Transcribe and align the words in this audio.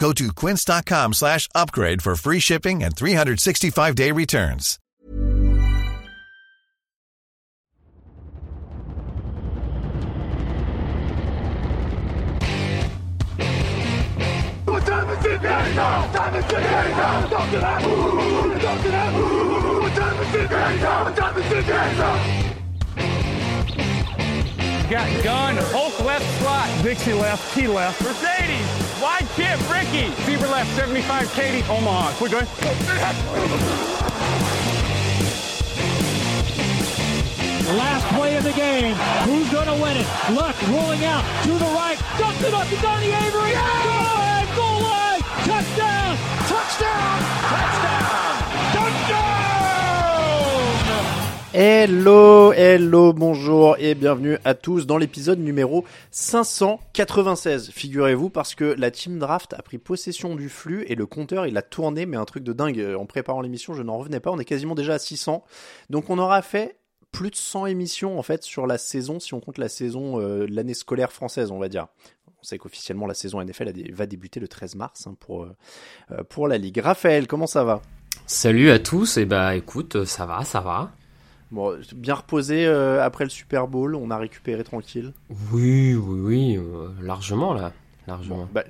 Go 0.00 0.12
to 0.14 0.32
quince.com 0.32 1.12
slash 1.12 1.46
upgrade 1.54 2.00
for 2.00 2.16
free 2.16 2.40
shipping 2.40 2.82
and 2.82 2.96
365-day 2.96 4.12
returns. 4.12 4.78
What 14.64 14.86
time 14.86 15.10
is 15.10 15.24
it 15.26 15.42
now? 15.42 16.12
Time 16.12 16.34
is 16.34 16.44
it 16.46 16.50
now? 16.50 17.26
Don't 17.28 17.50
do 17.50 17.60
that. 17.60 17.82
Don't 17.82 18.82
do 18.82 18.90
that. 18.90 19.12
What 19.82 19.92
time 19.92 20.22
is 20.22 20.34
it 20.34 20.50
now? 20.50 21.04
What 21.04 21.16
time 21.16 21.36
is 21.36 21.52
it 21.52 21.68
now? 21.68 22.46
Got 24.88 25.22
gun, 25.22 25.56
Hulk 25.58 26.00
left 26.04 26.40
slot. 26.40 26.68
Dixie 26.82 27.12
left, 27.12 27.54
T 27.54 27.68
left. 27.68 28.02
Mercedes, 28.02 28.89
wide 29.00 29.26
chip, 29.34 29.58
Ricky. 29.70 30.10
Fever 30.24 30.46
left, 30.46 30.70
75, 30.76 31.32
Katie, 31.32 31.62
Omaha. 31.68 32.12
Quick, 32.14 32.32
going. 32.32 32.46
Last 37.76 38.06
play 38.14 38.36
of 38.36 38.44
the 38.44 38.52
game. 38.52 38.94
Who's 39.24 39.48
going 39.50 39.66
to 39.66 39.82
win 39.82 39.96
it? 39.96 40.06
Luck 40.32 40.56
rolling 40.68 41.04
out 41.04 41.24
to 41.44 41.52
the 41.52 41.70
right. 41.76 41.98
Dumps 42.18 42.42
it 42.42 42.52
up 42.52 42.68
to 42.68 42.76
Donnie 42.76 43.12
Avery. 43.12 43.52
Goal 43.52 44.04
line, 44.18 44.48
goal 44.56 44.82
line. 44.82 45.20
Touchdown. 45.44 46.16
Touchdown. 46.48 47.20
Touchdown. 47.48 47.79
Hello, 51.52 52.52
hello, 52.52 53.12
bonjour 53.12 53.74
et 53.80 53.96
bienvenue 53.96 54.38
à 54.44 54.54
tous 54.54 54.86
dans 54.86 54.96
l'épisode 54.96 55.40
numéro 55.40 55.84
596. 56.12 57.70
Figurez-vous 57.72 58.30
parce 58.30 58.54
que 58.54 58.76
la 58.78 58.92
team 58.92 59.18
draft 59.18 59.54
a 59.54 59.62
pris 59.62 59.78
possession 59.78 60.36
du 60.36 60.48
flux 60.48 60.84
et 60.84 60.94
le 60.94 61.06
compteur 61.06 61.48
il 61.48 61.56
a 61.56 61.62
tourné 61.62 62.06
mais 62.06 62.16
un 62.16 62.24
truc 62.24 62.44
de 62.44 62.52
dingue. 62.52 62.94
En 62.96 63.04
préparant 63.04 63.40
l'émission 63.40 63.74
je 63.74 63.82
n'en 63.82 63.98
revenais 63.98 64.20
pas, 64.20 64.30
on 64.30 64.38
est 64.38 64.44
quasiment 64.44 64.76
déjà 64.76 64.94
à 64.94 64.98
600. 65.00 65.42
Donc 65.90 66.08
on 66.08 66.20
aura 66.20 66.40
fait 66.42 66.78
plus 67.10 67.30
de 67.32 67.36
100 67.36 67.66
émissions 67.66 68.16
en 68.16 68.22
fait 68.22 68.44
sur 68.44 68.68
la 68.68 68.78
saison 68.78 69.18
si 69.18 69.34
on 69.34 69.40
compte 69.40 69.58
la 69.58 69.68
saison 69.68 70.20
euh, 70.20 70.46
l'année 70.48 70.74
scolaire 70.74 71.10
française 71.10 71.50
on 71.50 71.58
va 71.58 71.68
dire. 71.68 71.88
On 72.28 72.44
sait 72.44 72.58
qu'officiellement 72.58 73.08
la 73.08 73.14
saison 73.14 73.42
NFL 73.42 73.72
va 73.92 74.06
débuter 74.06 74.38
le 74.38 74.46
13 74.46 74.76
mars 74.76 75.08
hein, 75.08 75.16
pour, 75.18 75.42
euh, 75.42 75.56
euh, 76.12 76.22
pour 76.22 76.46
la 76.46 76.58
ligue. 76.58 76.78
Raphaël, 76.78 77.26
comment 77.26 77.48
ça 77.48 77.64
va? 77.64 77.82
Salut 78.26 78.70
à 78.70 78.78
tous, 78.78 79.16
et 79.16 79.24
bah 79.24 79.56
écoute, 79.56 80.04
ça 80.04 80.24
va, 80.24 80.44
ça 80.44 80.60
va. 80.60 80.92
Bon, 81.50 81.76
bien 81.96 82.14
reposé 82.14 82.64
euh, 82.66 83.02
après 83.04 83.24
le 83.24 83.30
Super 83.30 83.66
Bowl, 83.66 83.94
on 83.96 84.10
a 84.10 84.16
récupéré 84.18 84.62
tranquille. 84.64 85.12
Oui, 85.52 85.94
oui, 85.94 86.20
oui, 86.20 86.56
euh, 86.56 86.88
largement 87.02 87.52
là, 87.54 87.72
largement. 88.06 88.48
Bah, 88.54 88.62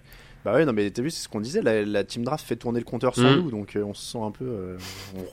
bah 0.44 0.54
ouais, 0.54 0.64
non 0.64 0.72
mais 0.72 0.90
t'as 0.90 1.02
vu, 1.02 1.10
c'est 1.10 1.22
ce 1.24 1.28
qu'on 1.28 1.40
disait, 1.40 1.60
la, 1.60 1.82
la 1.84 2.04
team 2.04 2.24
draft 2.24 2.42
fait 2.46 2.56
tourner 2.56 2.78
le 2.78 2.86
compteur 2.86 3.14
sans 3.14 3.32
Mm. 3.32 3.36
nous, 3.36 3.50
donc 3.50 3.76
euh, 3.76 3.82
on 3.84 3.92
se 3.92 4.12
sent 4.12 4.18
un 4.24 4.30
peu... 4.30 4.46
euh, 4.46 4.76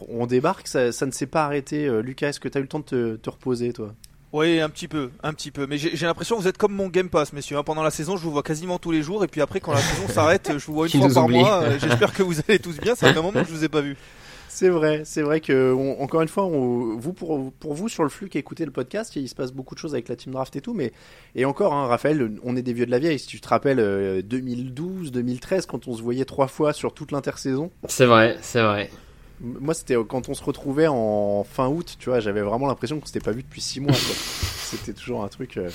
on, 0.09 0.23
on 0.23 0.25
débarque, 0.27 0.67
ça, 0.67 0.91
ça 0.91 1.05
ne 1.05 1.11
s'est 1.11 1.25
pas 1.27 1.45
arrêté. 1.45 1.87
Euh, 1.87 2.01
Lucas, 2.01 2.27
est-ce 2.29 2.41
que 2.41 2.49
t'as 2.49 2.59
eu 2.59 2.63
le 2.63 2.67
temps 2.67 2.79
de 2.79 2.83
te, 2.83 3.15
te 3.15 3.29
reposer, 3.29 3.71
toi? 3.71 3.93
Oui, 4.33 4.59
un 4.59 4.67
petit 4.69 4.89
peu, 4.89 5.09
un 5.23 5.31
petit 5.33 5.51
peu. 5.51 5.65
Mais 5.67 5.77
j'ai 5.77 6.05
l'impression 6.05 6.35
que 6.35 6.41
vous 6.41 6.47
êtes 6.49 6.57
comme 6.57 6.73
mon 6.73 6.89
Game 6.89 7.07
Pass, 7.07 7.31
messieurs. 7.31 7.55
hein. 7.57 7.63
Pendant 7.63 7.81
la 7.81 7.91
saison, 7.91 8.17
je 8.17 8.23
vous 8.23 8.31
vois 8.31 8.43
quasiment 8.43 8.77
tous 8.77 8.91
les 8.91 9.01
jours, 9.01 9.23
et 9.23 9.27
puis 9.27 9.39
après, 9.39 9.61
quand 9.61 9.71
la 9.71 9.79
saison 9.79 10.09
s'arrête, 10.09 10.51
je 10.57 10.65
vous 10.65 10.73
vois 10.73 10.87
une 10.89 10.99
fois 10.99 11.13
par 11.13 11.23
oublies. 11.23 11.39
mois. 11.39 11.77
J'espère 11.79 12.11
que 12.11 12.23
vous 12.23 12.35
allez 12.45 12.59
tous 12.59 12.77
bien. 12.77 12.93
Ça 12.93 13.13
fait 13.13 13.17
un 13.17 13.21
moment 13.21 13.41
que 13.41 13.47
je 13.47 13.53
vous 13.53 13.63
ai 13.63 13.69
pas 13.69 13.79
vu. 13.79 13.95
C'est 14.49 14.69
vrai, 14.69 15.03
c'est 15.05 15.21
vrai 15.21 15.39
que, 15.41 15.73
on- 15.73 16.01
encore 16.01 16.21
une 16.21 16.27
fois, 16.27 16.45
on- 16.45 16.95
vous 16.97 17.13
pour, 17.13 17.51
pour 17.53 17.73
vous 17.73 17.89
sur 17.89 18.03
le 18.03 18.09
flux 18.09 18.29
qui 18.29 18.37
écoutez 18.37 18.65
le 18.65 18.71
podcast, 18.71 19.15
il 19.15 19.27
se 19.29 19.35
passe 19.35 19.51
beaucoup 19.51 19.75
de 19.75 19.79
choses 19.79 19.93
avec 19.93 20.07
la 20.09 20.15
team 20.15 20.31
draft 20.33 20.55
et 20.55 20.61
tout, 20.61 20.73
mais 20.73 20.91
et 21.35 21.45
encore, 21.45 21.73
hein, 21.73 21.87
Raphaël, 21.87 22.31
on 22.43 22.55
est 22.55 22.61
des 22.61 22.73
vieux 22.73 22.85
de 22.85 22.91
la 22.91 22.99
vieille. 22.99 23.19
Si 23.19 23.27
tu 23.27 23.39
te 23.41 23.47
rappelles, 23.47 23.79
euh, 23.79 24.21
2012, 24.21 25.11
2013, 25.11 25.65
quand 25.65 25.87
on 25.87 25.95
se 25.95 26.01
voyait 26.01 26.25
trois 26.25 26.47
fois 26.47 26.73
sur 26.73 26.93
toute 26.93 27.11
l'intersaison, 27.11 27.71
C'est 27.87 28.05
vrai, 28.05 28.37
c'est 28.41 28.61
vrai. 28.61 28.89
Moi, 29.39 29.73
c'était 29.75 29.95
euh, 29.95 30.03
quand 30.03 30.29
on 30.29 30.33
se 30.33 30.43
retrouvait 30.43 30.87
en 30.87 31.43
fin 31.43 31.67
août, 31.67 31.95
tu 31.99 32.09
vois, 32.09 32.19
j'avais 32.19 32.41
vraiment 32.41 32.65
l'impression 32.67 32.99
qu'on 32.99 33.05
s'était 33.05 33.19
pas 33.19 33.31
vu 33.31 33.43
depuis 33.43 33.61
six 33.61 33.79
mois. 33.79 33.91
quoi. 33.93 33.99
C'était 34.69 34.91
toujours 34.91 35.23
un 35.23 35.29
truc 35.29 35.55
euh, 35.55 35.69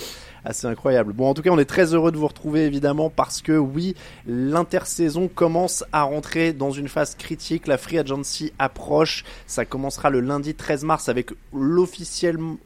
assez 0.44 0.66
incroyable. 0.66 1.14
Bon, 1.14 1.26
en 1.28 1.34
tout 1.34 1.40
cas, 1.40 1.48
on 1.50 1.58
est 1.58 1.64
très 1.64 1.94
heureux 1.94 2.12
de 2.12 2.18
vous 2.18 2.26
retrouver, 2.26 2.66
évidemment, 2.66 3.08
parce 3.08 3.40
que 3.40 3.52
oui, 3.52 3.94
l'intersaison 4.26 5.28
commence 5.28 5.82
à 5.92 6.02
rentrer 6.02 6.52
dans 6.52 6.70
une 6.70 6.88
phase 6.88 7.14
critique. 7.14 7.66
La 7.66 7.78
free 7.78 7.98
agency 7.98 8.52
approche. 8.58 9.24
Ça 9.46 9.64
commencera 9.64 10.10
le 10.10 10.20
lundi 10.20 10.54
13 10.54 10.84
mars 10.84 11.08
avec 11.08 11.30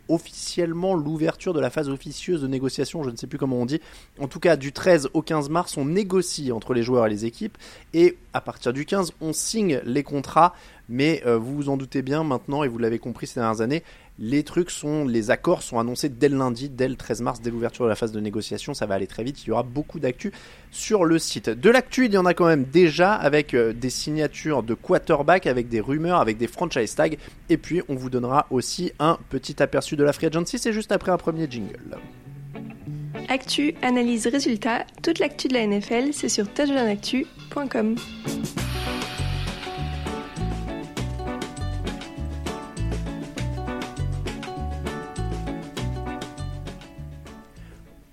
officiellement 0.08 0.94
l'ouverture 0.94 1.54
de 1.54 1.60
la 1.60 1.70
phase 1.70 1.88
officieuse 1.88 2.42
de 2.42 2.48
négociation. 2.48 3.04
Je 3.04 3.10
ne 3.10 3.16
sais 3.16 3.28
plus 3.28 3.38
comment 3.38 3.56
on 3.56 3.66
dit. 3.66 3.80
En 4.18 4.26
tout 4.26 4.40
cas, 4.40 4.56
du 4.56 4.72
13 4.72 5.10
au 5.14 5.22
15 5.22 5.48
mars, 5.48 5.76
on 5.76 5.84
négocie 5.84 6.50
entre 6.50 6.74
les 6.74 6.82
joueurs 6.82 7.06
et 7.06 7.10
les 7.10 7.24
équipes. 7.24 7.56
Et 7.94 8.16
à 8.32 8.40
partir 8.40 8.72
du 8.72 8.84
15, 8.84 9.12
on 9.20 9.32
signe 9.32 9.80
les 9.84 10.02
contrats. 10.02 10.54
Mais 10.88 11.22
euh, 11.26 11.36
vous 11.36 11.56
vous 11.56 11.68
en 11.68 11.76
doutez 11.76 12.02
bien 12.02 12.22
maintenant, 12.22 12.62
et 12.62 12.68
vous 12.68 12.78
l'avez 12.78 12.98
compris 12.98 13.26
ces 13.26 13.40
dernières 13.40 13.60
années, 13.60 13.82
les 14.18 14.42
trucs 14.42 14.70
sont, 14.70 15.04
les 15.04 15.30
accords 15.30 15.62
sont 15.62 15.78
annoncés 15.78 16.08
dès 16.08 16.28
le 16.28 16.38
lundi, 16.38 16.68
dès 16.68 16.88
le 16.88 16.96
13 16.96 17.20
mars, 17.20 17.40
dès 17.40 17.50
l'ouverture 17.50 17.84
de 17.84 17.90
la 17.90 17.96
phase 17.96 18.12
de 18.12 18.20
négociation. 18.20 18.74
Ça 18.74 18.86
va 18.86 18.94
aller 18.94 19.06
très 19.06 19.24
vite. 19.24 19.44
Il 19.44 19.48
y 19.48 19.52
aura 19.52 19.62
beaucoup 19.62 20.00
d'actu 20.00 20.32
sur 20.70 21.04
le 21.04 21.18
site. 21.18 21.50
De 21.50 21.70
l'actu, 21.70 22.06
il 22.06 22.12
y 22.12 22.18
en 22.18 22.26
a 22.26 22.34
quand 22.34 22.46
même 22.46 22.64
déjà 22.64 23.14
avec 23.14 23.54
euh, 23.54 23.72
des 23.72 23.90
signatures 23.90 24.62
de 24.62 24.74
quarterback, 24.74 25.46
avec 25.46 25.68
des 25.68 25.80
rumeurs, 25.80 26.20
avec 26.20 26.38
des 26.38 26.46
franchise 26.46 26.94
tags. 26.94 27.08
Et 27.50 27.56
puis, 27.56 27.82
on 27.88 27.94
vous 27.94 28.10
donnera 28.10 28.46
aussi 28.50 28.92
un 28.98 29.18
petit 29.28 29.62
aperçu 29.62 29.96
de 29.96 30.04
la 30.04 30.12
free 30.12 30.26
agency. 30.26 30.58
C'est 30.58 30.72
juste 30.72 30.92
après 30.92 31.12
un 31.12 31.18
premier 31.18 31.46
jingle. 31.50 31.98
Actu, 33.28 33.74
analyse, 33.82 34.26
résultat, 34.26 34.86
toute 35.02 35.18
l'actu 35.18 35.48
de 35.48 35.54
la 35.54 35.66
NFL, 35.66 36.12
c'est 36.12 36.28
sur 36.28 36.48
touchdownactu.com. 36.52 37.96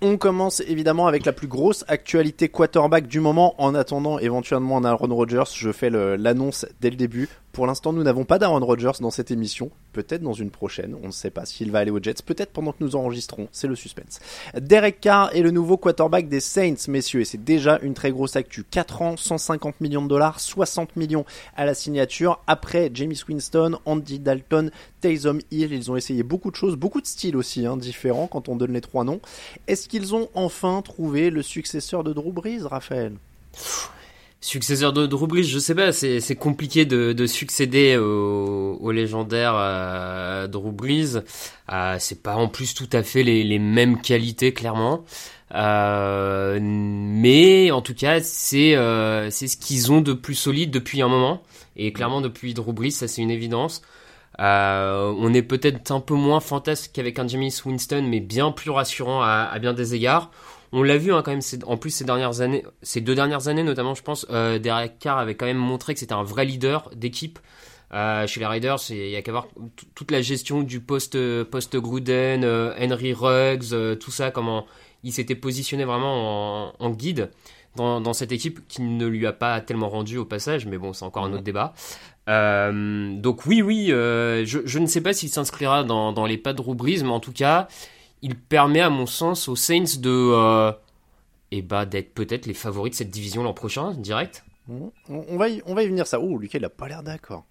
On 0.06 0.18
commence 0.18 0.60
évidemment 0.60 1.06
avec 1.06 1.24
la 1.24 1.32
plus 1.32 1.46
grosse 1.46 1.82
actualité 1.88 2.50
quarterback 2.50 3.06
du 3.06 3.20
moment. 3.20 3.54
En 3.56 3.74
attendant 3.74 4.18
éventuellement 4.18 4.76
un 4.76 4.84
Aaron 4.84 5.14
Rodgers, 5.14 5.50
je 5.54 5.72
fais 5.72 5.88
l'annonce 5.88 6.66
dès 6.82 6.90
le 6.90 6.96
début. 6.96 7.30
Pour 7.54 7.68
l'instant, 7.68 7.92
nous 7.92 8.02
n'avons 8.02 8.24
pas 8.24 8.40
d'Aaron 8.40 8.58
Rodgers 8.66 8.98
dans 9.00 9.12
cette 9.12 9.30
émission. 9.30 9.70
Peut-être 9.92 10.22
dans 10.22 10.32
une 10.32 10.50
prochaine. 10.50 10.96
On 11.04 11.06
ne 11.06 11.12
sait 11.12 11.30
pas 11.30 11.46
s'il 11.46 11.70
va 11.70 11.78
aller 11.78 11.92
aux 11.92 12.02
Jets. 12.02 12.14
Peut-être 12.26 12.50
pendant 12.50 12.72
que 12.72 12.82
nous 12.82 12.96
enregistrons. 12.96 13.46
C'est 13.52 13.68
le 13.68 13.76
suspense. 13.76 14.18
Derek 14.60 15.00
Carr 15.00 15.30
est 15.36 15.40
le 15.40 15.52
nouveau 15.52 15.76
quarterback 15.76 16.28
des 16.28 16.40
Saints, 16.40 16.88
messieurs. 16.88 17.20
Et 17.20 17.24
c'est 17.24 17.44
déjà 17.44 17.78
une 17.80 17.94
très 17.94 18.10
grosse 18.10 18.34
actu. 18.34 18.64
4 18.68 19.02
ans, 19.02 19.16
150 19.16 19.80
millions 19.80 20.02
de 20.02 20.08
dollars, 20.08 20.40
60 20.40 20.96
millions 20.96 21.24
à 21.54 21.64
la 21.64 21.74
signature. 21.74 22.40
Après 22.48 22.90
James 22.92 23.14
Winston, 23.28 23.78
Andy 23.84 24.18
Dalton, 24.18 24.72
Taysom 25.00 25.38
Hill, 25.52 25.72
ils 25.72 25.92
ont 25.92 25.96
essayé 25.96 26.24
beaucoup 26.24 26.50
de 26.50 26.56
choses, 26.56 26.74
beaucoup 26.74 27.00
de 27.00 27.06
styles 27.06 27.36
aussi, 27.36 27.66
hein, 27.66 27.76
différents 27.76 28.26
quand 28.26 28.48
on 28.48 28.56
donne 28.56 28.72
les 28.72 28.80
trois 28.80 29.04
noms. 29.04 29.20
Est-ce 29.68 29.88
qu'ils 29.88 30.12
ont 30.16 30.28
enfin 30.34 30.82
trouvé 30.82 31.30
le 31.30 31.42
successeur 31.42 32.02
de 32.02 32.12
Drew 32.12 32.32
Brees, 32.32 32.66
Raphaël? 32.66 33.12
Successeur 34.44 34.92
de 34.92 35.06
Drew 35.06 35.26
Brees, 35.26 35.44
je 35.44 35.58
sais 35.58 35.74
pas, 35.74 35.90
c'est 35.90 36.36
compliqué 36.36 36.84
de, 36.84 37.14
de 37.14 37.26
succéder 37.26 37.96
au, 37.96 38.76
au 38.78 38.92
légendaire 38.92 39.54
euh, 39.56 40.46
Drew 40.48 40.70
Brees. 40.70 41.22
Euh, 41.72 41.96
c'est 41.98 42.22
pas 42.22 42.36
en 42.36 42.48
plus 42.48 42.74
tout 42.74 42.90
à 42.92 43.02
fait 43.02 43.22
les, 43.22 43.42
les 43.42 43.58
mêmes 43.58 44.02
qualités, 44.02 44.52
clairement. 44.52 45.02
Euh, 45.54 46.58
mais 46.60 47.70
en 47.70 47.80
tout 47.80 47.94
cas, 47.94 48.20
c'est 48.20 48.76
euh, 48.76 49.30
c'est 49.30 49.46
ce 49.46 49.56
qu'ils 49.56 49.90
ont 49.90 50.02
de 50.02 50.12
plus 50.12 50.34
solide 50.34 50.70
depuis 50.70 51.00
un 51.00 51.08
moment. 51.08 51.40
Et 51.76 51.94
clairement, 51.94 52.20
depuis 52.20 52.52
Drew 52.52 52.74
Brees, 52.74 52.90
ça 52.90 53.08
c'est 53.08 53.22
une 53.22 53.30
évidence. 53.30 53.80
Euh, 54.40 55.10
on 55.18 55.32
est 55.32 55.42
peut-être 55.42 55.90
un 55.90 56.00
peu 56.00 56.14
moins 56.14 56.40
fantasque 56.40 56.90
qu'avec 56.92 57.18
un 57.18 57.26
James 57.28 57.48
Winston, 57.64 58.06
mais 58.06 58.20
bien 58.20 58.50
plus 58.52 58.70
rassurant 58.70 59.22
à, 59.22 59.48
à 59.50 59.58
bien 59.58 59.72
des 59.72 59.94
égards. 59.94 60.30
On 60.76 60.82
l'a 60.82 60.98
vu 60.98 61.12
hein, 61.12 61.22
quand 61.22 61.30
même, 61.30 61.40
en 61.66 61.76
plus 61.76 61.90
ces 61.90 62.04
dernières 62.04 62.40
années, 62.40 62.64
ces 62.82 63.00
deux 63.00 63.14
dernières 63.14 63.46
années 63.46 63.62
notamment, 63.62 63.94
je 63.94 64.02
pense, 64.02 64.26
euh, 64.30 64.58
Derek 64.58 64.98
Carr 64.98 65.18
avait 65.18 65.36
quand 65.36 65.46
même 65.46 65.56
montré 65.56 65.94
que 65.94 66.00
c'était 66.00 66.14
un 66.14 66.24
vrai 66.24 66.44
leader 66.44 66.90
d'équipe. 66.96 67.38
Euh, 67.92 68.26
chez 68.26 68.40
les 68.40 68.46
Raiders, 68.46 68.80
il 68.90 69.08
y 69.08 69.14
a 69.14 69.22
qu'à 69.22 69.30
voir 69.30 69.46
toute 69.94 70.10
la 70.10 70.20
gestion 70.20 70.62
du 70.62 70.80
post 70.80 71.16
post 71.44 71.76
Gruden, 71.76 72.42
euh, 72.42 72.74
Henry 72.76 73.12
Ruggs, 73.12 73.98
tout 74.00 74.10
ça, 74.10 74.32
comment 74.32 74.66
il 75.04 75.12
s'était 75.12 75.36
positionné 75.36 75.84
vraiment 75.84 76.70
en, 76.70 76.72
en 76.76 76.90
guide 76.90 77.30
dans, 77.76 78.00
dans, 78.00 78.12
cette 78.12 78.32
équipe 78.32 78.66
qui 78.66 78.82
ne 78.82 79.06
lui 79.06 79.28
a 79.28 79.32
pas 79.32 79.60
tellement 79.60 79.88
rendu 79.88 80.18
au 80.18 80.24
passage, 80.24 80.66
mais 80.66 80.76
bon, 80.78 80.92
c'est 80.92 81.04
encore 81.04 81.24
un 81.24 81.32
autre 81.32 81.44
débat. 81.44 81.72
Donc 82.26 83.46
oui, 83.46 83.62
oui, 83.62 83.90
je, 83.90 84.62
je, 84.64 84.78
ne 84.80 84.86
sais 84.86 85.02
pas 85.02 85.12
s'il 85.12 85.28
s'inscrira 85.28 85.84
dans, 85.84 86.12
dans, 86.12 86.26
les 86.26 86.38
pas 86.38 86.52
de 86.52 86.62
Brees, 86.62 87.04
mais 87.04 87.10
en 87.10 87.20
tout 87.20 87.32
cas, 87.32 87.68
il 88.24 88.36
permet 88.36 88.80
à 88.80 88.88
mon 88.88 89.04
sens 89.06 89.48
aux 89.48 89.54
Saints 89.54 89.98
de 89.98 90.10
euh, 90.10 90.72
eh 91.50 91.60
bah, 91.60 91.84
d'être 91.84 92.14
peut-être 92.14 92.46
les 92.46 92.54
favoris 92.54 92.92
de 92.92 92.96
cette 92.96 93.10
division 93.10 93.42
l'an 93.42 93.52
prochain, 93.52 93.92
direct. 93.92 94.44
On, 94.68 94.90
on, 95.10 95.36
va 95.36 95.50
y, 95.50 95.62
on 95.66 95.74
va 95.74 95.82
y 95.82 95.86
venir 95.88 96.06
ça. 96.06 96.18
Oh, 96.18 96.38
Lucas, 96.38 96.58
il 96.58 96.64
a 96.64 96.70
pas 96.70 96.88
l'air 96.88 97.02
d'accord. 97.02 97.44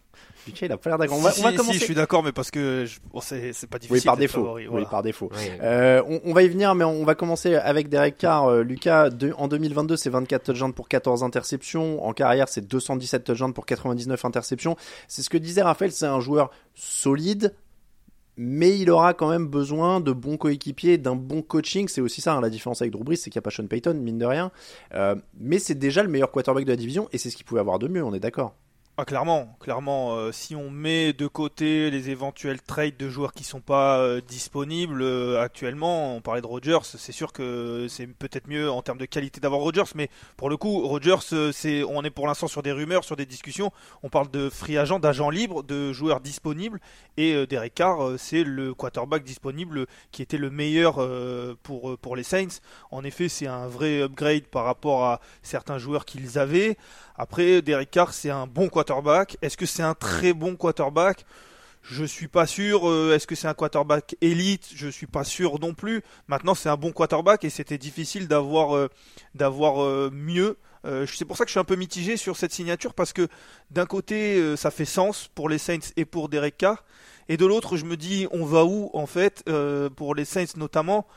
Lucas, 0.47 0.65
il 0.65 0.71
a 0.71 0.77
pas 0.77 0.89
l'air 0.89 0.97
d'accord. 0.97 1.19
On 1.19 1.21
va, 1.21 1.31
si, 1.31 1.41
on 1.41 1.43
va 1.43 1.51
commencer. 1.51 1.73
Si, 1.73 1.79
je 1.79 1.85
suis 1.85 1.93
d'accord, 1.93 2.23
mais 2.23 2.31
parce 2.31 2.49
que 2.49 2.85
je, 2.85 2.99
bon, 3.13 3.21
c'est, 3.21 3.53
c'est 3.53 3.67
pas 3.67 3.77
difficile. 3.77 3.99
Oui, 3.99 4.03
par 4.03 4.17
défaut. 4.17 4.43
Favori, 4.43 4.65
voilà. 4.65 4.83
Oui, 4.83 4.89
par 4.89 5.03
défaut. 5.03 5.29
Oui, 5.31 5.37
oui. 5.43 5.57
Euh, 5.61 6.01
on, 6.07 6.21
on, 6.25 6.33
va 6.33 6.41
y 6.41 6.49
venir, 6.49 6.73
mais 6.73 6.85
on 6.85 7.05
va 7.05 7.13
commencer 7.13 7.53
avec 7.53 7.87
Derek 7.87 8.17
Carr. 8.17 8.47
Euh, 8.47 8.63
Lucas, 8.63 9.11
de, 9.11 9.31
en 9.37 9.47
2022, 9.47 9.95
c'est 9.95 10.09
24 10.09 10.43
touchdowns 10.43 10.73
pour 10.73 10.89
14 10.89 11.23
interceptions. 11.23 12.03
En 12.03 12.13
carrière, 12.13 12.49
c'est 12.49 12.67
217 12.67 13.23
touchdowns 13.23 13.53
pour 13.53 13.67
99 13.67 14.25
interceptions. 14.25 14.75
C'est 15.07 15.21
ce 15.21 15.29
que 15.29 15.37
disait 15.37 15.61
Raphaël, 15.61 15.91
c'est 15.91 16.07
un 16.07 16.19
joueur 16.19 16.49
solide, 16.73 17.53
mais 18.37 18.77
il 18.79 18.89
aura 18.89 19.13
quand 19.13 19.29
même 19.29 19.47
besoin 19.47 19.99
de 19.99 20.11
bons 20.11 20.37
coéquipiers, 20.37 20.97
d'un 20.97 21.15
bon 21.15 21.41
coaching. 21.41 21.87
C'est 21.87 22.01
aussi 22.01 22.21
ça 22.21 22.33
hein, 22.33 22.41
la 22.41 22.49
différence 22.49 22.81
avec 22.81 22.91
Drew 22.91 23.15
c'est 23.15 23.29
qu'il 23.29 23.37
n'y 23.37 23.43
a 23.43 23.43
pas 23.43 23.51
Sean 23.51 23.67
Payton, 23.67 23.93
mine 23.95 24.17
de 24.17 24.25
rien. 24.25 24.51
Euh, 24.93 25.15
mais 25.39 25.59
c'est 25.59 25.75
déjà 25.75 26.03
le 26.03 26.09
meilleur 26.09 26.31
quarterback 26.31 26.65
de 26.65 26.69
la 26.69 26.75
division 26.75 27.07
et 27.11 27.17
c'est 27.17 27.29
ce 27.29 27.35
qu'il 27.35 27.45
pouvait 27.45 27.61
avoir 27.61 27.79
de 27.79 27.87
mieux, 27.87 28.03
on 28.03 28.13
est 28.13 28.19
d'accord. 28.19 28.55
Ah, 28.95 29.05
clairement, 29.05 29.57
clairement, 29.59 30.13
euh, 30.17 30.31
si 30.31 30.55
on 30.55 30.69
met 30.69 31.13
de 31.13 31.25
côté 31.25 31.89
les 31.89 32.11
éventuels 32.11 32.61
trades 32.61 32.95
de 32.95 33.09
joueurs 33.09 33.33
qui 33.33 33.43
sont 33.43 33.59
pas 33.59 33.97
euh, 33.97 34.21
disponibles 34.21 35.01
euh, 35.01 35.41
actuellement, 35.41 36.15
on 36.15 36.21
parlait 36.21 36.41
de 36.41 36.45
Rodgers, 36.45 36.81
c'est 36.83 37.11
sûr 37.11 37.33
que 37.33 37.87
c'est 37.89 38.05
peut-être 38.05 38.47
mieux 38.47 38.69
en 38.69 38.83
termes 38.83 38.99
de 38.99 39.05
qualité 39.05 39.41
d'avoir 39.41 39.61
Rodgers, 39.61 39.91
mais 39.95 40.11
pour 40.37 40.47
le 40.47 40.57
coup, 40.57 40.87
Rodgers, 40.87 41.51
c'est, 41.53 41.81
on 41.81 42.03
est 42.03 42.11
pour 42.11 42.27
l'instant 42.27 42.47
sur 42.47 42.61
des 42.61 42.71
rumeurs, 42.71 43.03
sur 43.03 43.15
des 43.15 43.25
discussions, 43.25 43.71
on 44.03 44.09
parle 44.09 44.29
de 44.29 44.47
free 44.47 44.77
agent, 44.77 44.99
d'agents 44.99 45.31
libres, 45.31 45.63
de 45.63 45.91
joueurs 45.91 46.21
disponibles, 46.21 46.79
et 47.17 47.47
Derek 47.47 47.73
Carr, 47.73 48.19
c'est 48.19 48.43
le 48.43 48.75
quarterback 48.75 49.23
disponible 49.23 49.87
qui 50.11 50.21
était 50.21 50.37
le 50.37 50.51
meilleur 50.51 50.99
pour 51.63 51.97
pour 51.99 52.15
les 52.15 52.23
Saints. 52.23 52.59
En 52.91 53.03
effet, 53.03 53.29
c'est 53.29 53.47
un 53.47 53.67
vrai 53.67 54.01
upgrade 54.01 54.45
par 54.45 54.65
rapport 54.65 55.05
à 55.05 55.19
certains 55.41 55.77
joueurs 55.77 56.05
qu'ils 56.05 56.37
avaient. 56.39 56.77
Après, 57.15 57.61
Derek 57.61 57.91
Carr, 57.91 58.11
c'est 58.11 58.31
un 58.31 58.47
bon 58.47 58.69
quarterback. 58.69 58.82
Est-ce 59.41 59.57
que 59.57 59.65
c'est 59.65 59.83
un 59.83 59.93
très 59.93 60.33
bon 60.33 60.55
quarterback? 60.55 61.25
Je 61.83 62.05
suis 62.05 62.29
pas 62.29 62.47
sûr. 62.47 62.89
Euh, 62.89 63.13
Est-ce 63.13 63.27
que 63.27 63.35
c'est 63.35 63.47
un 63.47 63.53
quarterback 63.53 64.15
élite? 64.21 64.69
Je 64.73 64.87
suis 64.87 65.07
pas 65.07 65.23
sûr 65.23 65.59
non 65.59 65.73
plus. 65.73 66.01
Maintenant, 66.27 66.55
c'est 66.55 66.69
un 66.69 66.77
bon 66.77 66.91
quarterback 66.91 67.43
et 67.43 67.49
c'était 67.49 67.77
difficile 67.77 68.27
d'avoir 68.27 68.75
euh, 68.75 68.89
d'avoir 69.35 69.83
euh, 69.83 70.09
mieux. 70.11 70.57
c'est 71.07 71.25
pour 71.25 71.37
ça 71.37 71.45
que 71.45 71.49
je 71.49 71.53
suis 71.53 71.59
un 71.59 71.65
peu 71.65 71.75
mitigé 71.75 72.17
sur 72.17 72.35
cette 72.37 72.53
signature 72.53 72.93
parce 72.93 73.13
que 73.13 73.27
d'un 73.71 73.85
côté, 73.85 74.55
ça 74.57 74.69
fait 74.69 74.85
sens 74.85 75.29
pour 75.33 75.47
les 75.47 75.57
Saints 75.57 75.91
et 75.95 76.03
pour 76.03 76.27
Derek 76.27 76.57
Carr, 76.57 76.83
et 77.29 77.37
de 77.37 77.45
l'autre, 77.45 77.77
je 77.77 77.85
me 77.85 77.95
dis, 77.95 78.27
on 78.31 78.43
va 78.43 78.65
où 78.65 78.89
en 78.93 79.05
fait 79.05 79.45
pour 79.95 80.13
les 80.13 80.25
Saints 80.25 80.57
notamment? 80.57 81.07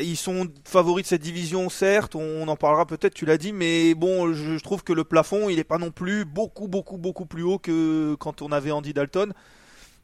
Ils 0.00 0.16
sont 0.16 0.48
favoris 0.64 1.04
de 1.04 1.08
cette 1.08 1.22
division, 1.22 1.68
certes, 1.68 2.14
on 2.14 2.46
en 2.46 2.56
parlera 2.56 2.86
peut-être, 2.86 3.14
tu 3.14 3.26
l'as 3.26 3.38
dit, 3.38 3.52
mais 3.52 3.94
bon, 3.94 4.32
je 4.32 4.58
trouve 4.58 4.84
que 4.84 4.92
le 4.92 5.04
plafond, 5.04 5.48
il 5.48 5.56
n'est 5.56 5.64
pas 5.64 5.78
non 5.78 5.90
plus 5.90 6.24
beaucoup, 6.24 6.68
beaucoup, 6.68 6.98
beaucoup 6.98 7.26
plus 7.26 7.42
haut 7.42 7.58
que 7.58 8.14
quand 8.20 8.42
on 8.42 8.52
avait 8.52 8.70
Andy 8.70 8.92
Dalton, 8.92 9.32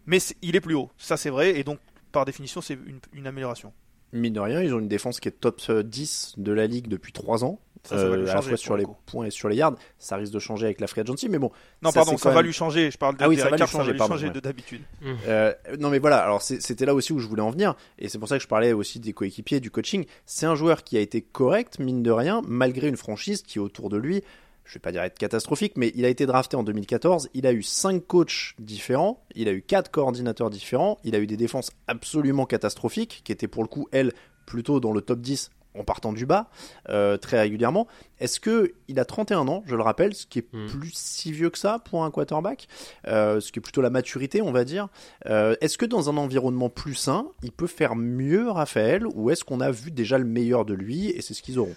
mais 0.06 0.18
il 0.42 0.56
est 0.56 0.60
plus 0.60 0.74
haut, 0.74 0.90
ça 0.98 1.16
c'est 1.16 1.30
vrai, 1.30 1.58
et 1.58 1.64
donc 1.64 1.78
par 2.10 2.24
définition, 2.24 2.60
c'est 2.60 2.74
une, 2.74 3.00
une, 3.12 3.26
amélioration. 3.26 3.72
Mine 4.12 4.32
de 4.32 4.40
rien, 4.40 4.62
ils 4.62 4.74
ont 4.74 4.78
une 4.78 4.88
défense 4.88 5.20
qui 5.20 5.28
est 5.28 5.32
top 5.32 5.60
10 5.70 6.34
de 6.38 6.52
la 6.52 6.66
ligue 6.66 6.88
depuis 6.88 7.12
3 7.12 7.44
ans. 7.44 7.60
Ça, 7.84 7.96
ça 7.96 8.02
euh, 8.02 8.26
à 8.28 8.34
la 8.34 8.42
fois 8.42 8.56
sur 8.56 8.76
les 8.76 8.86
points 9.06 9.26
et 9.26 9.30
sur 9.30 9.48
les 9.48 9.56
yards, 9.56 9.76
ça 9.98 10.16
risque 10.16 10.32
de 10.32 10.38
changer 10.38 10.66
avec 10.66 10.80
la 10.80 10.86
free 10.86 11.00
agency, 11.00 11.28
mais 11.28 11.38
bon. 11.38 11.50
Non, 11.82 11.90
ça, 11.90 12.00
pardon, 12.00 12.18
ça 12.18 12.30
va 12.30 12.42
lui 12.42 12.52
changer. 12.52 12.90
Je 12.90 12.98
parle 12.98 13.16
de 13.16 13.22
ah 13.22 13.28
oui, 13.28 13.36
ça 13.36 13.44
va 13.44 13.50
lui 13.52 13.58
ça 13.58 13.66
changer, 13.66 13.86
va 13.86 13.92
lui 13.92 13.98
pardon, 13.98 14.14
changer 14.14 14.26
ouais. 14.26 14.32
de 14.32 14.40
d'habitude. 14.40 14.82
Mmh. 15.00 15.12
Euh, 15.26 15.54
non, 15.78 15.88
mais 15.88 15.98
voilà. 15.98 16.18
Alors 16.18 16.42
c'était 16.42 16.84
là 16.84 16.94
aussi 16.94 17.12
où 17.12 17.18
je 17.18 17.26
voulais 17.26 17.42
en 17.42 17.50
venir, 17.50 17.76
et 17.98 18.08
c'est 18.08 18.18
pour 18.18 18.28
ça 18.28 18.36
que 18.36 18.42
je 18.42 18.48
parlais 18.48 18.72
aussi 18.72 18.98
des 19.00 19.12
coéquipiers, 19.12 19.60
du 19.60 19.70
coaching. 19.70 20.04
C'est 20.26 20.46
un 20.46 20.54
joueur 20.54 20.84
qui 20.84 20.96
a 20.96 21.00
été 21.00 21.22
correct, 21.22 21.78
mine 21.78 22.02
de 22.02 22.10
rien, 22.10 22.42
malgré 22.46 22.88
une 22.88 22.96
franchise 22.96 23.42
qui 23.42 23.58
autour 23.58 23.90
de 23.90 23.96
lui 23.96 24.22
je 24.68 24.74
vais 24.74 24.80
pas 24.80 24.92
dire 24.92 25.02
être 25.02 25.18
catastrophique, 25.18 25.72
mais 25.76 25.92
il 25.94 26.04
a 26.04 26.08
été 26.08 26.26
drafté 26.26 26.56
en 26.56 26.62
2014, 26.62 27.30
il 27.32 27.46
a 27.46 27.52
eu 27.52 27.62
cinq 27.62 28.06
coachs 28.06 28.54
différents, 28.58 29.24
il 29.34 29.48
a 29.48 29.52
eu 29.52 29.62
quatre 29.62 29.90
coordinateurs 29.90 30.50
différents, 30.50 30.98
il 31.04 31.14
a 31.14 31.18
eu 31.18 31.26
des 31.26 31.38
défenses 31.38 31.70
absolument 31.86 32.44
catastrophiques, 32.44 33.22
qui 33.24 33.32
étaient 33.32 33.48
pour 33.48 33.62
le 33.62 33.68
coup, 33.68 33.88
elles, 33.92 34.12
plutôt 34.46 34.78
dans 34.78 34.92
le 34.92 35.00
top 35.00 35.20
10 35.20 35.50
en 35.74 35.84
partant 35.84 36.12
du 36.12 36.26
bas, 36.26 36.50
euh, 36.88 37.16
très 37.18 37.38
régulièrement. 37.38 37.86
Est-ce 38.20 38.40
que 38.40 38.72
il 38.88 38.98
a 38.98 39.04
31 39.04 39.46
ans, 39.48 39.62
je 39.66 39.76
le 39.76 39.82
rappelle, 39.82 40.14
ce 40.14 40.26
qui 40.26 40.40
est 40.40 40.52
Mm. 40.52 40.66
plus 40.66 40.90
si 40.92 41.30
vieux 41.32 41.50
que 41.50 41.58
ça 41.58 41.78
pour 41.78 42.04
un 42.04 42.10
quarterback, 42.10 42.68
euh, 43.06 43.40
ce 43.40 43.52
qui 43.52 43.60
est 43.60 43.62
plutôt 43.62 43.80
la 43.80 43.90
maturité, 43.90 44.42
on 44.42 44.50
va 44.50 44.64
dire. 44.64 44.88
Euh, 45.26 45.54
est-ce 45.60 45.78
que 45.78 45.86
dans 45.86 46.10
un 46.10 46.16
environnement 46.16 46.68
plus 46.68 46.94
sain, 46.94 47.28
il 47.42 47.52
peut 47.52 47.66
faire 47.66 47.96
mieux, 47.96 48.50
Raphaël, 48.50 49.06
ou 49.14 49.30
est-ce 49.30 49.44
qu'on 49.44 49.60
a 49.60 49.70
vu 49.70 49.90
déjà 49.90 50.18
le 50.18 50.24
meilleur 50.24 50.64
de 50.64 50.74
lui 50.74 51.10
et 51.10 51.22
c'est 51.22 51.34
ce 51.34 51.42
qu'ils 51.42 51.58
auront? 51.58 51.76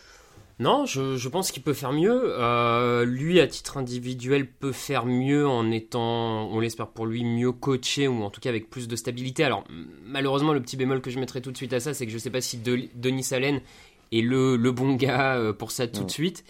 Non, 0.62 0.86
je, 0.86 1.18
je 1.18 1.28
pense 1.28 1.52
qu'il 1.52 1.64
peut 1.64 1.74
faire 1.74 1.92
mieux. 1.92 2.22
Euh, 2.38 3.04
lui, 3.04 3.40
à 3.40 3.48
titre 3.48 3.78
individuel, 3.78 4.46
peut 4.48 4.72
faire 4.72 5.08
mieux 5.08 5.48
en 5.48 5.72
étant, 5.72 6.48
on 6.52 6.60
l'espère 6.60 6.88
pour 6.88 7.08
lui, 7.08 7.24
mieux 7.26 7.52
coaché 7.52 8.08
ou 8.08 8.22
en 8.22 8.30
tout 8.30 8.40
cas 8.42 8.50
avec 8.50 8.70
plus 8.70 8.88
de 8.88 8.96
stabilité. 8.96 9.44
Alors, 9.44 9.64
malheureusement, 10.06 10.54
le 10.54 10.62
petit 10.62 10.78
bémol 10.78 11.02
que 11.02 11.10
je 11.10 11.20
mettrai 11.20 11.42
tout 11.42 11.52
de 11.52 11.58
suite 11.58 11.74
à 11.74 11.80
ça, 11.80 11.96
c'est 11.96 12.06
que 12.06 12.12
je 12.12 12.18
sais 12.20 12.30
pas 12.30 12.42
si 12.42 12.58
de, 12.58 12.80
Denis 12.94 13.26
Allen 13.32 13.60
est 14.12 14.22
le, 14.22 14.56
le 14.56 14.72
bon 14.72 14.94
gars 14.94 15.36
euh, 15.36 15.52
pour 15.52 15.72
ça 15.72 15.88
tout 15.88 16.04
de 16.04 16.12
suite. 16.12 16.44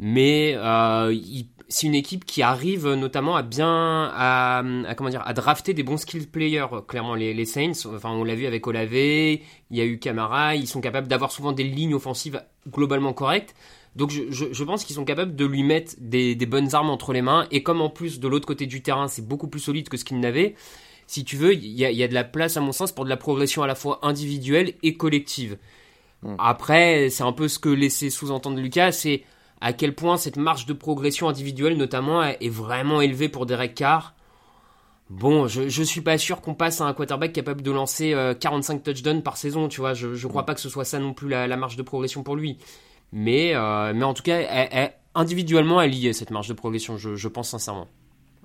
Mais 0.00 0.54
euh, 0.56 1.12
il- 1.14 1.46
c'est 1.68 1.86
une 1.86 1.94
équipe 1.94 2.24
qui 2.24 2.42
arrive 2.42 2.88
notamment 2.94 3.36
à 3.36 3.42
bien 3.42 4.10
à, 4.14 4.62
à, 4.86 4.94
comment 4.94 5.10
dire 5.10 5.22
à 5.26 5.34
drafter 5.34 5.74
des 5.74 5.82
bons 5.82 5.98
skill 5.98 6.26
players. 6.26 6.66
Clairement 6.86 7.14
les, 7.14 7.34
les 7.34 7.44
Saints 7.44 7.72
enfin 7.94 8.10
on 8.10 8.24
l'a 8.24 8.34
vu 8.34 8.46
avec 8.46 8.66
Olave 8.66 8.94
il 8.94 9.40
y 9.70 9.80
a 9.80 9.84
eu 9.84 9.98
Camara 9.98 10.54
ils 10.54 10.66
sont 10.66 10.80
capables 10.80 11.08
d'avoir 11.08 11.30
souvent 11.30 11.52
des 11.52 11.64
lignes 11.64 11.94
offensives 11.94 12.42
globalement 12.68 13.12
correctes. 13.12 13.54
Donc 13.96 14.10
je, 14.10 14.22
je, 14.30 14.46
je 14.52 14.64
pense 14.64 14.84
qu'ils 14.84 14.96
sont 14.96 15.04
capables 15.04 15.36
de 15.36 15.44
lui 15.44 15.62
mettre 15.62 15.94
des, 15.98 16.34
des 16.34 16.46
bonnes 16.46 16.74
armes 16.74 16.90
entre 16.90 17.12
les 17.12 17.22
mains. 17.22 17.46
Et 17.50 17.62
comme 17.62 17.80
en 17.80 17.90
plus 17.90 18.20
de 18.20 18.28
l'autre 18.28 18.46
côté 18.46 18.66
du 18.66 18.82
terrain 18.82 19.08
c'est 19.08 19.26
beaucoup 19.26 19.48
plus 19.48 19.60
solide 19.60 19.88
que 19.90 19.98
ce 19.98 20.04
qu'il 20.04 20.20
n'avait 20.20 20.54
si 21.06 21.24
tu 21.24 21.36
veux 21.36 21.52
il 21.52 21.64
y 21.66 21.82
y 21.82 22.02
a 22.02 22.08
de 22.08 22.14
la 22.14 22.24
place 22.24 22.56
à 22.56 22.60
mon 22.60 22.72
sens 22.72 22.92
pour 22.92 23.04
de 23.04 23.10
la 23.10 23.16
progression 23.18 23.62
à 23.62 23.66
la 23.66 23.74
fois 23.74 23.98
individuelle 24.02 24.72
et 24.82 24.94
collective. 24.94 25.58
Mm. 26.22 26.34
après 26.38 27.10
c'est 27.10 27.22
un 27.22 27.32
peu 27.32 27.46
ce 27.46 27.58
que 27.58 27.68
laissait 27.68 28.10
sous-entendre 28.10 28.58
Lucas 28.58 28.90
c'est 28.90 29.22
à 29.60 29.72
quel 29.72 29.94
point 29.94 30.16
cette 30.16 30.36
marge 30.36 30.66
de 30.66 30.72
progression 30.72 31.28
individuelle 31.28 31.76
notamment 31.76 32.22
est 32.22 32.48
vraiment 32.48 33.00
élevée 33.00 33.28
pour 33.28 33.46
Derek 33.46 33.74
Carr. 33.74 34.14
Bon, 35.10 35.46
je, 35.48 35.68
je 35.68 35.82
suis 35.82 36.02
pas 36.02 36.18
sûr 36.18 36.40
qu'on 36.42 36.54
passe 36.54 36.80
à 36.80 36.84
un 36.84 36.92
quarterback 36.92 37.32
capable 37.32 37.62
de 37.62 37.70
lancer 37.70 38.12
euh, 38.12 38.34
45 38.34 38.82
touchdowns 38.82 39.22
par 39.22 39.36
saison, 39.38 39.68
tu 39.68 39.80
vois. 39.80 39.94
Je, 39.94 40.14
je 40.14 40.26
crois 40.28 40.44
pas 40.44 40.54
que 40.54 40.60
ce 40.60 40.68
soit 40.68 40.84
ça 40.84 40.98
non 40.98 41.14
plus 41.14 41.28
la, 41.28 41.56
marge 41.56 41.76
de 41.76 41.82
progression 41.82 42.22
pour 42.22 42.36
lui. 42.36 42.58
Mais, 43.12 43.54
euh, 43.54 43.98
en 44.02 44.12
tout 44.12 44.22
cas, 44.22 44.38
elle- 44.38 44.68
elle- 44.70 44.92
individuellement, 45.14 45.80
elle 45.80 45.94
y 45.94 46.12
cette 46.12 46.30
marge 46.30 46.48
de 46.48 46.52
progression, 46.52 46.98
je 46.98 47.28
pense 47.28 47.48
sincèrement. 47.48 47.88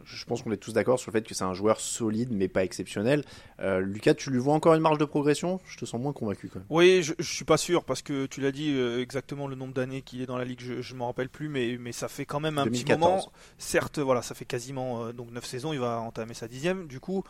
Je 0.06 0.26
pense 0.26 0.42
qu'on 0.42 0.52
est 0.52 0.58
tous 0.58 0.74
d'accord 0.74 1.00
sur 1.00 1.12
le 1.12 1.20
fait 1.20 1.28
que 1.28 1.34
c'est 1.34 1.44
un 1.44 1.54
joueur 1.54 1.80
solide 1.80 2.30
mais 2.32 2.48
pas 2.48 2.64
exceptionnel. 2.64 3.24
Euh, 3.60 3.80
Lucas, 3.80 4.14
tu 4.14 4.30
lui 4.30 4.40
vois 4.40 4.54
encore 4.54 4.74
une 4.74 4.82
marge 4.82 4.98
de 4.98 5.06
progression? 5.06 5.60
Je 5.66 5.78
te 5.78 5.86
sens 5.86 6.00
moins 6.00 6.14
convaincu 6.14 6.50
quand 6.50 6.60
même. 6.60 6.68
Oui, 6.70 7.04
je, 7.04 7.14
je 7.20 7.34
suis 7.34 7.46
pas 7.46 7.58
sûr 7.58 7.84
parce 7.84 8.02
que 8.02 8.26
tu 8.26 8.42
l'as 8.42 8.52
dit 8.52 8.72
euh, 8.74 9.02
exactement 9.02 9.48
le 9.48 9.56
nombre 9.56 9.74
d'années 9.74 10.02
qu'il 10.02 10.22
est 10.22 10.26
dans 10.26 10.38
la 10.38 10.46
ligue, 10.46 10.62
je, 10.62 10.82
je 10.82 10.96
m'en 10.96 11.08
rappelle 11.08 11.30
plus, 11.30 11.50
mais, 11.50 11.78
mais 11.80 11.92
ça 11.92 12.08
fait 12.08 12.26
quand 12.26 12.40
même 12.40 12.58
un 12.58 12.66
petit 12.66 12.84
2014. 12.84 13.00
moment. 13.00 13.32
Certes, 13.58 14.00
voilà, 14.00 14.22
ça 14.22 14.36
fait 14.36 14.46
quasiment 14.46 15.06
euh, 15.06 15.14
donc 15.14 15.32
9 15.32 15.46
saisons, 15.46 15.74
il 15.74 15.80
va 15.80 16.00
entamer 16.00 16.34
sa 16.34 16.48
dixième. 16.48 16.88
Du 16.88 17.00
coup, 17.00 17.24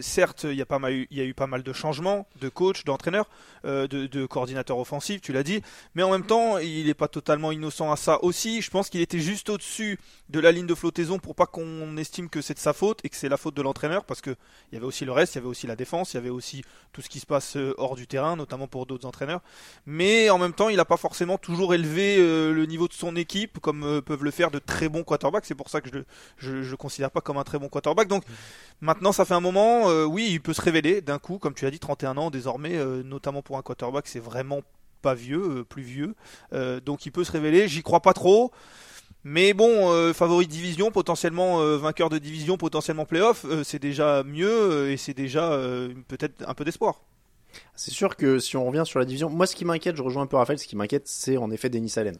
certes, 0.00 0.44
il 0.44 0.54
y 0.54 0.62
a 0.62 0.66
pas 0.66 0.78
mal, 0.78 0.92
il 0.92 1.16
y 1.16 1.20
a 1.20 1.24
eu 1.24 1.34
pas 1.34 1.46
mal 1.46 1.62
de 1.62 1.72
changements 1.72 2.26
de 2.40 2.48
coach, 2.48 2.84
d'entraîneur, 2.84 3.28
de, 3.64 3.86
de 3.86 4.26
coordinateur 4.26 4.78
offensif, 4.78 5.20
tu 5.20 5.32
l'as 5.32 5.42
dit, 5.42 5.62
mais 5.94 6.02
en 6.02 6.10
même 6.10 6.24
temps, 6.24 6.58
il 6.58 6.86
n'est 6.86 6.94
pas 6.94 7.08
totalement 7.08 7.52
innocent 7.52 7.90
à 7.90 7.96
ça 7.96 8.22
aussi. 8.22 8.62
Je 8.62 8.70
pense 8.70 8.88
qu'il 8.88 9.00
était 9.00 9.18
juste 9.18 9.50
au-dessus 9.50 9.98
de 10.28 10.40
la 10.40 10.52
ligne 10.52 10.66
de 10.66 10.74
flottaison 10.74 11.18
pour 11.18 11.34
pas 11.34 11.46
qu'on 11.46 11.77
on 11.80 11.96
estime 11.96 12.28
que 12.28 12.40
c'est 12.40 12.54
de 12.54 12.58
sa 12.58 12.72
faute 12.72 13.00
et 13.04 13.08
que 13.08 13.16
c'est 13.16 13.28
la 13.28 13.36
faute 13.36 13.54
de 13.54 13.62
l'entraîneur, 13.62 14.04
parce 14.04 14.20
que 14.20 14.30
il 14.70 14.74
y 14.74 14.76
avait 14.76 14.86
aussi 14.86 15.04
le 15.04 15.12
reste, 15.12 15.34
il 15.34 15.38
y 15.38 15.40
avait 15.40 15.48
aussi 15.48 15.66
la 15.66 15.76
défense, 15.76 16.12
il 16.12 16.16
y 16.16 16.18
avait 16.18 16.30
aussi 16.30 16.64
tout 16.92 17.00
ce 17.00 17.08
qui 17.08 17.20
se 17.20 17.26
passe 17.26 17.56
euh, 17.56 17.74
hors 17.78 17.96
du 17.96 18.06
terrain, 18.06 18.36
notamment 18.36 18.66
pour 18.66 18.86
d'autres 18.86 19.06
entraîneurs. 19.06 19.40
Mais 19.86 20.30
en 20.30 20.38
même 20.38 20.52
temps, 20.52 20.68
il 20.68 20.76
n'a 20.76 20.84
pas 20.84 20.96
forcément 20.96 21.38
toujours 21.38 21.74
élevé 21.74 22.16
euh, 22.18 22.52
le 22.52 22.66
niveau 22.66 22.88
de 22.88 22.92
son 22.92 23.16
équipe, 23.16 23.58
comme 23.60 23.84
euh, 23.84 24.00
peuvent 24.00 24.24
le 24.24 24.30
faire 24.30 24.50
de 24.50 24.58
très 24.58 24.88
bons 24.88 25.04
quarterbacks. 25.04 25.46
C'est 25.46 25.54
pour 25.54 25.70
ça 25.70 25.80
que 25.80 25.88
je 26.38 26.50
ne 26.50 26.62
le 26.62 26.76
considère 26.76 27.10
pas 27.10 27.20
comme 27.20 27.38
un 27.38 27.44
très 27.44 27.58
bon 27.58 27.68
quarterback. 27.68 28.08
Donc 28.08 28.24
maintenant, 28.80 29.12
ça 29.12 29.24
fait 29.24 29.34
un 29.34 29.40
moment, 29.40 29.86
oui, 30.04 30.28
il 30.30 30.40
peut 30.40 30.52
se 30.52 30.60
révéler 30.60 31.00
d'un 31.00 31.18
coup, 31.18 31.38
comme 31.38 31.54
tu 31.54 31.66
as 31.66 31.70
dit, 31.70 31.78
31 31.78 32.16
ans 32.16 32.30
désormais, 32.30 32.76
notamment 33.04 33.42
pour 33.42 33.58
un 33.58 33.62
quarterback, 33.62 34.06
c'est 34.06 34.20
vraiment 34.20 34.62
pas 35.02 35.14
vieux, 35.14 35.64
plus 35.68 35.82
vieux. 35.82 36.14
donc 36.84 37.06
il 37.06 37.12
peut 37.12 37.24
se 37.24 37.32
révéler. 37.32 37.68
J'y 37.68 37.82
crois 37.82 38.00
pas 38.00 38.12
trop. 38.12 38.52
Mais 39.30 39.52
bon, 39.52 39.92
euh, 39.92 40.14
favori 40.14 40.46
de 40.46 40.50
division, 40.50 40.90
potentiellement 40.90 41.60
euh, 41.60 41.76
vainqueur 41.76 42.08
de 42.08 42.16
division, 42.16 42.56
potentiellement 42.56 43.04
playoff, 43.04 43.44
euh, 43.44 43.62
c'est 43.62 43.78
déjà 43.78 44.22
mieux 44.24 44.90
et 44.90 44.96
c'est 44.96 45.12
déjà 45.12 45.50
peut-être 46.08 46.48
un 46.48 46.54
peu 46.54 46.64
d'espoir. 46.64 47.02
C'est 47.74 47.90
sûr 47.90 48.16
que 48.16 48.38
si 48.38 48.56
on 48.56 48.64
revient 48.64 48.84
sur 48.86 48.98
la 48.98 49.04
division, 49.04 49.28
moi 49.28 49.46
ce 49.46 49.54
qui 49.54 49.66
m'inquiète, 49.66 49.96
je 49.96 50.02
rejoins 50.02 50.22
un 50.22 50.26
peu 50.26 50.38
Raphaël, 50.38 50.58
ce 50.58 50.66
qui 50.66 50.76
m'inquiète, 50.76 51.08
c'est 51.08 51.36
en 51.36 51.50
effet 51.50 51.68
Denis 51.68 51.92
Allen. 51.96 52.16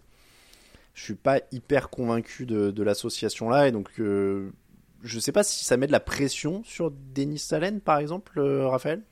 Je 0.93 1.03
suis 1.03 1.15
pas 1.15 1.41
hyper 1.51 1.89
convaincu 1.89 2.45
de, 2.45 2.83
l'association 2.83 3.49
là 3.49 3.69
et 3.69 3.73
donc 3.73 3.89
je 3.97 5.19
sais 5.19 5.33
pas 5.33 5.45
si 5.45 5.65
ça 5.65 5.79
met 5.79 5.87
de 5.87 5.93
la 5.93 6.01
pression 6.01 6.63
sur 6.65 6.91
Denis 6.91 7.43
Allen 7.53 7.81
par 7.81 8.01
exemple, 8.01 8.39
Raphaël? 8.39 9.03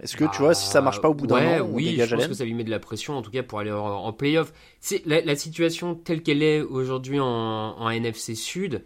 Est-ce 0.00 0.16
que 0.16 0.24
tu 0.24 0.38
vois, 0.42 0.54
si 0.54 0.66
ça 0.66 0.80
marche 0.80 1.00
pas 1.00 1.08
au 1.08 1.14
bout 1.14 1.26
d'un 1.26 1.36
ouais, 1.36 1.60
an, 1.60 1.68
oui, 1.70 1.96
je 2.00 2.14
pense 2.14 2.26
que 2.26 2.34
ça 2.34 2.44
lui 2.44 2.54
met 2.54 2.64
de 2.64 2.70
la 2.70 2.80
pression, 2.80 3.16
en 3.16 3.22
tout 3.22 3.30
cas 3.30 3.44
pour 3.44 3.60
aller 3.60 3.70
en, 3.70 4.12
playoff. 4.12 4.52
C'est 4.80 5.02
la, 5.06 5.36
situation 5.36 5.94
telle 5.94 6.22
qu'elle 6.22 6.42
est 6.42 6.62
aujourd'hui 6.62 7.20
en, 7.20 7.88
NFC 7.90 8.34
Sud. 8.34 8.82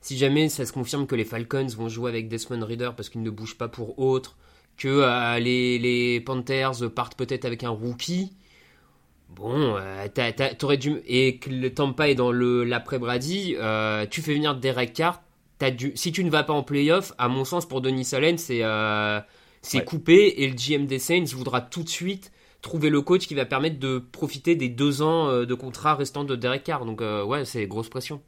Si 0.00 0.16
jamais 0.16 0.48
ça 0.48 0.64
se 0.64 0.72
confirme 0.72 1.06
que 1.06 1.14
les 1.14 1.24
Falcons 1.24 1.66
vont 1.76 1.88
jouer 1.88 2.10
avec 2.10 2.28
Desmond 2.28 2.64
Reader 2.64 2.90
parce 2.96 3.10
qu'ils 3.10 3.22
ne 3.22 3.30
bougent 3.30 3.58
pas 3.58 3.68
pour 3.68 3.98
autre, 3.98 4.36
que 4.78 4.88
euh, 4.88 5.38
les, 5.38 6.20
Panthers 6.20 6.90
partent 6.94 7.16
peut-être 7.16 7.44
avec 7.44 7.62
un 7.64 7.70
rookie, 7.70 8.32
bon, 9.28 9.76
euh, 9.76 10.06
t'aurais 10.58 10.78
dû 10.78 11.02
et 11.06 11.38
que 11.38 11.50
le 11.50 11.74
Tampa 11.74 12.08
est 12.08 12.14
dans 12.14 12.30
le 12.30 12.64
l'après 12.64 12.98
Brady, 12.98 13.56
euh, 13.58 14.06
tu 14.08 14.22
fais 14.22 14.34
venir 14.34 14.54
Derek 14.56 14.94
Carr. 14.94 15.22
As 15.60 15.70
dû, 15.70 15.92
si 15.96 16.12
tu 16.12 16.22
ne 16.22 16.30
vas 16.30 16.44
pas 16.44 16.52
en 16.52 16.62
playoff, 16.62 17.12
à 17.18 17.28
mon 17.28 17.44
sens 17.44 17.66
pour 17.66 17.80
Denis 17.80 18.08
Allen, 18.12 18.36
c'est 18.38 18.62
c'est 19.66 19.84
coupé 19.84 20.34
et 20.38 20.48
le 20.48 20.54
GM 20.54 20.86
des 20.86 20.98
Saints 20.98 21.24
voudra 21.34 21.60
tout 21.60 21.82
de 21.82 21.88
suite 21.88 22.30
trouver 22.62 22.90
le 22.90 23.00
coach 23.00 23.26
qui 23.26 23.34
va 23.34 23.44
permettre 23.44 23.78
de 23.78 23.98
profiter 23.98 24.56
des 24.56 24.68
deux 24.68 25.02
ans 25.02 25.28
euh, 25.28 25.46
de 25.46 25.54
contrat 25.54 25.94
restants 25.94 26.24
de 26.24 26.36
Derek 26.36 26.64
Carr. 26.64 26.84
Donc 26.84 27.00
euh, 27.00 27.24
ouais, 27.24 27.44
c'est 27.44 27.66
grosse 27.66 27.88
pression. 27.88 28.20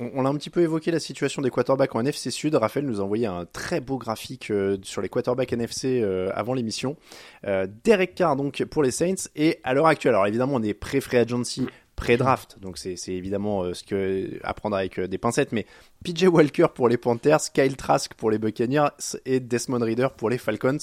On, 0.00 0.24
a 0.24 0.28
un 0.28 0.34
petit 0.36 0.50
peu 0.50 0.60
évoqué 0.60 0.92
la 0.92 1.00
situation 1.00 1.42
des 1.42 1.50
quarterbacks 1.50 1.92
en 1.96 2.00
NFC 2.00 2.30
Sud. 2.30 2.54
Raphaël 2.54 2.86
nous 2.86 3.00
a 3.00 3.02
envoyé 3.02 3.26
un 3.26 3.46
très 3.46 3.80
beau 3.80 3.98
graphique 3.98 4.52
euh, 4.52 4.76
sur 4.82 5.02
les 5.02 5.08
quarterbacks 5.08 5.52
NFC 5.52 6.04
avant 6.32 6.54
l'émission. 6.54 6.96
Derek 7.44 8.14
Carr 8.14 8.36
donc 8.36 8.62
pour 8.64 8.84
les 8.84 8.92
Saints 8.92 9.28
et 9.34 9.58
à 9.64 9.74
l'heure 9.74 9.88
actuelle, 9.88 10.14
alors 10.14 10.26
évidemment 10.26 10.54
on 10.54 10.62
est 10.62 10.74
pré-free 10.74 11.16
agency, 11.16 11.66
pré-draft, 11.98 12.58
donc 12.60 12.78
c'est 12.78 12.96
évidemment 13.08 13.74
ce 13.74 13.82
que 13.82 14.38
à 14.42 14.54
prendre 14.54 14.76
avec 14.76 14.98
des 15.00 15.18
pincettes, 15.18 15.52
mais 15.52 15.66
PJ 16.04 16.24
Walker 16.24 16.68
pour 16.74 16.88
les 16.88 16.96
Panthers, 16.96 17.52
Kyle 17.52 17.76
Trask 17.76 18.14
pour 18.14 18.30
les 18.30 18.38
Buccaneers 18.38 19.18
et 19.26 19.40
Desmond 19.40 19.84
Reader 19.84 20.08
pour 20.16 20.30
les 20.30 20.38
Falcons. 20.38 20.78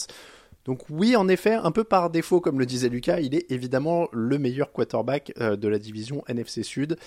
Donc 0.65 0.81
oui, 0.89 1.15
en 1.15 1.27
effet, 1.27 1.53
un 1.53 1.71
peu 1.71 1.83
par 1.83 2.09
défaut, 2.09 2.41
comme 2.41 2.59
le 2.59 2.65
disait 2.65 2.89
Lucas, 2.89 3.19
il 3.19 3.35
est 3.35 3.51
évidemment 3.51 4.07
le 4.11 4.39
meilleur 4.39 4.71
quarterback 4.71 5.31
euh, 5.39 5.55
de 5.55 5.67
la 5.67 5.77
division 5.77 6.23
NFC 6.27 6.63
Sud. 6.63 6.97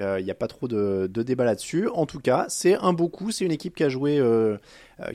Euh, 0.00 0.20
il 0.20 0.24
n'y 0.24 0.30
a 0.30 0.34
pas 0.34 0.48
trop 0.48 0.68
de, 0.68 1.06
débat 1.06 1.46
là-dessus. 1.46 1.88
En 1.88 2.04
tout 2.04 2.20
cas, 2.20 2.44
c'est 2.50 2.74
un 2.74 2.92
beau 2.92 3.08
coup. 3.08 3.30
C'est 3.30 3.46
une 3.46 3.52
équipe 3.52 3.74
qui 3.74 3.84
a 3.84 3.88
joué, 3.88 4.18
euh, 4.18 4.58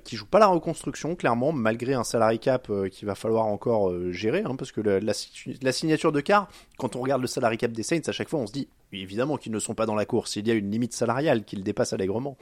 qui 0.04 0.16
joue 0.16 0.26
pas 0.26 0.40
la 0.40 0.48
reconstruction, 0.48 1.16
clairement, 1.16 1.52
malgré 1.52 1.94
un 1.94 2.04
salary 2.04 2.40
cap 2.40 2.72
qu'il 2.90 3.06
va 3.06 3.14
falloir 3.14 3.46
encore 3.46 3.94
gérer, 4.12 4.42
hein, 4.46 4.56
parce 4.56 4.72
que 4.72 4.82
la, 4.82 5.72
signature 5.72 6.12
de 6.12 6.22
Carr, 6.22 6.50
quand 6.80 6.96
on 6.96 7.02
regarde 7.02 7.22
le 7.22 7.28
salary 7.28 7.58
cap 7.58 7.72
des 7.72 7.84
Saints, 7.84 8.02
à 8.08 8.12
chaque 8.12 8.30
fois, 8.30 8.40
on 8.40 8.48
se 8.48 8.52
dit 8.52 8.68
évidemment 8.94 9.38
qu'ils 9.38 9.52
ne 9.52 9.60
sont 9.60 9.76
pas 9.76 9.86
dans 9.86 9.96
la 9.96 10.06
course. 10.06 10.38
Il 10.38 10.48
y 10.48 10.52
a 10.52 10.56
une 10.56 10.72
limite 10.72 10.94
salariale 10.94 11.44
qu'ils 11.46 11.64
dépassent 11.64 11.94
allègrement. 11.94 12.36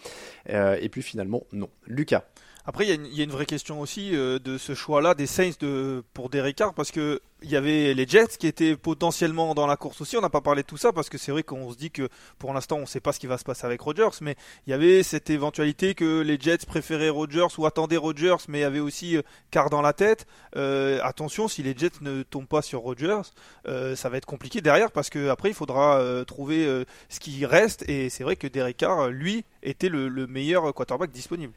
et 0.47 0.87
puis 0.89 1.01
finalement, 1.01 1.43
non. 1.51 1.69
Lucas. 1.85 2.23
Après, 2.69 2.87
il 2.87 3.17
y, 3.17 3.21
a 3.21 3.23
une 3.23 3.31
vraie 3.31 3.47
question 3.47 3.81
aussi 3.81 4.15
euh, 4.15 4.37
de 4.37 4.59
ce 4.59 4.75
choix-là 4.75 5.15
des 5.15 5.25
Saints 5.25 5.57
de, 5.59 6.03
pour 6.13 6.29
Derek 6.29 6.55
Carr, 6.55 6.75
parce 6.75 6.91
que 6.91 7.19
il 7.41 7.49
y 7.49 7.55
avait 7.55 7.95
les 7.95 8.07
Jets 8.07 8.37
qui 8.37 8.45
étaient 8.45 8.75
potentiellement 8.75 9.55
dans 9.55 9.65
la 9.65 9.75
course 9.75 10.01
aussi. 10.01 10.15
On 10.17 10.21
n'a 10.21 10.29
pas 10.29 10.41
parlé 10.41 10.61
de 10.61 10.67
tout 10.67 10.77
ça 10.77 10.93
parce 10.93 11.09
que 11.09 11.17
c'est 11.17 11.31
vrai 11.31 11.41
qu'on 11.41 11.71
se 11.71 11.77
dit 11.77 11.89
que 11.89 12.09
pour 12.37 12.53
l'instant 12.53 12.75
on 12.75 12.81
ne 12.81 12.85
sait 12.85 12.99
pas 12.99 13.11
ce 13.11 13.19
qui 13.19 13.25
va 13.25 13.39
se 13.39 13.43
passer 13.43 13.65
avec 13.65 13.81
Rodgers, 13.81 14.19
mais 14.21 14.35
il 14.67 14.69
y 14.69 14.73
avait 14.73 15.01
cette 15.01 15.31
éventualité 15.31 15.95
que 15.95 16.21
les 16.21 16.39
Jets 16.39 16.67
préféraient 16.67 17.09
Rodgers 17.09 17.47
ou 17.57 17.65
attendaient 17.65 17.97
Rodgers, 17.97 18.37
mais 18.49 18.59
il 18.59 18.61
y 18.61 18.65
avait 18.65 18.81
aussi 18.81 19.17
euh, 19.17 19.23
Carr 19.49 19.71
dans 19.71 19.81
la 19.81 19.93
tête. 19.93 20.27
Euh, 20.55 20.99
attention, 21.01 21.47
si 21.47 21.63
les 21.63 21.75
Jets 21.75 22.01
ne 22.01 22.21
tombent 22.21 22.45
pas 22.45 22.61
sur 22.61 22.81
Rodgers, 22.81 23.23
ça 23.95 24.09
va 24.09 24.17
être 24.17 24.27
compliqué 24.27 24.61
derrière 24.61 24.91
parce 24.91 25.09
que 25.09 25.29
après 25.29 25.49
il 25.49 25.55
faudra 25.55 26.23
trouver 26.27 26.85
ce 27.09 27.19
qui 27.19 27.47
reste. 27.47 27.89
Et 27.89 28.11
c'est 28.11 28.23
vrai 28.23 28.35
que 28.35 28.45
Derek 28.45 28.77
Carr, 28.77 29.07
lui, 29.07 29.43
était 29.63 29.89
le, 29.89 30.07
le 30.07 30.27
meilleur 30.27 30.71
quarterback 30.75 31.09
disponible. 31.09 31.53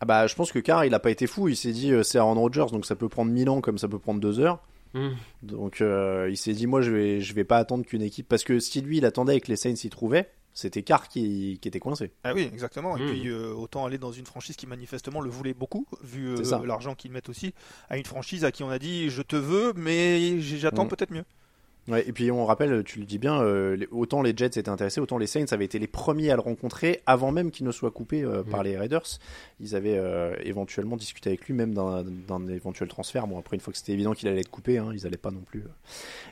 Ah 0.00 0.06
bah 0.06 0.26
je 0.26 0.34
pense 0.34 0.50
que 0.50 0.58
Carr 0.58 0.84
il 0.84 0.94
a 0.94 0.98
pas 0.98 1.10
été 1.10 1.26
fou, 1.26 1.48
il 1.48 1.56
s'est 1.56 1.72
dit 1.72 1.92
euh, 1.92 2.02
c'est 2.02 2.18
Aaron 2.18 2.34
Rodgers 2.34 2.66
donc 2.72 2.86
ça 2.86 2.96
peut 2.96 3.08
prendre 3.08 3.30
1000 3.30 3.50
ans 3.50 3.60
comme 3.60 3.78
ça 3.78 3.88
peut 3.88 3.98
prendre 3.98 4.20
2 4.20 4.40
heures. 4.40 4.60
Hmm. 4.94 5.10
Donc 5.42 5.80
euh, 5.80 6.28
il 6.30 6.36
s'est 6.36 6.54
dit 6.54 6.66
moi 6.66 6.80
je 6.80 6.90
vais 6.90 7.20
je 7.20 7.34
vais 7.34 7.44
pas 7.44 7.58
attendre 7.58 7.84
qu'une 7.84 8.02
équipe 8.02 8.26
parce 8.28 8.42
que 8.42 8.58
si 8.58 8.80
lui 8.80 8.98
il 8.98 9.04
attendait 9.04 9.32
avec 9.32 9.46
les 9.46 9.56
Saints 9.56 9.76
s'y 9.76 9.90
trouvait, 9.90 10.30
c'était 10.52 10.82
Carr 10.82 11.08
qui, 11.08 11.58
qui, 11.60 11.68
était 11.68 11.78
coincé. 11.78 12.10
Ah 12.24 12.32
oui, 12.34 12.48
exactement. 12.52 12.96
Et 12.96 13.02
hmm. 13.02 13.10
puis 13.10 13.28
euh, 13.28 13.52
autant 13.52 13.84
aller 13.84 13.98
dans 13.98 14.10
une 14.10 14.26
franchise 14.26 14.56
qui 14.56 14.66
manifestement 14.66 15.20
le 15.20 15.30
voulait 15.30 15.54
beaucoup, 15.54 15.86
vu 16.02 16.34
l'argent 16.64 16.94
qu'ils 16.94 17.12
mettent 17.12 17.28
aussi, 17.28 17.54
à 17.88 17.96
une 17.98 18.04
franchise 18.04 18.44
à 18.44 18.50
qui 18.50 18.64
on 18.64 18.70
a 18.70 18.78
dit 18.78 19.10
je 19.10 19.22
te 19.22 19.36
veux, 19.36 19.74
mais 19.76 20.40
j'attends 20.40 20.86
hmm. 20.86 20.88
peut-être 20.88 21.12
mieux. 21.12 21.24
Ouais, 21.90 22.06
et 22.06 22.12
puis 22.12 22.30
on 22.30 22.46
rappelle, 22.46 22.84
tu 22.84 23.00
le 23.00 23.04
dis 23.04 23.18
bien, 23.18 23.42
euh, 23.42 23.76
autant 23.90 24.22
les 24.22 24.32
Jets 24.36 24.46
étaient 24.46 24.68
intéressés, 24.68 25.00
autant 25.00 25.18
les 25.18 25.26
Saints 25.26 25.46
avaient 25.50 25.64
été 25.64 25.80
les 25.80 25.88
premiers 25.88 26.30
à 26.30 26.36
le 26.36 26.40
rencontrer 26.40 27.02
avant 27.04 27.32
même 27.32 27.50
qu'il 27.50 27.66
ne 27.66 27.72
soit 27.72 27.90
coupé 27.90 28.22
euh, 28.22 28.44
par 28.44 28.60
mm. 28.60 28.64
les 28.64 28.78
Raiders. 28.78 29.06
Ils 29.58 29.74
avaient 29.74 29.98
euh, 29.98 30.34
éventuellement 30.44 30.96
discuté 30.96 31.30
avec 31.30 31.44
lui 31.46 31.54
même 31.54 31.74
d'un 31.74 32.46
éventuel 32.48 32.88
transfert. 32.88 33.26
Bon 33.26 33.38
après 33.38 33.56
une 33.56 33.60
fois 33.60 33.72
que 33.72 33.78
c'était 33.78 33.92
évident 33.92 34.12
qu'il 34.12 34.28
allait 34.28 34.40
être 34.40 34.50
coupé, 34.50 34.78
hein, 34.78 34.90
ils 34.94 35.02
n'allaient 35.02 35.16
pas 35.16 35.32
non 35.32 35.40
plus, 35.40 35.64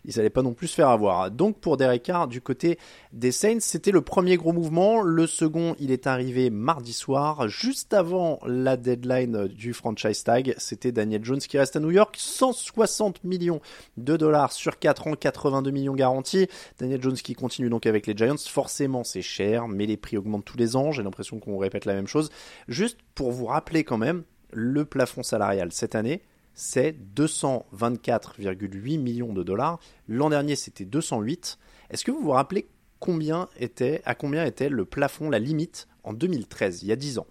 ils 0.05 0.21
allaient 0.21 0.31
pas 0.31 0.43
non 0.43 0.53
plus 0.53 0.69
se 0.69 0.77
faire 0.77 0.91
avoir. 0.91 1.31
Donc 1.33 1.59
pour 1.59 1.77
Derek 1.77 2.05
Carr 2.05 2.29
du 2.29 2.41
côté 2.41 2.79
des 3.13 3.33
Saints, 3.33 3.61
c'était 3.61 3.91
le 3.91 4.01
premier 4.01 4.37
gros 4.37 4.53
mouvement. 4.53 5.03
Le 5.03 5.27
second, 5.27 5.75
il 5.81 5.91
est 5.91 6.07
arrivé 6.07 6.51
mardi 6.51 6.93
soir, 6.93 7.49
juste 7.49 7.95
avant 7.95 8.39
la 8.47 8.77
deadline 8.77 9.49
du 9.49 9.73
franchise 9.73 10.23
tag. 10.23 10.55
C'était 10.59 10.93
Daniel 10.93 11.25
Jones 11.25 11.41
qui 11.41 11.59
reste 11.59 11.75
à 11.75 11.81
New 11.81 11.91
York, 11.91 12.15
160 12.17 13.25
millions 13.25 13.61
de 13.97 14.17
dollars 14.17 14.53
sur 14.53 14.79
4 14.79 15.09
ans, 15.09 15.15
4 15.15 15.48
82 15.49 15.71
millions 15.71 15.95
garantis. 15.95 16.49
Daniel 16.79 17.03
Jones 17.03 17.15
qui 17.15 17.35
continue 17.35 17.71
donc 17.71 17.87
avec 17.87 18.07
les 18.07 18.17
Giants. 18.17 18.37
Forcément, 18.39 19.05
c'est 19.05 19.23
cher, 19.23 19.69
mais 19.69 19.87
les 19.87 19.97
prix 19.97 20.17
augmentent 20.17 20.45
tous 20.45 20.59
les 20.59 20.77
ans. 20.77 20.93
J'ai 20.93 21.03
l'impression 21.03 21.39
qu'on 21.39 21.59
répète 21.59 21.85
la 21.85 21.95
même 21.95 22.07
chose. 22.07 22.31
Juste 22.69 22.99
pour 23.15 23.33
vous 23.33 23.47
rappeler 23.47 23.85
quand 23.85 23.99
même, 23.99 24.25
le 24.53 24.85
plafond 24.85 25.23
salarial 25.23 25.73
cette 25.73 25.95
année, 25.95 26.23
c'est 26.55 26.97
224,8 27.15 28.99
millions 28.99 29.33
de 29.33 29.43
dollars. 29.43 29.79
L'an 30.09 30.31
dernier, 30.31 30.57
c'était 30.57 30.85
208. 30.85 31.59
Est-ce 31.91 32.05
que 32.05 32.11
vous 32.11 32.21
vous 32.21 32.31
rappelez 32.31 32.69
combien 32.99 33.49
était, 33.59 34.03
à 34.05 34.15
combien 34.15 34.45
était 34.45 34.69
le 34.69 34.85
plafond, 34.85 35.31
la 35.31 35.39
limite 35.39 35.89
en 36.05 36.13
2013, 36.13 36.83
il 36.83 36.89
y 36.89 36.93
a 36.93 36.97
10 36.97 37.19
ans? 37.19 37.27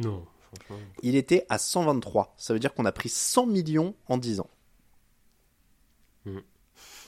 Non, 0.00 0.26
franchement. 0.40 0.76
Il 1.02 1.16
était 1.16 1.46
à 1.48 1.58
123. 1.58 2.34
Ça 2.36 2.52
veut 2.52 2.58
dire 2.60 2.74
qu'on 2.74 2.84
a 2.84 2.92
pris 2.92 3.08
100 3.08 3.46
millions 3.46 3.94
en 4.06 4.18
10 4.18 4.40
ans. 4.40 4.50
Hmm. 6.26 6.40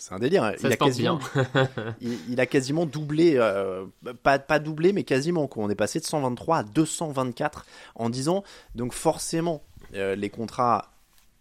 C'est 0.09 0.15
un 0.15 0.19
délire. 0.19 0.55
il, 0.59 0.73
a 0.73 0.77
quasiment, 0.77 1.19
il, 2.00 2.41
a 2.41 2.47
quasiment 2.47 2.87
doublé, 2.87 3.35
euh, 3.37 3.85
pas, 4.23 4.38
pas 4.38 4.59
doublé, 4.59 4.95
mais 4.95 5.05
quasiment. 5.05 5.50
On 5.57 5.69
est 5.69 5.75
passé 5.75 6.00
de 6.00 6.05
123 6.05 6.57
à 6.57 6.62
224 6.62 7.67
en 7.95 8.09
10 8.09 8.31
ans. 8.31 8.43
Donc 8.75 8.95
forcément, 8.95 9.62
euh, 9.95 10.15
les 10.15 10.31
contrats 10.31 10.93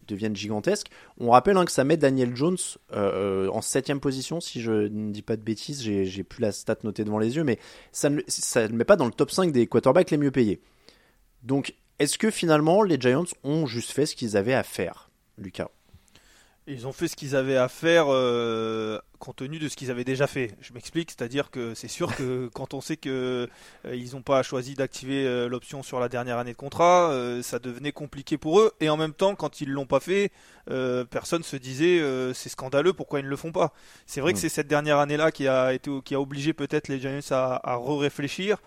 deviennent 0.06 0.36
gigantesques. 0.36 0.88
On 1.18 1.32
rappelle 1.32 1.56
hein, 1.56 1.64
que 1.64 1.72
ça 1.72 1.86
met 1.86 1.96
Daniel 1.96 2.36
Jones 2.36 2.58
euh, 2.92 3.48
en 3.50 3.62
7 3.62 3.94
position, 4.02 4.42
si 4.42 4.60
je 4.62 4.72
ne 4.72 5.12
dis 5.12 5.22
pas 5.22 5.38
de 5.38 5.44
bêtises. 5.44 5.82
J'ai 5.82 6.24
plus 6.24 6.42
la 6.42 6.52
stat 6.52 6.76
notée 6.84 7.06
devant 7.06 7.20
les 7.20 7.38
yeux, 7.38 7.46
mais 7.46 7.60
ça 7.94 8.10
ne 8.10 8.18
le 8.18 8.74
met 8.74 8.86
pas 8.86 8.98
dans 8.98 9.06
le 9.06 9.12
top 9.12 9.32
5 9.32 9.54
des 9.54 9.68
quarterbacks 9.68 10.12
les 10.12 10.18
mieux 10.18 10.32
payés. 10.32 10.62
Donc, 11.44 11.74
est-ce 12.00 12.18
que 12.18 12.32
finalement 12.32 12.84
les 12.84 13.00
Giants 13.00 13.24
ont 13.46 13.66
juste 13.66 13.92
fait 13.92 14.06
ce 14.06 14.16
qu'ils 14.16 14.36
avaient 14.36 14.54
à 14.54 14.64
faire, 14.64 15.10
Lucas? 15.38 15.70
Ils 16.68 16.86
ont 16.86 16.92
fait 16.92 17.08
ce 17.08 17.16
qu'ils 17.16 17.36
avaient 17.36 17.58
à 17.58 17.70
faire 17.70 18.06
euh, 18.10 19.00
compte 19.20 19.38
tenu 19.38 19.58
de 19.58 19.70
ce 19.70 19.76
qu'ils 19.76 19.90
avaient 19.90 20.04
déjà 20.04 20.28
fait. 20.28 20.56
Je 20.62 20.74
m'explique, 20.74 21.12
c'est-à-dire 21.12 21.50
que 21.50 21.74
c'est 21.74 21.88
sûr 21.88 22.16
que 22.16 22.48
quand 22.54 22.74
on 22.74 22.82
sait 22.82 22.98
que 22.98 23.48
euh, 23.86 23.96
ils 23.96 24.14
n'ont 24.14 24.22
pas 24.22 24.44
choisi 24.44 24.76
d'activer 24.76 25.26
euh, 25.26 25.48
l'option 25.48 25.82
sur 25.82 26.00
la 26.00 26.10
dernière 26.10 26.38
année 26.38 26.52
de 26.52 26.58
contrat, 26.58 27.14
ça 27.42 27.60
devenait 27.60 27.92
compliqué 27.92 28.38
pour 28.38 28.60
eux. 28.60 28.74
Et 28.82 28.90
en 28.90 28.98
même 28.98 29.14
temps, 29.14 29.36
quand 29.36 29.62
ils 29.62 29.70
l'ont 29.70 29.86
pas 29.86 30.00
fait, 30.00 30.32
personne 31.10 31.44
se 31.44 31.56
disait 31.56 32.02
c'est 32.34 32.50
scandaleux, 32.50 32.94
pourquoi 32.94 33.20
ils 33.20 33.26
ne 33.26 33.30
le 33.30 33.36
font 33.36 33.52
pas? 33.52 33.74
C'est 34.06 34.22
vrai 34.22 34.34
que 34.34 34.40
c'est 34.40 34.50
cette 34.50 34.68
dernière 34.68 35.00
année-là 35.00 35.32
qui 35.32 35.48
a 35.48 35.74
été 35.74 35.90
qui 36.04 36.16
a 36.16 36.22
obligé 36.22 36.54
peut-être 36.54 36.88
les 36.90 37.00
Giants 37.00 37.20
à, 37.32 37.62
à 37.64 37.76
re-réfléchir. 37.76 38.58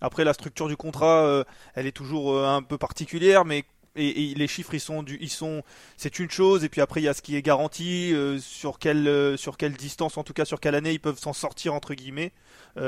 Après, 0.00 0.24
la 0.24 0.34
structure 0.34 0.68
du 0.68 0.76
contrat, 0.76 1.24
euh, 1.24 1.44
elle 1.74 1.86
est 1.86 1.92
toujours 1.92 2.34
euh, 2.34 2.46
un 2.46 2.62
peu 2.62 2.76
particulière, 2.76 3.44
mais 3.44 3.64
et, 3.96 4.34
les 4.34 4.48
chiffres 4.48 4.74
ils 4.74 4.80
sont 4.80 5.02
du, 5.02 5.18
ils 5.20 5.30
sont 5.30 5.62
c'est 5.96 6.18
une 6.18 6.30
chose 6.30 6.64
et 6.64 6.68
puis 6.68 6.80
après 6.80 7.00
il 7.00 7.04
y 7.04 7.08
a 7.08 7.14
ce 7.14 7.22
qui 7.22 7.36
est 7.36 7.42
garanti 7.42 8.12
euh, 8.12 8.38
sur 8.38 8.78
quelle 8.78 9.36
sur 9.38 9.56
quelle 9.56 9.72
distance 9.72 10.16
en 10.16 10.24
tout 10.24 10.32
cas 10.32 10.44
sur 10.44 10.60
quelle 10.60 10.74
année 10.74 10.92
ils 10.92 11.00
peuvent 11.00 11.18
s'en 11.18 11.32
sortir 11.32 11.74
entre 11.74 11.94
guillemets 11.94 12.32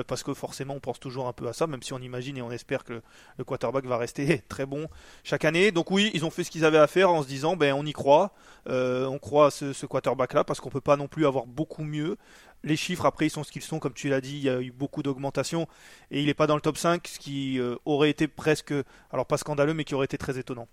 parce 0.07 0.23
que 0.23 0.35
forcément 0.35 0.75
on 0.75 0.81
pense 0.81 1.01
toujours 1.01 1.29
un 1.29 1.33
peu 1.33 1.49
à 1.49 1.55
ça 1.55 1.67
même 1.67 1.83
si 1.83 1.95
on 1.95 1.99
imagine 1.99 2.37
et 2.37 2.43
on 2.43 2.51
espère 2.51 2.85
que 2.85 3.01
le 3.39 3.45
quarterback 3.45 3.87
va 3.87 3.97
rester 3.97 4.43
très 4.49 4.67
bon 4.67 4.87
chaque 5.25 5.47
année 5.47 5.73
donc 5.73 5.91
oui 5.91 6.11
ils 6.13 6.27
ont 6.27 6.31
fait 6.31 6.45
ce 6.45 6.51
qu'ils 6.51 6.67
avaient 6.67 6.77
à 6.77 6.87
faire 6.87 7.11
en 7.11 7.23
se 7.23 7.29
disant 7.29 7.57
ben 7.57 7.73
on 7.73 7.87
y 7.87 7.93
croit 7.93 8.33
on 8.67 9.19
croit 9.19 9.47
à 9.47 9.51
ce, 9.51 9.87
quarterback 9.87 10.35
là 10.35 10.45
parce 10.45 10.61
qu'on 10.61 10.69
peut 10.69 10.83
pas 10.83 10.97
non 10.97 11.09
plus 11.09 11.27
avoir 11.27 11.47
beaucoup 11.47 11.85
mieux 11.85 12.19
les 12.65 12.77
chiffres, 12.77 13.07
après, 13.07 13.27
ils 13.27 13.31
sont 13.31 13.45
ce 13.45 13.53
qu'ils 13.53 13.63
sont. 13.63 13.79
Comme 13.79 13.95
tu 13.95 14.09
l'as 14.09 14.21
dit, 14.21 14.37
il 14.37 14.43
y 14.43 14.49
a 14.49 14.61
eu 14.61 14.73
beaucoup 14.73 15.03
d'augmentation. 15.03 15.69
Et 16.11 16.21
il 16.21 16.27
n'est 16.27 16.35
pas 16.35 16.47
dans 16.47 16.55
le 16.55 16.61
top 16.61 16.77
5, 16.77 17.07
ce 17.07 17.19
qui 17.19 17.59
euh, 17.59 17.77
aurait 17.85 18.11
été 18.11 18.29
presque, 18.29 18.75
alors 19.11 19.27
pas 19.27 19.39
scandaleux, 19.39 19.75
mais 19.75 19.85
qui 19.85 19.95
aurait 19.95 20.07
été 20.07 20.19
très 20.19 20.39
étonnant. 20.39 20.69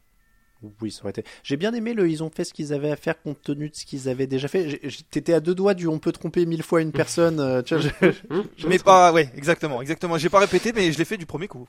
Oui, 0.81 0.91
ça 0.91 1.01
aurait 1.01 1.11
été. 1.11 1.23
J'ai 1.43 1.57
bien 1.57 1.73
aimé 1.73 1.93
le. 1.93 2.09
Ils 2.09 2.23
ont 2.23 2.29
fait 2.29 2.43
ce 2.43 2.53
qu'ils 2.53 2.73
avaient 2.73 2.91
à 2.91 2.95
faire 2.95 3.21
compte 3.21 3.41
tenu 3.41 3.69
de 3.69 3.75
ce 3.75 3.85
qu'ils 3.85 4.09
avaient 4.09 4.27
déjà 4.27 4.47
fait. 4.47 4.81
T'étais 5.11 5.33
à 5.33 5.39
deux 5.39 5.55
doigts 5.55 5.73
du. 5.73 5.87
On 5.87 5.99
peut 5.99 6.11
tromper 6.11 6.45
mille 6.45 6.63
fois 6.63 6.81
une 6.81 6.91
personne. 6.91 7.39
Euh, 7.39 7.61
tu 7.61 7.75
vois, 7.75 7.89
je, 8.01 8.67
mais 8.67 8.79
pas. 8.79 9.13
Ouais, 9.13 9.29
exactement, 9.35 9.81
exactement. 9.81 10.17
J'ai 10.17 10.29
pas 10.29 10.39
répété, 10.39 10.73
mais 10.73 10.91
je 10.91 10.97
l'ai 10.97 11.05
fait 11.05 11.17
du 11.17 11.25
premier 11.25 11.47
coup. 11.47 11.67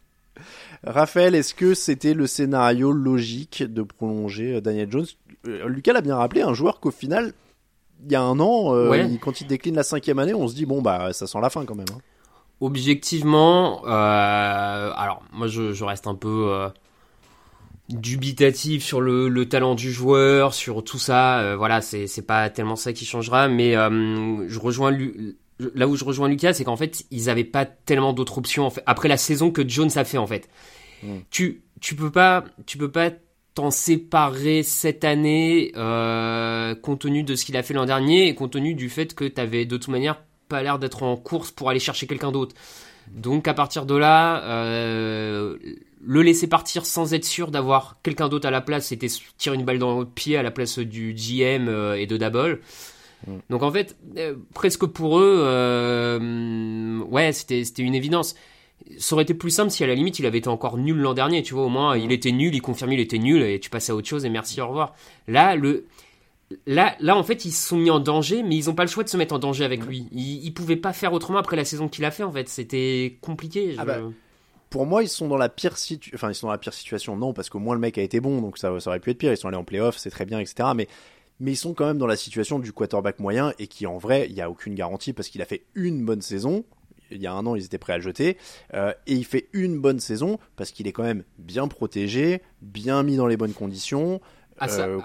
Raphaël, 0.84 1.34
est-ce 1.34 1.54
que 1.54 1.74
c'était 1.74 2.14
le 2.14 2.26
scénario 2.26 2.92
logique 2.92 3.62
de 3.62 3.82
prolonger 3.82 4.56
euh, 4.56 4.60
Daniel 4.60 4.90
Jones? 4.90 5.06
Lucas 5.44 5.92
l'a 5.92 6.00
bien 6.00 6.16
rappelé, 6.16 6.42
un 6.42 6.54
joueur 6.54 6.80
qu'au 6.80 6.90
final 6.90 7.32
il 8.04 8.12
y 8.12 8.14
a 8.14 8.22
un 8.22 8.38
an, 8.40 8.74
euh, 8.74 9.08
quand 9.20 9.40
il 9.40 9.46
décline 9.46 9.74
la 9.74 9.82
cinquième 9.82 10.18
année, 10.18 10.34
on 10.34 10.48
se 10.48 10.54
dit 10.54 10.66
bon 10.66 10.82
bah 10.82 11.12
ça 11.12 11.26
sent 11.26 11.38
la 11.40 11.50
fin 11.50 11.64
quand 11.64 11.74
même. 11.74 11.86
Hein. 11.92 11.98
Objectivement, 12.60 13.82
euh, 13.86 14.90
alors 14.96 15.22
moi 15.32 15.46
je, 15.46 15.84
reste 15.84 16.06
un 16.06 16.14
peu 16.14 16.48
euh, 16.50 16.68
dubitatif 17.88 18.82
sur 18.82 19.00
le, 19.00 19.48
talent 19.48 19.74
du 19.74 19.92
joueur, 19.92 20.54
sur 20.54 20.82
tout 20.82 20.98
ça. 20.98 21.54
voilà, 21.56 21.80
c'est 21.80 22.26
pas 22.26 22.50
tellement 22.50 22.76
ça 22.76 22.92
qui 22.92 23.04
changera, 23.04 23.48
mais 23.48 23.72
je 23.74 24.58
rejoins 24.58 24.90
là 25.74 25.88
où 25.88 25.96
je 25.96 26.04
rejoins 26.04 26.28
Lucas, 26.28 26.54
c'est 26.54 26.64
qu'en 26.64 26.76
fait 26.76 27.04
ils 27.10 27.30
avaient 27.30 27.44
pas 27.44 27.64
tellement 27.64 28.12
d'autres 28.12 28.38
options 28.38 28.72
après 28.86 29.08
la 29.08 29.16
saison 29.16 29.50
que 29.50 29.66
Jones 29.66 29.90
a 29.96 30.04
fait 30.04 30.18
en 30.18 30.26
fait. 30.26 30.48
Hmm. 31.02 31.20
Tu 31.30 31.62
tu 31.80 31.94
peux 31.94 32.10
pas 32.10 32.44
tu 32.66 32.78
peux 32.78 32.90
pas 32.90 33.10
t'en 33.54 33.70
séparer 33.70 34.62
cette 34.62 35.04
année 35.04 35.72
euh, 35.76 36.74
compte 36.74 37.00
tenu 37.00 37.22
de 37.22 37.34
ce 37.34 37.44
qu'il 37.44 37.56
a 37.56 37.62
fait 37.62 37.74
l'an 37.74 37.86
dernier 37.86 38.28
et 38.28 38.34
compte 38.34 38.52
tenu 38.52 38.74
du 38.74 38.90
fait 38.90 39.14
que 39.14 39.24
t'avais 39.24 39.64
de 39.64 39.76
toute 39.76 39.88
manière 39.88 40.22
pas 40.48 40.62
l'air 40.62 40.78
d'être 40.78 41.02
en 41.02 41.16
course 41.16 41.50
pour 41.50 41.70
aller 41.70 41.80
chercher 41.80 42.06
quelqu'un 42.06 42.32
d'autre. 42.32 42.54
Donc 43.12 43.48
à 43.48 43.54
partir 43.54 43.86
de 43.86 43.94
là, 43.94 44.42
euh, 44.44 45.56
le 46.04 46.22
laisser 46.22 46.46
partir 46.46 46.86
sans 46.86 47.14
être 47.14 47.24
sûr 47.24 47.50
d'avoir 47.50 47.96
quelqu'un 48.02 48.28
d'autre 48.28 48.46
à 48.46 48.50
la 48.50 48.60
place, 48.60 48.86
c'était 48.86 49.08
tirer 49.38 49.56
une 49.56 49.64
balle 49.64 49.78
dans 49.78 50.00
le 50.00 50.06
pied 50.06 50.36
à 50.36 50.42
la 50.42 50.50
place 50.50 50.78
du 50.78 51.14
GM 51.14 51.68
euh, 51.68 51.94
et 51.94 52.06
de 52.06 52.16
Double. 52.16 52.60
Mm. 53.26 53.32
Donc 53.50 53.62
en 53.62 53.70
fait, 53.70 53.96
presque 54.54 54.86
pour 54.86 55.18
eux, 55.18 56.18
ouais, 57.08 57.32
c'était 57.32 57.62
une 57.78 57.94
évidence 57.94 58.34
ça 58.98 59.14
aurait 59.14 59.24
été 59.24 59.34
plus 59.34 59.50
simple 59.50 59.70
si 59.70 59.82
à 59.84 59.86
la 59.86 59.94
limite 59.94 60.18
il 60.18 60.26
avait 60.26 60.38
été 60.38 60.48
encore 60.48 60.78
nul 60.78 60.96
l'an 60.96 61.14
dernier, 61.14 61.42
tu 61.42 61.54
vois, 61.54 61.64
au 61.64 61.68
moins 61.68 61.96
il 61.96 62.12
était 62.12 62.32
nul, 62.32 62.54
il 62.54 62.60
confirmait 62.60 62.94
il 62.94 63.00
était 63.00 63.18
nul 63.18 63.42
et 63.42 63.58
tu 63.58 63.70
passais 63.70 63.92
à 63.92 63.94
autre 63.94 64.08
chose 64.08 64.24
et 64.24 64.28
merci, 64.28 64.60
au 64.60 64.68
revoir. 64.68 64.94
Là, 65.28 65.56
le, 65.56 65.86
là, 66.66 66.96
là 67.00 67.16
en 67.16 67.22
fait 67.22 67.44
ils 67.44 67.52
se 67.52 67.68
sont 67.68 67.76
mis 67.76 67.90
en 67.90 68.00
danger, 68.00 68.42
mais 68.42 68.56
ils 68.56 68.66
n'ont 68.66 68.74
pas 68.74 68.84
le 68.84 68.90
choix 68.90 69.04
de 69.04 69.08
se 69.08 69.16
mettre 69.16 69.34
en 69.34 69.38
danger 69.38 69.64
avec 69.64 69.84
lui. 69.84 70.06
Ils, 70.12 70.44
ils 70.44 70.52
pouvaient 70.52 70.76
pas 70.76 70.92
faire 70.92 71.12
autrement 71.12 71.38
après 71.38 71.56
la 71.56 71.64
saison 71.64 71.88
qu'il 71.88 72.04
a 72.04 72.10
fait 72.10 72.22
en 72.22 72.32
fait, 72.32 72.48
c'était 72.48 73.18
compliqué. 73.20 73.76
Ah 73.78 73.84
bah, 73.84 73.98
pour 74.68 74.84
moi, 74.84 75.02
ils 75.02 75.08
sont 75.08 75.28
dans 75.28 75.36
la 75.36 75.48
pire 75.48 75.78
situation. 75.78 76.16
Enfin, 76.16 76.30
ils 76.30 76.34
sont 76.34 76.48
dans 76.48 76.52
la 76.52 76.58
pire 76.58 76.74
situation, 76.74 77.16
non, 77.16 77.32
parce 77.32 77.48
qu'au 77.48 77.60
moins 77.60 77.74
le 77.74 77.80
mec 77.80 77.98
a 77.98 78.02
été 78.02 78.20
bon, 78.20 78.40
donc 78.40 78.58
ça, 78.58 78.78
ça 78.80 78.90
aurait 78.90 79.00
pu 79.00 79.10
être 79.10 79.18
pire. 79.18 79.32
Ils 79.32 79.36
sont 79.36 79.48
allés 79.48 79.56
en 79.56 79.64
playoff, 79.64 79.96
c'est 79.96 80.10
très 80.10 80.26
bien, 80.26 80.40
etc. 80.40 80.70
Mais 80.74 80.88
mais 81.38 81.52
ils 81.52 81.56
sont 81.56 81.74
quand 81.74 81.86
même 81.86 81.98
dans 81.98 82.06
la 82.06 82.16
situation 82.16 82.58
du 82.58 82.72
quarterback 82.72 83.20
moyen 83.20 83.52
et 83.58 83.66
qui 83.66 83.86
en 83.86 83.98
vrai, 83.98 84.26
il 84.28 84.34
n'y 84.34 84.40
a 84.40 84.50
aucune 84.50 84.74
garantie 84.74 85.12
parce 85.12 85.28
qu'il 85.28 85.42
a 85.42 85.44
fait 85.44 85.64
une 85.74 86.04
bonne 86.04 86.22
saison 86.22 86.64
il 87.10 87.22
y 87.22 87.26
a 87.26 87.32
un 87.32 87.46
an, 87.46 87.54
ils 87.54 87.64
étaient 87.64 87.78
prêts 87.78 87.92
à 87.92 87.96
le 87.96 88.02
jeter. 88.02 88.36
Euh, 88.74 88.92
et 89.06 89.14
il 89.14 89.24
fait 89.24 89.48
une 89.52 89.78
bonne 89.78 90.00
saison 90.00 90.38
parce 90.56 90.70
qu'il 90.70 90.86
est 90.86 90.92
quand 90.92 91.02
même 91.02 91.24
bien 91.38 91.68
protégé, 91.68 92.42
bien 92.62 93.02
mis 93.02 93.16
dans 93.16 93.26
les 93.26 93.36
bonnes 93.36 93.52
conditions. 93.52 94.20
Euh, 94.62 94.98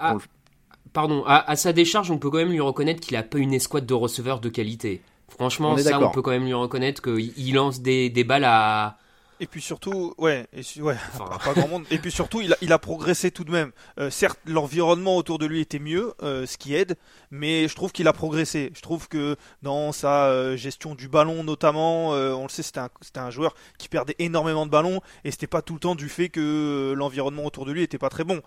pardon, 0.92 1.24
à, 1.26 1.56
sa 1.56 1.72
décharge, 1.72 2.10
on 2.10 2.18
peut 2.18 2.30
quand 2.30 2.38
même 2.38 2.52
lui 2.52 2.60
reconnaître 2.60 3.00
qu'il 3.00 3.16
a 3.16 3.22
pas 3.22 3.38
une 3.38 3.54
escouade 3.54 3.86
de 3.86 3.94
receveurs 3.94 4.40
de 4.40 4.48
qualité. 4.48 5.02
Franchement, 5.28 5.76
ça, 5.78 5.98
on 6.00 6.10
peut 6.10 6.22
quand 6.22 6.30
même 6.30 6.44
lui 6.44 6.52
reconnaître 6.52 7.02
qu'il 7.02 7.54
lance 7.54 7.80
des, 7.80 8.10
des 8.10 8.24
balles 8.24 8.44
à, 8.44 8.98
et 9.42 9.46
puis 9.48 9.60
surtout, 9.60 10.14
ouais, 10.18 10.46
et, 10.52 10.80
ouais 10.80 10.94
pas, 11.18 11.52
grand 11.52 11.66
monde. 11.66 11.84
Et 11.90 11.98
puis 11.98 12.12
surtout, 12.12 12.40
il 12.40 12.52
a, 12.52 12.56
il 12.62 12.72
a 12.72 12.78
progressé 12.78 13.32
tout 13.32 13.42
de 13.42 13.50
même. 13.50 13.72
Euh, 13.98 14.08
certes, 14.08 14.38
l'environnement 14.46 15.16
autour 15.16 15.38
de 15.38 15.46
lui 15.46 15.60
était 15.60 15.80
mieux, 15.80 16.14
euh, 16.22 16.46
ce 16.46 16.56
qui 16.56 16.76
aide, 16.76 16.96
mais 17.32 17.66
je 17.66 17.74
trouve 17.74 17.90
qu'il 17.90 18.06
a 18.06 18.12
progressé. 18.12 18.70
Je 18.76 18.80
trouve 18.82 19.08
que 19.08 19.34
dans 19.62 19.90
sa 19.90 20.26
euh, 20.26 20.56
gestion 20.56 20.94
du 20.94 21.08
ballon, 21.08 21.42
notamment, 21.42 22.10
on 22.10 22.44
le 22.44 22.48
sait, 22.48 22.62
c'était 22.62 23.18
un, 23.18 23.30
joueur 23.30 23.54
qui 23.78 23.88
perdait 23.88 24.14
énormément 24.20 24.64
de 24.64 24.70
ballons, 24.70 25.00
et 25.24 25.32
c'était 25.32 25.48
pas 25.48 25.60
tout 25.60 25.74
le 25.74 25.80
temps 25.80 25.96
du 25.96 26.08
fait 26.08 26.28
que 26.28 26.94
l'environnement 26.96 27.44
autour 27.44 27.66
de 27.66 27.72
lui 27.72 27.82
était 27.82 27.98
pas 27.98 28.10
très 28.10 28.22
bon. 28.22 28.42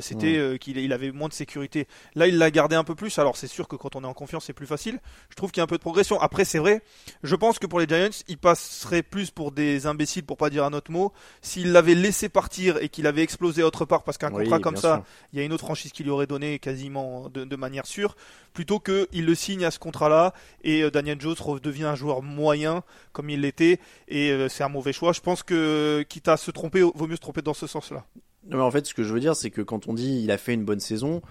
c'était 0.00 0.56
qu'il 0.60 0.78
il 0.78 0.92
avait 0.92 1.10
moins 1.10 1.28
de 1.28 1.32
sécurité. 1.32 1.88
Là, 2.14 2.28
il 2.28 2.38
l'a 2.38 2.52
gardé 2.52 2.76
un 2.76 2.84
peu 2.84 2.94
plus. 2.94 3.18
Alors, 3.18 3.36
c'est 3.36 3.48
sûr 3.48 3.66
que 3.66 3.74
quand 3.74 3.96
on 3.96 4.04
est 4.04 4.06
en 4.06 4.14
confiance, 4.14 4.44
c'est 4.44 4.52
plus 4.52 4.66
facile. 4.66 5.00
Je 5.30 5.34
trouve 5.34 5.50
qu'il 5.50 5.60
y 5.60 5.62
a 5.62 5.64
un 5.64 5.68
peu 5.68 5.78
de 5.78 5.82
progression. 5.82 6.20
Après, 6.20 6.44
c'est 6.44 6.60
vrai. 6.60 6.82
Je 7.24 7.34
pense 7.34 7.58
que 7.58 7.66
pour 7.66 7.80
les 7.80 7.88
Giants, 7.88 8.22
il 8.28 8.38
passerait 8.38 9.02
plus 9.02 9.32
pour 9.32 9.50
des 9.50 9.86
imbéciles 9.86 10.24
pour 10.28 10.36
pas 10.36 10.50
dire 10.50 10.64
un 10.64 10.74
autre 10.74 10.92
mot, 10.92 11.12
s'il 11.42 11.72
l'avait 11.72 11.94
laissé 11.94 12.28
partir 12.28 12.76
et 12.80 12.88
qu'il 12.90 13.06
avait 13.06 13.22
explosé 13.22 13.62
autre 13.64 13.86
part, 13.86 14.04
parce 14.04 14.18
qu'un 14.18 14.30
contrat 14.30 14.60
comme 14.60 14.76
ça, 14.76 15.02
il 15.32 15.38
y 15.38 15.42
a 15.42 15.44
une 15.44 15.52
autre 15.52 15.64
franchise 15.64 15.90
qui 15.90 16.04
lui 16.04 16.10
aurait 16.10 16.28
donné 16.28 16.60
quasiment 16.60 17.28
de, 17.30 17.56
manière 17.56 17.86
sûre, 17.86 18.14
plutôt 18.52 18.78
qu'il 18.78 19.24
le 19.24 19.34
signe 19.34 19.64
à 19.64 19.70
ce 19.70 19.78
contrat-là 19.78 20.34
et 20.62 20.82
euh, 20.82 20.90
Daniel 20.90 21.20
Jones 21.20 21.34
redevient 21.40 21.84
un 21.84 21.94
joueur 21.94 22.22
moyen 22.22 22.82
comme 23.12 23.30
il 23.30 23.40
l'était, 23.40 23.80
et 24.06 24.30
euh, 24.30 24.48
c'est 24.48 24.62
un 24.62 24.68
mauvais 24.68 24.92
choix. 24.92 25.12
Je 25.12 25.20
pense 25.20 25.42
que, 25.42 26.04
quitte 26.08 26.28
à 26.28 26.36
se 26.36 26.50
tromper, 26.50 26.82
vaut 26.82 27.06
mieux 27.06 27.16
se 27.16 27.20
tromper 27.20 27.42
dans 27.42 27.54
ce 27.54 27.66
sens-là. 27.66 28.04
Non, 28.46 28.58
mais 28.58 28.62
en 28.62 28.70
fait, 28.70 28.86
ce 28.86 28.94
que 28.94 29.02
je 29.02 29.12
veux 29.12 29.20
dire, 29.20 29.34
c'est 29.34 29.50
que 29.50 29.62
quand 29.62 29.88
on 29.88 29.94
dit 29.94 30.20
il 30.22 30.30
a 30.30 30.38
fait 30.38 30.54
une 30.54 30.64
bonne 30.64 30.80
saison, 30.80 31.22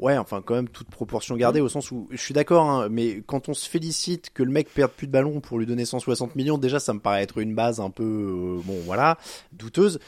Ouais, 0.00 0.18
enfin 0.18 0.42
quand 0.44 0.54
même 0.54 0.68
toute 0.68 0.88
proportion 0.88 1.36
gardée 1.36 1.60
mm. 1.60 1.64
au 1.64 1.68
sens 1.68 1.92
où 1.92 2.08
je 2.10 2.16
suis 2.16 2.34
d'accord, 2.34 2.68
hein, 2.68 2.88
mais 2.90 3.22
quand 3.26 3.48
on 3.48 3.54
se 3.54 3.68
félicite 3.68 4.30
que 4.34 4.42
le 4.42 4.50
mec 4.50 4.68
perde 4.68 4.90
plus 4.90 5.06
de 5.06 5.12
ballon 5.12 5.40
pour 5.40 5.58
lui 5.58 5.66
donner 5.66 5.84
160 5.84 6.34
millions, 6.34 6.58
déjà 6.58 6.80
ça 6.80 6.92
me 6.94 6.98
paraît 6.98 7.22
être 7.22 7.38
une 7.38 7.54
base 7.54 7.80
un 7.80 7.90
peu 7.90 8.02
euh, 8.02 8.60
bon 8.64 8.80
voilà 8.84 9.18
douteuse. 9.52 10.00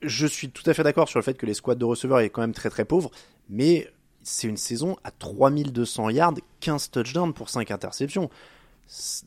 Je 0.00 0.26
suis 0.26 0.48
tout 0.48 0.68
à 0.68 0.74
fait 0.74 0.82
d'accord 0.82 1.08
sur 1.08 1.18
le 1.18 1.24
fait 1.24 1.34
que 1.34 1.44
les 1.44 1.54
squads 1.54 1.74
de 1.74 1.84
receveurs 1.84 2.20
est 2.20 2.30
quand 2.30 2.40
même 2.40 2.54
très 2.54 2.70
très 2.70 2.86
pauvre, 2.86 3.10
mais 3.50 3.90
c'est 4.22 4.48
une 4.48 4.56
saison 4.56 4.96
à 5.04 5.10
3200 5.10 6.10
yards, 6.10 6.34
15 6.60 6.90
touchdowns 6.90 7.34
pour 7.34 7.48
5 7.50 7.70
interceptions. 7.70 8.30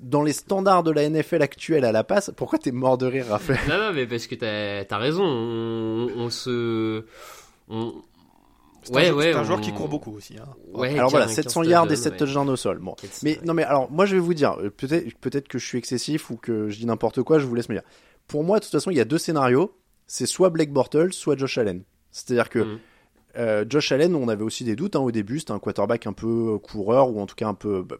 Dans 0.01 0.23
les 0.23 0.33
standards 0.33 0.81
de 0.81 0.89
la 0.89 1.07
NFL 1.07 1.43
actuelle 1.43 1.85
à 1.85 1.91
la 1.91 2.03
passe, 2.03 2.31
pourquoi 2.35 2.57
t'es 2.57 2.71
mort 2.71 2.97
de 2.97 3.05
rire, 3.05 3.27
Raphaël? 3.29 3.59
Non, 3.69 3.77
non, 3.77 3.93
mais 3.93 4.07
parce 4.07 4.25
que 4.25 4.33
t'as 4.33 4.95
as 4.95 4.99
raison. 4.99 5.23
On, 5.23 6.09
on 6.17 6.29
se. 6.31 7.05
On, 7.69 7.93
c'est 8.83 8.93
ouais, 8.93 9.09
un, 9.09 9.13
ouais, 9.13 9.33
un 9.33 9.43
joueur 9.43 9.61
qui 9.61 9.71
court 9.71 9.87
beaucoup 9.87 10.15
aussi. 10.15 10.37
Hein. 10.37 10.47
Ouais, 10.73 10.97
alors 10.97 11.11
voilà, 11.11 11.27
700 11.27 11.63
yards 11.63 11.91
et 11.91 11.95
7 11.95 12.17
touchdowns 12.17 12.49
au 12.49 12.55
sol. 12.55 12.79
Bon. 12.79 12.95
Mais 13.23 13.39
non, 13.45 13.53
mais 13.53 13.63
alors 13.63 13.91
moi 13.91 14.05
je 14.05 14.15
vais 14.15 14.21
vous 14.21 14.33
dire, 14.33 14.57
euh, 14.59 14.69
peut-être 14.69 15.15
peut-être 15.19 15.47
que 15.47 15.59
je 15.59 15.65
suis 15.65 15.77
excessif 15.77 16.29
ou 16.31 16.37
que 16.37 16.69
je 16.69 16.79
dis 16.79 16.85
n'importe 16.85 17.21
quoi, 17.21 17.39
je 17.39 17.45
vous 17.45 17.55
laisse 17.55 17.69
me 17.69 17.75
dire. 17.75 17.83
Pour 18.27 18.43
moi, 18.43 18.59
de 18.59 18.63
toute 18.63 18.71
façon, 18.71 18.91
il 18.91 18.97
y 18.97 19.01
a 19.01 19.05
deux 19.05 19.17
scénarios. 19.17 19.75
C'est 20.07 20.25
soit 20.25 20.49
Blake 20.49 20.71
Bortles, 20.71 21.13
soit 21.13 21.37
Josh 21.37 21.57
Allen. 21.57 21.83
C'est-à-dire 22.11 22.49
que 22.49 22.59
mm. 22.59 22.79
euh, 23.37 23.65
Josh 23.69 23.91
Allen, 23.91 24.15
on 24.15 24.27
avait 24.27 24.43
aussi 24.43 24.63
des 24.63 24.75
doutes 24.75 24.95
hein, 24.95 25.01
au 25.01 25.11
début. 25.11 25.39
C'était 25.39 25.51
un 25.51 25.59
quarterback 25.59 26.07
un 26.07 26.13
peu 26.13 26.55
euh, 26.55 26.57
coureur 26.57 27.09
ou 27.09 27.19
en 27.21 27.25
tout 27.25 27.35
cas 27.35 27.47
un 27.47 27.53
peu 27.53 27.83
bah, 27.83 27.97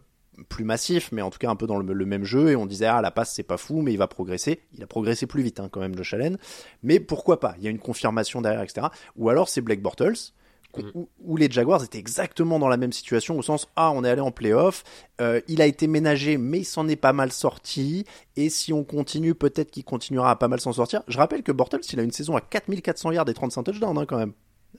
plus 0.50 0.64
massif, 0.64 1.12
mais 1.12 1.22
en 1.22 1.30
tout 1.30 1.38
cas 1.38 1.50
un 1.50 1.56
peu 1.56 1.68
dans 1.68 1.78
le, 1.78 2.06
même 2.06 2.24
jeu. 2.24 2.50
Et 2.50 2.56
on 2.56 2.66
disait 2.66 2.86
ah 2.86 3.02
la 3.02 3.12
passe 3.12 3.34
c'est 3.34 3.44
pas 3.44 3.58
fou, 3.58 3.82
mais 3.82 3.94
il 3.94 3.98
va 3.98 4.08
progresser. 4.08 4.62
Il 4.74 4.84
a 4.84 4.88
progressé 4.88 5.28
plus 5.28 5.44
vite 5.44 5.60
hein, 5.60 5.70
quand 5.72 5.80
même 5.80 5.96
Josh 5.96 6.14
Allen. 6.14 6.38
Mais 6.84 7.00
pourquoi 7.00 7.40
pas? 7.40 7.56
Il 7.60 7.64
y 7.64 7.68
a 7.68 7.70
une 7.70 7.80
confirmation 7.80 8.42
derrière, 8.42 8.62
etc. 8.62 8.88
Ou 9.16 9.30
alors 9.30 9.48
c'est 9.48 9.62
Blake 9.62 9.82
Bortles 9.82 10.34
Mm. 10.78 11.06
où, 11.26 11.38
les 11.38 11.50
Jaguars 11.50 11.84
étaient 11.84 11.98
exactement 11.98 12.60
dans 12.60 12.68
la 12.68 12.78
même 12.78 12.94
situation, 12.94 13.38
au 13.38 13.42
sens 13.42 13.68
ah 13.76 13.92
on 13.92 14.04
est 14.04 14.10
allé 14.10 14.22
en 14.22 14.32
playoff, 14.32 14.84
euh, 15.20 15.42
il 15.48 15.62
a 15.62 15.66
été 15.66 15.88
ménagé 15.88 16.38
mais 16.38 16.60
il 16.60 16.66
s'en 16.66 16.88
est 16.88 16.96
pas 16.96 17.14
mal 17.14 17.32
sorti, 17.32 18.06
et 18.36 18.50
si 18.50 18.74
on 18.74 18.84
continue 18.84 19.36
peut-être 19.36 19.72
qu'il 19.72 19.84
continuera 19.84 20.32
à 20.32 20.36
pas 20.36 20.48
mal 20.48 20.60
s'en 20.60 20.74
sortir. 20.74 21.04
Je 21.08 21.18
rappelle 21.18 21.44
que 21.44 21.52
Bortles 21.52 21.82
il 21.92 22.00
a 22.00 22.04
une 22.04 22.12
saison 22.12 22.36
à 22.36 22.42
4400 22.42 23.12
yards 23.12 23.30
et 23.30 23.34
35 23.34 23.64
touchdowns 23.64 23.98
hein, 23.98 24.06
quand 24.06 24.18
même 24.18 24.34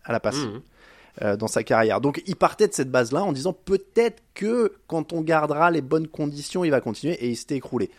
à 0.04 0.12
la 0.12 0.20
passe. 0.20 0.36
Mm. 0.36 0.62
Euh, 1.20 1.36
dans 1.36 1.46
sa 1.46 1.62
carrière. 1.62 2.00
Donc 2.00 2.22
il 2.24 2.36
partait 2.36 2.66
de 2.66 2.72
cette 2.72 2.90
base-là 2.90 3.22
en 3.22 3.32
disant 3.32 3.52
peut-être 3.52 4.22
que 4.32 4.72
quand 4.86 5.12
on 5.12 5.20
gardera 5.20 5.70
les 5.70 5.82
bonnes 5.82 6.08
conditions, 6.08 6.64
il 6.64 6.70
va 6.70 6.80
continuer 6.80 7.12
et 7.22 7.28
il 7.28 7.36
s'était 7.36 7.56
écroulé. 7.56 7.90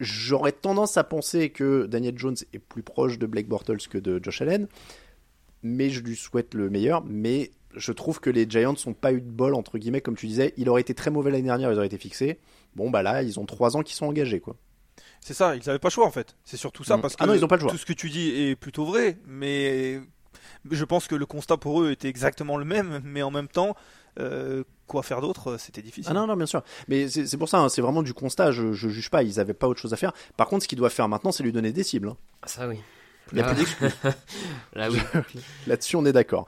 J'aurais 0.00 0.52
tendance 0.52 0.98
à 0.98 1.04
penser 1.04 1.48
que 1.48 1.86
Daniel 1.86 2.18
Jones 2.18 2.36
est 2.52 2.58
plus 2.58 2.82
proche 2.82 3.18
de 3.18 3.24
Blake 3.24 3.48
Bortles 3.48 3.88
que 3.88 3.96
de 3.96 4.22
Josh 4.22 4.42
Allen 4.42 4.68
mais 5.62 5.90
je 5.90 6.00
lui 6.00 6.16
souhaite 6.16 6.54
le 6.54 6.70
meilleur. 6.70 7.02
Mais 7.04 7.50
je 7.76 7.92
trouve 7.92 8.20
que 8.20 8.30
les 8.30 8.46
Giants 8.48 8.74
n'ont 8.86 8.94
pas 8.94 9.12
eu 9.12 9.20
de 9.20 9.30
bol, 9.30 9.54
entre 9.54 9.78
guillemets, 9.78 10.00
comme 10.00 10.16
tu 10.16 10.26
disais. 10.26 10.54
Il 10.56 10.68
aurait 10.68 10.80
été 10.80 10.94
très 10.94 11.10
mauvais 11.10 11.30
l'année 11.30 11.44
dernière, 11.44 11.70
ils 11.72 11.76
auraient 11.76 11.86
été 11.86 11.98
fixés. 11.98 12.38
Bon, 12.76 12.90
bah 12.90 13.02
là, 13.02 13.22
ils 13.22 13.38
ont 13.40 13.46
trois 13.46 13.76
ans 13.76 13.82
qui 13.82 13.94
sont 13.94 14.06
engagés, 14.06 14.40
quoi. 14.40 14.56
C'est 15.20 15.34
ça, 15.34 15.54
ils 15.54 15.62
n'avaient 15.66 15.78
pas 15.78 15.88
le 15.88 15.92
choix 15.92 16.06
en 16.06 16.10
fait. 16.10 16.36
C'est 16.44 16.56
surtout 16.56 16.82
ça 16.84 16.96
Mm. 16.96 17.00
parce 17.02 17.14
que 17.16 17.22
Ah 17.22 17.26
non, 17.26 17.34
ils 17.34 17.44
ont 17.44 17.48
pas 17.48 17.56
le 17.56 17.60
choix. 17.62 17.70
tout 17.70 17.76
ce 17.78 17.84
que 17.86 17.92
tu 17.92 18.08
dis 18.10 18.30
est 18.30 18.56
plutôt 18.56 18.84
vrai, 18.86 19.18
mais 19.26 20.00
je 20.70 20.84
pense 20.84 21.06
que 21.08 21.14
le 21.14 21.26
constat 21.26 21.58
pour 21.58 21.82
eux 21.82 21.90
était 21.90 22.08
exactement 22.08 22.56
le 22.56 22.64
même, 22.64 23.00
mais 23.04 23.22
en 23.22 23.30
même 23.30 23.48
temps, 23.48 23.76
euh, 24.18 24.64
quoi 24.86 25.02
faire 25.02 25.20
d'autre, 25.20 25.56
c'était 25.58 25.82
difficile. 25.82 26.10
Ah 26.12 26.18
non, 26.18 26.26
non, 26.26 26.36
bien 26.36 26.46
sûr. 26.46 26.62
Mais 26.88 27.08
c'est 27.08 27.36
pour 27.36 27.48
ça, 27.50 27.58
hein, 27.60 27.68
c'est 27.68 27.82
vraiment 27.82 28.02
du 28.02 28.14
constat, 28.14 28.50
je, 28.50 28.72
je 28.72 28.88
juge 28.88 29.10
pas, 29.10 29.22
ils 29.22 29.38
avaient 29.40 29.54
pas 29.54 29.68
autre 29.68 29.80
chose 29.80 29.92
à 29.92 29.96
faire. 29.96 30.12
Par 30.38 30.48
contre, 30.48 30.62
ce 30.64 30.68
qu'ils 30.68 30.78
doivent 30.78 30.92
faire 30.92 31.08
maintenant, 31.08 31.32
c'est 31.32 31.42
lui 31.42 31.52
donner 31.52 31.72
des 31.72 31.82
cibles. 31.84 32.08
hein. 32.08 32.16
Ça 32.46 32.66
oui. 32.66 32.78
Il 33.32 33.36
n'y 33.36 33.42
a 33.42 33.46
Ah. 33.48 33.54
plus 33.54 33.58
d'excuse. 33.64 33.92
Là 34.74 34.88
oui. 34.90 34.98
Là-dessus, 35.66 35.96
on 35.96 36.04
est 36.04 36.12
d'accord. 36.12 36.46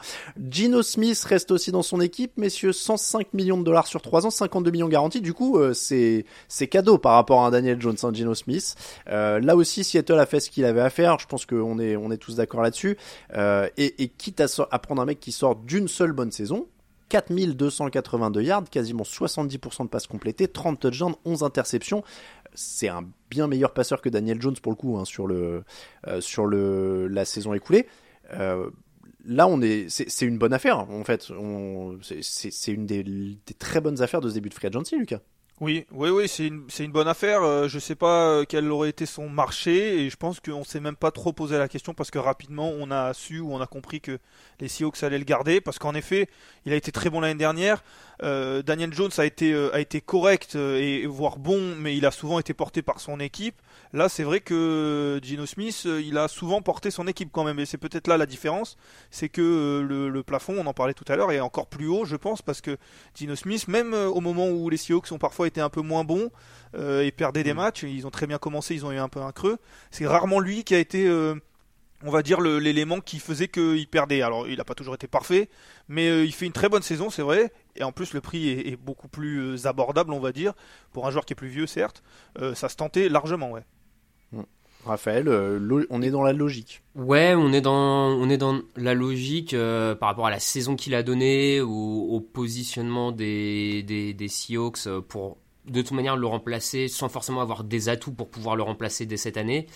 Gino 0.51 0.83
Smith 0.83 1.23
reste 1.25 1.51
aussi 1.51 1.71
dans 1.73 1.83
son 1.83 2.01
équipe, 2.01 2.33
messieurs, 2.37 2.73
105 2.73 3.33
millions 3.35 3.59
de 3.59 3.65
dollars 3.65 3.87
sur 3.87 4.01
3 4.03 4.27
ans, 4.27 4.31
52 4.31 4.71
millions 4.71 4.89
garantis. 4.89 5.21
Du 5.21 5.35
coup, 5.35 5.59
euh, 5.59 5.73
c'est 5.75 6.25
c'est 6.49 6.67
cadeau 6.69 6.99
par 6.99 7.15
rapport 7.15 7.43
à 7.43 7.47
un 7.47 7.51
Daniel 7.51 7.81
Jones, 7.81 7.97
hein, 8.03 8.11
Gino 8.13 8.35
Smith. 8.35 8.75
Euh, 9.09 9.41
là 9.41 9.57
aussi, 9.57 9.85
Seattle 9.85 10.19
a 10.19 10.27
fait 10.27 10.41
ce 10.41 10.51
qu'il 10.51 10.65
avait 10.65 10.81
à 10.81 10.91
faire. 10.91 11.19
Je 11.19 11.27
pense 11.27 11.47
qu'on 11.47 11.79
est 11.79 11.97
on 11.97 12.11
est 12.11 12.17
tous 12.19 12.37
d'accord 12.37 12.63
là-dessus. 12.63 12.97
Euh, 13.35 13.69
et, 13.77 14.03
et 14.03 14.09
quitte 14.09 14.41
à, 14.41 14.49
so- 14.49 14.67
à 14.71 14.79
prendre 14.79 15.03
un 15.03 15.07
mec 15.07 15.21
qui 15.21 15.33
sort 15.33 15.57
d'une 15.57 15.89
seule 15.89 16.13
bonne 16.13 16.33
saison. 16.33 16.67
4282 17.09 18.41
yards, 18.43 18.65
quasiment 18.71 19.03
70% 19.05 19.85
de 19.85 19.89
passes 19.89 20.07
complétées, 20.07 20.49
30 20.49 20.81
touchdowns, 20.81 21.15
11 21.27 21.43
interceptions. 21.43 22.03
C'est 22.55 22.89
un 22.89 23.09
bien 23.31 23.47
meilleur 23.47 23.73
passeur 23.73 24.01
que 24.03 24.09
Daniel 24.09 24.41
Jones 24.41 24.57
pour 24.63 24.73
le 24.73 24.77
coup 24.77 24.99
hein, 24.99 25.05
sur 25.05 25.27
le 25.27 25.65
euh, 26.07 26.21
sur 26.21 26.47
le 26.47 27.07
la 27.09 27.25
saison 27.25 27.55
écoulée. 27.55 27.87
Euh, 28.35 28.71
là, 29.25 29.47
on 29.47 29.61
est, 29.63 29.87
c'est 29.89 30.27
une 30.27 30.39
bonne 30.39 30.53
affaire 30.53 30.79
en 30.79 31.05
fait. 31.05 31.31
C'est- 32.13 32.73
une 32.73 32.87
des, 32.87 33.39
très 33.59 33.81
bonnes 33.81 34.03
affaires 34.03 34.21
de 34.21 34.29
ce 34.29 34.35
début 34.35 34.49
de 34.49 34.55
free 34.55 34.69
agency, 34.69 34.97
Lucas. 34.97 35.21
Oui, 35.61 35.87
oui, 35.93 36.11
oui, 36.11 36.27
c'est 36.27 36.49
une, 36.49 36.67
une 36.81 36.91
bonne 36.91 37.07
affaire. 37.07 37.43
Euh, 37.43 37.69
Je 37.69 37.79
sais 37.79 37.95
pas 37.95 38.43
quel 38.49 38.69
aurait 38.73 38.89
été 38.89 39.07
son 39.07 39.29
marché 39.29 40.01
et 40.05 40.11
je 40.11 40.17
pense 40.17 40.41
qu'on 40.41 40.65
s'est 40.65 40.81
même 40.81 40.97
pas 40.97 41.13
trop 41.13 41.33
posé 41.33 41.57
la 41.57 41.69
question 41.69 41.95
parce 41.95 42.11
que 42.11 42.19
rapidement 42.19 42.71
on 42.71 42.91
a 42.91 43.15
su 43.15 43.39
ou 43.39 43.53
on 43.53 43.61
a 43.61 43.67
compris 43.67 44.01
que 44.01 44.19
les 44.59 44.67
Seahawks 44.67 45.03
allaient 45.05 45.19
le 45.19 45.25
garder 45.25 45.61
parce 45.61 45.79
qu'en 45.79 45.95
effet 45.95 46.29
il 46.67 46.73
a 46.73 46.77
été 46.77 46.91
très 46.91 47.11
bon 47.11 47.21
l'année 47.21 47.39
dernière. 47.39 47.85
Euh, 48.23 48.63
Daniel 48.63 48.93
Jones 48.93 49.11
a 49.19 49.25
été, 49.25 49.53
euh, 49.53 49.75
a 49.75 49.81
été 49.81 50.01
correct 50.01 50.55
euh, 50.55 50.79
et 50.79 51.07
voire 51.07 51.39
bon, 51.39 51.75
mais 51.77 51.97
il 51.97 52.07
a 52.07 52.11
souvent 52.11 52.39
été 52.39 52.55
porté 52.55 52.83
par 52.83 53.01
son 53.01 53.19
équipe. 53.21 53.61
Là, 53.93 54.09
c'est 54.09 54.23
vrai 54.23 54.41
que 54.41 55.21
Gino 55.23 55.45
Smith, 55.47 55.85
il 55.85 56.17
a 56.19 56.29
souvent 56.29 56.63
porté 56.63 56.91
son 56.91 57.07
équipe 57.07 57.31
quand 57.33 57.45
même 57.45 57.59
et 57.59 57.67
c'est 57.67 57.79
peut-être 57.79 58.07
là 58.07 58.17
la 58.17 58.27
différence, 58.27 58.77
c'est 59.11 59.29
que 59.29 59.85
le, 59.87 60.09
le 60.09 60.23
plafond, 60.23 60.55
on 60.59 60.67
en 60.67 60.73
parlait 60.73 60.95
tout 60.95 61.05
à 61.09 61.17
l'heure, 61.17 61.33
est 61.33 61.41
encore 61.41 61.67
plus 61.67 61.89
haut, 61.89 62.05
je 62.05 62.17
pense, 62.17 62.43
parce 62.43 62.61
que 62.61 62.77
Gino 63.15 63.37
Smith, 63.37 63.69
même 63.69 63.93
au 63.93 64.21
moment 64.21 64.49
où 64.49 64.71
les 64.71 64.77
Seahawks 64.77 65.13
ont 65.13 65.19
parfois 65.19 65.47
été 65.47 65.61
un 65.61 65.69
peu 65.69 65.83
moins 65.83 66.05
bons 66.05 66.31
et 66.79 67.13
perdaient 67.13 67.43
des 67.43 67.53
matchs, 67.53 67.83
ils 67.83 68.07
ont 68.07 68.11
très 68.11 68.27
bien 68.27 68.39
commencé, 68.39 68.75
ils 68.75 68.87
ont 68.87 68.93
eu 68.93 68.99
un 68.99 69.09
peu 69.09 69.21
un 69.21 69.33
creux. 69.33 69.59
C'est 69.91 70.07
rarement 70.07 70.41
lui 70.41 70.65
qui 70.65 70.75
a 70.75 70.79
été, 70.79 71.07
on 72.05 72.11
va 72.11 72.23
dire, 72.23 72.41
l'élément 72.41 73.01
qui 73.01 73.19
faisait 73.19 73.49
qu'il 73.49 73.87
perdait. 73.89 74.23
Alors, 74.23 74.49
il 74.49 74.57
n'a 74.57 74.65
pas 74.65 74.75
toujours 74.75 74.95
été 74.95 75.07
parfait, 75.07 75.49
mais 75.89 76.09
euh, 76.09 76.25
il 76.25 76.33
fait 76.33 76.47
une 76.47 76.53
très 76.53 76.69
bonne 76.69 76.83
saison, 76.83 77.11
c'est 77.11 77.23
vrai. 77.23 77.53
Et 77.77 77.85
en 77.85 77.93
plus, 77.93 78.13
le 78.13 78.21
prix 78.21 78.49
est, 78.49 78.69
est 78.69 78.77
beaucoup 78.77 79.09
plus 79.09 79.41
euh, 79.41 79.67
abordable, 79.67 80.13
on 80.13 80.21
va 80.21 80.33
dire, 80.33 80.53
pour 80.93 81.07
un 81.07 81.11
joueur 81.11 81.25
qui 81.25 81.33
est 81.33 81.37
plus 81.37 81.49
vieux, 81.49 81.67
certes. 81.67 82.03
Euh, 82.39 82.55
ça 82.55 82.69
se 82.69 82.77
tentait 82.77 83.09
largement, 83.09 83.51
ouais. 83.51 83.63
Raphaël, 84.85 85.29
euh, 85.29 85.61
lo- 85.61 85.87
on 85.91 86.03
est 86.03 86.11
dans 86.11 86.25
la 86.25 86.33
logique. 86.33 86.83
Ouais, 86.97 87.35
on 87.37 87.53
est 87.53 87.61
dans, 87.61 88.09
on 88.09 88.29
est 88.29 88.37
dans 88.37 88.61
la 88.75 88.95
logique 88.95 89.55
euh, 89.55 89.95
par 89.95 90.09
rapport 90.09 90.27
à 90.27 90.31
la 90.31 90.41
saison 90.41 90.75
qu'il 90.75 90.97
a 90.97 91.05
donnée, 91.05 91.61
au, 91.61 91.69
au 91.71 92.21
positionnement 92.21 93.13
des, 93.13 93.85
des, 93.85 94.13
des 94.13 94.27
Seahawks 94.27 94.89
pour 95.09 95.39
de 95.67 95.83
toute 95.83 95.93
manière 95.93 96.17
le 96.17 96.27
remplacer 96.27 96.89
sans 96.89 97.09
forcément 97.09 97.41
avoir 97.41 97.63
des 97.63 97.89
atouts 97.89 98.11
pour 98.11 98.29
pouvoir 98.29 98.57
le 98.57 98.65
remplacer 98.65 99.07
dès 99.07 99.17
cette 99.17 99.37
année. 99.37 99.69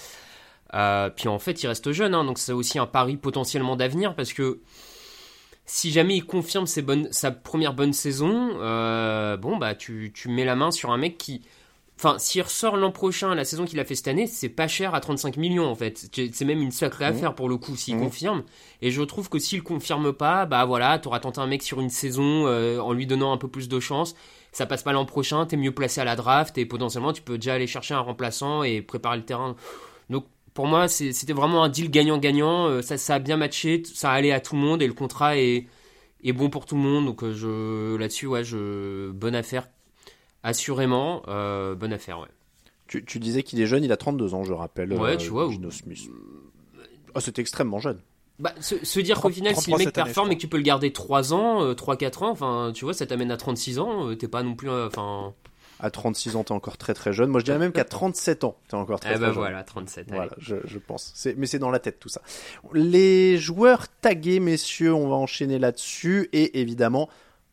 Euh, 0.75 1.11
puis 1.11 1.29
en 1.29 1.39
fait, 1.39 1.63
il 1.63 1.67
reste 1.69 1.93
jeune, 1.93 2.15
hein, 2.15 2.25
donc 2.25 2.39
c'est 2.39 2.53
aussi 2.53 2.79
un 2.79 2.87
pari 2.87 3.17
potentiellement 3.17 3.77
d'avenir 3.77 4.15
parce 4.15 4.33
que 4.33 4.61
si 5.65 5.91
jamais 5.91 6.17
il 6.17 6.25
confirme 6.25 6.67
ses 6.67 6.83
bonnes, 6.83 7.09
sa 7.11 7.31
première 7.33 7.75
bonne 7.75 7.93
saison, 7.93 8.51
euh, 8.61 9.37
bon 9.37 9.57
bah 9.57 9.75
tu, 9.75 10.13
tu 10.15 10.29
mets 10.29 10.45
la 10.45 10.55
main 10.57 10.71
sur 10.71 10.91
un 10.91 10.97
mec 10.99 11.19
qui, 11.19 11.43
Enfin, 11.99 12.19
s'il 12.19 12.43
ressort 12.43 12.77
l'an 12.77 12.91
prochain, 12.93 13.35
la 13.35 13.47
saison 13.47 13.65
qu'il 13.65 13.81
a 13.81 13.85
fait 13.87 13.95
cette 13.95 14.09
année, 14.09 14.27
c'est 14.27 14.51
pas 14.51 14.69
cher 14.69 14.95
à 14.95 15.01
35 15.01 15.39
millions 15.39 15.65
en 15.67 15.75
fait. 15.75 16.11
C'est 16.31 16.45
même 16.45 16.61
une 16.61 16.71
sacrée 16.71 17.07
affaire 17.07 17.35
pour 17.35 17.49
le 17.49 17.57
coup 17.57 17.75
s'il 17.75 17.97
Mhm. 17.97 18.03
confirme. 18.03 18.43
Et 18.83 18.91
je 18.91 19.01
trouve 19.01 19.31
que 19.31 19.39
s'il 19.39 19.63
confirme 19.63 20.13
pas, 20.13 20.45
bah 20.45 20.67
voilà, 20.67 20.99
t'auras 20.99 21.21
tenté 21.21 21.41
un 21.41 21.47
mec 21.47 21.63
sur 21.63 21.81
une 21.81 21.89
saison 21.89 22.47
euh, 22.47 22.81
en 22.81 22.93
lui 22.93 23.07
donnant 23.07 23.33
un 23.33 23.39
peu 23.39 23.49
plus 23.49 23.67
de 23.71 23.81
chance. 23.81 24.15
Ça 24.53 24.67
passe 24.67 24.83
pas 24.83 24.93
l'an 24.93 25.07
prochain, 25.07 25.47
t'es 25.47 25.57
mieux 25.57 25.73
placé 25.73 26.03
à 26.03 26.05
la 26.05 26.17
draft 26.17 26.59
et 26.59 26.67
potentiellement 26.67 27.15
tu 27.15 27.23
peux 27.23 27.39
déjà 27.39 27.55
aller 27.55 27.67
chercher 27.67 27.95
un 27.95 28.01
remplaçant 28.01 28.63
et 28.63 28.83
préparer 28.83 29.17
le 29.17 29.25
terrain. 29.25 29.57
Donc 30.11 30.27
pour 30.57 30.67
moi, 30.67 30.89
c'était 30.89 31.33
vraiment 31.33 31.63
un 31.63 31.69
deal 31.69 31.89
gagnant-gagnant. 31.91 32.67
Euh, 32.67 32.83
Ça, 32.83 32.99
ça 32.99 33.15
a 33.15 33.19
bien 33.21 33.37
matché, 33.37 33.83
ça 33.85 34.11
allait 34.11 34.33
à 34.33 34.41
tout 34.41 34.57
le 34.57 34.61
monde 34.63 34.83
et 34.83 34.87
le 34.89 34.93
contrat 34.95 35.37
est, 35.39 35.67
est 36.25 36.33
bon 36.33 36.51
pour 36.51 36.67
tout 36.67 36.75
le 36.75 36.81
monde. 36.81 37.07
Donc 37.07 37.23
euh, 37.23 37.33
je 37.33 37.95
là-dessus, 37.97 38.27
ouais, 38.27 38.43
je 38.43 39.11
bonne 39.13 39.37
affaire. 39.37 39.69
Assurément, 40.43 41.23
euh, 41.29 41.75
bonne 41.75 41.93
affaire, 41.93 42.19
ouais. 42.21 42.29
Tu, 42.89 43.05
tu 43.05 43.19
disais 43.19 43.43
qu'il 43.43 43.61
est 43.61 43.67
jeune, 43.67 43.83
il 43.85 43.91
a 43.93 43.97
32 43.97 44.35
ans, 44.35 44.45
je 44.45 44.53
rappelle. 44.53 44.93
Ouais, 44.93 45.13
euh, 45.15 45.17
tu 45.17 45.31
vois, 45.31 45.51
Gino 45.51 45.71
Smith. 45.71 46.09
Ah, 47.15 47.21
c'est 47.21 47.39
extrêmement 47.39 47.81
jeune. 47.81 48.01
Bah, 48.39 48.53
se, 48.61 48.85
se 48.85 49.01
dire 49.01 49.17
qu'au 49.17 49.23
30 49.31 49.33
final, 49.35 49.55
si 49.57 49.71
le 49.71 49.77
33 49.77 49.79
mec 49.79 49.87
année, 49.87 49.93
performe 50.05 50.31
et 50.33 50.37
que 50.37 50.41
tu 50.41 50.47
peux 50.49 50.59
le 50.59 50.63
garder 50.63 50.93
3 50.93 51.33
ans, 51.33 51.63
euh, 51.65 51.75
3-4 51.75 52.23
ans, 52.25 52.31
enfin, 52.31 52.71
tu 52.75 52.85
vois, 52.85 52.93
ça 52.95 53.07
t'amène 53.07 53.31
à 53.31 53.37
36 53.37 53.79
ans, 53.79 54.15
t'es 54.15 54.29
pas 54.29 54.43
non 54.43 54.55
plus. 54.55 54.69
euh, 54.71 54.87
Enfin. 54.87 55.33
À 55.81 55.91
36 55.91 56.37
ans, 56.37 56.45
t'es 56.45 56.53
encore 56.53 56.79
très 56.79 56.95
très 56.95 57.13
jeune. 57.13 57.29
Moi, 57.31 57.41
je 57.41 57.45
dirais 57.45 57.59
même 57.59 57.73
qu'à 57.73 57.85
37 57.85 58.45
ans, 58.45 58.57
t'es 58.69 58.75
encore 58.77 59.01
très 59.01 59.13
eh 59.13 59.17
très 59.17 59.27
jeune. 59.27 59.35
voilà, 59.35 59.63
37. 59.63 60.07
allez. 60.09 60.17
Voilà, 60.17 60.33
je, 60.39 60.57
je 60.65 60.79
pense. 60.79 61.13
C'est- 61.15 61.35
Mais 61.37 61.47
c'est 61.47 61.59
dans 61.59 61.71
la 61.71 61.79
tête 61.79 61.99
tout 62.01 62.09
ça. 62.09 62.23
Les 62.73 63.37
joueurs 63.39 63.87
tagués, 64.01 64.41
messieurs, 64.41 64.95
on 64.95 65.09
va 65.09 65.17
enchaîner 65.17 65.59
là-dessus. 65.59 66.29
Et 66.33 66.61
évidemment, 66.61 67.09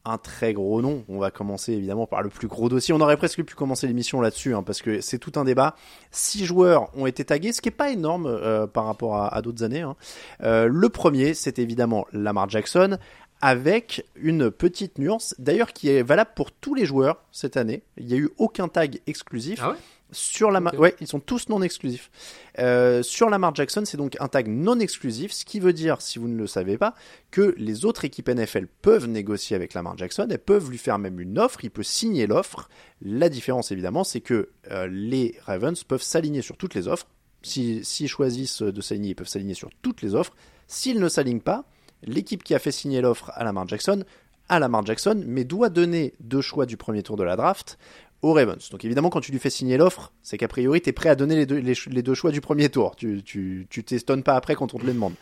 un 0.05 0.17
très 0.17 0.53
gros 0.53 0.81
nom. 0.81 1.05
On 1.07 1.17
va 1.17 1.31
commencer 1.31 1.71
évidemment 1.73 2.07
par 2.07 2.21
le 2.21 2.29
plus 2.29 2.47
gros 2.49 2.67
dossier. 2.67 2.93
On 2.93 2.99
aurait 2.99 3.15
presque 3.15 3.41
pu 3.43 3.55
commencer 3.55 3.87
l'émission 3.87 4.19
là-dessus, 4.19 4.53
hein, 4.53 4.61
parce 4.63 4.81
que 4.81 4.99
c'est 4.99 5.17
tout 5.17 5.31
un 5.39 5.45
débat. 5.45 5.75
Six 6.11 6.45
joueurs 6.45 6.89
ont 6.97 7.05
été 7.05 7.23
tagués, 7.23 7.53
ce 7.53 7.61
qui 7.61 7.69
est 7.69 7.71
pas 7.71 7.89
énorme 7.89 8.25
euh, 8.25 8.67
par 8.67 8.85
rapport 8.85 9.15
à, 9.15 9.33
à 9.33 9.41
d'autres 9.41 9.63
années. 9.63 9.81
hein. 9.81 9.95
Euh, 10.41 10.67
le 10.69 10.89
premier, 10.89 11.33
c'est 11.33 11.57
évidemment 11.57 12.05
Lamar 12.11 12.49
Jackson, 12.49 12.97
avec 13.45 14.05
une 14.15 14.49
petite 14.51 14.97
nuance, 14.99 15.35
d'ailleurs 15.37 15.73
qui 15.73 15.89
est 15.89 16.01
valable 16.01 16.31
pour 16.35 16.51
tous 16.53 16.73
les 16.75 16.85
joueurs 16.85 17.21
cette 17.33 17.57
année. 17.57 17.83
Il 17.97 18.05
n'y 18.05 18.13
a 18.13 18.17
eu 18.17 18.29
aucun 18.37 18.67
tag 18.69 19.01
exclusif. 19.05 19.59
Ah 19.61 19.71
ouais? 19.71 19.75
sur 20.11 20.51
la 20.51 20.59
Ok. 20.61 20.77
ouais, 20.77 20.95
ils 21.01 21.07
sont 21.07 21.19
tous 21.19 21.49
non 21.49 21.63
exclusifs. 21.63 22.11
Euh, 22.59 23.01
sur 23.01 23.31
Lamar 23.31 23.55
Jackson, 23.55 23.81
c'est 23.83 23.97
donc 23.97 24.15
un 24.19 24.27
tag 24.27 24.47
non 24.47 24.79
exclusif, 24.79 25.31
ce 25.31 25.43
qui 25.43 25.59
veut 25.59 25.73
dire, 25.73 26.03
si 26.03 26.19
vous 26.19 26.27
ne 26.27 26.37
le 26.37 26.45
savez 26.45 26.77
pas, 26.77 26.93
que 27.31 27.55
les 27.57 27.83
autres 27.83 28.05
équipes 28.05 28.29
NFL 28.29 28.67
peuvent 28.83 29.07
négocier 29.07 29.55
avec 29.55 29.73
Lamar 29.73 29.97
Jackson, 29.97 30.27
elles 30.29 30.37
peuvent 30.37 30.69
lui 30.69 30.77
faire 30.77 30.99
même 30.99 31.19
une 31.19 31.39
offre, 31.39 31.63
il 31.65 31.71
peut 31.71 31.81
signer 31.81 32.27
l'offre. 32.27 32.69
La 33.01 33.27
différence, 33.27 33.71
évidemment, 33.71 34.03
c'est 34.03 34.21
que 34.21 34.49
euh, 34.69 34.87
les 34.91 35.35
Ravens 35.47 35.83
peuvent 35.83 36.03
s'aligner 36.03 36.43
sur 36.43 36.57
toutes 36.57 36.75
les 36.75 36.87
offres. 36.87 37.07
Si- 37.41 37.83
S'ils 37.83 38.07
choisissent 38.07 38.61
de 38.61 38.81
s'aligner, 38.81 39.09
ils 39.11 39.15
peuvent 39.15 39.27
s'aligner 39.27 39.55
sur 39.55 39.71
toutes 39.81 40.03
les 40.03 40.13
offres. 40.13 40.35
S'ils 40.67 40.99
ne 40.99 41.09
s'alignent 41.09 41.41
pas, 41.41 41.65
l'équipe 42.05 42.43
qui 42.43 42.53
a 42.55 42.59
fait 42.59 42.71
signer 42.71 43.01
l'offre 43.01 43.31
à 43.33 43.43
Lamar 43.43 43.67
Jackson, 43.67 44.03
à 44.49 44.59
Lamar 44.59 44.85
Jackson, 44.85 45.23
mais 45.25 45.43
doit 45.43 45.69
donner 45.69 46.13
deux 46.19 46.41
choix 46.41 46.65
du 46.65 46.77
premier 46.77 47.03
tour 47.03 47.17
de 47.17 47.23
la 47.23 47.35
draft 47.35 47.77
aux 48.21 48.33
Ravens. 48.33 48.69
Donc 48.69 48.85
évidemment, 48.85 49.09
quand 49.09 49.21
tu 49.21 49.31
lui 49.31 49.39
fais 49.39 49.49
signer 49.49 49.77
l'offre, 49.77 50.13
c'est 50.21 50.37
qu'a 50.37 50.47
priori, 50.47 50.81
tu 50.81 50.89
es 50.89 50.93
prêt 50.93 51.09
à 51.09 51.15
donner 51.15 51.45
les 51.45 52.01
deux, 52.03 52.13
choix 52.13 52.31
du 52.31 52.41
premier 52.41 52.69
tour. 52.69 52.95
Tu 52.95 53.21
tu, 53.23 53.67
tu 53.69 53.83
t'estonnes 53.83 54.23
pas 54.23 54.35
après 54.35 54.55
quand 54.55 54.73
on 54.73 54.77
te 54.77 54.85
les 54.85 54.93
demande. 54.93 55.13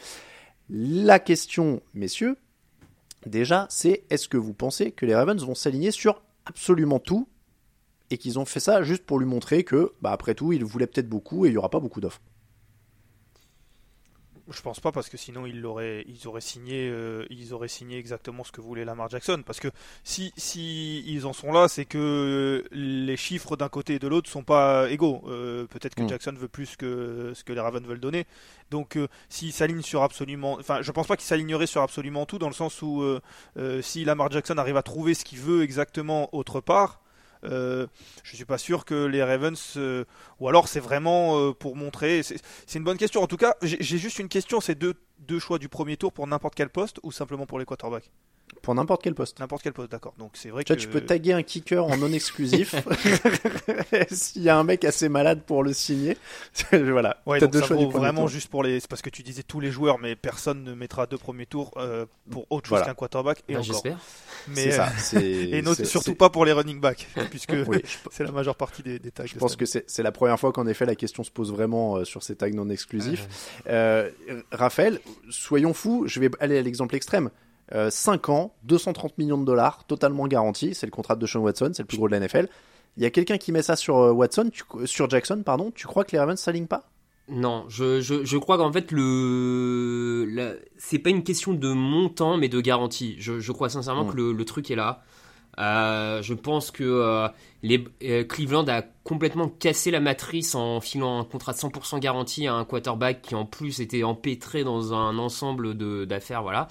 La 0.69 1.19
question, 1.19 1.81
messieurs, 1.93 2.37
déjà, 3.25 3.67
c'est 3.69 4.03
est-ce 4.09 4.29
que 4.29 4.37
vous 4.37 4.53
pensez 4.53 4.91
que 4.91 5.05
les 5.05 5.15
Ravens 5.15 5.43
vont 5.43 5.55
s'aligner 5.55 5.91
sur 5.91 6.21
absolument 6.45 6.99
tout 6.99 7.27
et 8.09 8.17
qu'ils 8.17 8.39
ont 8.39 8.45
fait 8.45 8.59
ça 8.59 8.83
juste 8.83 9.05
pour 9.05 9.19
lui 9.19 9.25
montrer 9.25 9.63
que, 9.63 9.93
bah, 10.01 10.11
après 10.11 10.35
tout, 10.35 10.53
ils 10.53 10.63
voulaient 10.63 10.87
peut-être 10.87 11.09
beaucoup 11.09 11.45
et 11.45 11.49
il 11.49 11.53
y 11.53 11.57
aura 11.57 11.69
pas 11.69 11.79
beaucoup 11.79 12.01
d'offres? 12.01 12.21
Je 14.49 14.62
pense 14.62 14.80
pas 14.80 14.91
parce 14.91 15.10
que 15.10 15.17
sinon 15.17 15.45
ils 15.45 15.62
l'auraient, 15.62 16.04
ils 16.08 16.27
auraient 16.27 16.41
signé, 16.41 16.89
euh, 16.89 17.25
ils 17.30 17.54
auraient 17.54 17.67
signé 17.67 17.97
exactement 17.97 18.43
ce 18.43 18.51
que 18.51 18.62
voulait 18.62 18.86
Lamar 18.86 19.10
Jackson. 19.10 19.43
Parce 19.45 19.60
que 19.60 19.69
si, 20.04 20.34
si 20.38 21.04
ils 21.08 21.25
en 21.25 21.34
sont 21.34 21.51
là, 21.51 21.67
c'est 21.67 21.86
que 21.86 22.65
les 22.71 23.17
chiffres 23.17 23.56
d'un 23.56 23.69
côté 23.69 23.95
et 23.95 23.99
de 23.99 24.08
l'autre 24.08 24.30
sont 24.30 24.43
pas 24.43 24.89
égaux. 24.89 25.21
Euh, 25.27 25.65
Peut-être 25.67 25.95
que 25.95 26.01
Mm. 26.04 26.10
Jackson 26.10 26.34
veut 26.38 26.47
plus 26.47 26.75
que 26.75 27.34
ce 27.36 27.43
que 27.43 27.54
les 27.54 27.60
Ravens 27.60 27.86
veulent 27.86 27.99
donner. 27.99 28.25
Donc 28.69 28.95
euh, 28.97 29.08
s'ils 29.30 29.54
s'alignent 29.54 29.82
sur 29.82 30.04
absolument, 30.04 30.54
enfin 30.60 30.82
je 30.82 30.91
pense 30.91 31.08
pas 31.08 31.15
qu'ils 31.17 31.25
s'aligneraient 31.25 31.67
sur 31.67 31.82
absolument 31.82 32.25
tout 32.25 32.39
dans 32.39 32.47
le 32.47 32.54
sens 32.54 32.82
où 32.82 33.01
euh, 33.01 33.19
euh, 33.58 33.82
si 33.82 34.06
Lamar 34.06 34.32
Jackson 34.32 34.58
arrive 34.58 34.77
à 34.77 34.84
trouver 34.84 35.13
ce 35.13 35.25
qu'il 35.25 35.39
veut 35.39 35.63
exactement 35.63 36.30
autre 36.34 36.62
part. 36.62 37.01
Euh, 37.43 37.88
je 38.23 38.36
suis 38.36 38.45
pas 38.45 38.58
sûr 38.58 38.86
que 38.86 39.06
les 39.06 39.23
Ravens 39.23 39.73
euh, 39.77 40.06
ou 40.39 40.47
alors 40.47 40.67
c'est 40.67 40.80
vraiment 40.80 41.39
euh, 41.39 41.54
pour 41.54 41.75
montrer 41.75 42.21
c'est 42.23 42.39
une 42.75 42.84
bonne 42.84 42.97
question. 42.97 43.21
En 43.21 43.27
tout 43.27 43.38
cas 43.38 43.56
j'ai 43.62 43.97
juste 43.97 44.19
une 44.19 44.30
question 44.30 44.62
c'est 44.62 44.77
deux 44.77 45.39
choix 45.39 45.58
du 45.58 45.69
premier 45.69 45.97
tour 45.97 46.13
pour 46.13 46.27
n'importe 46.27 46.56
quel 46.56 46.69
poste 46.69 46.99
ou 47.04 47.12
simplement 47.12 47.45
pour 47.45 47.60
les 47.60 47.65
quarterbacks? 47.65 48.12
Pour 48.61 48.75
n'importe 48.75 49.01
quel 49.03 49.15
poste. 49.15 49.39
N'importe 49.39 49.63
quel 49.63 49.73
poste, 49.73 49.91
d'accord. 49.91 50.13
Donc 50.19 50.31
c'est 50.35 50.49
vrai 50.49 50.63
Tu 50.63 50.73
que 50.73 50.79
vois, 50.79 50.81
tu 50.85 50.87
peux 50.89 51.01
taguer 51.01 51.33
un 51.33 51.41
kicker 51.43 51.83
en 51.85 51.97
non 51.97 52.11
exclusif. 52.11 52.75
S'il 54.11 54.43
y 54.43 54.49
a 54.49 54.57
un 54.57 54.63
mec 54.63 54.85
assez 54.85 55.09
malade 55.09 55.41
pour 55.45 55.63
le 55.63 55.73
signer, 55.73 56.17
voilà. 56.71 57.21
Ouais, 57.25 57.39
donc 57.39 57.51
deux 57.51 57.59
ça 57.61 57.67
choix 57.67 57.77
vaut 57.77 57.89
vraiment 57.89 58.21
tour. 58.21 58.27
juste 58.29 58.49
pour 58.49 58.63
les. 58.63 58.79
C'est 58.79 58.89
parce 58.89 59.01
que 59.01 59.09
tu 59.09 59.23
disais 59.23 59.43
tous 59.43 59.59
les 59.59 59.71
joueurs, 59.71 59.99
mais 59.99 60.15
personne 60.15 60.63
ne 60.63 60.73
mettra 60.73 61.05
deux 61.07 61.17
premiers 61.17 61.45
tours 61.45 61.71
euh, 61.77 62.05
pour 62.29 62.45
autre 62.49 62.67
chose 62.67 62.77
Voilà. 62.77 62.85
qu'un 62.85 62.93
quarterback. 62.93 63.43
Et 63.47 63.53
encore. 63.55 63.63
J'espère. 63.65 63.97
Mais 64.47 64.63
C'est 64.63 64.71
ça. 64.71 64.89
euh, 65.15 65.21
et 65.79 65.85
surtout 65.85 66.15
pas 66.15 66.29
pour 66.29 66.45
les 66.45 66.51
running 66.51 66.79
backs, 66.79 67.07
puisque 67.29 67.53
Oui, 67.67 67.81
c'est 68.11 68.23
la 68.23 68.31
majeure 68.31 68.55
partie 68.55 68.83
des, 68.83 68.99
des 68.99 69.11
tags. 69.11 69.25
Je 69.25 69.35
pense 69.37 69.55
que 69.55 69.65
c'est 69.65 70.03
la 70.03 70.11
première 70.11 70.39
fois 70.39 70.51
qu'en 70.51 70.67
effet 70.67 70.85
la 70.85 70.95
question 70.95 71.23
se 71.23 71.31
pose 71.31 71.51
vraiment 71.51 71.97
euh, 71.97 72.05
sur 72.05 72.23
ces 72.23 72.35
tags 72.35 72.49
non 72.49 72.69
exclusifs. 72.69 73.27
Euh, 73.67 74.09
Raphaël, 74.51 74.99
soyons 75.29 75.73
fous, 75.73 76.03
je 76.07 76.19
vais 76.19 76.29
aller 76.39 76.57
à 76.57 76.61
l'exemple 76.61 76.95
extrême. 76.95 77.29
5 77.89 78.29
ans, 78.29 78.53
230 78.63 79.17
millions 79.17 79.38
de 79.38 79.45
dollars, 79.45 79.84
totalement 79.86 80.27
garanti, 80.27 80.73
c'est 80.75 80.86
le 80.86 80.91
contrat 80.91 81.15
de 81.15 81.25
Sean 81.25 81.39
Watson, 81.39 81.71
c'est 81.73 81.84
le 81.84 81.88
plus 81.88 81.97
gros 81.97 82.07
de 82.07 82.13
la 82.13 82.19
NFL. 82.19 82.47
Il 82.97 83.03
y 83.03 83.05
a 83.05 83.10
quelqu'un 83.10 83.38
qui 83.38 83.51
met 83.53 83.62
ça 83.62 83.75
sur 83.77 83.97
euh, 83.97 84.12
Watson, 84.12 84.49
tu- 84.51 84.63
sur 84.86 85.10
Jackson, 85.10 85.41
pardon. 85.45 85.71
Tu 85.73 85.88
crois 85.88 86.03
que 86.03 86.12
les 86.12 86.19
Ravens 86.19 86.38
s'alignent 86.39 86.67
pas? 86.67 86.89
Non, 87.29 87.63
je, 87.69 88.01
je, 88.01 88.25
je 88.25 88.38
crois 88.38 88.57
qu'en 88.57 88.73
fait, 88.73 88.91
le, 88.91 90.25
la- 90.29 90.53
c'est 90.77 90.99
pas 90.99 91.10
une 91.10 91.23
question 91.23 91.53
de 91.53 91.71
montant, 91.71 92.38
mais 92.38 92.49
de 92.49 92.60
garantie. 92.60 93.15
Je, 93.19 93.39
je 93.39 93.51
crois 93.51 93.69
sincèrement 93.69 94.05
que 94.05 94.17
le, 94.17 94.34
le 94.34 94.45
truc 94.45 94.69
est 94.71 94.75
là. 94.75 95.01
Euh, 95.60 96.21
je 96.21 96.34
pense 96.34 96.71
que 96.71 96.84
euh, 96.84 97.27
les, 97.62 97.84
euh, 98.03 98.23
Cleveland 98.23 98.65
a 98.67 98.81
complètement 99.03 99.49
cassé 99.49 99.91
la 99.91 99.99
matrice 99.99 100.55
en 100.55 100.79
filant 100.79 101.19
un 101.19 101.23
contrat 101.25 101.51
de 101.51 101.57
100% 101.57 101.99
garanti 101.99 102.47
à 102.47 102.53
un 102.53 102.63
quarterback 102.63 103.21
qui 103.21 103.36
en 103.36 103.45
plus 103.45 103.81
était 103.81 104.03
empêtré 104.03 104.63
dans 104.63 104.93
un 104.93 105.17
ensemble 105.17 105.77
de- 105.77 106.05
d'affaires, 106.05 106.41
voilà. 106.41 106.67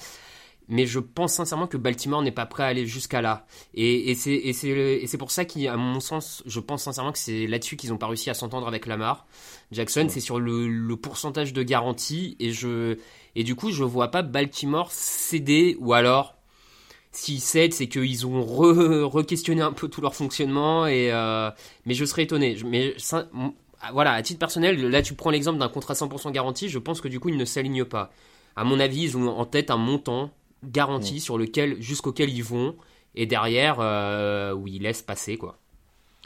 Mais 0.71 0.87
je 0.87 1.01
pense 1.01 1.35
sincèrement 1.35 1.67
que 1.67 1.77
Baltimore 1.77 2.23
n'est 2.23 2.31
pas 2.33 2.47
prêt 2.47 2.63
à 2.63 2.67
aller 2.67 2.87
jusqu'à 2.87 3.21
là. 3.21 3.47
Et, 3.75 4.11
et 4.13 4.15
c'est 4.15 5.19
pour 5.19 5.31
ça 5.31 5.45
qu'à 5.45 5.77
mon 5.77 6.01
sens, 6.01 6.43
je 6.47 6.61
pense 6.61 6.85
sincèrement 6.85 7.13
que 7.13 7.19
c'est 7.19 7.47
là-dessus 7.47 7.77
qu'ils 7.77 7.91
n'ont 7.91 7.99
pas 7.99 8.07
réussi 8.07 8.31
à 8.31 8.35
s'entendre 8.35 8.69
avec 8.69 8.87
Lamar. 8.87 9.27
Jackson, 9.73 10.07
c'est 10.09 10.21
sur 10.21 10.41
le, 10.41 10.69
le 10.69 10.97
pourcentage 10.97 11.53
de 11.53 11.63
garantie 11.63 12.37
et 12.41 12.53
je 12.53 12.97
et 13.37 13.45
du 13.45 13.55
coup 13.55 13.71
je 13.71 13.85
vois 13.85 14.09
pas 14.11 14.23
Baltimore 14.23 14.91
céder 14.91 15.77
ou 15.81 15.93
alors 15.93 16.37
s'ils 17.13 17.41
cèdent 17.41 17.73
c'est 17.75 17.89
qu'ils 17.89 18.27
ont 18.27 18.43
re, 18.45 19.05
re-questionné 19.05 19.63
un 19.63 19.73
peu 19.73 19.89
tout 19.89 20.01
leur 20.01 20.15
fonctionnement 20.15 20.87
et 20.87 21.13
euh, 21.13 21.51
mais 21.87 21.95
je 21.95 22.05
serais 22.05 22.23
étonné. 22.25 22.57
Mais 22.65 22.95
ça- 22.99 23.29
voilà 23.93 24.13
à 24.13 24.23
titre 24.23 24.39
personnel 24.39 24.81
là 24.91 25.03
tu 25.03 25.15
prends 25.15 25.31
l'exemple 25.31 25.59
d'un 25.59 25.69
contrat 25.69 25.95
100% 25.95 26.31
garanti, 26.33 26.69
je 26.69 26.79
pense 26.79 27.01
que 27.01 27.09
du 27.09 27.19
coup 27.21 27.29
ils 27.31 27.37
ne 27.37 27.45
s'alignent 27.45 27.85
pas. 27.85 28.11
À 28.57 28.65
mon 28.65 28.79
avis 28.81 29.03
ils 29.03 29.17
ont 29.17 29.29
en 29.29 29.45
tête 29.47 29.71
un 29.71 29.77
montant 29.77 30.31
garanti 30.65 31.21
sur 31.21 31.39
lequel 31.39 31.81
jusqu'auquel 31.81 32.31
ils 32.31 32.45
vont 32.45 32.77
et 33.15 33.27
derrière 33.27 33.77
euh, 33.81 34.53
où 34.53 34.67
ils 34.67 34.83
laissent 34.83 35.03
passer 35.03 35.37
quoi. 35.37 35.59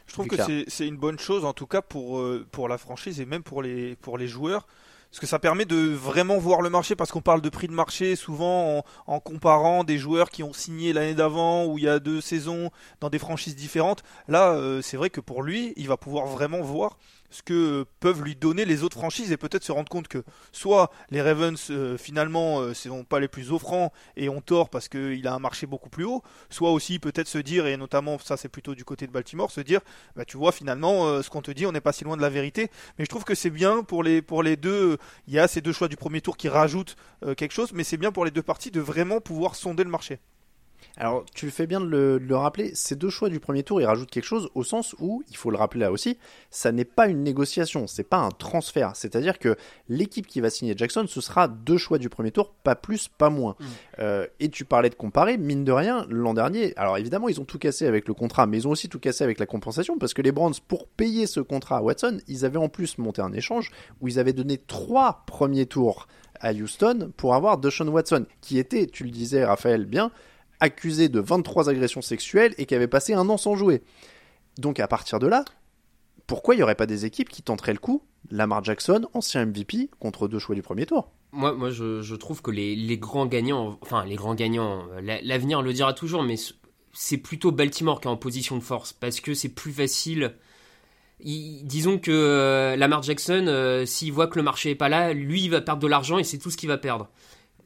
Je 0.06 0.12
trouve 0.12 0.26
que 0.26 0.36
c'est 0.36 0.64
c'est 0.68 0.86
une 0.86 0.96
bonne 0.96 1.18
chose, 1.18 1.44
en 1.44 1.54
tout 1.54 1.66
cas 1.66 1.80
pour, 1.80 2.18
euh, 2.18 2.46
pour 2.52 2.68
la 2.68 2.78
franchise 2.78 3.20
et 3.20 3.24
même 3.26 3.42
pour 3.42 3.62
les, 3.62 3.96
pour 3.96 4.18
les 4.18 4.28
joueurs. 4.28 4.66
Parce 5.10 5.20
que 5.20 5.26
ça 5.28 5.38
permet 5.38 5.64
de 5.64 5.76
vraiment 5.76 6.38
voir 6.38 6.60
le 6.60 6.70
marché, 6.70 6.96
parce 6.96 7.12
qu'on 7.12 7.20
parle 7.22 7.40
de 7.40 7.48
prix 7.48 7.68
de 7.68 7.72
marché 7.72 8.16
souvent 8.16 8.78
en, 8.78 8.84
en 9.06 9.20
comparant 9.20 9.84
des 9.84 9.96
joueurs 9.96 10.28
qui 10.28 10.42
ont 10.42 10.52
signé 10.52 10.92
l'année 10.92 11.14
d'avant 11.14 11.66
ou 11.66 11.78
il 11.78 11.84
y 11.84 11.88
a 11.88 12.00
deux 12.00 12.20
saisons 12.20 12.70
dans 13.00 13.10
des 13.10 13.20
franchises 13.20 13.54
différentes. 13.54 14.02
Là, 14.26 14.50
euh, 14.54 14.82
c'est 14.82 14.96
vrai 14.96 15.10
que 15.10 15.20
pour 15.20 15.44
lui, 15.44 15.72
il 15.76 15.86
va 15.86 15.96
pouvoir 15.96 16.26
vraiment 16.26 16.60
voir 16.62 16.98
ce 17.34 17.42
que 17.42 17.84
peuvent 17.98 18.22
lui 18.22 18.36
donner 18.36 18.64
les 18.64 18.84
autres 18.84 18.96
franchises 18.96 19.32
et 19.32 19.36
peut-être 19.36 19.64
se 19.64 19.72
rendre 19.72 19.88
compte 19.88 20.06
que 20.06 20.22
soit 20.52 20.92
les 21.10 21.20
Ravens 21.20 21.58
euh, 21.70 21.98
finalement 21.98 22.60
euh, 22.60 22.74
sont 22.74 23.02
pas 23.02 23.18
les 23.18 23.26
plus 23.26 23.50
offrants 23.50 23.92
et 24.16 24.28
ont 24.28 24.40
tort 24.40 24.70
parce 24.70 24.88
qu'il 24.88 25.26
a 25.26 25.34
un 25.34 25.40
marché 25.40 25.66
beaucoup 25.66 25.90
plus 25.90 26.04
haut, 26.04 26.22
soit 26.48 26.70
aussi 26.70 27.00
peut-être 27.00 27.26
se 27.26 27.38
dire, 27.38 27.66
et 27.66 27.76
notamment 27.76 28.20
ça 28.20 28.36
c'est 28.36 28.48
plutôt 28.48 28.76
du 28.76 28.84
côté 28.84 29.08
de 29.08 29.12
Baltimore, 29.12 29.50
se 29.50 29.60
dire 29.60 29.80
bah 30.14 30.24
tu 30.24 30.36
vois 30.36 30.52
finalement 30.52 31.06
euh, 31.06 31.22
ce 31.22 31.30
qu'on 31.30 31.42
te 31.42 31.50
dit 31.50 31.66
on 31.66 31.72
n'est 31.72 31.80
pas 31.80 31.92
si 31.92 32.04
loin 32.04 32.16
de 32.16 32.22
la 32.22 32.30
vérité. 32.30 32.70
Mais 32.98 33.04
je 33.04 33.10
trouve 33.10 33.24
que 33.24 33.34
c'est 33.34 33.50
bien 33.50 33.82
pour 33.82 34.04
les 34.04 34.22
pour 34.22 34.44
les 34.44 34.56
deux 34.56 34.98
il 35.26 35.34
y 35.34 35.40
a 35.40 35.48
ces 35.48 35.60
deux 35.60 35.72
choix 35.72 35.88
du 35.88 35.96
premier 35.96 36.20
tour 36.20 36.36
qui 36.36 36.48
rajoutent 36.48 36.96
quelque 37.36 37.52
chose 37.52 37.72
mais 37.72 37.82
c'est 37.84 37.96
bien 37.96 38.12
pour 38.12 38.24
les 38.24 38.30
deux 38.30 38.42
parties 38.42 38.70
de 38.70 38.80
vraiment 38.80 39.20
pouvoir 39.20 39.56
sonder 39.56 39.82
le 39.82 39.90
marché 39.90 40.20
Alors, 40.96 41.24
tu 41.35 41.46
le 41.46 41.50
fais 41.50 41.66
bien 41.66 41.80
de 41.80 41.87
le, 41.87 42.20
de 42.20 42.24
le 42.24 42.37
rappeler, 42.37 42.70
ces 42.74 42.94
deux 42.94 43.11
choix 43.11 43.28
du 43.28 43.40
premier 43.40 43.64
tour, 43.64 43.80
ils 43.80 43.85
rajoutent 43.85 44.11
quelque 44.11 44.24
chose 44.24 44.48
au 44.54 44.62
sens 44.62 44.94
où, 45.00 45.24
il 45.28 45.37
faut 45.37 45.50
le 45.50 45.57
rappeler 45.57 45.80
là 45.80 45.90
aussi, 45.90 46.18
ça 46.50 46.70
n'est 46.70 46.85
pas 46.85 47.09
une 47.09 47.24
négociation, 47.24 47.88
c'est 47.88 48.09
pas 48.09 48.18
un 48.18 48.30
transfert. 48.30 48.94
C'est-à-dire 48.94 49.40
que 49.40 49.57
l'équipe 49.88 50.24
qui 50.24 50.40
va 50.40 50.50
signer 50.50 50.74
Jackson, 50.76 51.07
ce 51.09 51.20
sera 51.20 51.48
deux 51.48 51.78
choix 51.78 51.98
du 51.98 52.09
premier 52.09 52.30
tour, 52.30 52.52
pas 52.62 52.76
plus, 52.76 53.09
pas 53.09 53.28
moins. 53.28 53.57
Euh, 53.98 54.28
et 54.38 54.50
tu 54.50 54.64
parlais 54.64 54.88
de 54.88 54.94
comparer, 54.94 55.37
mine 55.37 55.64
de 55.64 55.72
rien, 55.72 56.07
l'an 56.09 56.33
dernier, 56.33 56.76
alors 56.76 56.96
évidemment, 56.96 57.28
ils 57.28 57.40
ont 57.40 57.44
tout 57.44 57.59
cassé 57.59 57.88
avec 57.88 58.07
le 58.07 58.14
contrat, 58.14 58.46
mais 58.46 58.59
ils 58.59 58.68
ont 58.68 58.70
aussi 58.70 58.88
tout 58.88 59.00
cassé 59.00 59.24
avec 59.24 59.40
la 59.40 59.46
compensation, 59.46 59.98
parce 59.98 60.14
que 60.14 60.22
les 60.22 60.30
Browns, 60.30 60.54
pour 60.68 60.87
payer 60.87 61.26
ce 61.26 61.40
contrat 61.40 61.78
à 61.78 61.83
Watson, 61.83 62.18
ils 62.28 62.44
avaient 62.44 62.59
en 62.59 62.68
plus 62.68 62.98
monté 62.98 63.20
un 63.20 63.33
échange 63.33 63.72
où 64.00 64.07
ils 64.07 64.20
avaient 64.20 64.33
donné 64.33 64.59
trois 64.59 65.24
premiers 65.26 65.66
tours 65.66 66.07
à 66.38 66.52
Houston 66.52 67.11
pour 67.16 67.35
avoir 67.35 67.59
Deshaun 67.59 67.88
Watson, 67.88 68.26
qui 68.40 68.59
était, 68.59 68.87
tu 68.87 69.02
le 69.02 69.11
disais 69.11 69.44
Raphaël 69.44 69.87
bien, 69.87 70.12
accusé 70.60 71.08
de 71.08 71.20
23 71.20 71.68
agressions 71.68 72.02
sexuelles 72.02 72.54
et 72.58 72.66
qui 72.66 72.74
avait 72.74 72.88
passé 72.88 73.14
un 73.14 73.28
an 73.28 73.36
sans 73.36 73.56
jouer. 73.56 73.82
Donc 74.58 74.80
à 74.80 74.88
partir 74.88 75.18
de 75.18 75.26
là, 75.26 75.44
pourquoi 76.26 76.54
il 76.54 76.58
n'y 76.58 76.62
aurait 76.62 76.74
pas 76.74 76.86
des 76.86 77.04
équipes 77.04 77.28
qui 77.28 77.42
tenteraient 77.42 77.72
le 77.72 77.78
coup? 77.78 78.02
Lamar 78.30 78.64
Jackson, 78.64 79.06
ancien 79.12 79.44
MVP, 79.44 79.90
contre 80.00 80.28
deux 80.28 80.38
choix 80.38 80.54
du 80.54 80.62
premier 80.62 80.86
tour 80.86 81.10
Moi, 81.32 81.52
moi 81.52 81.70
je, 81.70 82.14
trouve 82.14 82.40
que 82.40 82.50
les, 82.50 82.98
grands 82.98 83.26
gagnants, 83.26 83.78
enfin 83.82 84.04
les 84.06 84.16
grands 84.16 84.34
gagnants, 84.34 84.86
euh, 84.92 85.00
la- 85.02 85.20
l'avenir 85.20 85.60
le 85.60 85.72
dira 85.74 85.92
toujours, 85.92 86.22
mais 86.22 86.36
c'est 86.92 87.18
plutôt 87.18 87.52
Baltimore 87.52 88.00
qui 88.00 88.08
est 88.08 88.10
en 88.10 88.16
position 88.16 88.56
de 88.56 88.62
force 88.62 88.92
parce 88.94 89.20
que 89.20 89.34
c'est 89.34 89.50
plus 89.50 89.72
facile. 89.72 90.34
Il- 91.20 91.62
disons 91.64 91.98
que 91.98 92.10
euh, 92.10 92.76
Lamar 92.76 93.02
Jackson, 93.02 93.44
euh, 93.48 93.84
s'il 93.84 94.12
voit 94.12 94.26
que 94.26 94.38
le 94.38 94.42
marché 94.42 94.70
est 94.70 94.74
pas 94.74 94.88
là, 94.88 95.12
lui 95.12 95.42
il 95.42 95.50
va 95.50 95.60
perdre 95.60 95.82
de 95.82 95.86
l'argent 95.86 96.18
et 96.18 96.24
c'est 96.24 96.38
tout 96.38 96.50
ce 96.50 96.56
qu'il 96.56 96.68
va 96.68 96.78
perdre. 96.78 97.08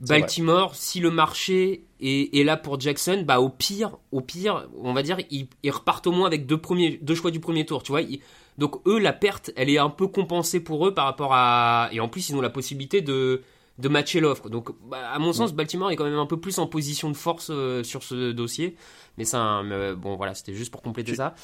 Baltimore, 0.01 0.75
si 0.75 1.01
le 1.01 1.11
marché 1.11 1.85
est, 2.01 2.35
est 2.39 2.45
là 2.45 2.57
pour 2.57 2.79
Jackson, 2.81 3.25
bah 3.27 3.41
au 3.41 3.49
pire, 3.49 3.97
au 4.13 4.21
pire, 4.21 4.69
on 4.81 4.93
va 4.93 5.03
dire, 5.03 5.19
ils, 5.31 5.49
ils 5.63 5.71
repartent 5.71 6.07
au 6.07 6.13
moins 6.13 6.27
avec 6.27 6.47
deux 6.47 6.59
premiers, 6.59 6.99
deux 7.03 7.15
choix 7.17 7.31
du 7.31 7.41
premier 7.41 7.67
tour, 7.67 7.83
tu 7.83 7.93
vois. 7.93 8.03
Ils- 8.03 8.21
donc 8.59 8.81
eux, 8.87 8.99
la 8.99 9.13
perte, 9.13 9.51
elle 9.57 9.71
est 9.71 9.79
un 9.79 9.91
peu 9.91 10.07
compensée 10.09 10.61
pour 10.61 10.87
eux 10.87 10.95
par 10.95 11.05
rapport 11.05 11.31
à, 11.33 11.89
et 11.93 12.01
en 12.01 12.09
plus 12.09 12.29
ils 12.29 12.37
ont 12.37 12.41
la 12.41 12.51
possibilité 12.51 13.01
de 13.03 13.43
de 13.79 13.89
matcher 13.89 14.19
l'offre. 14.19 14.49
Donc 14.49 14.71
bah, 14.89 14.99
à 15.13 15.21
mon 15.21 15.33
sens, 15.33 15.53
Baltimore 15.53 15.93
est 15.93 15.97
quand 15.97 16.03
même 16.05 16.19
un 16.19 16.27
peu 16.27 16.37
plus 16.41 16.59
en 16.59 16.67
position 16.67 17.11
de 17.11 17.17
force 17.17 17.51
euh, 17.51 17.85
sur 17.85 18.03
ce 18.03 18.33
dossier. 18.33 18.75
Mais 19.19 19.25
ça, 19.25 19.63
mais 19.65 19.95
bon 19.95 20.17
voilà, 20.17 20.35
c'était 20.35 20.53
juste 20.55 20.73
pour 20.73 20.83
compléter 20.83 21.13
Tu- 21.13 21.17
ça. 21.17 21.35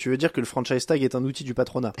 Tu 0.00 0.08
veux 0.08 0.16
dire 0.16 0.32
que 0.32 0.40
le 0.40 0.46
franchise 0.46 0.86
tag 0.86 1.02
est 1.02 1.14
un 1.14 1.22
outil 1.24 1.44
du 1.44 1.52
patronat 1.52 1.92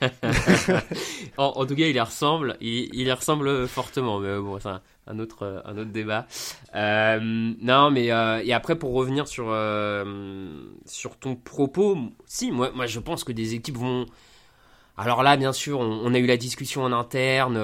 En, 1.36 1.66
tout 1.66 1.74
cas, 1.74 1.86
il 1.88 1.96
y 1.96 2.00
ressemble, 2.00 2.56
il, 2.60 3.12
ressemble 3.12 3.66
fortement, 3.66 4.20
mais 4.20 4.38
bon, 4.38 4.60
c'est 4.60 4.68
un, 5.08 5.18
autre, 5.18 5.60
un 5.64 5.76
autre 5.76 5.90
débat. 5.90 6.28
Euh, 6.76 7.18
non, 7.20 7.90
mais 7.90 8.12
euh, 8.12 8.40
et 8.44 8.52
après 8.52 8.78
pour 8.78 8.92
revenir 8.92 9.26
sur 9.26 9.46
euh, 9.48 10.62
sur 10.86 11.16
ton 11.16 11.34
propos, 11.34 11.98
si 12.26 12.52
moi, 12.52 12.70
moi 12.76 12.86
je 12.86 13.00
pense 13.00 13.24
que 13.24 13.32
des 13.32 13.54
équipes 13.54 13.78
vont. 13.78 14.06
Alors 14.96 15.24
là, 15.24 15.36
bien 15.36 15.52
sûr, 15.52 15.80
on, 15.80 16.14
a 16.14 16.18
eu 16.20 16.26
la 16.26 16.36
discussion 16.36 16.84
en 16.84 16.92
interne. 16.92 17.60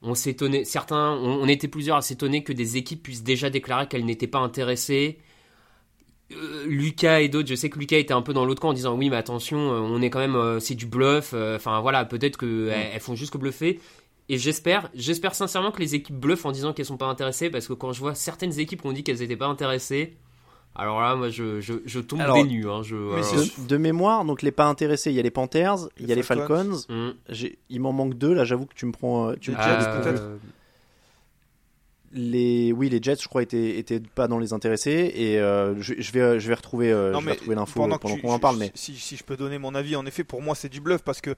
on 0.00 0.14
s'étonnait, 0.14 0.64
certains, 0.64 1.10
on, 1.10 1.42
on 1.42 1.48
était 1.48 1.68
plusieurs 1.68 1.98
à 1.98 2.02
s'étonner 2.02 2.44
que 2.44 2.54
des 2.54 2.78
équipes 2.78 3.02
puissent 3.02 3.24
déjà 3.24 3.50
déclarer 3.50 3.88
qu'elles 3.88 4.06
n'étaient 4.06 4.26
pas 4.26 4.38
intéressées. 4.38 5.18
Euh, 6.36 6.64
Lucas 6.66 7.20
et 7.20 7.28
d'autres, 7.28 7.48
je 7.48 7.54
sais 7.54 7.68
que 7.70 7.78
Lucas 7.78 7.96
était 7.98 8.14
un 8.14 8.22
peu 8.22 8.32
dans 8.32 8.44
l'autre 8.44 8.60
camp 8.60 8.68
en 8.70 8.72
disant 8.72 8.96
oui 8.96 9.10
mais 9.10 9.16
attention, 9.16 9.58
euh, 9.58 9.78
on 9.80 10.00
est 10.02 10.10
quand 10.10 10.18
même, 10.20 10.36
euh, 10.36 10.60
c'est 10.60 10.74
du 10.74 10.86
bluff. 10.86 11.32
euh, 11.34 11.56
Enfin 11.56 11.80
voilà, 11.80 12.04
peut-être 12.04 12.36
que 12.36 12.68
elles, 12.68 12.90
elles 12.94 13.00
font 13.00 13.14
juste 13.14 13.32
que 13.32 13.38
bluffer. 13.38 13.80
Et 14.28 14.38
j'espère, 14.38 14.88
j'espère 14.94 15.34
sincèrement 15.34 15.72
que 15.72 15.80
les 15.80 15.94
équipes 15.94 16.16
bluffent 16.16 16.46
en 16.46 16.52
disant 16.52 16.72
qu'elles 16.72 16.86
sont 16.86 16.96
pas 16.96 17.06
intéressées 17.06 17.50
parce 17.50 17.66
que 17.68 17.72
quand 17.72 17.92
je 17.92 18.00
vois 18.00 18.14
certaines 18.14 18.58
équipes 18.60 18.80
qui 18.80 18.86
ont 18.86 18.92
dit 18.92 19.02
qu'elles 19.02 19.20
étaient 19.20 19.36
pas 19.36 19.46
intéressées, 19.48 20.14
alors 20.74 21.00
là 21.02 21.16
moi 21.16 21.28
je, 21.28 21.60
je, 21.60 21.74
je 21.84 22.00
tombe 22.00 22.20
Alors, 22.20 22.36
des 22.36 22.44
nues. 22.44 22.70
Hein, 22.70 22.82
je, 22.82 22.94
mais 22.94 23.14
alors, 23.14 23.24
c'est- 23.24 23.60
de, 23.62 23.66
de 23.66 23.76
mémoire, 23.76 24.24
donc 24.24 24.40
les 24.42 24.52
pas 24.52 24.66
intéressés, 24.66 25.10
il 25.10 25.16
y 25.16 25.20
a 25.20 25.22
les 25.22 25.30
Panthers, 25.32 25.88
il 25.98 26.06
y 26.08 26.12
a 26.12 26.14
les 26.14 26.22
Falcons. 26.22 26.78
Falcons. 26.86 27.14
J'ai- 27.28 27.58
Il 27.68 27.80
m'en 27.80 27.92
manque 27.92 28.14
deux, 28.14 28.32
là 28.32 28.44
j'avoue 28.44 28.64
que 28.66 28.74
tu 28.74 28.86
me 28.86 28.92
prends... 28.92 29.34
Tu 29.34 29.50
me 29.50 29.56
Les 29.56 29.62
tires 29.62 29.80
Jets, 29.80 29.86
des- 29.86 30.02
peut-être 30.02 30.22
euh, 30.22 30.36
les... 32.12 32.72
Oui, 32.72 32.88
les 32.88 33.02
Jets, 33.02 33.16
je 33.20 33.28
crois, 33.28 33.42
étaient, 33.42 33.78
étaient 33.78 34.00
pas 34.00 34.28
dans 34.28 34.38
les 34.38 34.52
intéressés. 34.52 35.12
Et 35.14 35.38
euh, 35.38 35.80
je, 35.80 35.94
je 35.98 36.12
vais, 36.12 36.40
je 36.40 36.48
vais 36.48 36.54
retrouver, 36.54 36.92
euh, 36.92 37.10
Non, 37.12 37.20
je 37.20 37.26
vais 37.26 37.32
retrouver 37.32 37.56
l'info 37.56 37.80
pendant 37.80 37.98
qu'on 37.98 38.32
en 38.32 38.38
parle. 38.38 38.58
Mais 38.58 38.70
si, 38.74 38.94
si 38.96 39.16
je 39.16 39.24
peux 39.24 39.36
donner 39.36 39.58
mon 39.58 39.74
avis, 39.74 39.96
en 39.96 40.06
effet, 40.06 40.24
pour 40.24 40.42
moi, 40.42 40.54
c'est 40.54 40.68
du 40.68 40.80
bluff 40.80 41.02
parce 41.02 41.20
que 41.20 41.34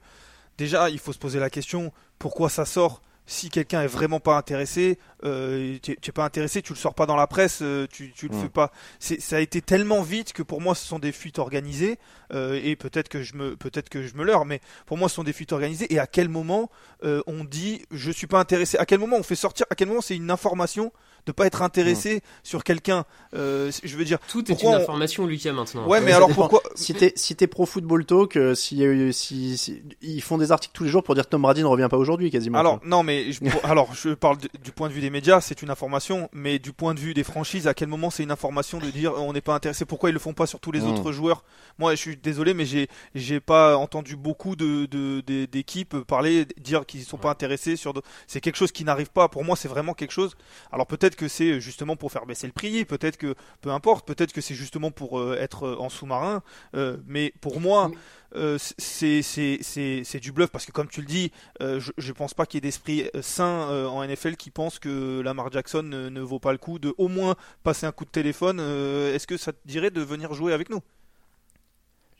déjà, 0.57 0.89
il 0.89 0.99
faut 0.99 1.13
se 1.13 1.19
poser 1.19 1.39
la 1.39 1.49
question 1.49 1.91
pourquoi 2.19 2.49
ça 2.49 2.65
sort? 2.65 3.01
Si 3.27 3.49
quelqu'un 3.49 3.81
est 3.81 3.87
vraiment 3.87 4.19
pas 4.19 4.37
intéressé, 4.37 4.99
euh, 5.23 5.77
tu 5.81 5.97
tu 5.99 6.09
es 6.09 6.11
pas 6.11 6.25
intéressé, 6.25 6.61
tu 6.61 6.73
le 6.73 6.77
sors 6.77 6.93
pas 6.93 7.05
dans 7.05 7.15
la 7.15 7.27
presse, 7.27 7.59
euh, 7.61 7.87
tu, 7.91 8.11
tu 8.11 8.27
le 8.27 8.35
fais 8.35 8.49
pas. 8.49 8.71
C'est, 8.99 9.19
ça 9.19 9.37
a 9.37 9.39
été 9.39 9.61
tellement 9.61 10.01
vite 10.01 10.33
que 10.33 10.43
pour 10.43 10.61
moi, 10.61 10.75
ce 10.75 10.85
sont 10.85 10.99
des 10.99 11.11
fuites 11.11 11.39
organisées 11.39 11.97
euh, 12.33 12.59
et 12.63 12.75
peut-être 12.75 13.09
que 13.09 13.23
je 13.23 13.35
me, 13.35 13.55
peut-être 13.55 13.89
que 13.89 14.03
je 14.03 14.15
me 14.15 14.23
leurre, 14.23 14.45
mais 14.45 14.61
pour 14.85 14.97
moi, 14.97 15.09
ce 15.09 15.15
sont 15.15 15.23
des 15.23 15.33
fuites 15.33 15.53
organisées. 15.53 15.91
Et 15.93 15.99
à 15.99 16.07
quel 16.07 16.29
moment 16.29 16.69
euh, 17.03 17.21
on 17.27 17.43
dit 17.43 17.85
je 17.91 18.11
suis 18.11 18.27
pas 18.27 18.39
intéressé? 18.39 18.77
À 18.77 18.85
quel 18.85 18.99
moment 18.99 19.17
on 19.17 19.23
fait 19.23 19.35
sortir? 19.35 19.65
À 19.69 19.75
quel 19.75 19.87
moment 19.87 20.01
c'est 20.01 20.15
une 20.15 20.31
information 20.31 20.91
de 21.25 21.31
pas 21.31 21.45
être 21.47 21.61
intéressé 21.61 22.21
sur 22.43 22.63
quelqu'un. 22.63 23.05
Euh, 23.33 23.71
je 23.83 23.97
veux 23.97 24.05
dire, 24.05 24.19
Tout 24.27 24.51
est 24.51 24.61
une 24.61 24.69
on- 24.69 24.73
information, 24.75 25.25
Lucas, 25.25 25.51
maintenant. 25.53 25.87
Ouais, 25.87 26.01
mais 26.01 26.11
alors 26.11 26.27
dépend. 26.29 26.47
pourquoi 26.47 26.61
Si 26.75 26.93
t'es 26.93 27.13
si 27.15 27.35
t'es 27.35 27.47
pro 27.47 27.65
football 27.65 28.05
talk, 28.05 28.37
euh, 28.37 28.55
si, 28.55 28.85
euh, 28.85 29.11
si, 29.11 29.57
si- 29.57 29.81
ils 30.01 30.21
font 30.21 30.37
des 30.37 30.51
articles 30.51 30.73
tous 30.75 30.83
les 30.83 30.89
jours 30.89 31.03
pour 31.03 31.15
dire 31.15 31.27
Tom 31.27 31.41
Brady 31.41 31.61
ne 31.61 31.65
revient 31.67 31.87
pas 31.89 31.97
aujourd'hui 31.97 32.29
quasiment. 32.31 32.59
Alors 32.59 32.79
quoi. 32.79 32.87
non, 32.87 33.03
mais 33.03 33.31
je, 33.31 33.39
alors 33.63 33.93
je 33.93 34.09
parle 34.13 34.37
du, 34.37 34.47
du 34.63 34.71
point 34.71 34.87
de 34.87 34.93
vue 34.93 35.01
des 35.01 35.09
médias, 35.09 35.41
c'est 35.41 35.61
une 35.61 35.69
information, 35.69 36.29
mais 36.33 36.59
du 36.59 36.73
point 36.73 36.93
de 36.93 36.99
vue 36.99 37.13
des 37.13 37.23
franchises, 37.23 37.67
à 37.67 37.73
quel 37.73 37.87
moment 37.87 38.09
c'est 38.09 38.23
une 38.23 38.31
information 38.31 38.77
de 38.79 38.87
dire 38.91 39.13
on 39.17 39.33
n'est 39.33 39.41
pas 39.41 39.55
intéressé? 39.55 39.85
Pourquoi 39.85 40.09
ils 40.09 40.13
le 40.13 40.19
font 40.19 40.33
pas 40.33 40.45
sur 40.47 40.59
tous 40.59 40.71
les 40.71 40.81
Mm. 40.81 40.89
autres 40.91 41.11
joueurs? 41.11 41.43
Moi, 41.79 41.91
je 41.95 41.99
suis 41.99 42.17
désolé, 42.17 42.53
mais 42.53 42.65
j'ai 42.65 42.87
j'ai 43.15 43.39
pas 43.39 43.77
entendu 43.77 44.15
beaucoup 44.15 44.55
de 44.55 44.85
de- 44.85 45.21
de- 45.25 45.45
d'équipes 45.45 45.97
parler 46.05 46.45
dire 46.61 46.85
qu'ils 46.85 47.03
sont 47.03 47.17
pas 47.17 47.31
intéressés 47.31 47.75
sur. 47.75 47.93
de- 47.93 48.01
C'est 48.27 48.41
quelque 48.41 48.55
chose 48.57 48.71
qui 48.71 48.83
n'arrive 48.83 49.09
pas. 49.09 49.27
Pour 49.29 49.43
moi, 49.43 49.55
c'est 49.55 49.67
vraiment 49.67 49.93
quelque 49.93 50.11
chose. 50.11 50.35
Alors 50.71 50.85
peut-être 50.87 51.14
que 51.15 51.27
c'est 51.27 51.59
justement 51.59 51.95
pour 51.95 52.11
faire 52.11 52.25
baisser 52.25 52.47
le 52.47 52.53
prix, 52.53 52.85
peut-être 52.85 53.17
que 53.17 53.35
peu 53.61 53.69
importe, 53.71 54.07
peut-être 54.07 54.33
que 54.33 54.41
c'est 54.41 54.55
justement 54.55 54.91
pour 54.91 55.19
euh, 55.19 55.37
être 55.39 55.63
euh, 55.67 55.75
en 55.79 55.89
sous-marin, 55.89 56.43
euh, 56.75 56.97
mais 57.07 57.33
pour 57.41 57.59
moi. 57.59 57.91
euh, 58.35 58.57
c'est 58.59 60.19
du 60.19 60.31
bluff 60.31 60.49
parce 60.49 60.65
que 60.65 60.71
comme 60.71 60.87
tu 60.89 60.99
le 61.01 61.07
dis 61.07 61.31
euh, 61.61 61.79
je, 61.79 61.91
je 61.97 62.11
pense 62.11 62.33
pas 62.33 62.45
qu'il 62.45 62.57
y 62.57 62.59
ait 62.59 62.61
d'esprit 62.61 63.09
euh, 63.15 63.21
sain 63.21 63.69
euh, 63.69 63.87
en 63.87 64.03
NFL 64.05 64.35
qui 64.35 64.51
pense 64.51 64.79
que 64.79 65.21
Lamar 65.21 65.51
Jackson 65.51 65.83
ne, 65.83 66.09
ne 66.09 66.21
vaut 66.21 66.39
pas 66.39 66.51
le 66.51 66.57
coup 66.57 66.79
de 66.79 66.93
au 66.97 67.07
moins 67.07 67.35
passer 67.63 67.85
un 67.85 67.91
coup 67.91 68.05
de 68.05 68.09
téléphone. 68.09 68.57
Euh, 68.59 69.13
Est-ce 69.13 69.27
que 69.27 69.37
ça 69.37 69.53
te 69.53 69.59
dirait 69.65 69.91
de 69.91 70.01
venir 70.01 70.33
jouer 70.33 70.53
avec 70.53 70.69
nous? 70.69 70.81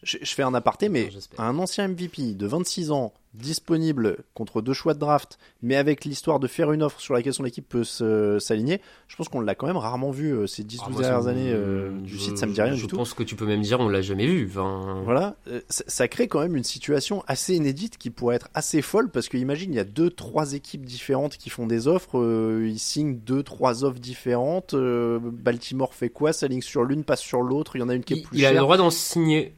Je, 0.06 0.18
je 0.22 0.34
fais 0.34 0.44
un 0.44 0.54
aparté, 0.54 0.88
mais 0.88 1.10
Non, 1.38 1.44
un 1.44 1.60
ancien 1.60 1.88
MVP 1.90 2.36
de 2.36 2.48
26 2.48 2.92
ans, 2.92 3.12
disponible 3.34 4.20
contre 4.34 4.62
deux 4.62 4.72
choix 4.72 4.94
de 4.94 5.00
draft, 5.00 5.38
mais 5.62 5.76
avec 5.76 6.06
l'histoire 6.06 6.40
de 6.40 6.48
faire 6.48 6.72
une 6.72 6.82
offre 6.82 7.02
sur 7.02 7.14
laquelle 7.14 7.34
son 7.34 7.44
équipe 7.44 7.68
peut 7.68 7.84
s'aligner, 7.84 8.80
je 9.10 9.16
pense 9.18 9.28
qu'on 9.28 9.42
l'a 9.42 9.56
quand 9.56 9.68
même 9.68 9.76
rarement 9.76 10.12
vu 10.12 10.32
euh, 10.34 10.48
ces 10.48 10.64
10-12 10.64 10.78
Ah, 10.80 10.86
ça 10.94 11.02
dernières 11.02 11.28
années 11.28 11.52
euh, 11.52 11.92
du 12.00 12.14
je- 12.16 12.20
site, 12.22 12.38
ça 12.38 12.46
me 12.46 12.54
dit 12.54 12.62
rien 12.62 12.76
je 12.76 12.82
du 12.84 12.88
tout. 12.88 12.96
pense 12.96 13.14
que 13.14 13.24
tu 13.24 13.36
peux 13.36 13.46
même 13.46 13.62
dire 13.62 13.80
on 13.82 13.90
l'a 13.90 14.02
jamais 14.02 14.26
vu. 14.26 14.48
Enfin, 14.50 15.02
Voilà, 15.04 15.36
euh, 15.50 15.60
ça, 15.68 15.84
ça 15.88 16.08
crée 16.08 16.30
quand 16.30 16.40
même 16.40 16.56
une 16.56 16.64
situation 16.64 17.24
assez 17.28 17.56
inédite 17.56 17.98
qui 17.98 18.10
pourrait 18.10 18.38
être 18.38 18.48
assez 18.54 18.82
folle 18.82 19.10
parce 19.10 19.28
que 19.28 19.36
imagine 19.38 19.74
il 19.74 19.76
y 19.76 19.80
a 19.80 19.84
deux 19.84 20.10
trois 20.12 20.54
équipes 20.54 20.86
différentes 20.86 21.36
qui 21.38 21.50
font 21.50 21.68
des 21.68 21.88
offres, 21.90 22.18
euh, 22.20 22.66
ils 22.70 22.80
signent 22.80 23.16
deux 23.18 23.44
trois 23.44 23.84
offres 23.84 24.00
différentes. 24.00 24.76
Baltimore 24.76 25.94
fait 25.94 26.10
quoi 26.10 26.32
S'aligne 26.34 26.62
sur 26.62 26.84
l'une, 26.84 27.04
passe 27.04 27.22
sur 27.22 27.42
l'autre. 27.42 27.76
Il 27.76 27.80
y 27.80 27.84
en 27.84 27.90
a 27.90 27.96
une 27.96 28.04
qui 28.04 28.14
est 28.14 28.18
il, 28.18 28.24
plus 28.24 28.38
il 28.40 28.46
a 28.46 28.54
le 28.54 28.60
droit 28.60 28.78
d'en 28.78 28.90
signer 28.90 29.54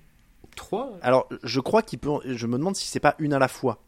trois. 0.57 0.91
Alors 1.01 1.29
je 1.43 1.59
crois 1.61 1.81
qu'il 1.81 1.99
peut. 1.99 2.11
Je 2.25 2.45
me 2.47 2.57
demande 2.57 2.75
si 2.75 2.87
c'est 2.87 2.99
pas 2.99 3.15
une 3.19 3.31
à 3.33 3.39
la 3.39 3.47
fois. 3.47 3.79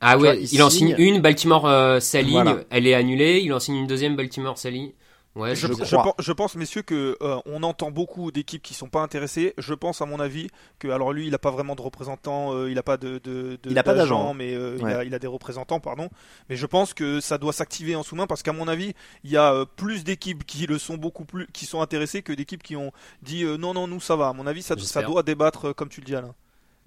Ah 0.00 0.16
Tu 0.16 0.22
ouais, 0.22 0.32
vois, 0.32 0.34
il 0.42 0.52
il, 0.52 0.62
en 0.62 0.70
signe- 0.70 0.94
signe 0.96 0.96
une, 0.98 1.20
Baltimore 1.20 1.66
euh, 1.66 2.00
s'aligne, 2.00 2.32
Voilà. 2.32 2.60
elle 2.70 2.86
est 2.86 2.94
annulée, 2.94 3.40
il 3.42 3.52
en 3.52 3.60
signe 3.60 3.76
une 3.76 3.86
deuxième, 3.86 4.16
Baltimore 4.16 4.58
s'aligne. 4.58 4.92
Ouais, 5.36 5.56
je, 5.56 5.66
crois. 5.66 6.14
pense, 6.36 6.54
messieurs, 6.54 6.82
que 6.82 7.16
euh, 7.20 7.38
on 7.46 7.64
entend 7.64 7.90
beaucoup 7.90 8.30
d'équipes 8.30 8.62
qui 8.62 8.72
sont 8.72 8.88
pas 8.88 9.00
intéressées. 9.02 9.52
Je 9.58 9.74
pense, 9.74 10.00
à 10.00 10.06
mon 10.06 10.20
avis, 10.20 10.46
que 10.78 10.86
alors 10.88 11.12
lui, 11.12 11.26
il 11.26 11.34
a 11.34 11.38
pas 11.38 11.50
vraiment 11.50 11.74
de 11.74 11.82
représentant, 11.82 12.54
euh, 12.54 12.70
il 12.70 12.78
a 12.78 12.84
pas 12.84 12.96
de, 12.96 13.18
de, 13.24 13.58
de- 13.60 13.70
Il 13.70 13.76
a 13.78 13.82
pas 13.82 13.94
d'agent, 13.94 14.32
mais 14.32 14.54
euh, 14.54 14.76
il, 14.78 14.86
a, 14.86 15.04
il 15.04 15.12
a 15.12 15.18
des 15.18 15.26
représentants, 15.26 15.80
pardon. 15.80 16.08
Mais 16.48 16.54
je 16.54 16.66
pense 16.66 16.94
que 16.94 17.18
ça 17.20 17.36
doit 17.38 17.52
s'activer 17.52 17.96
en 17.96 18.04
sous-main 18.04 18.28
parce 18.28 18.44
qu'à 18.44 18.52
mon 18.52 18.68
avis, 18.68 18.94
il 19.24 19.30
y 19.32 19.36
a 19.36 19.52
euh, 19.52 19.64
plus 19.64 20.04
d'équipes 20.04 20.44
qui 20.46 20.66
le 20.66 20.78
sont 20.78 20.96
beaucoup 20.96 21.24
plus, 21.24 21.48
qui 21.52 21.66
sont 21.66 21.80
intéressées 21.80 22.22
que 22.22 22.32
d'équipes 22.32 22.62
qui 22.62 22.76
ont 22.76 22.92
dit 23.22 23.42
euh, 23.42 23.56
non, 23.56 23.74
non, 23.74 23.88
nous 23.88 24.00
ça 24.00 24.14
va. 24.14 24.28
À 24.28 24.32
mon 24.32 24.46
avis, 24.46 24.62
ça, 24.62 24.76
ça 24.78 25.02
doit 25.02 25.24
débattre, 25.24 25.68
euh, 25.70 25.72
comme 25.72 25.88
tu 25.88 26.00
le 26.00 26.06
dis, 26.06 26.14
Alain. 26.14 26.34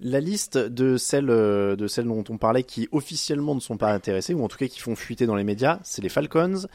La 0.00 0.20
liste 0.20 0.56
de 0.58 0.96
celles, 0.96 1.28
euh, 1.28 1.74
de 1.74 1.88
celles 1.88 2.06
dont 2.06 2.22
on 2.28 2.38
parlait 2.38 2.62
qui 2.62 2.88
officiellement 2.92 3.56
ne 3.56 3.60
sont 3.60 3.76
pas 3.76 3.92
intéressées, 3.92 4.32
ou 4.32 4.44
en 4.44 4.48
tout 4.48 4.56
cas 4.56 4.68
qui 4.68 4.78
font 4.78 4.94
fuiter 4.94 5.26
dans 5.26 5.34
les 5.34 5.42
médias, 5.42 5.80
c'est 5.82 6.02
les 6.02 6.08
Falcons, 6.08 6.66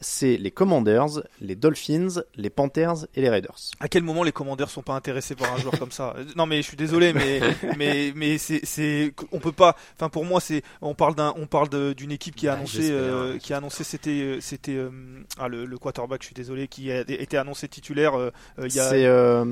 c'est 0.00 0.36
les 0.36 0.50
Commanders, 0.50 1.22
les 1.40 1.56
Dolphins, 1.56 2.22
les 2.36 2.50
Panthers 2.50 3.06
et 3.14 3.20
les 3.20 3.28
Raiders. 3.28 3.56
À 3.80 3.88
quel 3.88 4.02
moment 4.02 4.22
les 4.22 4.32
commandeurs 4.32 4.70
sont 4.70 4.82
pas 4.82 4.94
intéressés 4.94 5.34
par 5.34 5.52
un 5.52 5.58
joueur 5.58 5.78
comme 5.78 5.90
ça? 5.92 6.14
Euh, 6.16 6.24
Non 6.36 6.46
mais 6.46 6.56
je 6.62 6.68
suis 6.68 6.76
désolé 6.76 7.12
mais 7.12 7.40
mais 7.78 8.12
mais 8.16 8.38
c'est 8.38 8.60
c'est 8.64 9.12
on 9.32 9.38
peut 9.40 9.52
pas 9.52 9.76
enfin 9.96 10.08
pour 10.08 10.24
moi 10.24 10.40
c'est 10.40 10.62
on 10.80 10.94
parle 10.94 11.14
d'un 11.14 11.34
on 11.36 11.46
parle 11.46 11.68
de- 11.68 11.92
d'une 11.92 12.12
équipe 12.12 12.34
qui 12.34 12.48
a 12.48 12.52
Bah, 12.52 12.58
annoncé 12.58 12.88
euh, 12.90 13.32
ouais. 13.34 13.38
qui 13.38 13.52
a 13.52 13.58
annoncé 13.58 13.84
c'était 13.84 14.10
euh, 14.10 14.40
c'était 14.40 14.74
euh, 14.76 14.90
ah 15.38 15.48
le, 15.48 15.64
le 15.66 15.78
quarterback 15.78 16.22
je 16.22 16.26
suis 16.26 16.34
désolé 16.34 16.66
qui 16.68 16.90
a 16.90 17.00
été 17.00 17.36
annoncé 17.36 17.68
titulaire 17.68 18.14
euh, 18.18 18.30
il 18.58 18.74
y 18.74 18.80
a 18.80 18.88
C'est 18.88 19.04
euh, 19.04 19.44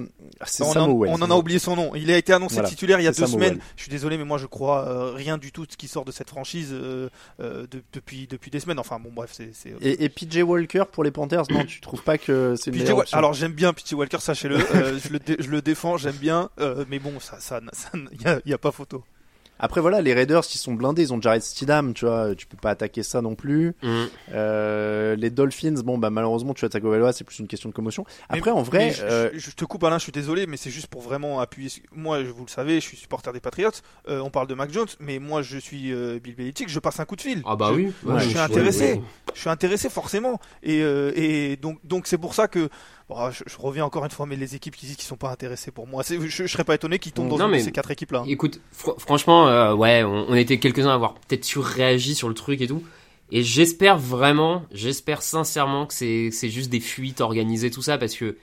c'est 0.47 0.63
on, 0.63 0.69
en, 0.71 0.73
Samuel. 0.73 1.11
on 1.13 1.23
en 1.23 1.31
a 1.31 1.35
oublié 1.37 1.59
son 1.59 1.77
nom. 1.77 1.95
Il 1.95 2.11
a 2.11 2.17
été 2.17 2.33
annoncé 2.33 2.55
Voilà. 2.55 2.69
titulaire 2.69 3.01
il 3.01 3.05
y 3.05 3.07
a 3.07 3.11
deux 3.13 3.27
Samuel. 3.27 3.49
semaines. 3.51 3.61
Je 3.77 3.83
suis 3.83 3.91
désolé, 3.91 4.17
mais 4.17 4.25
moi 4.25 4.39
je 4.39 4.47
crois 4.47 4.87
euh, 4.89 5.13
rien 5.13 5.37
du 5.39 5.53
tout 5.53 5.67
de 5.67 5.73
ce 5.73 5.77
qui 5.77 5.89
sort 5.89 6.05
de 6.05 6.13
cette 6.13 6.31
franchise 6.31 6.71
euh, 6.73 7.09
euh, 7.41 7.67
de- 7.71 7.83
depuis 7.93 8.27
depuis 8.27 8.51
des 8.51 8.61
semaines. 8.61 8.79
Enfin 8.79 8.99
bon, 8.99 9.11
bref, 9.13 9.31
c'est. 9.33 9.51
c'est- 9.55 9.75
Et, 9.81 10.05
et 10.05 10.09
PJ 10.09 10.38
Walker 10.42 10.85
pour 10.90 11.05
les 11.05 11.11
Panthers, 11.11 11.44
non, 11.51 11.64
tu 11.64 11.81
trouves 11.81 12.03
pas 12.03 12.18
que 12.18 12.55
c'est 12.57 12.70
une 12.70 12.79
meilleure 12.79 12.98
option 12.98 13.18
alors 13.18 13.33
j'aime 13.35 13.53
bien 13.53 13.72
PJ 13.72 13.92
Walker, 13.94 14.18
sachez-le. 14.20 14.57
euh, 14.74 14.98
je, 15.03 15.12
le 15.12 15.18
dé- 15.18 15.37
je 15.38 15.48
le 15.51 15.62
défends, 15.62 15.96
j'aime 15.96 16.16
bien. 16.16 16.51
euh, 16.61 16.85
mais 16.88 16.98
bon, 16.98 17.20
ça, 17.20 17.38
ça, 17.40 17.61
ça, 17.72 17.90
y 18.24 18.27
a, 18.29 18.40
y 18.46 18.53
a 18.53 18.59
pas 18.59 18.72
photo. 18.72 19.05
Après 19.59 19.81
voilà, 19.81 20.01
les 20.01 20.14
Raiders 20.14 20.42
ils 20.55 20.59
sont 20.59 20.75
blindés, 20.75 21.03
ils 21.03 21.12
ont 21.12 21.21
Jared 21.21 21.42
Stidham, 21.42 21.94
tu 21.94 22.05
vois, 22.07 22.35
tu 22.35 22.47
peux 22.47 22.57
pas 22.57 22.71
attaquer 22.71 23.03
ça 23.03 23.21
non 23.23 23.35
plus. 23.35 23.75
Mm. 23.83 24.05
Euh, 24.33 25.16
les 25.16 25.31
Dolphins, 25.31 25.75
bon 25.85 25.99
bah 25.99 26.11
malheureusement 26.11 26.55
tu 26.55 26.64
attaques 26.64 26.85
Ovaloa, 26.85 27.12
c'est 27.12 27.25
plus 27.25 27.38
une 27.38 27.49
question 27.49 27.68
de 27.68 27.75
commotion. 27.75 28.05
Après 28.29 28.51
en 28.51 28.62
vrai, 28.62 28.90
je, 28.90 29.03
euh, 29.03 29.31
je- 29.35 29.38
je 29.51 29.51
te 29.57 29.64
coupe 29.64 29.83
Alain, 29.85 29.99
je 29.99 30.03
suis 30.05 30.12
désolé, 30.12 30.47
mais 30.47 30.57
c'est 30.57 30.71
juste 30.71 30.87
pour 30.88 31.03
vraiment 31.03 31.40
appuyer. 31.40 31.71
Moi, 31.92 32.23
vous 32.23 32.44
le 32.44 32.51
savez, 32.51 32.77
je 32.77 32.81
suis 32.87 32.97
supporter 32.97 33.33
des 33.33 33.40
Patriots. 33.40 33.71
Euh, 34.09 34.21
on 34.21 34.31
parle 34.31 34.47
de 34.47 34.55
Mac 34.55 34.73
Jones, 34.73 34.87
mais 35.01 35.18
moi 35.18 35.42
je 35.42 35.59
suis 35.59 35.92
euh, 35.92 36.18
Bill 36.23 36.35
Belichick. 36.37 36.68
Je 36.68 36.79
passe 36.79 37.01
un 37.01 37.05
coup 37.05 37.16
de 37.16 37.23
fil. 37.23 37.42
Ah 37.47 37.57
bah 37.57 37.68
Je- 37.71 37.75
oui. 37.77 37.92
ouais, 38.05 38.21
je 38.21 38.29
suis 38.29 38.37
ouais, 38.37 38.42
intéressé. 38.42 38.92
ouais. 38.94 39.03
je 39.35 39.40
suis 39.40 39.51
intéressé 39.51 39.88
forcément 39.88 40.40
et, 40.62 40.83
euh, 40.83 41.12
et 41.14 41.57
donc 41.57 41.79
donc 41.85 42.07
c'est 42.07 42.18
pour 42.18 42.35
ça 42.35 42.49
que 42.49 42.68
bon, 43.09 43.31
je, 43.31 43.42
je 43.47 43.57
reviens 43.59 43.85
encore 43.85 44.05
une 44.05 44.11
fois 44.11 44.27
mais 44.27 44.37
les 44.37 44.55
équipes 44.55 44.77
qui 44.77 44.87
disent 44.87 44.97
qu'ils 44.97 45.07
sont 45.07 45.16
pas 45.16 45.31
intéressés 45.31 45.71
pour 45.71 45.87
moi 45.87 46.03
c'est- 46.03 46.21
je, 46.21 46.27
je 46.29 46.47
serais 46.47 46.64
pas 46.64 46.75
étonné 46.75 46.99
qu'ils 46.99 47.12
tombent 47.12 47.29
dans 47.29 47.38
Non, 47.38 47.47
une 47.47 47.53
mais- 47.53 47.59
de 47.59 47.64
ces 47.64 47.73
quatre 47.73 47.90
équipes 47.90 48.12
là 48.12 48.25
Écoute, 48.27 48.61
fr- 48.77 48.99
franchement, 48.99 49.49
euh, 49.49 49.75
ouais, 49.75 50.03
on, 50.05 50.27
on 50.31 50.35
était 50.35 50.59
quelques-uns 50.59 50.90
à 50.90 50.94
avoir 50.94 51.14
peut-être 51.14 51.44
surréagi 51.44 52.14
sur 52.14 52.29
le 52.29 52.35
truc 52.35 52.61
et 52.61 52.66
tout. 52.66 52.83
Et 53.31 53.42
j'espère 53.42 53.99
vraiment, 53.99 54.62
j'espère 54.73 55.21
sincèrement 55.23 55.85
que 55.87 55.92
c'est 55.94 56.31
juste 56.49 56.71
des 56.71 56.81
fuites 56.81 57.21
organisées, 57.21 57.71
tout 57.71 57.83
ça, 57.83 57.99
parce 57.99 58.14
que 58.14 58.38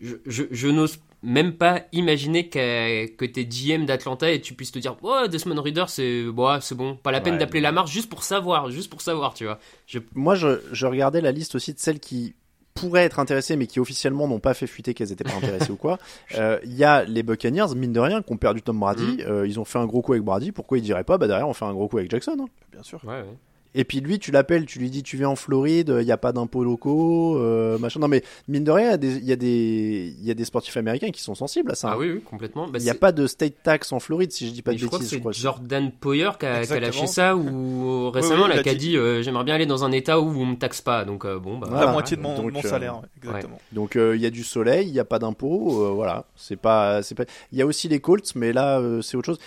je, 0.00 0.16
je, 0.26 0.42
je 0.50 0.68
n'ose 0.68 0.98
même 1.22 1.54
pas 1.54 1.84
imaginer 1.92 2.50
que, 2.50 3.06
que 3.06 3.24
t'es 3.24 3.46
GM 3.46 3.86
d'Atlanta 3.86 4.30
et 4.30 4.42
tu 4.42 4.52
puisses 4.52 4.72
te 4.72 4.78
dire, 4.78 4.96
oh, 5.02 5.26
Desmond 5.26 5.62
Reader, 5.62 5.86
c'est 5.88 6.24
bon, 6.24 6.58
c'est 6.60 6.74
bon, 6.74 6.96
pas 6.96 7.12
la 7.12 7.22
peine 7.22 7.34
Ouais. 7.34 7.38
d'appeler 7.40 7.60
la 7.62 7.72
marche 7.72 7.90
juste 7.90 8.10
pour 8.10 8.24
savoir, 8.24 8.70
juste 8.70 8.90
pour 8.90 9.00
savoir, 9.00 9.32
tu 9.32 9.44
vois. 9.44 9.58
Je, 9.86 10.00
moi 10.14 10.34
je, 10.34 10.60
je 10.72 10.84
regardais 10.86 11.22
la 11.22 11.32
liste 11.32 11.54
aussi 11.54 11.72
de 11.72 11.78
celles 11.78 11.98
qui 12.00 12.34
pourraient 12.74 13.04
être 13.04 13.18
intéressées 13.20 13.56
mais 13.56 13.66
qui 13.66 13.80
officiellement 13.80 14.26
n'ont 14.28 14.40
pas 14.40 14.52
fait 14.54 14.66
fuiter 14.66 14.94
qu'elles 14.94 15.12
étaient 15.12 15.24
pas 15.24 15.34
intéressées 15.36 15.70
ou 15.72 15.76
quoi. 15.76 15.98
Euh, 16.36 16.58
Il 16.64 16.74
y 16.74 16.84
a 16.84 17.04
les 17.04 17.22
Buccaneers, 17.22 17.74
mine 17.76 17.92
de 17.92 18.00
rien, 18.00 18.20
qui 18.22 18.32
ont 18.32 18.36
perdu 18.36 18.60
Tom 18.62 18.78
Brady. 18.80 19.22
Euh, 19.26 19.46
ils 19.46 19.60
ont 19.60 19.64
fait 19.64 19.78
un 19.78 19.86
gros 19.86 20.02
coup 20.02 20.12
avec 20.12 20.24
Brady. 20.24 20.50
Pourquoi 20.52 20.78
ils 20.78 20.82
diraient 20.82 21.04
pas 21.04 21.16
Bah 21.18 21.26
derrière 21.28 21.48
on 21.48 21.52
fait 21.54 21.64
un 21.64 21.72
gros 21.72 21.86
coup 21.88 21.98
avec 21.98 22.10
Jackson. 22.10 22.36
hein. 22.40 22.46
bien 22.72 22.82
sûr 22.82 23.00
ouais, 23.04 23.20
ouais. 23.20 23.36
Et 23.76 23.84
puis 23.84 24.00
lui, 24.00 24.18
tu 24.20 24.30
l'appelles, 24.30 24.66
tu 24.66 24.78
lui 24.78 24.88
dis 24.88 25.02
tu 25.02 25.16
viens 25.16 25.28
en 25.30 25.36
Floride, 25.36 25.94
il 26.00 26.04
n'y 26.04 26.12
a 26.12 26.16
pas 26.16 26.32
d'impôts 26.32 26.62
locaux, 26.62 27.36
euh, 27.38 27.76
machin. 27.78 27.98
Non 27.98 28.06
mais 28.08 28.22
mine 28.46 28.62
de 28.62 28.70
rien, 28.70 28.86
il 28.86 28.90
y 28.90 28.94
a 28.94 28.96
des- 28.98 29.16
il 29.16 29.24
y, 29.24 29.32
a 29.32 29.36
des- 29.36 30.14
il 30.20 30.24
y 30.24 30.30
a 30.30 30.34
des 30.34 30.44
sportifs 30.44 30.76
américains 30.76 31.10
qui 31.10 31.20
sont 31.22 31.34
sensibles 31.34 31.72
à 31.72 31.74
ça. 31.74 31.90
Ah 31.92 31.98
oui, 31.98 32.10
oui, 32.12 32.20
complètement. 32.20 32.68
Bah, 32.68 32.78
Il 32.78 32.84
n'y 32.84 32.90
a 32.90 32.94
pas 32.94 33.10
de 33.12 33.26
state 33.26 33.54
tax 33.64 33.92
en 33.92 33.98
Floride, 34.00 34.30
si 34.32 34.46
je 34.46 34.52
dis 34.52 34.62
pas 34.62 34.70
mais 34.70 34.76
de 34.76 34.80
je 34.82 34.86
crois 34.86 34.98
que 35.00 35.04
je 35.04 35.16
crois. 35.18 35.32
Jordan 35.32 35.90
Poyer 35.90 36.30
qui 36.38 36.46
a, 36.46 36.64
qui 36.64 36.72
a 36.72 36.78
lâché 36.80 37.06
ça 37.08 37.36
ou 37.36 38.10
récemment 38.14 38.44
oui, 38.44 38.54
là 38.56 38.62
qui 38.62 38.68
a 38.68 38.74
dit- 38.74 38.90
dit 38.90 38.96
euh, 38.96 39.22
j'aimerais 39.22 39.44
bien 39.44 39.54
aller 39.56 39.66
dans 39.66 39.84
un 39.84 39.90
état 39.92 40.20
où 40.20 40.28
on 40.28 40.46
me 40.46 40.56
taxe 40.56 40.80
pas 40.80 41.04
donc 41.04 41.24
euh, 41.24 41.38
bon 41.40 41.58
bah 41.58 41.66
Voilà. 41.70 41.86
la 41.86 41.92
moitié 41.92 42.16
de 42.16 42.22
mon, 42.22 42.36
Donc, 42.36 42.46
de 42.48 42.52
mon 42.52 42.60
euh, 42.64 42.68
salaire 42.68 42.96
ouais, 42.96 43.08
exactement 43.16 43.58
Donc 43.72 43.96
euh, 43.96 44.14
il 44.14 44.22
y 44.22 44.26
a 44.26 44.30
du 44.30 44.44
soleil, 44.44 44.86
il 44.86 44.92
n'y 44.92 45.00
a 45.00 45.04
pas 45.04 45.18
d'impôts, 45.18 45.82
euh, 45.84 45.90
voilà. 45.90 46.26
C'est 46.36 46.56
pas, 46.56 47.02
c'est 47.02 47.14
pas. 47.16 47.24
Il 47.50 47.58
y 47.58 47.62
a 47.62 47.66
aussi 47.66 47.88
les 47.88 47.98
Colts, 47.98 48.34
mais 48.36 48.52
là 48.52 48.78
euh, 48.78 49.02
c'est 49.02 49.16
autre 49.16 49.26
chose. 49.26 49.38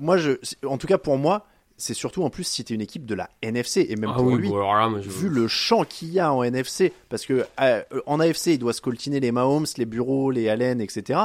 Moi, 0.00 0.16
je, 0.18 0.32
en 0.66 0.78
tout 0.78 0.86
cas 0.86 0.98
pour 0.98 1.16
moi, 1.18 1.46
c'est 1.80 1.94
surtout 1.94 2.22
en 2.22 2.30
plus 2.30 2.44
si 2.44 2.64
t'es 2.64 2.74
une 2.74 2.80
équipe 2.80 3.06
de 3.06 3.14
la 3.14 3.28
NFC 3.42 3.86
et 3.88 3.96
même 3.96 4.10
ah 4.12 4.16
pour 4.18 4.26
oui, 4.26 4.36
lui. 4.38 4.48
bon, 4.48 4.58
là, 4.58 4.90
je- 5.00 5.08
Vu 5.08 5.28
le 5.28 5.48
champ 5.48 5.84
qu'il 5.84 6.08
y 6.12 6.20
a 6.20 6.32
en 6.32 6.42
NFC, 6.42 6.92
parce 7.08 7.26
que 7.26 7.46
euh, 7.60 7.82
en 8.06 8.20
AFC 8.20 8.48
il 8.48 8.58
doit 8.58 8.72
se 8.72 8.80
coltiner 8.80 9.20
les 9.20 9.32
Mahomes, 9.32 9.66
les 9.76 9.86
Bureaux, 9.86 10.30
les 10.30 10.48
Allen, 10.48 10.80
etc. 10.80 11.20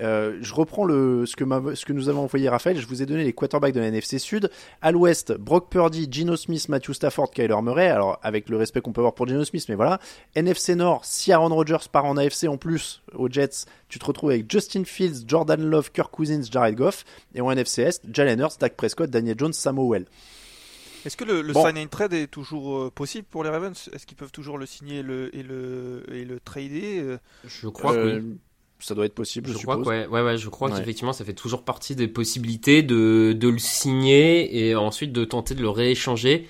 Euh, 0.00 0.38
je 0.40 0.54
reprends 0.54 0.84
le 0.84 1.26
ce 1.26 1.34
que, 1.34 1.42
m'a- 1.44 1.74
ce 1.74 1.84
que 1.84 1.92
nous 1.92 2.08
avons 2.08 2.22
envoyé 2.22 2.48
Raphaël. 2.48 2.78
Je 2.78 2.86
vous 2.86 3.02
ai 3.02 3.06
donné 3.06 3.24
les 3.24 3.32
quarterbacks 3.32 3.74
de 3.74 3.80
la 3.80 3.86
NFC 3.88 4.18
Sud. 4.18 4.50
À 4.80 4.92
l'Ouest, 4.92 5.32
Brock 5.32 5.70
Purdy, 5.70 6.06
Gino 6.10 6.36
Smith, 6.36 6.68
Matthew 6.68 6.92
Stafford, 6.92 7.30
Kyler 7.32 7.60
Murray. 7.62 7.88
Alors 7.88 8.18
avec 8.22 8.48
le 8.48 8.56
respect 8.56 8.80
qu'on 8.80 8.92
peut 8.92 9.00
avoir 9.00 9.14
pour 9.14 9.26
Gino 9.26 9.44
Smith, 9.44 9.64
mais 9.68 9.74
voilà. 9.74 9.98
NFC 10.36 10.74
Nord, 10.76 11.04
si 11.04 11.32
Aaron 11.32 11.48
Rodgers 11.54 11.88
part 11.90 12.04
en 12.04 12.16
AFC 12.16 12.44
en 12.48 12.56
plus 12.56 13.02
aux 13.14 13.28
Jets, 13.28 13.64
tu 13.88 13.98
te 13.98 14.04
retrouves 14.04 14.30
avec 14.30 14.50
Justin 14.50 14.84
Fields, 14.84 15.24
Jordan 15.26 15.60
Love, 15.68 15.90
Kirk 15.92 16.10
Cousins, 16.12 16.42
Jared 16.50 16.76
Goff. 16.76 17.04
Et 17.34 17.40
en 17.40 17.50
NFC 17.50 17.82
Est, 17.82 18.02
Jalen 18.12 18.38
Hurts, 18.40 18.58
Dak 18.60 18.76
Prescott, 18.76 19.10
Daniel 19.10 19.36
Jones, 19.38 19.52
Sam 19.52 19.78
Howell. 19.78 20.04
est-ce 21.04 21.16
que 21.16 21.24
le, 21.24 21.42
le 21.42 21.52
Bon. 21.52 21.64
sign 21.66 21.78
and 21.78 21.86
trade 21.88 22.12
est 22.12 22.26
toujours 22.26 22.76
euh, 22.78 22.90
possible 22.90 23.26
pour 23.30 23.42
les 23.44 23.50
Ravens? 23.50 23.88
Est-ce 23.92 24.06
qu'ils 24.06 24.16
peuvent 24.16 24.32
toujours 24.32 24.58
le 24.58 24.66
signer 24.66 24.98
et 24.98 25.02
le, 25.02 25.34
et 25.34 25.42
le, 25.42 26.02
et 26.12 26.24
le 26.24 26.38
trader? 26.40 26.98
Euh, 27.00 27.18
je 27.46 27.68
crois 27.68 27.94
que 27.94 28.18
oui. 28.20 28.36
Ça 28.80 28.94
doit 28.94 29.06
être 29.06 29.14
possible, 29.14 29.48
je, 29.48 29.54
Je 29.54 29.62
crois 29.62 29.74
suppose. 29.76 29.86
que 29.86 29.90
ouais, 29.90 30.06
ouais, 30.06 30.22
ouais, 30.22 30.38
je 30.38 30.48
crois 30.48 30.70
Ouais. 30.70 30.78
qu'effectivement 30.78 31.12
ça 31.12 31.24
fait 31.24 31.32
toujours 31.32 31.62
partie 31.64 31.96
des 31.96 32.06
possibilités 32.08 32.82
de, 32.82 33.32
de 33.36 33.48
le 33.48 33.58
signer 33.58 34.56
et 34.68 34.74
ensuite 34.76 35.12
de 35.12 35.24
tenter 35.24 35.54
de 35.54 35.62
le 35.62 35.68
rééchanger. 35.70 36.46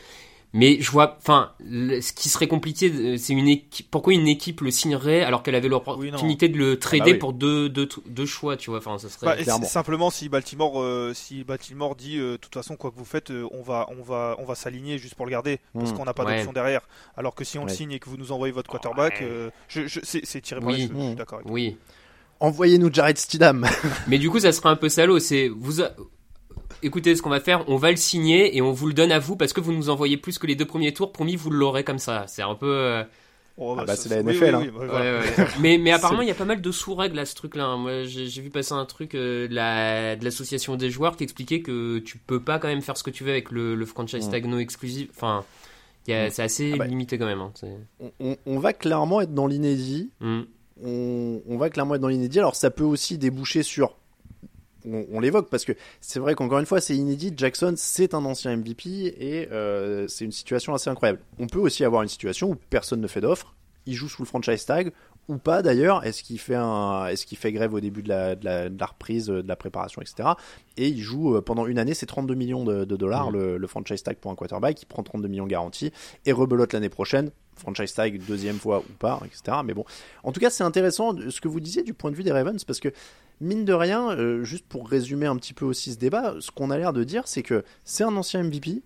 Mais 0.55 0.79
je 0.81 0.91
vois, 0.91 1.17
enfin, 1.19 1.53
ce 1.61 2.11
qui 2.15 2.31
serait 2.31 2.49
compliqué, 2.49 2.91
euh, 2.91 3.17
c'est 3.19 3.35
une 3.35 3.49
équipe. 3.49 3.91
Pourquoi 3.91 4.15
une 4.15 4.27
équipe 4.27 4.63
le 4.63 4.71
signerait 4.71 5.21
alors 5.23 5.43
qu'elle 5.43 5.55
avait 5.55 5.69
l'opportunité 5.69 6.49
de 6.49 6.57
le 6.57 6.79
trader 6.79 7.03
Ah 7.03 7.05
bah 7.05 7.13
oui. 7.13 7.19
pour 7.19 7.33
deux, 7.35 7.69
deux, 7.69 7.87
deux 8.07 8.25
choix, 8.25 8.57
tu 8.57 8.71
vois. 8.71 8.79
Enfin, 8.79 8.97
ça 8.97 9.11
serait. 9.11 9.45
Bah, 9.45 9.63
simplement 9.67 10.09
si 10.09 10.31
Baltimore, 10.31 10.81
euh, 10.81 11.13
si 11.15 11.45
Baltimore 11.45 11.97
dit, 11.97 12.17
euh, 12.19 12.33
de 12.33 12.37
toute 12.39 12.55
façon, 12.55 12.77
quoi 12.77 12.91
que 12.91 12.97
vous 12.97 13.05
faites, 13.05 13.31
euh, 13.31 13.47
on 13.53 13.61
va, 13.61 13.89
on 13.99 14.03
va, 14.03 14.37
on 14.39 14.47
va 14.47 14.55
s'aligner 14.55 14.97
juste 14.97 15.17
pour 15.17 15.27
le 15.27 15.33
garder, 15.33 15.59
parce 15.75 15.93
Mm. 15.93 15.97
qu'on 15.99 16.05
n'a 16.07 16.15
pas 16.15 16.25
Ouais. 16.25 16.37
d'option 16.37 16.53
derrière. 16.55 16.89
Alors 17.19 17.35
que 17.35 17.45
si 17.45 17.59
on 17.59 17.65
le 17.67 17.71
signe 17.71 17.93
et 17.93 17.99
que 17.99 18.09
vous 18.09 18.17
nous 18.17 18.33
envoyez 18.33 18.53
votre 18.53 18.71
quarterback, 18.71 19.19
Ouais. 19.21 19.27
euh, 19.29 19.51
je, 19.69 19.87
je, 19.87 20.01
c'est, 20.03 20.41
tiré 20.41 20.61
par 20.63 20.71
Oui. 20.71 20.77
les 20.79 20.83
cheveux. 20.87 20.95
Je 20.99 21.03
suis 21.05 21.13
Mm. 21.13 21.17
d'accord. 21.17 21.41
Avec 21.41 21.49
toi. 21.49 21.57
Envoyez-nous 22.41 22.93
Jared 22.93 23.19
Stidham. 23.19 23.67
Mais 24.09 24.19
du 24.19 24.31
coup, 24.31 24.39
ça 24.41 24.53
serait 24.53 24.69
un 24.69 24.77
peu 24.77 24.89
salaud. 24.89 25.19
C'est 25.19 25.49
vous. 25.49 25.83
a- 25.83 25.91
Écoutez, 26.83 27.17
ce 27.17 27.23
qu'on 27.23 27.31
va 27.31 27.41
faire, 27.41 27.65
on 27.69 27.77
va 27.77 27.91
le 27.91 27.97
signer 27.97 28.57
et 28.57 28.63
on 28.63 28.71
vous 28.71 28.87
le 28.87 28.93
donne 28.93 29.11
à 29.11 29.19
vous 29.19 29.35
parce 29.35 29.53
que 29.53 29.61
vous 29.61 29.73
nous 29.73 29.89
envoyez 29.91 30.17
plus 30.17 30.39
que 30.39 30.47
les 30.47 30.55
deux 30.55 30.65
premiers 30.67 30.93
tours. 30.95 31.11
Promis, 31.13 31.35
vous 31.35 31.51
l'aurez 31.51 31.83
comme 31.83 31.99
ça. 31.99 32.25
C'est 32.29 32.43
un 32.43 32.55
peu. 32.55 32.69
euh, 32.73 33.03
Oh, 33.61 33.75
Ah 33.77 33.85
bah, 33.85 33.97
ça- 33.97 34.03
c'est 34.05 34.09
la 34.11 34.23
NFL, 34.23 34.45
oui, 34.45 34.51
hein. 34.55 34.61
oui, 34.61 34.67
bah, 34.69 34.87
voilà. 34.87 35.19
Ouais, 35.19 35.27
ouais. 35.37 35.47
mais, 35.59 35.79
mais 35.79 35.91
apparemment, 35.99 36.23
il 36.23 36.29
y 36.29 36.31
a 36.31 36.35
pas 36.35 36.45
mal 36.45 36.61
de 36.61 36.71
sous-règles 36.71 37.19
à 37.19 37.27
ce 37.27 37.35
truc-là. 37.35 37.65
hein. 37.65 37.77
Moi, 37.77 38.05
j'ai 38.05 38.41
vu 38.41 38.51
passer 38.51 38.75
un 38.75 38.85
truc 38.85 39.17
euh, 39.17 39.49
de 39.49 39.55
la- 39.57 40.15
de 40.15 40.25
l'association 40.25 40.77
des 40.77 40.91
joueurs 40.91 41.17
qui 41.17 41.25
expliquait 41.25 41.61
que 41.61 41.99
tu 41.99 42.19
peux 42.19 42.39
pas 42.39 42.61
quand 42.61 42.69
même 42.69 42.83
faire 42.83 42.97
ce 42.97 43.03
que 43.03 43.11
tu 43.11 43.25
veux 43.25 43.33
avec 43.33 43.51
le, 43.51 43.75
le 43.75 43.85
franchise 43.85 44.31
tag 44.31 44.47
no 44.47 44.61
exclusif. 44.61 45.09
Enfin, 45.17 45.45
il 46.07 46.13
y 46.13 46.15
a- 46.15 46.29
Mm. 46.29 46.31
c'est 46.31 46.43
assez 46.45 46.71
Ah 46.75 46.77
bah. 46.77 46.85
limité 46.87 47.19
quand 47.19 47.27
même. 47.27 47.41
hein. 47.41 47.53
On, 47.99 48.13
on- 48.21 48.37
on 48.47 48.59
va 48.61 48.73
clairement 48.73 49.21
être 49.23 49.35
dans 49.35 49.49
l'inédit. 49.49 50.13
Mm. 50.21 50.43
On, 50.85 51.57
va 51.59 51.71
clairement 51.71 51.95
être 51.95 52.01
dans 52.01 52.09
l'inédit. 52.09 52.39
Alors 52.39 52.55
ça 52.55 52.71
peut 52.71 52.85
aussi 52.85 53.19
déboucher 53.19 53.63
sur. 53.63 53.97
On, 54.87 55.07
on 55.11 55.21
l'évoque 55.21 55.51
parce 55.51 55.65
que 55.65 55.73
c'est 56.01 56.21
vrai 56.21 56.35
qu'encore 56.35 56.59
une 56.59 56.67
fois 56.67 56.81
c'est 56.81 56.97
inédit. 56.97 57.33
Jackson 57.37 57.75
c'est 57.77 58.15
un 58.15 58.25
ancien 58.25 58.57
MVP 58.57 58.89
et 59.19 59.49
euh, 59.51 60.07
c'est 60.09 60.25
une 60.25 60.33
situation 60.33 60.75
assez 60.75 60.89
incroyable. 60.91 61.21
On 61.39 61.47
peut 61.47 61.59
aussi 61.59 61.85
avoir 61.85 62.03
une 62.03 62.09
situation 62.09 62.51
où 62.51 62.57
personne 62.71 63.01
ne 63.01 63.09
fait 63.09 63.21
d'offre. 63.21 63.55
Il 63.87 63.95
joue 63.95 64.09
sous 64.09 64.23
le 64.23 64.27
franchise 64.27 64.65
tag 64.65 64.93
ou 65.29 65.37
pas 65.39 65.63
d'ailleurs. 65.63 66.05
Est-ce 66.05 66.23
qu'il 66.23 66.39
fait 66.39 66.55
un, 66.55 67.07
est-ce 67.07 67.27
qu'il 67.27 67.39
fait 67.39 67.53
grève 67.53 67.75
au 67.75 67.81
début 67.81 68.03
de 68.03 68.09
la, 68.09 68.35
de 68.35 68.45
la, 68.45 68.69
de 68.69 68.79
la 68.81 68.87
reprise, 68.87 69.31
euh, 69.31 69.43
de 69.43 69.49
la 69.49 69.57
préparation, 69.57 70.01
etc. 70.03 70.31
Et 70.77 70.89
il 70.89 71.01
joue 71.01 71.37
euh, 71.37 71.41
pendant 71.43 71.67
une 71.67 71.79
année, 71.79 71.95
c'est 71.95 72.07
32 72.07 72.35
millions 72.35 72.65
de, 72.65 72.85
de 72.85 72.97
dollars 72.97 73.31
Mhm. 73.31 73.39
le, 73.39 73.57
le 73.59 73.67
franchise 73.67 74.03
tag 74.03 74.17
pour 74.17 74.31
un 74.31 74.35
quarterback. 74.35 74.81
Il 74.83 74.87
prend 74.87 75.03
32 75.03 75.29
millions 75.29 75.47
garantis 75.47 75.93
et 76.27 76.33
rebelote 76.33 76.73
l'année 76.73 76.89
prochaine. 76.89 77.31
Franchise 77.57 77.93
tag 77.93 78.21
deuxième 78.27 78.57
fois 78.59 78.79
ou 78.89 78.93
pas, 78.99 79.21
etc. 79.27 79.59
Mais 79.65 79.75
bon, 79.75 79.85
en 80.23 80.31
tout 80.33 80.39
cas, 80.41 80.49
c'est 80.51 80.63
intéressant 80.65 81.15
ce 81.29 81.41
que 81.41 81.49
vous 81.49 81.59
disiez 81.61 81.83
du 81.83 81.93
point 81.93 82.11
de 82.13 82.17
vue 82.17 82.23
des 82.23 82.31
Ravens 82.33 82.63
parce 82.65 82.79
que 82.79 82.89
mine 83.41 83.65
de 83.65 83.73
rien, 83.73 84.11
euh, 84.13 84.45
juste 84.45 84.65
pour 84.69 84.89
résumer 84.89 85.27
un 85.27 85.37
petit 85.37 85.55
peu 85.55 85.65
aussi 85.65 85.93
ce 85.93 85.99
débat, 85.99 86.35
ce 86.41 86.51
qu'on 86.53 86.71
a 86.71 86.79
l'air 86.79 86.93
de 86.93 87.03
dire, 87.05 87.23
c'est 87.27 87.43
que 87.43 87.65
c'est 87.85 88.05
un 88.05 88.17
ancien 88.17 88.43
MVP. 88.45 88.83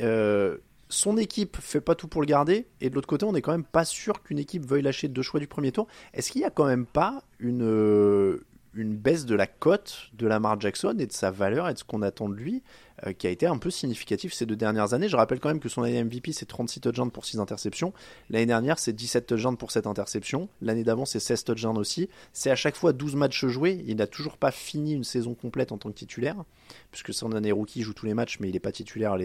euh, 0.00 0.56
son 0.90 1.16
équipe 1.16 1.56
fait 1.60 1.80
pas 1.80 1.94
tout 1.94 2.08
pour 2.08 2.20
le 2.20 2.26
garder, 2.26 2.66
et 2.80 2.90
de 2.90 2.94
l'autre 2.94 3.08
côté, 3.08 3.24
on 3.24 3.32
n'est 3.32 3.40
quand 3.40 3.52
même 3.52 3.64
pas 3.64 3.84
sûr 3.84 4.22
qu'une 4.22 4.38
équipe 4.38 4.66
veuille 4.66 4.82
lâcher 4.82 5.08
deux 5.08 5.22
choix 5.22 5.40
du 5.40 5.46
premier 5.46 5.72
tour. 5.72 5.86
Est-ce 6.12 6.30
qu'il 6.30 6.42
y 6.42 6.44
a 6.44 6.50
quand 6.50 6.66
même 6.66 6.84
pas 6.84 7.22
une, 7.38 7.62
euh, 7.62 8.44
une 8.74 8.96
baisse 8.96 9.24
de 9.24 9.36
la 9.36 9.46
cote 9.46 10.10
de 10.14 10.26
Lamar 10.26 10.60
Jackson 10.60 10.96
et 10.98 11.06
de 11.06 11.12
sa 11.12 11.30
valeur 11.30 11.68
et 11.68 11.74
de 11.74 11.78
ce 11.78 11.84
qu'on 11.84 12.02
attend 12.02 12.28
de 12.28 12.34
lui 12.34 12.62
euh, 13.06 13.12
qui 13.12 13.28
a 13.28 13.30
été 13.30 13.46
un 13.46 13.56
peu 13.58 13.70
significatif 13.70 14.32
ces 14.32 14.46
deux 14.46 14.56
dernières 14.56 14.92
années? 14.92 15.08
Je 15.08 15.16
rappelle 15.16 15.38
quand 15.38 15.48
même 15.48 15.60
que 15.60 15.68
son 15.68 15.84
année 15.84 16.02
MVP, 16.02 16.32
c'est 16.32 16.46
36 16.46 16.80
touchdowns 16.80 17.12
pour 17.12 17.24
6 17.24 17.38
interceptions. 17.38 17.92
L'année 18.28 18.46
dernière, 18.46 18.80
c'est 18.80 18.92
17 18.92 19.26
touchdowns 19.26 19.56
pour 19.56 19.70
7 19.70 19.86
interceptions. 19.86 20.48
L'année 20.60 20.84
d'avant, 20.84 21.04
c'est 21.04 21.20
16 21.20 21.44
touchdowns 21.44 21.78
aussi. 21.78 22.08
C'est 22.32 22.50
à 22.50 22.56
chaque 22.56 22.74
fois 22.74 22.92
12 22.92 23.14
matchs 23.14 23.46
joués. 23.46 23.84
Il 23.86 23.96
n'a 23.96 24.08
toujours 24.08 24.36
pas 24.36 24.50
fini 24.50 24.94
une 24.94 25.04
saison 25.04 25.34
complète 25.34 25.70
en 25.70 25.78
tant 25.78 25.88
que 25.90 25.94
titulaire, 25.94 26.42
puisque 26.90 27.14
son 27.14 27.32
année 27.32 27.52
rookie 27.52 27.82
joue 27.82 27.94
tous 27.94 28.06
les 28.06 28.14
matchs, 28.14 28.38
mais 28.40 28.48
il 28.48 28.52
n'est 28.52 28.60
pas 28.60 28.72
titulaire 28.72 29.16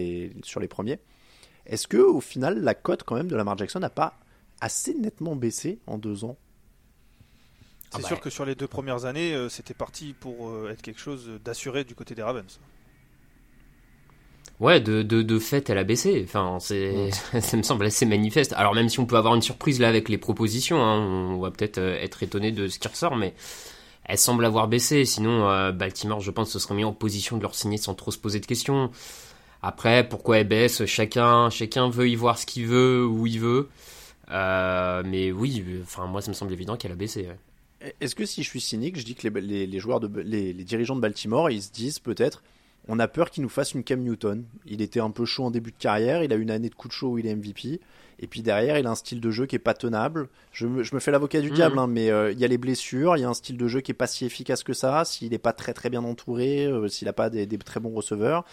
sur 0.42 0.60
les 0.60 0.68
premiers. 0.68 1.00
Est-ce 1.66 1.86
que 1.88 1.96
au 1.98 2.20
final, 2.20 2.62
la 2.62 2.74
cote 2.74 3.02
quand 3.04 3.16
même 3.16 3.28
de 3.28 3.36
Lamar 3.36 3.56
Jackson 3.58 3.80
n'a 3.80 3.90
pas 3.90 4.14
assez 4.60 4.94
nettement 4.94 5.36
baissé 5.36 5.80
en 5.86 5.98
deux 5.98 6.24
ans? 6.24 6.36
C'est 7.90 7.98
Ah 7.98 7.98
bah. 8.02 8.08
sûr 8.08 8.20
que 8.20 8.30
sur 8.30 8.44
les 8.44 8.54
deux 8.54 8.66
premières 8.66 9.04
années, 9.04 9.34
euh, 9.34 9.48
c'était 9.48 9.74
parti 9.74 10.14
pour 10.18 10.48
euh, 10.48 10.70
être 10.70 10.82
quelque 10.82 11.00
chose 11.00 11.30
d'assuré 11.44 11.84
du 11.84 11.94
côté 11.94 12.14
des 12.14 12.22
Ravens. 12.22 12.58
Ouais, 14.58 14.80
de, 14.80 15.02
de, 15.02 15.20
de 15.22 15.38
fait, 15.38 15.68
elle 15.68 15.76
a 15.78 15.84
baissé. 15.84 16.22
Enfin, 16.24 16.58
c'est, 16.60 17.10
ça 17.40 17.56
me 17.56 17.62
semble 17.62 17.84
assez 17.84 18.06
manifeste. 18.06 18.54
Alors, 18.54 18.74
même 18.74 18.88
si 18.88 18.98
on 19.00 19.06
peut 19.06 19.16
avoir 19.16 19.34
une 19.34 19.42
surprise 19.42 19.80
là 19.80 19.88
avec 19.88 20.08
les 20.08 20.18
propositions, 20.18 20.82
hein, 20.82 20.98
on 20.98 21.38
va 21.40 21.50
peut-être 21.50 21.78
euh, 21.78 21.96
être 22.00 22.22
étonné 22.22 22.52
de 22.52 22.66
ce 22.68 22.78
qui 22.78 22.88
ressort, 22.88 23.16
mais 23.16 23.34
elle 24.04 24.18
semble 24.18 24.44
avoir 24.46 24.66
baissé. 24.68 25.04
Sinon, 25.04 25.48
euh, 25.50 25.72
Baltimore, 25.72 26.20
je 26.20 26.30
pense, 26.30 26.50
se 26.50 26.58
serait 26.58 26.74
mis 26.74 26.84
en 26.84 26.92
position 26.94 27.36
de 27.36 27.42
leur 27.42 27.54
signer 27.54 27.76
sans 27.76 27.94
trop 27.94 28.10
se 28.10 28.18
poser 28.18 28.40
de 28.40 28.46
questions. 28.46 28.90
Après, 29.62 30.08
pourquoi 30.08 30.38
elle 30.38 30.48
baisse 30.48 30.84
Chacun, 30.86 31.50
chacun 31.50 31.88
veut 31.90 32.08
y 32.08 32.14
voir 32.16 32.38
ce 32.38 32.46
qu'il 32.46 32.66
veut, 32.66 33.04
où 33.06 33.26
il 33.26 33.40
veut. 33.40 33.68
Euh, 34.30 35.02
mais 35.04 35.32
oui, 35.32 35.64
enfin, 35.82 36.06
moi, 36.06 36.20
ça 36.20 36.30
me 36.30 36.34
semble 36.34 36.52
évident 36.52 36.76
qu'elle 36.76 36.92
a 36.92 36.96
baissé. 36.96 37.22
ouais. 37.28 37.92
Est-ce 38.00 38.14
que 38.14 38.24
si 38.26 38.42
je 38.42 38.48
suis 38.48 38.60
cynique, 38.60 38.98
je 38.98 39.04
dis 39.04 39.14
que 39.14 39.28
les, 39.28 39.40
les- 39.40 39.66
les 39.66 39.78
joueurs, 39.78 40.00
de, 40.00 40.20
les, 40.20 40.52
les 40.52 40.64
dirigeants 40.64 40.96
de 40.96 41.00
Baltimore, 41.00 41.50
ils 41.50 41.62
se 41.62 41.70
disent 41.72 41.98
peut-être, 41.98 42.42
on 42.88 42.98
a 42.98 43.06
peur 43.08 43.30
qu'il 43.30 43.42
nous 43.42 43.48
fasse 43.48 43.74
une 43.74 43.84
Cam 43.84 44.00
Newton. 44.00 44.44
Il 44.66 44.80
était 44.82 45.00
un 45.00 45.10
peu 45.10 45.24
chaud 45.24 45.44
en 45.44 45.50
début 45.50 45.70
de 45.72 45.76
carrière, 45.78 46.22
il 46.24 46.32
a 46.32 46.36
une 46.36 46.50
année 46.50 46.68
de 46.70 46.74
coup 46.74 46.88
de 46.88 46.92
chaud 46.92 47.08
où 47.10 47.18
il 47.18 47.26
est 47.26 47.34
MVP, 47.34 47.80
et 48.18 48.26
puis 48.26 48.40
derrière, 48.42 48.78
il 48.78 48.86
a 48.86 48.90
un 48.90 48.94
style 48.94 49.20
de 49.20 49.30
jeu 49.30 49.46
qui 49.46 49.56
est 49.56 49.60
pas 49.60 49.74
tenable. 49.74 50.28
Je 50.52 50.66
me, 50.66 50.82
je 50.82 50.94
me 50.94 51.00
fais 51.00 51.10
l'avocat 51.10 51.40
du 51.40 51.48
Mhm. 51.50 51.54
diable, 51.54 51.78
hein, 51.78 51.86
mais 51.86 52.10
euh, 52.10 52.32
il 52.32 52.38
y 52.40 52.44
a 52.44 52.48
les 52.48 52.58
blessures, 52.58 53.16
il 53.16 53.20
y 53.20 53.24
a 53.24 53.28
un 53.28 53.34
style 53.34 53.56
de 53.58 53.68
jeu 53.68 53.80
qui 53.82 53.90
est 53.92 53.94
pas 53.94 54.06
si 54.06 54.24
efficace 54.24 54.62
que 54.64 54.72
ça, 54.72 55.04
s'il 55.04 55.30
n'est 55.30 55.38
pas 55.38 55.52
très 55.52 55.74
très 55.74 55.90
bien 55.90 56.02
entouré, 56.02 56.66
euh, 56.66 56.88
s'il 56.88 57.06
n'a 57.06 57.12
pas 57.12 57.28
des, 57.30 57.46
des 57.46 57.58
très 57.58 57.78
bons 57.78 57.92
receveurs. 57.94 58.44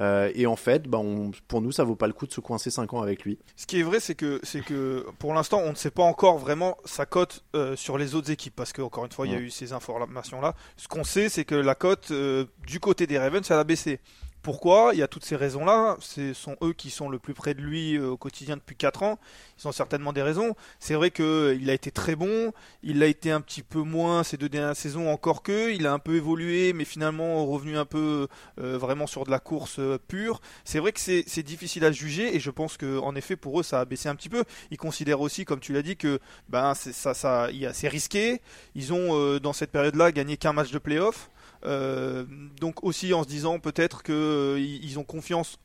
Euh, 0.00 0.30
et 0.34 0.46
en 0.46 0.56
fait, 0.56 0.86
bah, 0.88 0.98
on- 0.98 1.32
pour 1.48 1.60
nous, 1.60 1.72
ça 1.72 1.84
vaut 1.84 1.96
pas 1.96 2.06
le 2.06 2.12
coup 2.12 2.26
de 2.26 2.32
se 2.32 2.40
coincer 2.40 2.70
5 2.70 2.92
ans 2.94 3.02
avec 3.02 3.24
lui. 3.24 3.38
Ce 3.56 3.66
qui 3.66 3.80
est 3.80 3.82
vrai, 3.82 3.98
c'est 4.00 4.14
que, 4.14 4.38
c'est 4.42 4.60
que 4.64 5.04
pour 5.18 5.34
l'instant, 5.34 5.60
on 5.64 5.70
ne 5.70 5.74
sait 5.74 5.90
pas 5.90 6.04
encore 6.04 6.38
vraiment 6.38 6.76
sa 6.84 7.04
cote 7.06 7.44
euh, 7.56 7.74
sur 7.76 7.98
les 7.98 8.14
autres 8.14 8.30
équipes, 8.30 8.54
parce 8.54 8.72
qu'encore 8.72 9.04
une 9.04 9.12
fois, 9.12 9.26
il 9.26 9.32
y 9.32 9.36
a 9.36 9.40
eu 9.40 9.50
ces 9.50 9.72
informations-là. 9.72 10.54
Ce 10.76 10.86
qu'on 10.88 11.04
sait, 11.04 11.28
c'est 11.28 11.44
que 11.44 11.54
la 11.56 11.74
cote 11.74 12.10
euh, 12.10 12.44
du 12.66 12.78
côté 12.80 13.06
des 13.06 13.18
Ravens, 13.18 13.44
elle 13.50 13.56
a 13.58 13.64
baissé. 13.64 13.98
Pourquoi 14.48 14.92
Il 14.94 14.98
y 14.98 15.02
a 15.02 15.08
toutes 15.08 15.26
ces 15.26 15.36
raisons-là. 15.36 15.98
Ce 16.00 16.32
sont 16.32 16.56
eux 16.62 16.72
qui 16.72 16.88
sont 16.88 17.10
le 17.10 17.18
plus 17.18 17.34
près 17.34 17.52
de 17.52 17.60
lui 17.60 17.98
euh, 17.98 18.12
au 18.12 18.16
quotidien 18.16 18.56
depuis 18.56 18.76
4 18.76 19.02
ans. 19.02 19.18
Ils 19.58 19.68
ont 19.68 19.72
certainement 19.72 20.14
des 20.14 20.22
raisons. 20.22 20.54
C'est 20.80 20.94
vrai 20.94 21.10
qu'il 21.10 21.68
a 21.68 21.74
été 21.74 21.90
très 21.90 22.16
bon. 22.16 22.54
Il 22.82 23.02
a 23.02 23.06
été 23.08 23.30
un 23.30 23.42
petit 23.42 23.62
peu 23.62 23.82
moins 23.82 24.22
ces 24.22 24.38
deux 24.38 24.48
dernières 24.48 24.74
saisons 24.74 25.10
encore 25.10 25.42
que. 25.42 25.70
Il 25.70 25.86
a 25.86 25.92
un 25.92 25.98
peu 25.98 26.14
évolué, 26.14 26.72
mais 26.72 26.86
finalement 26.86 27.44
revenu 27.44 27.76
un 27.76 27.84
peu 27.84 28.26
euh, 28.58 28.78
vraiment 28.78 29.06
sur 29.06 29.24
de 29.24 29.30
la 29.30 29.38
course 29.38 29.80
euh, 29.80 29.98
pure. 30.08 30.40
C'est 30.64 30.78
vrai 30.78 30.92
que 30.92 31.00
c'est 31.00 31.42
difficile 31.42 31.84
à 31.84 31.92
juger 31.92 32.34
et 32.34 32.40
je 32.40 32.50
pense 32.50 32.78
que 32.78 32.98
en 33.00 33.14
effet 33.16 33.36
pour 33.36 33.60
eux 33.60 33.62
ça 33.62 33.80
a 33.80 33.84
baissé 33.84 34.08
un 34.08 34.14
petit 34.14 34.30
peu. 34.30 34.44
Ils 34.70 34.78
considèrent 34.78 35.20
aussi, 35.20 35.44
comme 35.44 35.60
tu 35.60 35.74
l'as 35.74 35.82
dit, 35.82 35.98
que 35.98 36.20
ben 36.48 36.72
c'est 36.72 36.94
ça, 36.94 37.12
ça, 37.12 37.50
risqué. 37.82 38.40
Ils 38.74 38.94
ont 38.94 39.14
euh, 39.14 39.40
dans 39.40 39.52
cette 39.52 39.72
période-là 39.72 40.10
gagné 40.10 40.38
qu'un 40.38 40.54
match 40.54 40.70
de 40.70 40.78
playoff. 40.78 41.28
Euh, 41.64 42.24
donc 42.60 42.84
aussi 42.84 43.12
en 43.14 43.22
se 43.24 43.28
disant 43.28 43.58
peut-être 43.58 44.02
que 44.02 44.12
euh, 44.12 44.60
ils 44.60 44.98
ont 44.98 45.04
confiance 45.04 45.58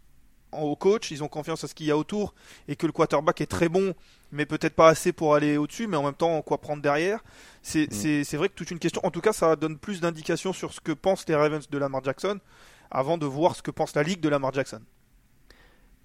en- 0.51 0.61
au 0.63 0.75
coach, 0.75 1.11
ils 1.11 1.23
ont 1.23 1.27
confiance 1.27 1.63
à 1.63 1.67
ce 1.67 1.75
qu'il 1.75 1.85
y 1.85 1.91
a 1.91 1.97
autour 1.97 2.33
et 2.67 2.75
que 2.75 2.85
le 2.87 2.91
quarterback 2.91 3.41
est 3.41 3.45
très 3.47 3.69
bon, 3.69 3.93
mais 4.31 4.45
peut-être 4.47 4.75
pas 4.75 4.89
assez 4.89 5.11
pour 5.11 5.35
aller 5.35 5.57
au-dessus, 5.57 5.85
mais 5.87 5.97
en 5.97 6.03
même 6.03 6.13
temps 6.15 6.41
quoi 6.41 6.59
prendre 6.59 6.81
derrière. 6.81 7.23
C'est 7.61 7.87
c'est- 7.93 8.23
c'est 8.23 8.37
vrai 8.37 8.49
que 8.49 8.55
toute 8.55 8.71
une 8.71 8.79
question. 8.79 9.01
En 9.05 9.11
tout 9.11 9.21
cas, 9.21 9.33
ça 9.33 9.55
donne 9.55 9.77
plus 9.77 10.01
d'indications 10.01 10.51
sur 10.53 10.73
ce 10.73 10.81
que 10.81 10.91
pensent 10.91 11.27
les 11.27 11.35
Ravens 11.35 11.69
de 11.69 11.77
Lamar 11.77 12.03
Jackson 12.03 12.39
avant 12.91 13.17
de 13.17 13.25
voir 13.25 13.55
ce 13.55 13.61
que 13.61 13.71
pense 13.71 13.95
la 13.95 14.03
ligue 14.03 14.19
de 14.19 14.29
Lamar 14.29 14.51
Jackson. 14.53 14.81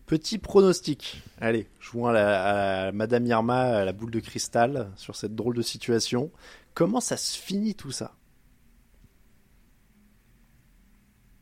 Petit 0.07 0.39
pronostic. 0.39 1.23
Allez, 1.39 1.69
jouons 1.81 2.07
à, 2.07 2.13
la, 2.15 2.87
à 2.89 2.93
Madame 2.93 3.27
Irma, 3.27 3.61
à 3.61 3.85
la 3.85 3.93
boule 3.93 4.11
de 4.11 4.21
cristal, 4.21 4.91
sur 4.97 5.15
cette 5.17 5.35
drôle 5.35 5.55
de 5.55 5.61
situation. 5.63 6.31
Comment 6.73 7.01
ça 7.01 7.19
se 7.19 7.37
finit 7.37 7.75
tout 7.75 7.91
ça? 7.91 8.15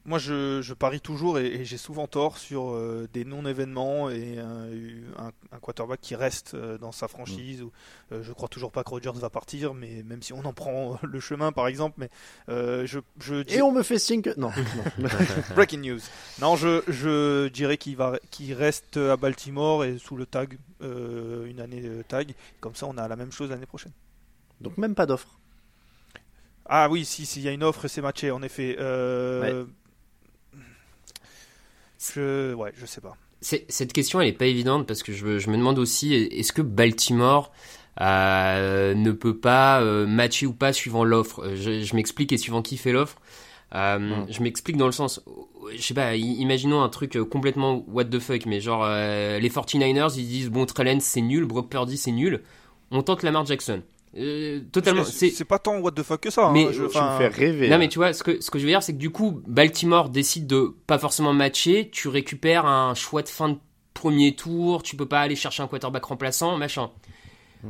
Moi, 0.07 0.19
je, 0.21 0.63
je 0.63 0.73
parie 0.73 1.01
toujours 1.01 1.39
et, 1.39 1.47
et 1.47 1.65
j'ai 1.65 1.77
souvent 1.79 2.07
tort 2.07 2.39
sur 2.39 2.71
euh, 2.71 3.09
des 3.13 3.25
non-événements 3.25 4.09
et 4.09 4.37
euh, 4.39 5.01
un, 5.19 5.33
un 5.51 5.59
quarterback 5.59 6.01
qui 6.01 6.15
reste 6.15 6.55
euh, 6.55 6.79
dans 6.79 6.93
sa 6.93 7.09
franchise. 7.09 7.61
Ou, 7.63 7.73
euh, 8.13 8.23
je 8.23 8.33
crois 8.33 8.49
toujours 8.49 8.71
pas 8.71 8.85
que 8.85 8.91
Rodgers 8.91 9.11
va 9.17 9.31
partir, 9.31 9.75
mais 9.75 10.05
même 10.05 10.23
si 10.23 10.33
on 10.33 10.45
en 10.45 10.53
prend 10.53 10.99
le 11.03 11.19
chemin, 11.21 11.51
par 11.51 11.67
exemple. 11.67 11.97
Mais 11.99 12.09
euh, 12.49 12.87
je, 12.87 13.01
je 13.21 13.43
dis- 13.43 13.55
Et 13.57 13.63
on 13.63 13.73
me 13.73 13.83
fait 13.83 13.99
signe 13.99 14.23
que... 14.23 14.31
Non, 14.39 14.53
non. 14.99 15.09
breaking 15.57 15.81
news. 15.81 16.01
Non, 16.41 16.55
je, 16.55 16.83
je 16.89 17.49
dirais 17.49 17.77
qu'il 17.77 17.97
va, 17.97 18.19
qu'il 18.31 18.55
reste 18.55 18.97
à 18.97 19.17
Baltimore 19.17 19.85
et 19.85 19.99
sous 19.99 20.17
le 20.17 20.25
tag 20.25 20.57
euh, 20.83 21.47
une 21.47 21.59
année 21.61 21.81
de 21.81 22.03
tag. 22.03 22.33
Comme 22.61 22.77
ça, 22.77 22.87
on 22.87 22.97
a 22.97 23.09
la 23.09 23.17
même 23.17 23.33
chose 23.33 23.51
l'année 23.51 23.67
prochaine. 23.67 23.93
Donc 24.61 24.79
même 24.79 24.95
pas 24.95 25.07
d'offre. 25.07 25.39
Ah 26.65 26.89
oui, 26.91 27.05
si, 27.05 27.27
s'il 27.27 27.43
y 27.43 27.49
a 27.49 27.53
une 27.53 27.63
offre, 27.63 27.87
c'est 27.89 28.03
matché, 28.03 28.31
en 28.31 28.43
effet. 28.43 28.77
Euh, 28.81 29.65
Je, 31.99 32.55
ouais, 32.55 32.73
je 32.77 32.87
sais 32.87 33.01
pas. 33.01 33.17
C'est- 33.41 33.65
Cette 33.69 33.93
question, 33.93 34.21
elle 34.21 34.29
est 34.29 34.33
pas 34.33 34.47
évidente 34.47 34.87
parce 34.87 35.03
que 35.03 35.13
je, 35.13 35.39
je 35.39 35.51
me 35.51 35.57
demande 35.57 35.79
aussi, 35.79 36.15
est-ce 36.15 36.53
que 36.53 36.63
Baltimore 36.63 37.53
euh, 38.01 38.95
ne 38.95 39.11
peut 39.13 39.37
pas 39.39 39.81
euh, 39.81 40.07
matcher 40.07 40.47
ou 40.47 40.53
pas 40.53 40.73
suivant 40.73 41.05
l'offre? 41.05 41.43
Euh, 41.45 41.57
Je, 41.57 41.83
je 41.83 41.97
m'explique 41.97 42.33
et 42.33 42.39
suivant 42.39 42.63
qui 42.63 42.77
fait 42.77 42.93
l'offre. 42.93 43.17
Euh, 43.75 43.99
Mm. 43.99 44.27
Je 44.31 44.43
m'explique 44.43 44.77
dans 44.77 44.87
le 44.87 44.93
sens, 44.93 45.21
je 45.75 45.83
sais 45.83 45.95
pas, 45.95 46.15
imaginons 46.15 46.83
un 46.83 46.89
truc 46.89 47.19
complètement 47.31 47.85
what 47.89 48.05
the 48.05 48.21
fuck, 48.21 48.47
mais 48.47 48.61
genre 48.61 48.85
euh, 48.87 49.39
les 49.41 49.49
49ers 49.51 50.15
ils 50.17 50.27
disent 50.29 50.51
bon 50.51 50.67
Trellens 50.67 51.01
c'est 51.01 51.21
nul, 51.21 51.45
Brock 51.47 51.69
Purdy 51.69 51.97
c'est 51.97 52.13
nul, 52.13 52.43
on 52.93 53.03
tente 53.03 53.23
Lamar 53.25 53.45
Jackson. 53.45 53.83
Euh, 54.17 54.61
totalement, 54.73 55.05
C'est 55.05 55.45
pas 55.45 55.59
tant 55.59 55.79
what 55.79 55.93
the 55.93 56.03
fuck 56.03 56.21
que 56.21 56.31
ça. 56.31 56.47
hein. 56.47 56.53
Mais- 56.53 56.73
Je- 56.73 56.85
Tu 56.87 56.99
me 56.99 57.19
fais 57.19 57.29
rêver. 57.29 57.69
non 57.69 57.79
mais 57.79 57.89
tu 57.89 57.99
vois, 57.99 58.12
ce 58.12 58.23
que, 58.23 58.41
ce 58.41 58.51
que 58.51 58.59
je 58.59 58.64
veux 58.64 58.71
dire, 58.71 58.83
c'est 58.83 58.93
que 58.95 58.99
du 58.99 59.11
coup, 59.11 59.43
Baltimore 59.47 60.09
décide 60.09 60.47
de 60.47 60.75
pas 60.87 60.99
forcément 60.99 61.33
matcher, 61.35 61.91
tu 61.93 62.09
récupères 62.09 62.64
un 62.67 62.95
choix 62.95 63.23
de 63.23 63.29
fin 63.29 63.51
de 63.51 63.59
premier 63.95 64.35
tour, 64.35 64.83
tu 64.83 64.97
peux 64.97 65.07
pas 65.07 65.21
aller 65.21 65.37
chercher 65.37 65.62
un 65.62 65.67
quarterback 65.69 66.05
remplaçant, 66.05 66.57
machin. 66.57 66.91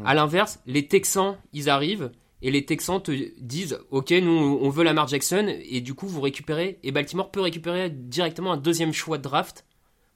À 0.05 0.14
l'inverse, 0.14 0.59
les 0.66 0.86
Texans, 0.86 1.36
ils 1.55 1.70
arrivent, 1.70 2.11
et 2.42 2.51
les 2.51 2.64
Texans 2.66 3.01
te 3.03 3.12
disent, 3.40 3.78
ok, 3.90 4.11
nous 4.11 4.59
on 4.61 4.68
veut 4.68 4.84
Lamar 4.84 5.09
Jackson, 5.09 5.47
et 5.64 5.80
du 5.80 5.94
coup 5.94 6.07
vous 6.07 6.20
récupérez, 6.20 6.78
et 6.82 6.92
Baltimore 6.92 7.30
peut 7.30 7.40
récupérer 7.40 7.88
directement 7.90 8.53
un 8.53 8.57
deuxième 8.59 8.92
choix 8.92 9.16
de 9.18 9.22
draft 9.22 9.64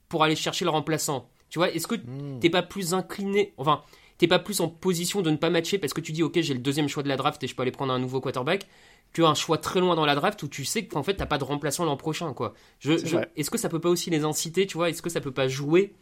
pour 0.07 0.23
aller 0.23 0.35
chercher 0.35 0.65
le 0.65 0.71
remplaçant. 0.71 1.29
Tu 1.49 1.57
vois, 1.59 1.71
est-ce 1.71 1.87
que 1.87 1.95
t'es 2.39 2.49
pas 2.49 2.61
plus 2.61 2.93
incliné, 2.93 3.53
enfin, 3.57 3.81
t'es 4.21 4.27
pas 4.27 4.37
plus 4.39 4.59
en 4.61 4.69
position 4.69 5.23
de 5.23 5.31
ne 5.31 5.35
pas 5.35 5.49
matcher 5.49 5.79
parce 5.79 5.93
que 5.93 5.99
tu 6.01 6.11
dis, 6.11 6.21
ok, 6.21 6.39
j'ai 6.41 6.53
le 6.53 6.59
deuxième 6.59 6.87
choix 6.87 7.01
de 7.01 7.07
la 7.09 7.17
draft 7.17 7.43
et 7.43 7.47
je 7.47 7.55
peux 7.55 7.63
aller 7.63 7.71
prendre 7.71 7.91
un 7.91 7.97
nouveau 7.97 8.21
quarterback, 8.21 8.67
qu'un 9.13 9.33
choix 9.33 9.57
très 9.57 9.79
loin 9.79 9.95
dans 9.95 10.05
la 10.05 10.13
draft 10.13 10.41
où 10.43 10.47
tu 10.47 10.63
sais 10.63 10.85
qu'en 10.85 11.01
fait 11.01 11.15
t'as 11.15 11.25
pas 11.25 11.39
de 11.39 11.43
remplaçant 11.43 11.85
l'an 11.85 11.97
prochain, 11.97 12.31
quoi. 12.33 12.53
Je, 12.79 12.91
est-ce 13.35 13.49
que 13.49 13.57
ça 13.57 13.67
peut 13.67 13.81
pas 13.81 13.89
aussi 13.89 14.11
les 14.11 14.23
inciter, 14.23 14.67
tu 14.67 14.77
vois, 14.77 14.89
est-ce 14.91 15.01
que 15.01 15.09
ça 15.09 15.21
peut 15.21 15.31
pas 15.33 15.47
jouer? 15.47 15.95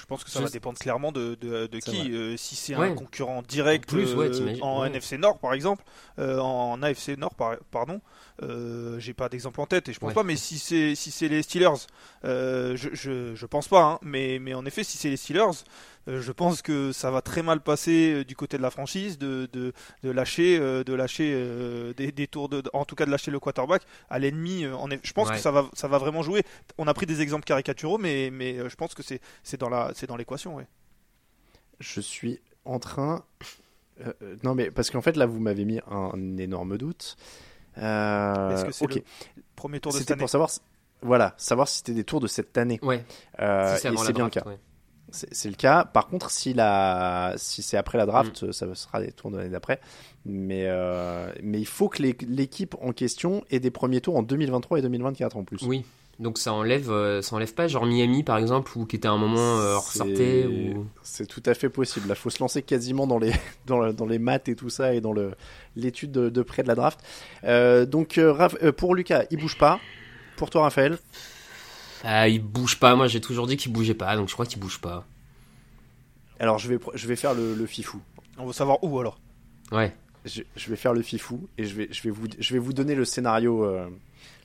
Je 0.00 0.04
pense 0.06 0.24
que 0.24 0.30
ça 0.30 0.38
Je- 0.38 0.44
va 0.44 0.50
dépendre 0.50 0.78
clairement 0.78 1.12
de, 1.12 1.34
de, 1.34 1.66
qui. 1.80 2.12
Euh, 2.14 2.34
si 2.38 2.54
c'est 2.56 2.74
Ouais. 2.76 2.88
un 2.88 2.94
concurrent 2.94 3.42
direct 3.42 3.90
En 3.90 3.92
plus, 3.96 4.14
ouais, 4.14 4.30
euh, 4.30 4.54
en 4.62 4.80
ouais. 4.80 4.86
NFC 4.86 5.18
Nord, 5.18 5.38
par 5.38 5.52
exemple, 5.52 5.84
euh, 6.18 6.38
en 6.38 6.82
AFC 6.82 7.18
Nord, 7.18 7.34
par- 7.34 7.56
pardon, 7.70 8.00
euh, 8.42 8.98
j'ai 9.00 9.12
pas 9.12 9.28
d'exemple 9.28 9.60
en 9.60 9.66
tête 9.66 9.88
et 9.90 9.92
je 9.92 9.98
pense 9.98 10.08
Ouais. 10.08 10.14
pas. 10.14 10.22
Mais 10.22 10.36
si 10.36 10.58
c'est 10.58 10.94
si 10.94 11.10
c'est 11.10 11.28
les 11.28 11.42
Steelers, 11.42 11.86
euh, 12.24 12.74
je, 12.76 12.88
je 12.94 13.34
je 13.34 13.46
pense 13.46 13.68
pas. 13.68 13.82
hein, 13.82 13.98
mais 14.02 14.38
mais 14.38 14.54
en 14.54 14.64
effet, 14.64 14.82
si 14.82 14.96
c'est 14.96 15.10
les 15.10 15.18
Steelers, 15.18 15.42
euh, 15.42 15.52
je 16.08 16.32
pense 16.32 16.62
que 16.62 16.90
ça 16.92 17.10
va 17.10 17.20
très 17.22 17.42
mal 17.42 17.60
passer 17.60 18.12
euh, 18.20 18.24
du 18.24 18.34
côté 18.34 18.56
de 18.56 18.62
la 18.62 18.70
franchise 18.70 19.18
de 19.18 19.48
de, 19.52 19.72
de 20.02 20.10
lâcher 20.10 20.58
euh, 20.58 20.82
de 20.84 20.94
lâcher 20.94 21.32
euh, 21.34 21.92
des, 21.94 22.10
des 22.12 22.26
tours 22.26 22.48
de 22.48 22.62
en 22.72 22.84
tout 22.84 22.94
cas 22.96 23.04
de 23.06 23.10
lâcher 23.10 23.30
le 23.30 23.38
quarterback 23.40 23.82
à 24.08 24.18
l'ennemi. 24.18 24.64
euh, 24.64 24.74
je 25.02 25.12
pense 25.12 25.28
Ouais. 25.28 25.34
que 25.34 25.40
ça 25.40 25.50
va 25.50 25.68
ça 25.74 25.88
va 25.88 25.98
vraiment 25.98 26.22
jouer. 26.22 26.42
On 26.78 26.86
a 26.86 26.94
pris 26.94 27.06
des 27.06 27.20
exemples 27.20 27.44
caricaturaux, 27.44 27.98
mais 27.98 28.30
mais 28.32 28.58
euh, 28.58 28.68
je 28.68 28.76
pense 28.76 28.94
que 28.94 29.02
c'est 29.02 29.20
c'est 29.42 29.60
dans 29.60 29.68
la 29.68 29.92
c'est 29.94 30.06
dans 30.06 30.16
l'équation. 30.16 30.56
Ouais. 30.56 30.66
Je 31.80 32.00
suis 32.00 32.40
en 32.64 32.78
train. 32.78 33.24
euh, 34.00 34.12
euh, 34.22 34.36
non, 34.44 34.54
mais 34.54 34.70
parce 34.70 34.90
qu'en 34.90 35.00
fait, 35.02 35.16
là, 35.16 35.26
vous 35.26 35.40
m'avez 35.40 35.64
mis 35.64 35.80
un 35.90 36.36
énorme 36.38 36.76
doute. 36.78 37.16
Euh, 37.78 38.50
Est-ce 38.54 38.64
que 38.64 38.72
c'est 38.72 38.84
ok. 38.84 38.94
le 38.96 39.02
premier 39.56 39.78
tour 39.80 39.92
de 39.92 39.98
cette 39.98 40.02
C'était 40.04 40.12
année 40.14 40.20
pour 40.20 40.30
savoir, 40.30 40.50
si- 40.50 40.60
voilà, 41.02 41.34
savoir 41.36 41.68
si 41.68 41.78
c'était 41.78 41.94
des 41.94 42.04
tours 42.04 42.20
de 42.20 42.26
cette 42.26 42.56
année. 42.58 42.78
Ouais, 42.82 43.04
Euh, 43.40 43.76
si 43.76 43.82
c'est 43.82 43.92
et 43.92 43.96
c'est 43.96 44.12
bien 44.12 44.24
le 44.24 44.30
cas. 44.30 44.42
ouais. 44.46 44.58
C'est 45.10 45.48
le 45.48 45.54
cas. 45.54 45.84
Par 45.84 46.06
contre, 46.06 46.30
si, 46.30 46.52
la... 46.52 47.32
si 47.36 47.62
c'est 47.62 47.76
après 47.78 47.96
la 47.98 48.04
draft, 48.06 48.42
Mm. 48.42 48.52
ça 48.52 48.74
sera 48.74 49.00
des 49.00 49.10
tours 49.12 49.30
de 49.30 49.38
l'année 49.38 49.48
d'après. 49.50 49.80
Mais, 50.26 50.64
euh, 50.66 51.32
mais 51.42 51.58
il 51.58 51.66
faut 51.66 51.88
que 51.88 52.02
l'équipe 52.02 52.74
en 52.82 52.92
question 52.92 53.42
ait 53.50 53.60
des 53.60 53.70
premiers 53.70 54.00
tours 54.02 54.16
en 54.16 54.22
2023 54.22 54.78
et 54.80 54.82
2024 54.82 55.36
en 55.36 55.44
plus. 55.44 55.62
Oui. 55.62 55.84
Donc 56.18 56.36
ça 56.36 56.52
enlève, 56.52 56.90
euh, 56.90 57.22
ça 57.22 57.36
enlève 57.36 57.54
pas 57.54 57.68
genre 57.68 57.86
Miami 57.86 58.24
par 58.24 58.38
exemple 58.38 58.76
ou 58.76 58.86
qui 58.86 58.96
était 58.96 59.06
à 59.06 59.12
un 59.12 59.18
moment 59.18 59.38
euh, 59.60 59.78
ressortait 59.78 60.46
ou 60.46 60.84
C'est 61.00 61.26
tout 61.26 61.42
à 61.46 61.54
fait 61.54 61.68
possible. 61.68 62.06
Il 62.10 62.14
faut 62.16 62.28
se 62.28 62.40
lancer 62.40 62.60
quasiment 62.62 63.06
dans 63.06 63.18
les, 63.20 63.32
dans, 63.66 63.78
le- 63.78 63.92
dans 63.92 64.04
les 64.06 64.18
maths 64.18 64.48
et 64.48 64.56
tout 64.56 64.68
ça 64.68 64.92
et 64.94 65.00
dans 65.00 65.14
l'étude 65.76 66.10
de, 66.10 66.28
de 66.28 66.42
près 66.42 66.64
de 66.64 66.68
la 66.68 66.74
draft. 66.74 66.98
Euh, 67.44 67.86
donc 67.86 68.20
pour 68.76 68.94
Lucas, 68.96 69.24
il 69.30 69.38
bouge 69.38 69.56
pas. 69.56 69.78
Pour 70.36 70.50
toi, 70.50 70.62
Raphaël, 70.62 70.98
ah 72.04 72.28
il 72.28 72.42
bouge 72.42 72.78
pas. 72.78 72.94
Moi 72.96 73.06
j'ai 73.06 73.20
toujours 73.20 73.46
dit 73.46 73.56
qu'il 73.56 73.72
bougeait 73.72 73.94
pas, 73.94 74.16
donc 74.16 74.28
je 74.28 74.32
crois 74.34 74.46
qu'il 74.46 74.60
bouge 74.60 74.80
pas. 74.80 75.06
alors 76.38 76.58
je 76.58 76.68
vais, 76.68 76.78
je 76.94 77.06
vais 77.06 77.16
faire 77.16 77.34
le, 77.34 77.54
le 77.54 77.66
fifou. 77.66 78.00
On 78.38 78.46
veut 78.46 78.52
savoir 78.52 78.82
où 78.82 78.98
alors? 78.98 79.18
Ouais. 79.72 79.94
Je, 80.24 80.42
je 80.56 80.70
vais 80.70 80.76
faire 80.76 80.92
le 80.92 81.02
fifou 81.02 81.48
et 81.58 81.64
je 81.64 81.74
vais, 81.74 81.88
je 81.90 82.02
vais, 82.02 82.10
vous, 82.10 82.26
je 82.38 82.52
vais 82.52 82.58
vous 82.58 82.72
donner 82.72 82.94
le 82.94 83.04
scénario, 83.04 83.64
euh, 83.64 83.88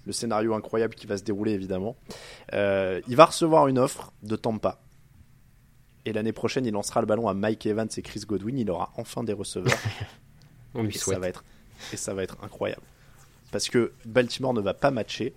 le 0.06 0.14
scénario 0.14 0.54
incroyable 0.54 0.96
qui 0.96 1.08
va 1.08 1.18
se 1.18 1.24
dérouler 1.24 1.52
évidemment. 1.52 1.96
Euh, 2.54 3.02
il 3.08 3.16
va 3.16 3.26
recevoir 3.26 3.68
une 3.68 3.80
offre 3.80 4.12
de 4.24 4.36
Tampa. 4.36 4.80
Et 6.06 6.12
l'année 6.14 6.34
prochaine, 6.34 6.66
il 6.66 6.74
lancera 6.74 7.00
le 7.02 7.08
ballon 7.08 7.28
à 7.30 7.34
Mike 7.34 7.66
Evans 7.66 7.88
et 7.96 8.02
Chris 8.02 8.22
Godwin. 8.28 8.58
Il 8.58 8.70
aura 8.70 8.92
enfin 8.98 9.24
des 9.24 9.34
receveurs. 9.34 9.78
On 10.74 10.84
lui 10.84 10.96
Et 10.96 10.98
ça 10.98 11.20
va 11.20 11.28
être 11.30 11.44
et 11.92 11.98
ça 11.98 12.14
va 12.14 12.24
être 12.24 12.38
incroyable 12.44 12.82
parce 13.54 13.70
que 13.70 13.94
Baltimore 14.06 14.54
ne 14.54 14.62
va 14.62 14.74
pas 14.74 14.90
matcher 14.90 15.34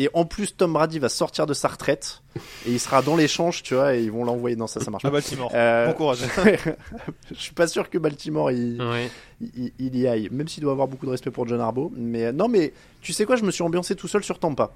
et 0.00 0.08
en 0.14 0.24
plus 0.24 0.56
Tom 0.56 0.72
Brady 0.72 0.98
va 0.98 1.08
sortir 1.10 1.44
de 1.44 1.52
sa 1.52 1.68
retraite 1.68 2.22
et 2.66 2.70
il 2.72 2.78
sera 2.80 3.02
dans 3.02 3.16
l'échange 3.16 3.62
tu 3.62 3.74
vois 3.74 3.94
et 3.96 4.02
ils 4.04 4.10
vont 4.12 4.24
l'envoyer 4.24 4.54
non 4.56 4.66
ça 4.66 4.80
ça 4.80 4.90
marche 4.90 5.04
À 5.04 5.08
pas 5.08 5.14
Baltimore. 5.14 5.50
Euh, 5.54 5.88
Bon 5.88 5.92
courage. 5.92 6.20
je 7.30 7.34
suis 7.34 7.52
pas 7.54 7.66
sûr 7.66 7.90
que 7.90 7.98
Baltimore 7.98 8.50
il, 8.52 8.80
Ouais. 8.80 9.10
il, 9.40 9.72
il 9.78 9.96
y 9.98 10.06
aille 10.08 10.28
même 10.30 10.48
s'il 10.48 10.62
doit 10.62 10.72
avoir 10.72 10.88
beaucoup 10.88 11.04
de 11.06 11.10
respect 11.10 11.30
pour 11.30 11.46
John 11.48 11.60
Harbaugh 11.60 11.90
mais 11.96 12.26
euh, 12.26 12.32
non 12.32 12.48
mais 12.48 12.72
tu 13.02 13.12
sais 13.12 13.24
quoi 13.26 13.36
je 13.36 13.44
me 13.44 13.50
suis 13.50 13.62
ambiancé 13.62 13.96
tout 13.96 14.08
seul 14.08 14.22
sur 14.24 14.38
Tampa 14.38 14.70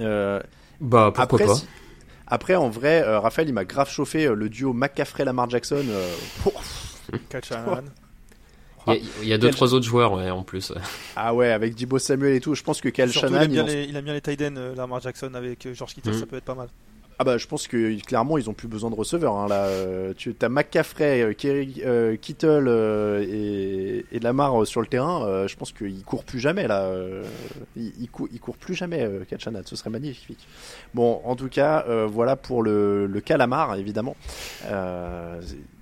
euh, 0.00 0.40
Bah 0.80 1.12
pourquoi 1.14 1.22
après, 1.24 1.46
pas. 1.46 1.54
si- 1.54 1.66
après 2.26 2.54
en 2.54 2.70
vrai 2.70 3.02
euh, 3.02 3.20
Raphaël 3.20 3.48
il 3.48 3.52
m'a 3.52 3.64
grave 3.64 3.90
chauffé 3.90 4.26
euh, 4.26 4.34
le 4.34 4.48
duo 4.48 4.72
McCaffrey 4.72 5.24
Lamar 5.24 5.50
Jackson 5.50 5.84
euh, 5.86 6.14
pour- 6.42 6.62
Catch. 7.28 7.50
Il 8.88 8.92
y 8.94 8.96
a, 8.96 9.00
il 9.22 9.28
y 9.28 9.32
a 9.32 9.38
deux 9.38 9.48
Quel- 9.48 9.54
trois 9.54 9.74
autres 9.74 9.86
joueurs 9.86 10.12
ouais, 10.14 10.30
en 10.30 10.42
plus. 10.42 10.72
ah 11.16 11.34
ouais 11.34 11.50
avec 11.52 11.74
Dibo 11.74 11.98
Samuel 11.98 12.34
et 12.34 12.40
tout 12.40 12.54
je 12.54 12.62
pense 12.62 12.80
que 12.80 12.88
Cal 12.88 13.10
Surtout, 13.10 13.28
il 13.34 13.42
aime 13.42 13.50
bien 13.50 13.62
il 13.62 13.64
en- 13.64 13.66
les, 13.72 13.84
il 13.84 13.96
aime 13.96 14.04
bien 14.04 14.14
les 14.14 14.20
tight 14.20 14.42
ends, 14.42 14.56
euh, 14.56 14.74
Lamar 14.74 15.00
Jackson 15.00 15.32
avec 15.34 15.66
euh, 15.66 15.74
George 15.74 15.94
Kittle, 15.94 16.10
Mhm. 16.12 16.18
ça 16.20 16.26
peut 16.26 16.36
être 16.36 16.44
pas 16.44 16.54
mal. 16.54 16.68
Ah 17.18 17.24
bah 17.24 17.38
je 17.38 17.46
pense 17.46 17.68
que 17.68 18.00
clairement 18.04 18.36
ils 18.36 18.50
ont 18.50 18.54
plus 18.54 18.66
besoin 18.66 18.90
de 18.90 18.96
receveurs 18.96 19.36
hein, 19.36 19.46
là. 19.46 19.66
Euh, 19.66 20.12
tu 20.16 20.34
as 20.40 20.48
McCaffrey, 20.48 21.22
euh, 21.22 21.32
Kerry, 21.34 21.80
euh, 21.84 22.16
Kittle 22.16 22.68
et, 23.28 24.04
et 24.10 24.18
Lamar 24.18 24.66
sur 24.66 24.80
le 24.80 24.88
terrain. 24.88 25.46
je 25.46 25.54
pense 25.54 25.72
qu'ils 25.72 26.02
courent 26.04 26.24
plus 26.24 26.40
jamais 26.40 26.66
là. 26.66 26.90
Ils, 27.76 27.92
ils, 28.00 28.08
cou- 28.10 28.28
ils 28.32 28.40
courent 28.40 28.56
plus 28.56 28.74
jamais 28.74 29.08
Kachanat. 29.28 29.62
Ce 29.66 29.76
serait 29.76 29.90
magnifique. 29.90 30.46
Bon 30.94 31.20
en 31.24 31.36
tout 31.36 31.48
cas 31.48 31.84
voilà 32.06 32.34
pour 32.34 32.62
le, 32.62 33.06
le 33.06 33.20
cas 33.20 33.36
Lamar 33.36 33.76
évidemment. 33.76 34.16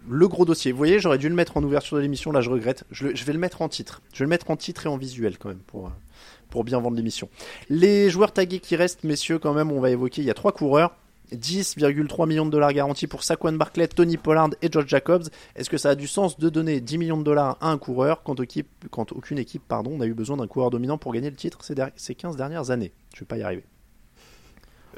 Le 0.09 0.29
gros 0.29 0.45
dossier. 0.45 0.73
Vous 0.73 0.79
voyez 0.79 0.99
j'aurais 0.99 1.19
dû 1.19 1.29
le 1.29 1.35
mettre 1.35 1.57
en 1.57 1.63
ouverture 1.63 1.97
de 1.97 2.03
l'émission. 2.03 2.33
Là 2.33 2.41
je 2.43 2.51
regrette. 2.51 2.85
Je, 2.91 3.15
je 3.15 3.25
vais 3.25 3.33
le 3.33 3.39
mettre 3.39 3.63
en 3.63 3.69
titre. 3.69 4.03
Je 4.13 4.19
vais 4.19 4.25
le 4.25 4.31
mettre 4.31 4.51
en 4.51 4.57
titre 4.57 4.87
et 4.87 4.89
en 4.89 4.97
visuel 4.97 5.39
quand 5.39 5.49
même 5.49 5.59
pour. 5.67 5.91
pour 6.51 6.65
bien 6.65 6.81
vendre 6.81 6.97
l'émission. 6.97 7.29
Les 7.69 8.11
joueurs 8.11 8.33
tagués 8.33 8.59
qui 8.59 8.75
restent, 8.77 9.05
messieurs, 9.05 9.39
quand 9.39 9.55
même, 9.55 9.71
on 9.71 9.81
va 9.81 9.91
évoquer. 9.91 10.21
Il 10.23 10.25
y 10.27 10.31
a 10.31 10.35
trois 10.35 10.53
coureurs. 10.53 10.93
10,3 11.37 12.27
millions 12.29 12.47
de 12.47 12.51
dollars 12.51 12.73
garantis 12.73 13.07
pour 13.07 13.23
Saquon 13.25 13.53
Barclay, 13.53 13.89
Tony 13.89 14.17
Pollard 14.17 14.51
et 14.63 14.69
George 14.71 14.89
Jacobs. 14.89 15.25
Est-ce 15.57 15.71
que 15.71 15.79
ça 15.79 15.91
a 15.91 15.95
du 15.95 16.07
sens 16.09 16.39
de 16.39 16.49
donner 16.49 16.81
10 16.81 16.99
millions 16.99 17.19
de 17.19 17.23
dollars 17.25 17.57
à 17.61 17.71
un 17.71 17.79
coureur 17.79 18.23
quand, 18.23 18.39
aucune 19.13 19.39
équipe 19.39 19.63
pardon, 19.67 19.97
n'a 19.99 20.07
eu 20.07 20.15
besoin 20.15 20.37
d'un 20.37 20.47
coureur 20.47 20.71
dominant 20.71 20.99
pour 20.99 21.13
gagner 21.13 21.31
le 21.31 21.37
titre 21.37 21.63
ces, 21.63 21.75
der- 21.75 21.91
ces 21.97 22.15
15 22.15 22.37
dernières 22.37 22.71
années? 22.71 22.93
Je 23.15 23.21
vais 23.21 23.27
pas 23.27 23.37
y 23.39 23.43
arriver. 23.43 23.65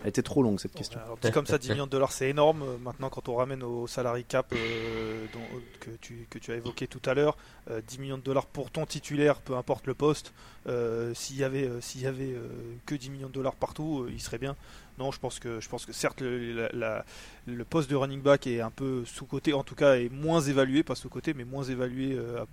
Elle 0.02 0.08
était 0.08 0.22
trop 0.22 0.42
longue 0.42 0.58
cette 0.58 0.72
question. 0.72 0.98
Alors, 1.04 1.18
comme 1.32 1.46
ça, 1.46 1.58
10 1.58 1.68
millions 1.70 1.84
de 1.86 1.90
dollars, 1.90 2.12
c'est 2.12 2.30
énorme. 2.30 2.62
Euh, 2.62 2.78
Maintenant, 2.78 3.10
quand 3.10 3.28
on 3.28 3.36
ramène 3.36 3.62
au 3.62 3.86
salary 3.86 4.24
cap 4.24 4.46
euh, 4.52 5.26
dont- 5.34 5.40
que, 5.80 5.90
tu, 6.38 6.50
as 6.50 6.54
évoqué 6.56 6.86
tout 6.86 7.00
à 7.08 7.12
l'heure, 7.14 7.36
euh, 7.70 7.82
10 7.86 7.98
millions 7.98 8.16
de 8.16 8.22
dollars 8.22 8.46
pour 8.46 8.70
ton 8.70 8.86
titulaire, 8.86 9.40
peu 9.42 9.54
importe 9.54 9.86
le 9.86 9.92
poste. 9.94 10.32
euh, 10.66 11.12
S'il 11.14 11.36
y 11.36 11.44
avait, 11.44 11.64
euh, 11.68 11.80
s'il 11.82 12.00
y 12.00 12.06
avait 12.06 12.32
euh, 12.32 12.48
que 12.86 12.94
10 12.94 13.10
millions 13.10 13.28
de 13.28 13.32
dollars 13.34 13.54
partout, 13.54 14.04
euh, 14.04 14.10
il 14.10 14.20
serait 14.20 14.38
bien. 14.38 14.56
Non, 14.98 15.10
je 15.10 15.18
pense 15.18 15.38
que, 15.38 15.60
je 15.60 15.68
pense 15.68 15.90
certes, 15.90 16.20
le, 16.20 17.64
poste 17.64 17.90
de 17.90 17.96
running 17.96 18.20
back 18.20 18.46
est 18.46 18.60
un 18.60 18.70
peu 18.70 19.04
sous-côté, 19.04 19.52
en 19.52 19.64
tout 19.64 19.74
cas, 19.74 19.96
est 19.96 20.10
moins 20.10 20.40
évalué, 20.40 20.82
pas 20.82 20.94
sous-côté, 20.94 21.34
mais 21.34 21.44
moins 21.44 21.64
évalué 21.64 22.14
euh, 22.14 22.44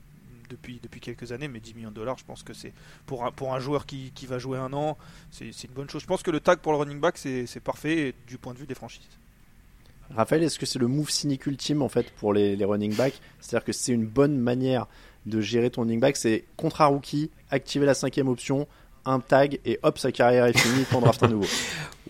depuis, 0.50 0.80
quelques 1.02 1.32
années. 1.32 1.48
Mais 1.48 1.60
10 1.60 1.76
millions 1.76 1.90
de 1.90 1.96
dollars, 1.96 2.18
je 2.18 2.26
pense 2.26 2.44
que 2.44 2.54
c'est 2.54 2.74
pour 3.06 3.24
un, 3.26 3.60
joueur 3.60 3.86
qui, 3.86 4.12
va 4.28 4.40
jouer 4.40 4.58
un 4.58 4.72
an, 4.74 4.98
c'est 5.32 5.64
une 5.64 5.74
bonne 5.74 5.90
chose. 5.90 6.02
Je 6.02 6.08
pense 6.08 6.24
que 6.24 6.32
le 6.32 6.40
tag 6.40 6.60
pour 6.60 6.72
le 6.72 6.78
running 6.78 7.00
back, 7.00 7.18
c'est 7.18 7.64
parfait 7.64 8.14
du 8.28 8.38
point 8.38 8.54
de 8.54 8.60
vue 8.60 8.68
des 8.68 8.76
franchises. 8.76 9.20
Raphaël, 10.16 10.42
est-ce 10.42 10.58
que 10.58 10.66
c'est 10.66 10.80
le 10.80 10.88
move 10.88 11.12
cynique 11.12 11.46
ultime 11.46 11.84
en 11.84 11.90
fait 11.90 12.10
pour 12.14 12.34
les, 12.34 12.56
les 12.56 12.66
running 12.66 12.96
backs? 12.96 13.22
C'est-à-dire 13.40 13.66
que 13.66 13.74
c'est 13.74 13.92
une 13.92 14.08
bonne 14.08 14.40
manière 14.40 14.88
de 15.28 15.40
gérer 15.40 15.70
ton 15.70 15.82
running 15.82 16.00
back, 16.00 16.18
c'est 16.18 16.46
contrat 16.58 16.88
rookie, 16.88 17.30
activer 17.52 17.86
la 17.86 17.94
cinquième 17.94 18.28
option, 18.28 18.68
un 19.10 19.20
tag 19.20 19.60
et 19.66 19.80
hop, 19.84 19.98
sa 19.98 20.12
carrière 20.12 20.46
est 20.46 20.58
finie, 20.58 20.86
t'en 20.90 21.02
draft 21.02 21.22
un 21.24 21.28
nouveau. 21.28 21.48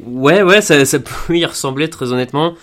Ouais, 0.01 0.43
ouais, 0.43 0.61
ça, 0.61 0.85
ça 0.85 0.97
peut 0.99 1.37
y 1.37 1.45
ressembler 1.45 1.89
très 1.89 2.13
honnêtement. 2.13 2.53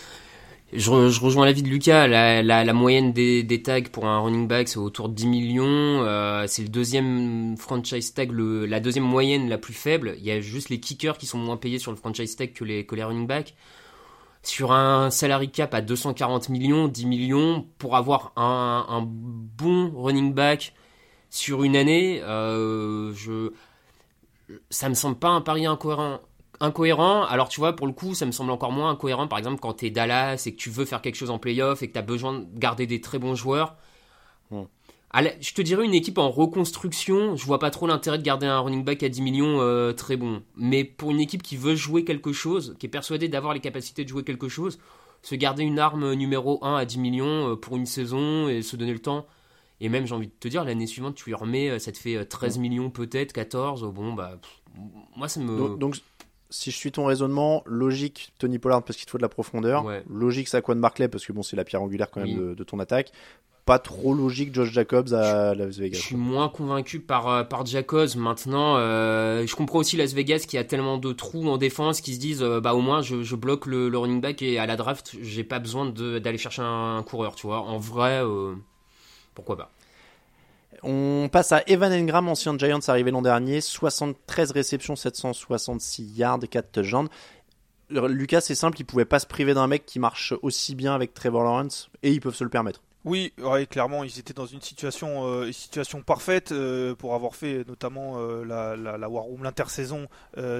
Je, 0.72 0.90
re- 0.90 1.10
je 1.10 1.20
rejoins 1.20 1.44
l'avis 1.44 1.62
de 1.62 1.68
Lucas. 1.68 2.06
La, 2.06 2.42
la, 2.42 2.72
moyenne 2.72 3.12
des, 3.12 3.42
des 3.42 3.60
tags 3.62 3.82
pour 3.92 4.06
un 4.06 4.20
running 4.20 4.48
back, 4.48 4.68
c'est 4.68 4.78
autour 4.78 5.10
de 5.10 5.14
10 5.14 5.26
millions. 5.26 5.66
Euh, 5.66 6.44
c'est 6.48 6.62
le 6.62 6.68
deuxième 6.70 7.56
franchise 7.58 8.14
tag, 8.14 8.32
le, 8.32 8.64
la 8.64 8.80
deuxième 8.80 9.04
moyenne 9.04 9.50
la 9.50 9.58
plus 9.58 9.74
faible. 9.74 10.14
Il 10.18 10.24
y 10.24 10.30
a 10.30 10.40
juste 10.40 10.70
les 10.70 10.80
kickers 10.80 11.18
qui 11.18 11.26
sont 11.26 11.36
moins 11.36 11.58
payés 11.58 11.78
sur 11.78 11.90
le 11.90 11.98
franchise 11.98 12.34
tag 12.36 12.54
que 12.54 12.64
les, 12.64 12.86
que 12.86 12.94
les 12.94 13.04
running 13.04 13.26
backs. 13.26 13.54
Sur 14.42 14.72
un 14.72 15.10
salary 15.10 15.50
cap 15.50 15.74
à 15.74 15.82
240 15.82 16.48
millions, 16.48 16.88
10 16.88 17.04
millions, 17.04 17.66
pour 17.76 17.96
avoir 17.96 18.32
un, 18.36 18.86
un 18.88 19.02
bon 19.06 19.92
running 19.94 20.32
back 20.32 20.72
sur 21.28 21.64
une 21.64 21.76
année, 21.76 22.22
euh, 22.22 23.12
je 23.14 23.50
ça 24.70 24.88
me 24.88 24.94
semble 24.94 25.16
pas 25.16 25.28
un 25.28 25.40
pari 25.40 25.66
incohérent. 25.66 26.20
Incohérent, 26.58 27.24
alors 27.24 27.48
tu 27.50 27.60
vois, 27.60 27.76
pour 27.76 27.86
le 27.86 27.92
coup, 27.92 28.14
ça 28.14 28.24
me 28.24 28.32
semble 28.32 28.50
encore 28.50 28.72
moins 28.72 28.90
incohérent, 28.90 29.28
par 29.28 29.38
exemple, 29.38 29.60
quand 29.60 29.74
t'es 29.74 29.90
Dallas 29.90 30.44
et 30.46 30.52
que 30.52 30.56
tu 30.56 30.70
veux 30.70 30.86
faire 30.86 31.02
quelque 31.02 31.16
chose 31.16 31.30
en 31.30 31.38
playoff 31.38 31.82
et 31.82 31.88
que 31.88 31.92
t'as 31.92 32.02
besoin 32.02 32.38
de 32.38 32.46
garder 32.58 32.86
des 32.86 33.00
très 33.00 33.18
bons 33.18 33.34
joueurs. 33.34 33.76
Je 34.50 35.54
te 35.54 35.62
dirais 35.62 35.84
une 35.84 35.94
équipe 35.94 36.18
en 36.18 36.30
reconstruction, 36.30 37.36
je 37.36 37.46
vois 37.46 37.58
pas 37.58 37.70
trop 37.70 37.86
l'intérêt 37.86 38.18
de 38.18 38.22
garder 38.22 38.46
un 38.46 38.60
running 38.60 38.84
back 38.84 39.02
à 39.02 39.08
10 39.08 39.22
millions 39.22 39.60
euh, 39.60 39.92
très 39.92 40.16
bon. 40.16 40.42
Mais 40.56 40.84
pour 40.84 41.10
une 41.10 41.20
équipe 41.20 41.42
qui 41.42 41.56
veut 41.56 41.74
jouer 41.74 42.04
quelque 42.04 42.32
chose, 42.32 42.76
qui 42.78 42.86
est 42.86 42.90
persuadée 42.90 43.28
d'avoir 43.28 43.54
les 43.54 43.60
capacités 43.60 44.04
de 44.04 44.08
jouer 44.08 44.24
quelque 44.24 44.48
chose, 44.48 44.78
se 45.22 45.34
garder 45.34 45.62
une 45.62 45.78
arme 45.78 46.12
numéro 46.12 46.62
1 46.62 46.76
à 46.76 46.84
10 46.84 46.98
millions 46.98 47.52
euh, 47.52 47.56
pour 47.56 47.76
une 47.76 47.86
saison 47.86 48.48
et 48.48 48.62
se 48.62 48.76
donner 48.76 48.92
le 48.92 48.98
temps. 48.98 49.26
Et 49.80 49.88
même, 49.88 50.06
j'ai 50.06 50.14
envie 50.14 50.28
de 50.28 50.32
te 50.38 50.48
dire, 50.48 50.64
l'année 50.64 50.86
suivante, 50.86 51.14
tu 51.16 51.26
lui 51.26 51.34
remets, 51.34 51.68
euh, 51.70 51.78
ça 51.78 51.92
te 51.92 51.98
fait 51.98 52.16
euh, 52.16 52.24
13 52.24 52.58
millions 52.58 52.90
peut-être, 52.90 53.32
14. 53.32 53.84
Bon, 53.94 54.14
bah, 54.14 54.38
pff, 54.40 54.60
moi, 55.16 55.28
ça 55.28 55.40
me. 55.40 55.56
Donc, 55.56 55.78
donc, 55.78 55.96
si 56.48 56.70
je 56.70 56.76
suis 56.76 56.92
ton 56.92 57.04
raisonnement, 57.06 57.62
logique 57.66 58.32
Tony 58.38 58.58
Pollard 58.58 58.82
parce 58.84 58.96
qu'il 58.96 59.04
te 59.06 59.10
faut 59.10 59.18
de 59.18 59.22
la 59.22 59.28
profondeur, 59.28 59.84
Ouais. 59.84 60.02
logique 60.08 60.48
Saquon 60.48 60.76
Barclay 60.76 61.08
parce 61.08 61.26
que 61.26 61.32
bon 61.32 61.42
c'est 61.42 61.56
la 61.56 61.64
pierre 61.64 61.82
angulaire 61.82 62.08
quand 62.10 62.20
même 62.20 62.28
Oui. 62.30 62.36
de, 62.50 62.54
de 62.54 62.64
ton 62.64 62.78
attaque, 62.78 63.10
pas 63.64 63.80
trop 63.80 64.14
logique 64.14 64.54
Josh 64.54 64.70
Jacobs 64.70 65.12
à 65.12 65.56
Las 65.56 65.74
Je 65.74 65.80
Vegas. 65.80 65.98
suis 65.98 66.14
moins 66.14 66.48
convaincu 66.48 67.00
par, 67.00 67.28
euh, 67.28 67.42
par 67.42 67.66
Jacobs. 67.66 68.14
Maintenant, 68.16 68.76
euh, 68.76 69.44
je 69.44 69.56
comprends 69.56 69.80
aussi 69.80 69.96
Las 69.96 70.14
Vegas 70.14 70.44
qui 70.48 70.56
a 70.56 70.62
tellement 70.62 70.98
de 70.98 71.12
trous 71.12 71.48
en 71.48 71.58
défense 71.58 72.00
qui 72.00 72.14
se 72.14 72.20
disent 72.20 72.44
euh, 72.44 72.60
bah 72.60 72.74
au 72.74 72.80
moins 72.80 73.02
je, 73.02 73.24
je 73.24 73.34
bloque 73.34 73.66
le, 73.66 73.88
le 73.88 73.98
running 73.98 74.20
back 74.20 74.40
et 74.40 74.60
à 74.60 74.66
la 74.66 74.76
draft 74.76 75.16
j'ai 75.20 75.42
pas 75.42 75.58
besoin 75.58 75.86
d'aller 75.86 76.38
chercher 76.38 76.62
un, 76.62 77.02
coureur, 77.02 77.34
tu 77.34 77.48
vois. 77.48 77.58
En 77.62 77.78
vrai, 77.78 78.22
euh, 78.24 78.54
pourquoi 79.36 79.56
pas? 79.56 79.70
On 80.82 81.28
passe 81.30 81.52
à 81.52 81.62
Evan 81.68 81.92
Engram, 81.92 82.28
ancien 82.28 82.58
Giants 82.58 82.80
arrivé 82.88 83.10
l'an 83.10 83.22
dernier, 83.22 83.60
73 83.60 84.50
réceptions, 84.50 84.96
766 84.96 86.04
yards, 86.16 86.40
4 86.50 86.72
touchdowns. 86.72 87.08
Euh, 87.92 88.08
Lucas, 88.08 88.40
c'est 88.40 88.54
simple, 88.54 88.80
il 88.80 88.84
pouvait 88.84 89.04
pas 89.04 89.20
se 89.20 89.26
priver 89.26 89.54
d'un 89.54 89.68
mec 89.68 89.86
qui 89.86 90.00
marche 90.00 90.34
aussi 90.42 90.74
bien 90.74 90.94
avec 90.94 91.14
Trevor 91.14 91.44
Lawrence 91.44 91.88
et 92.02 92.10
ils 92.10 92.20
peuvent 92.20 92.34
se 92.34 92.44
le 92.44 92.50
permettre. 92.50 92.82
Oui, 93.06 93.32
clairement, 93.70 94.02
ils 94.02 94.18
étaient 94.18 94.34
dans 94.34 94.46
une 94.46 94.60
situation, 94.60 95.24
euh, 95.26 95.52
situation 95.52 96.02
parfaite 96.02 96.50
euh, 96.50 96.96
pour 96.96 97.14
avoir 97.14 97.36
fait 97.36 97.64
notamment 97.68 98.16
euh, 98.18 98.44
la, 98.44 98.74
la, 98.74 99.08
War 99.08 99.22
Room, 99.22 99.44
l'intersaison 99.44 100.08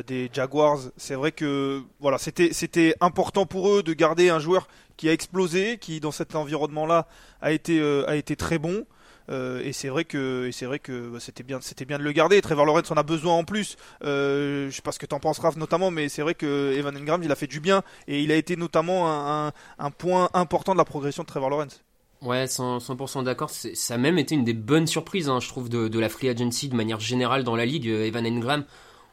des 0.07 0.30
Jaguars. 0.32 0.78
C'est 0.97 1.16
vrai 1.16 1.32
que 1.32 1.82
voilà, 1.99 2.18
c'était, 2.18 2.53
c'était 2.53 2.94
important 3.01 3.47
pour 3.47 3.68
eux 3.70 3.82
de 3.82 3.92
garder 3.92 4.28
un 4.28 4.38
joueur 4.38 4.68
qui 4.97 5.09
a 5.09 5.12
explosé, 5.12 5.78
qui 5.78 5.99
dans 5.99 6.12
cet 6.12 6.36
environnement-là 6.36 7.09
a 7.42 7.51
été, 7.51 7.82
a 8.07 8.14
été 8.14 8.36
très 8.36 8.59
bon. 8.59 8.86
Et 9.28 9.72
c'est 9.72 9.88
vrai 9.88 10.05
que, 10.05 10.49
c'est 10.53 10.66
vrai 10.66 10.78
que 10.78 11.09
bah, 11.09 11.18
c'était 11.18 11.42
bien, 11.42 11.59
c'était 11.61 11.84
bien 11.84 11.99
de 11.99 12.05
le 12.05 12.12
garder. 12.12 12.40
Trevor 12.40 12.64
Lawrence 12.64 12.92
en 12.92 12.97
a 12.97 13.03
besoin 13.03 13.34
en 13.34 13.42
plus. 13.42 13.76
Euh, 14.05 14.70
je 14.70 14.76
sais 14.76 14.82
pas 14.82 14.92
ce 14.92 15.01
que 15.01 15.07
t'en 15.07 15.18
penses, 15.18 15.40
Raph, 15.40 15.57
notamment, 15.57 15.90
mais 15.90 16.09
c'est 16.09 16.22
vrai 16.22 16.36
que 16.36 16.74
Evan 16.76 16.97
Engram, 16.97 17.24
il 17.24 17.32
a 17.32 17.34
fait 17.34 17.49
du 17.49 17.59
bien 17.59 17.82
et 18.07 18.22
il 18.22 18.30
a 18.30 18.36
été 18.36 18.55
notamment 18.55 19.11
un, 19.11 19.53
un 19.80 19.90
point 19.90 20.30
important 20.32 20.74
de 20.74 20.78
la 20.78 20.84
progression 20.84 21.24
de 21.24 21.28
Trevor 21.28 21.51
Lawrence. 21.51 21.82
Ouais, 22.23 22.47
100%, 22.47 22.81
100% 22.81 23.25
d'accord. 23.25 23.51
Ça 23.51 23.95
a 23.95 23.99
même 23.99 24.19
été 24.19 24.35
une 24.35 24.45
des 24.45 24.55
bonnes 24.55 24.87
surprises, 24.87 25.29
hein, 25.29 25.41
je 25.41 25.49
trouve, 25.49 25.69
de, 25.69 25.99
la 25.99 26.09
free 26.09 26.29
agency 26.29 26.69
de 26.69 26.75
manière 26.75 27.01
générale 27.01 27.45
dans 27.45 27.57
la 27.57 27.67
ligue. 27.67 27.89
Euh, 27.89 28.07
Evan 28.07 28.27
Engram, 28.27 28.64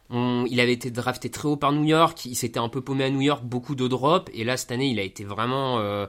il 0.10 0.60
avait 0.60 0.74
été 0.74 0.92
drafté 0.92 1.30
très 1.30 1.48
haut 1.48 1.58
par 1.58 1.72
New 1.72 1.86
York, 1.86 2.26
il 2.26 2.36
s'était 2.36 2.60
un 2.60 2.70
peu 2.70 2.82
paumé 2.82 3.06
à 3.06 3.10
New 3.10 3.22
York, 3.22 3.44
beaucoup 3.44 3.76
de 3.76 3.88
drops, 3.88 4.32
et 4.34 4.44
là 4.44 4.58
cette 4.58 4.72
année 4.72 4.88
il 4.88 5.00
a 5.00 5.04
été 5.04 5.24
vraiment 5.24 5.80
euh, 5.80 6.08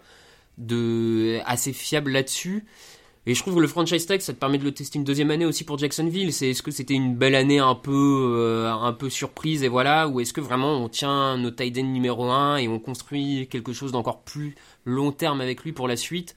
assez 1.46 1.72
fiable 1.72 2.10
là-dessus. 2.10 2.64
Et 3.26 3.34
je 3.34 3.40
trouve 3.40 3.54
que 3.54 3.60
le 3.60 3.68
franchise 3.68 4.04
tag, 4.04 4.20
ça 4.20 4.34
te 4.34 4.38
permet 4.38 4.58
de 4.58 4.64
le 4.64 4.72
tester 4.72 4.98
une 4.98 5.04
deuxième 5.04 5.30
année 5.30 5.46
aussi 5.46 5.64
pour 5.64 5.78
Jacksonville. 5.78 6.30
C'est 6.30 6.50
est-ce 6.50 6.62
que 6.62 6.70
c'était 6.70 6.92
une 6.92 7.14
belle 7.14 7.34
année 7.34 7.58
un 7.58 7.74
peu 7.74 7.90
euh, 8.36 9.08
surprise 9.08 9.62
et 9.62 9.68
voilà, 9.68 10.08
ou 10.08 10.20
est-ce 10.20 10.34
que 10.34 10.42
vraiment 10.42 10.72
on 10.72 10.90
tient 10.90 11.38
nos 11.38 11.50
tight 11.50 11.78
end 11.78 11.84
numéro 11.84 12.30
1 12.30 12.58
et 12.58 12.68
on 12.68 12.78
construit 12.78 13.48
quelque 13.48 13.72
chose 13.72 13.92
d'encore 13.92 14.20
plus 14.20 14.56
long 14.84 15.10
terme 15.10 15.40
avec 15.40 15.64
lui 15.64 15.72
pour 15.72 15.88
la 15.88 15.96
suite? 15.96 16.36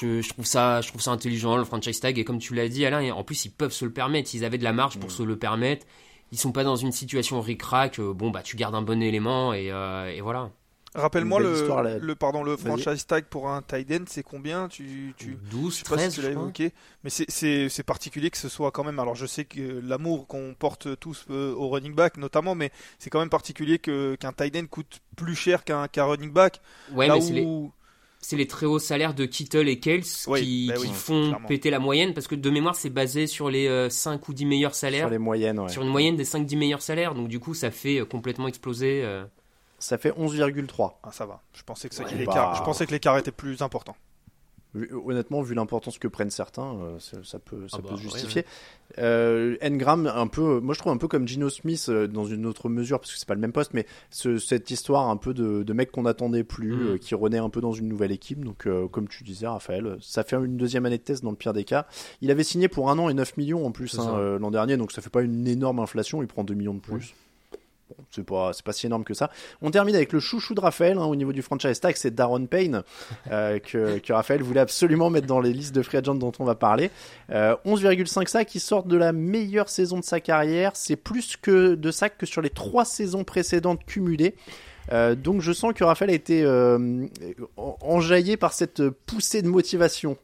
Je, 0.00 0.20
je 0.22 0.28
trouve 0.30 0.44
ça, 0.44 0.80
je 0.80 0.88
trouve 0.88 1.00
ça 1.00 1.10
intelligent 1.10 1.56
le 1.56 1.64
franchise 1.64 2.00
tag 2.00 2.18
et 2.18 2.24
comme 2.24 2.38
tu 2.38 2.54
l'as 2.54 2.68
dit 2.68 2.84
Alain, 2.86 3.12
en 3.12 3.24
plus 3.24 3.44
ils 3.44 3.50
peuvent 3.52 3.72
se 3.72 3.84
le 3.84 3.92
permettre, 3.92 4.34
ils 4.34 4.44
avaient 4.44 4.58
de 4.58 4.64
la 4.64 4.72
marge 4.72 4.98
pour 4.98 5.10
se 5.10 5.22
le 5.22 5.38
permettre. 5.38 5.86
Ils 6.30 6.38
sont 6.38 6.52
pas 6.52 6.64
dans 6.64 6.76
une 6.76 6.92
situation 6.92 7.40
ric-rac. 7.42 7.98
euh, 7.98 8.14
bon 8.14 8.30
bah 8.30 8.42
tu 8.42 8.56
gardes 8.56 8.74
un 8.74 8.82
bon 8.82 9.02
élément 9.02 9.52
et, 9.52 9.70
euh, 9.70 10.06
et 10.10 10.20
voilà. 10.20 10.50
Rappelle-moi 10.94 11.40
le, 11.40 11.98
le, 12.00 12.14
pardon, 12.14 12.42
le 12.42 12.54
franchise 12.58 13.06
tag 13.06 13.24
pour 13.24 13.48
un 13.48 13.62
tight 13.62 13.90
end, 13.90 14.04
c'est 14.06 14.22
combien? 14.22 14.68
Tu, 14.68 15.14
tu, 15.16 15.38
12, 15.50 15.72
Je 15.72 15.78
sais 15.78 15.84
pas 15.84 15.96
13, 15.96 16.12
si 16.12 16.20
tu 16.20 16.22
l'as 16.26 16.32
évoqué, 16.32 16.72
mais 17.02 17.08
c'est- 17.08 17.82
particulier 17.82 18.30
que 18.30 18.36
ce 18.36 18.50
soit 18.50 18.70
quand 18.70 18.84
même. 18.84 18.98
Alors 18.98 19.14
je 19.14 19.24
sais 19.24 19.44
que 19.46 19.80
l'amour 19.82 20.26
qu'on 20.26 20.54
porte 20.58 20.98
tous 21.00 21.24
euh, 21.30 21.54
au 21.54 21.70
running 21.70 21.94
back 21.94 22.18
notamment, 22.18 22.54
mais 22.54 22.70
c'est 22.98 23.08
quand 23.08 23.20
même 23.20 23.30
particulier 23.30 23.78
que 23.78 24.16
qu'un 24.16 24.32
tight 24.32 24.54
end 24.56 24.66
coûte 24.66 25.00
plus 25.16 25.34
cher 25.34 25.64
qu'un 25.64 25.86
running 25.96 26.30
back. 26.30 26.60
Ouais, 26.94 27.08
là 27.08 27.16
mais 27.16 27.42
où 27.42 27.72
c'est 28.22 28.36
les 28.36 28.46
très 28.46 28.64
hauts 28.66 28.78
salaires 28.78 29.12
de 29.14 29.26
Kittle 29.26 29.68
et 29.68 29.78
Kels 29.78 30.04
Oui, 30.28 30.40
qui, 30.42 30.66
bah 30.68 30.74
qui 30.76 30.86
oui, 30.86 30.92
font 30.94 31.26
clairement. 31.28 31.48
péter 31.48 31.68
la 31.70 31.78
moyenne 31.80 32.14
parce 32.14 32.26
que 32.28 32.34
de 32.36 32.48
mémoire 32.50 32.74
c'est 32.76 32.88
basé 32.88 33.26
sur 33.26 33.50
les 33.50 33.66
euh, 33.68 33.90
5 33.90 34.26
ou 34.28 34.32
10 34.32 34.46
meilleurs 34.46 34.74
salaires. 34.74 35.02
Sur 35.06 35.10
les 35.10 35.18
moyennes, 35.18 35.58
ouais. 35.58 35.68
Sur 35.68 35.82
une 35.82 35.88
moyenne 35.90 36.16
des 36.16 36.24
5-10 36.24 36.56
meilleurs 36.56 36.80
salaires, 36.82 37.14
donc 37.14 37.28
du 37.28 37.38
coup 37.40 37.52
ça 37.52 37.70
fait 37.70 37.98
euh, 38.00 38.04
complètement 38.06 38.48
exploser. 38.48 39.02
euh. 39.04 39.24
Ça 39.78 39.98
fait 39.98 40.10
11,3. 40.12 40.92
ah, 41.02 41.10
ça 41.12 41.26
va. 41.26 41.40
Je 41.52 41.62
pensais 41.64 41.88
que 41.88 41.94
ça- 41.96 42.04
Ouais, 42.04 42.14
l'écart, 42.14 42.52
bah. 42.52 42.56
je 42.58 42.62
pensais 42.62 42.86
que 42.86 42.92
l'écart 42.92 43.18
était 43.18 43.32
plus 43.32 43.60
important. 43.62 43.96
Honnêtement, 44.74 45.42
vu 45.42 45.54
l'importance 45.54 45.98
que 45.98 46.08
prennent 46.08 46.30
certains, 46.30 46.74
euh, 46.76 46.98
ça, 46.98 47.18
ça 47.24 47.38
peut, 47.38 47.68
ça 47.68 47.76
Ah 47.78 47.82
peut 47.82 47.88
bah, 47.90 47.96
se 47.96 47.96
ouais, 47.96 48.10
justifier. 48.10 48.44
Euh, 48.98 49.56
Engram, 49.62 50.06
un 50.06 50.26
peu, 50.26 50.60
moi 50.60 50.74
je 50.74 50.78
trouve 50.80 50.92
un 50.92 50.96
peu 50.96 51.08
comme 51.08 51.26
Gino 51.28 51.48
Smith 51.48 51.86
euh, 51.88 52.06
dans 52.06 52.24
une 52.24 52.46
autre 52.46 52.68
mesure, 52.68 52.98
parce 53.00 53.12
que 53.12 53.18
c'est 53.18 53.28
pas 53.28 53.34
le 53.34 53.40
même 53.40 53.52
poste, 53.52 53.72
mais 53.74 53.86
ce- 54.10 54.38
cette 54.38 54.70
histoire 54.70 55.08
un 55.08 55.16
peu 55.16 55.34
de, 55.34 55.62
de 55.62 55.72
mec 55.72 55.90
qu'on 55.90 56.02
n'attendait 56.02 56.44
plus, 56.44 56.72
euh, 56.74 56.98
qui 56.98 57.14
renaît 57.14 57.38
un 57.38 57.50
peu 57.50 57.60
dans 57.60 57.72
une 57.72 57.88
nouvelle 57.88 58.12
équipe. 58.12 58.44
Donc, 58.44 58.66
euh, 58.66 58.88
comme 58.88 59.08
tu 59.08 59.24
disais, 59.24 59.46
Raphaël, 59.46 59.96
ça 60.00 60.24
fait 60.24 60.36
une 60.36 60.56
deuxième 60.56 60.86
année 60.86 60.98
de 60.98 61.02
test 61.02 61.22
dans 61.22 61.30
le 61.30 61.36
pire 61.36 61.52
des 61.52 61.64
cas. 61.64 61.86
Il 62.20 62.30
avait 62.30 62.44
signé 62.44 62.68
pour 62.68 62.90
un 62.90 62.98
an 62.98 63.08
et 63.08 63.14
9 63.14 63.36
millions 63.36 63.66
en 63.66 63.72
plus 63.72 63.98
hein, 63.98 64.14
euh, 64.18 64.38
l'an 64.38 64.50
dernier, 64.50 64.76
donc 64.76 64.92
ça 64.92 65.00
fait 65.02 65.10
pas 65.10 65.22
une 65.22 65.46
énorme 65.48 65.78
inflation. 65.80 66.22
Il 66.22 66.28
prend 66.28 66.44
2 66.44 66.54
millions 66.54 66.74
de 66.74 66.80
plus. 66.80 67.14
C'est 68.10 68.24
pas, 68.24 68.52
si 68.72 68.86
énorme 68.86 69.04
que 69.04 69.14
ça. 69.14 69.30
On 69.60 69.70
termine 69.70 69.94
avec 69.94 70.12
le 70.12 70.20
chouchou 70.20 70.54
de 70.54 70.60
Raphaël 70.60 70.98
hein, 70.98 71.04
au 71.04 71.14
niveau 71.16 71.32
du 71.32 71.42
franchise 71.42 71.80
tag, 71.80 71.94
c'est 71.96 72.14
Darren 72.14 72.46
Payne 72.46 72.82
euh, 73.30 73.58
que, 73.58 74.00
Raphaël 74.12 74.42
voulait 74.42 74.60
absolument 74.60 75.10
mettre 75.10 75.26
dans 75.26 75.40
les 75.40 75.52
listes 75.52 75.74
de 75.74 75.82
free 75.82 75.98
agents 75.98 76.14
dont 76.14 76.32
on 76.38 76.44
va 76.44 76.54
parler. 76.54 76.90
Euh, 77.30 77.56
11,5 77.66 78.26
sacs 78.28 78.48
qui 78.48 78.60
sortent 78.60 78.88
de 78.88 78.96
la 78.96 79.12
meilleure 79.12 79.68
saison 79.68 79.98
de 79.98 80.04
sa 80.04 80.20
carrière. 80.20 80.72
C'est 80.74 80.96
plus 80.96 81.36
que 81.36 81.74
de 81.74 81.90
sacs 81.90 82.18
que 82.18 82.26
sur 82.26 82.42
les 82.42 82.50
trois 82.50 82.84
saisons 82.84 83.24
précédentes 83.24 83.84
cumulées. 83.84 84.34
Euh, 84.90 85.14
donc 85.14 85.40
je 85.42 85.52
sens 85.52 85.72
que 85.74 85.84
Raphaël 85.84 86.10
a 86.10 86.14
été 86.14 86.42
euh, 86.42 87.06
en- 87.56 87.76
enjaillé 87.82 88.36
par 88.36 88.52
cette 88.52 88.88
poussée 88.88 89.40
de 89.42 89.48
motivation. 89.48 90.16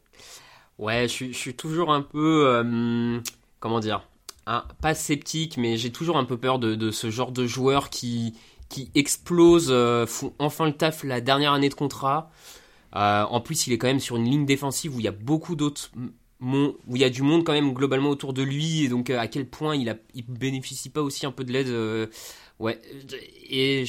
Ouais, 0.77 1.07
je, 1.07 1.31
suis- 1.33 1.53
toujours 1.53 1.91
un 1.93 2.01
peu, 2.01 2.45
euh, 2.47 3.19
comment 3.59 3.79
dire, 3.79 4.07
hein, 4.49 4.65
pas 4.81 4.93
sceptique, 4.93 5.57
mais 5.57 5.77
j'ai 5.77 5.91
toujours 5.91 6.17
un 6.17 6.25
peu 6.25 6.37
peur 6.37 6.59
de, 6.59 6.91
ce 6.91 7.09
genre 7.09 7.31
de 7.31 7.47
joueurs 7.47 7.89
qui, 7.89 8.35
qui 8.67 8.91
explosent, 8.95 9.71
euh, 9.71 10.05
font 10.05 10.33
enfin 10.39 10.65
le 10.65 10.73
taf 10.73 11.03
la 11.03 11.21
dernière 11.21 11.53
année 11.53 11.69
de 11.69 11.73
contrat. 11.73 12.31
Euh, 12.95 13.23
en 13.23 13.41
plus, 13.41 13.67
il 13.67 13.73
est 13.73 13.77
quand 13.77 13.87
même 13.87 13.99
sur 13.99 14.15
une 14.15 14.25
ligne 14.25 14.45
défensive 14.45 14.95
où 14.95 14.99
il 14.99 15.05
y 15.05 15.07
a 15.07 15.11
beaucoup 15.11 15.55
d'autres, 15.55 15.91
où 16.41 16.95
il 16.95 17.01
y 17.01 17.03
a 17.03 17.09
du 17.09 17.21
monde 17.21 17.43
quand 17.43 17.53
même 17.53 17.73
globalement 17.73 18.09
autour 18.09 18.33
de 18.33 18.41
lui, 18.41 18.85
et 18.85 18.89
donc 18.89 19.09
euh, 19.09 19.19
à 19.19 19.27
quel 19.27 19.47
point 19.47 19.75
il 19.75 19.89
a, 19.89 19.95
bénéficie 20.27 20.89
pas 20.89 21.01
aussi 21.01 21.25
un 21.25 21.31
peu 21.31 21.43
de 21.43 21.51
l'aide. 21.51 21.67
euh, 21.67 22.07
ouais, 22.59 22.79
et 23.49 23.83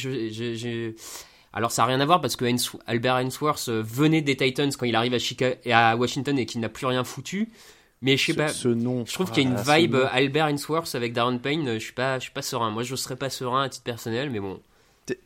alors 1.53 1.73
ça 1.73 1.83
n'a 1.83 1.87
rien 1.87 2.01
à 2.01 2.07
voir 2.07 2.21
parce 2.21 2.37
que 2.37 2.45
Albert 2.87 3.17
Ainsworth 3.17 3.69
venait 3.69 4.23
des 4.23 4.37
Titans 4.37 4.71
quand 4.79 4.87
il 4.87 4.95
arrive 4.95 5.17
à 5.73 5.97
Washington 5.97 6.39
et 6.39 6.47
qu'il 6.47 6.61
n'a 6.61 6.69
plus 6.69 6.87
rien 6.87 7.03
foutu. 7.03 7.51
Mais 8.03 8.17
je 8.17 8.27
sais 8.27 8.33
Ce, 8.33 8.37
pas, 8.39 8.49
ce 8.49 8.69
nom. 8.69 9.05
je 9.07 9.13
trouve 9.13 9.31
qu'il 9.31 9.45
y 9.45 9.47
a 9.47 9.51
une 9.51 9.57
vibe 9.57 9.95
euh, 9.95 10.07
Albert 10.11 10.47
Ainsworth 10.47 10.95
avec 10.95 11.13
Darren 11.13 11.39
Payne. 11.39 11.69
euh, 11.69 11.75
Je 11.75 11.85
suis 11.85 11.93
pas, 11.93 12.19
je 12.19 12.25
suis 12.25 12.33
pas 12.33 12.41
serein. 12.43 12.71
Moi, 12.71 12.83
je 12.83 12.97
serais 12.97 13.17
pas 13.17 13.29
serein 13.31 13.65
à 13.65 13.69
titre 13.69 13.85
personnel, 13.85 14.31
mais 14.31 14.41
bon. 14.41 14.61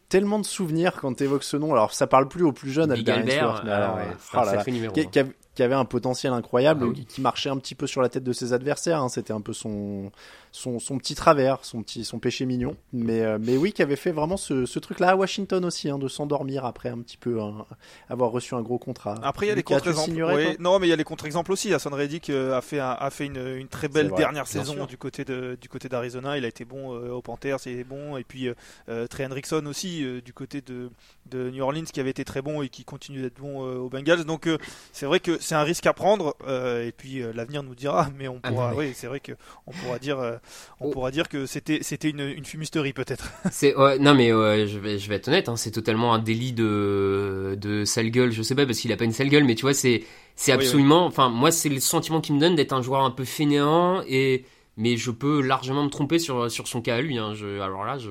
Tellement 0.08 0.38
de 0.38 0.44
souvenirs 0.46 0.94
quand 1.00 1.12
t'évoques 1.14 1.44
ce 1.44 1.56
nom. 1.58 1.72
Alors 1.72 1.92
ça 1.92 2.06
parle 2.06 2.26
plus 2.28 2.42
aux 2.42 2.52
plus 2.52 2.70
jeunes, 2.70 2.94
Big 2.94 3.10
Albert 3.10 3.34
Ainsworth, 3.36 3.64
mais 3.64 3.70
ah 3.70 3.76
alors, 3.76 3.96
ouais, 3.96 4.02
un 4.02 4.40
Oh 4.40 4.44
là 4.44 4.54
là. 4.56 4.64
numéro. 4.66 4.94
qui, 4.94 5.06
qui 5.08 5.18
av- 5.18 5.32
qui 5.54 5.62
avait 5.62 5.74
un 5.74 5.84
potentiel 5.84 6.32
incroyable, 6.32 6.84
Ah 6.86 6.88
oui. 6.88 7.04
qui 7.06 7.20
marchait 7.20 7.50
un 7.50 7.58
petit 7.58 7.74
peu 7.74 7.86
sur 7.86 8.00
la 8.00 8.08
tête 8.08 8.24
de 8.24 8.32
ses 8.32 8.52
adversaires. 8.54 9.00
hein. 9.02 9.08
C'était 9.10 9.32
un 9.34 9.40
peu 9.42 9.52
son, 9.52 10.10
son, 10.56 10.78
son 10.78 10.98
petit 10.98 11.16
travers, 11.16 11.64
son 11.64 11.82
petit 11.82 12.04
son 12.04 12.20
péché 12.20 12.46
mignon. 12.46 12.76
Mais, 12.92 13.22
euh, 13.22 13.38
mais 13.40 13.56
oui, 13.56 13.72
qui 13.72 13.82
avait 13.82 13.96
fait 13.96 14.12
vraiment 14.12 14.36
ce, 14.36 14.66
ce 14.66 14.78
truc-là 14.78 15.08
à 15.10 15.16
Washington 15.16 15.64
aussi, 15.64 15.90
hein, 15.90 15.98
de 15.98 16.06
s'endormir 16.06 16.64
après 16.64 16.90
un 16.90 16.98
petit 17.00 17.16
peu 17.16 17.42
hein, 17.42 17.66
avoir 18.08 18.30
reçu 18.30 18.54
un 18.54 18.62
gros 18.62 18.78
contrat. 18.78 19.16
Après, 19.24 19.46
il 19.46 19.48
y 19.48 19.52
a 19.52 19.56
les 19.56 19.64
contre-exemples. 19.64 20.12
Ouais, 20.22 20.56
non, 20.60 20.78
mais 20.78 20.86
il 20.86 20.90
y 20.90 20.92
a 20.92 20.96
les 20.96 21.02
contre-exemples 21.02 21.50
aussi. 21.50 21.74
Hassan 21.74 21.92
Reddick 21.92 22.30
euh, 22.30 22.56
a 22.56 22.60
fait, 22.60 22.78
un- 22.78 22.96
a 22.96 23.10
fait 23.10 23.26
une, 23.26 23.44
une 23.56 23.66
très 23.66 23.88
belle 23.88 24.04
C'est 24.06 24.10
vrai, 24.12 24.18
dernière 24.22 24.46
saison 24.46 24.74
sûr. 24.74 24.86
du 24.86 24.96
côté 24.96 25.24
de, 25.24 25.58
du 25.60 25.68
côté 25.68 25.88
d'Arizona. 25.88 26.38
Il 26.38 26.44
a 26.44 26.48
été 26.48 26.64
bon 26.64 26.94
euh, 26.94 27.10
aux 27.10 27.20
Panthers, 27.22 27.58
il 27.66 27.80
est 27.80 27.82
bon. 27.84 28.16
Et 28.16 28.22
puis 28.22 28.48
euh, 28.88 29.06
Trey 29.08 29.26
Hendrickson 29.26 29.66
aussi 29.66 30.04
euh, 30.04 30.20
du 30.20 30.32
côté 30.32 30.60
de, 30.60 30.88
de 31.32 31.50
New 31.50 31.64
Orleans 31.64 31.82
qui 31.92 31.98
avait 31.98 32.10
été 32.10 32.24
très 32.24 32.42
bon 32.42 32.62
et 32.62 32.68
qui 32.68 32.84
continue 32.84 33.20
d'être 33.22 33.40
bon 33.40 33.66
euh, 33.66 33.78
aux 33.78 33.88
Bengals. 33.88 34.22
Donc 34.24 34.46
euh, 34.46 34.58
c'est 34.92 35.06
vrai 35.06 35.18
que 35.18 35.36
c'est 35.40 35.56
un 35.56 35.64
risque 35.64 35.86
à 35.86 35.92
prendre 35.94 36.36
euh, 36.46 36.86
et 36.86 36.92
puis 36.92 37.22
euh, 37.22 37.32
l'avenir 37.34 37.64
nous 37.64 37.74
dira. 37.74 38.08
Mais 38.16 38.28
on 38.28 38.38
Ah, 38.44 38.50
pourra, 38.50 38.70
mais- 38.70 38.76
oui, 38.76 38.92
c'est 38.94 39.08
vrai 39.08 39.18
que 39.18 39.32
on 39.66 39.72
pourra 39.72 39.98
dire, 39.98 40.20
euh, 40.20 40.36
on 40.80 40.86
Oh. 40.86 40.90
pourra 40.90 41.10
dire 41.10 41.28
que 41.28 41.46
c'était 41.46 41.78
c'était 41.82 42.10
une, 42.10 42.20
une 42.20 42.44
fumisterie 42.44 42.92
peut-être. 42.92 43.30
C'est 43.50 43.74
ouais, 43.76 43.98
non 43.98 44.14
mais 44.14 44.32
ouais, 44.32 44.66
je 44.66 44.78
vais 44.78 44.98
je 44.98 45.08
vais 45.08 45.16
être 45.16 45.28
honnête, 45.28 45.48
hein, 45.48 45.56
c'est 45.56 45.70
totalement 45.70 46.12
un 46.14 46.18
délit 46.18 46.52
de 46.52 47.56
de 47.60 47.84
sale 47.84 48.10
gueule. 48.10 48.32
Je 48.32 48.42
sais 48.42 48.54
pas 48.54 48.66
parce 48.66 48.78
qu'il 48.78 48.92
a 48.92 48.96
pas 48.96 49.04
une 49.04 49.12
sale 49.12 49.28
gueule, 49.28 49.44
mais 49.44 49.54
tu 49.54 49.62
vois 49.62 49.74
c'est 49.74 50.04
c'est 50.36 50.52
absolument. 50.52 51.06
Enfin 51.06 51.28
moi 51.28 51.50
c'est 51.50 51.68
le 51.68 51.80
sentiment 51.80 52.20
qu'il 52.20 52.34
me 52.34 52.40
donne 52.40 52.54
d'être 52.56 52.72
un 52.72 52.82
joueur 52.82 53.02
un 53.02 53.10
peu 53.10 53.24
fainéant 53.24 54.02
et 54.08 54.44
mais 54.76 54.96
je 54.96 55.10
peux 55.12 55.40
largement 55.40 55.84
me 55.84 55.90
tromper 55.90 56.18
sur 56.18 56.50
sur 56.50 56.66
son 56.68 56.82
cas 56.82 56.96
à 56.96 57.00
lui. 57.00 57.16
Hein. 57.18 57.34
Je, 57.34 57.60
alors 57.60 57.84
là 57.84 57.96
je 57.98 58.10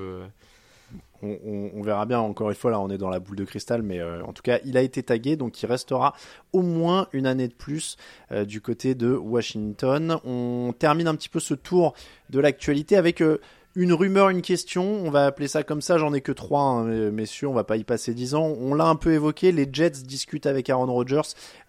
On, 1.24 1.82
verra 1.82 2.06
bien, 2.06 2.20
encore 2.20 2.50
une 2.50 2.56
fois, 2.56 2.72
là 2.72 2.80
on 2.82 2.90
est 2.90 2.98
dans 2.98 3.10
la 3.10 3.20
boule 3.20 3.38
de 3.38 3.46
cristal, 3.46 3.82
mais 3.82 4.00
euh, 4.00 4.22
en 4.26 4.34
tout 4.34 4.42
cas 4.42 4.60
il 4.66 4.78
a 4.78 4.82
été 4.82 5.04
tagué, 5.04 5.38
donc 5.38 5.62
il 5.62 5.66
restera 5.68 6.14
au 6.52 6.62
moins 6.62 7.08
une 7.14 7.26
année 7.26 7.48
de 7.48 7.54
plus 7.54 7.96
euh, 8.32 8.44
du 8.44 8.60
côté 8.60 8.94
de 8.94 9.14
Washington. 9.14 10.18
On 10.26 10.74
termine 10.78 11.08
un 11.08 11.16
petit 11.16 11.30
peu 11.30 11.40
ce 11.40 11.54
tour 11.54 11.94
de 12.30 12.40
l'actualité 12.42 12.98
avec 12.98 13.22
euh, 13.22 13.40
une 13.76 13.94
rumeur, 13.94 14.30
une 14.30 14.42
question, 14.42 14.84
on 14.84 15.10
va 15.10 15.26
appeler 15.26 15.48
ça 15.48 15.64
comme 15.64 15.82
ça, 15.82 15.98
j'en 15.98 16.14
ai 16.14 16.20
que 16.20 16.34
trois, 16.34 16.62
hein, 16.62 17.12
messieurs, 17.12 17.48
on 17.48 17.54
va 17.54 17.64
pas 17.64 17.78
y 17.78 17.86
passer 17.86 18.14
dix 18.14 18.36
ans. 18.36 18.46
On 18.60 18.74
l'a 18.74 18.86
un 18.86 18.98
peu 18.98 19.14
évoqué, 19.14 19.54
les 19.54 19.68
Jets 19.72 20.04
discutent 20.06 20.46
avec 20.46 20.70
Aaron 20.70 20.92
Rodgers, 20.92 21.22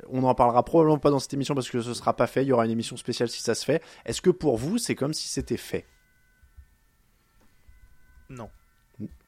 on 0.09 0.23
n'en 0.23 0.35
parlera 0.35 0.65
probablement 0.65 0.99
pas 0.99 1.11
dans 1.11 1.21
cette 1.21 1.33
émission 1.35 1.55
parce 1.55 1.71
que 1.71 1.81
ce 1.81 1.95
sera 1.95 2.15
pas 2.15 2.27
fait, 2.27 2.43
il 2.43 2.49
y 2.49 2.53
aura 2.53 2.65
une 2.65 2.73
émission 2.73 2.97
spéciale 2.97 3.29
si 3.29 3.41
ça 3.41 3.55
se 3.55 3.65
fait. 3.65 3.83
Est-ce 4.05 4.21
que 4.21 4.31
pour 4.31 4.57
vous 4.57 4.79
c'est 4.79 4.97
comme 4.97 5.15
si 5.15 5.29
c'était 5.29 5.57
fait? 5.57 5.87
Non. 8.29 8.49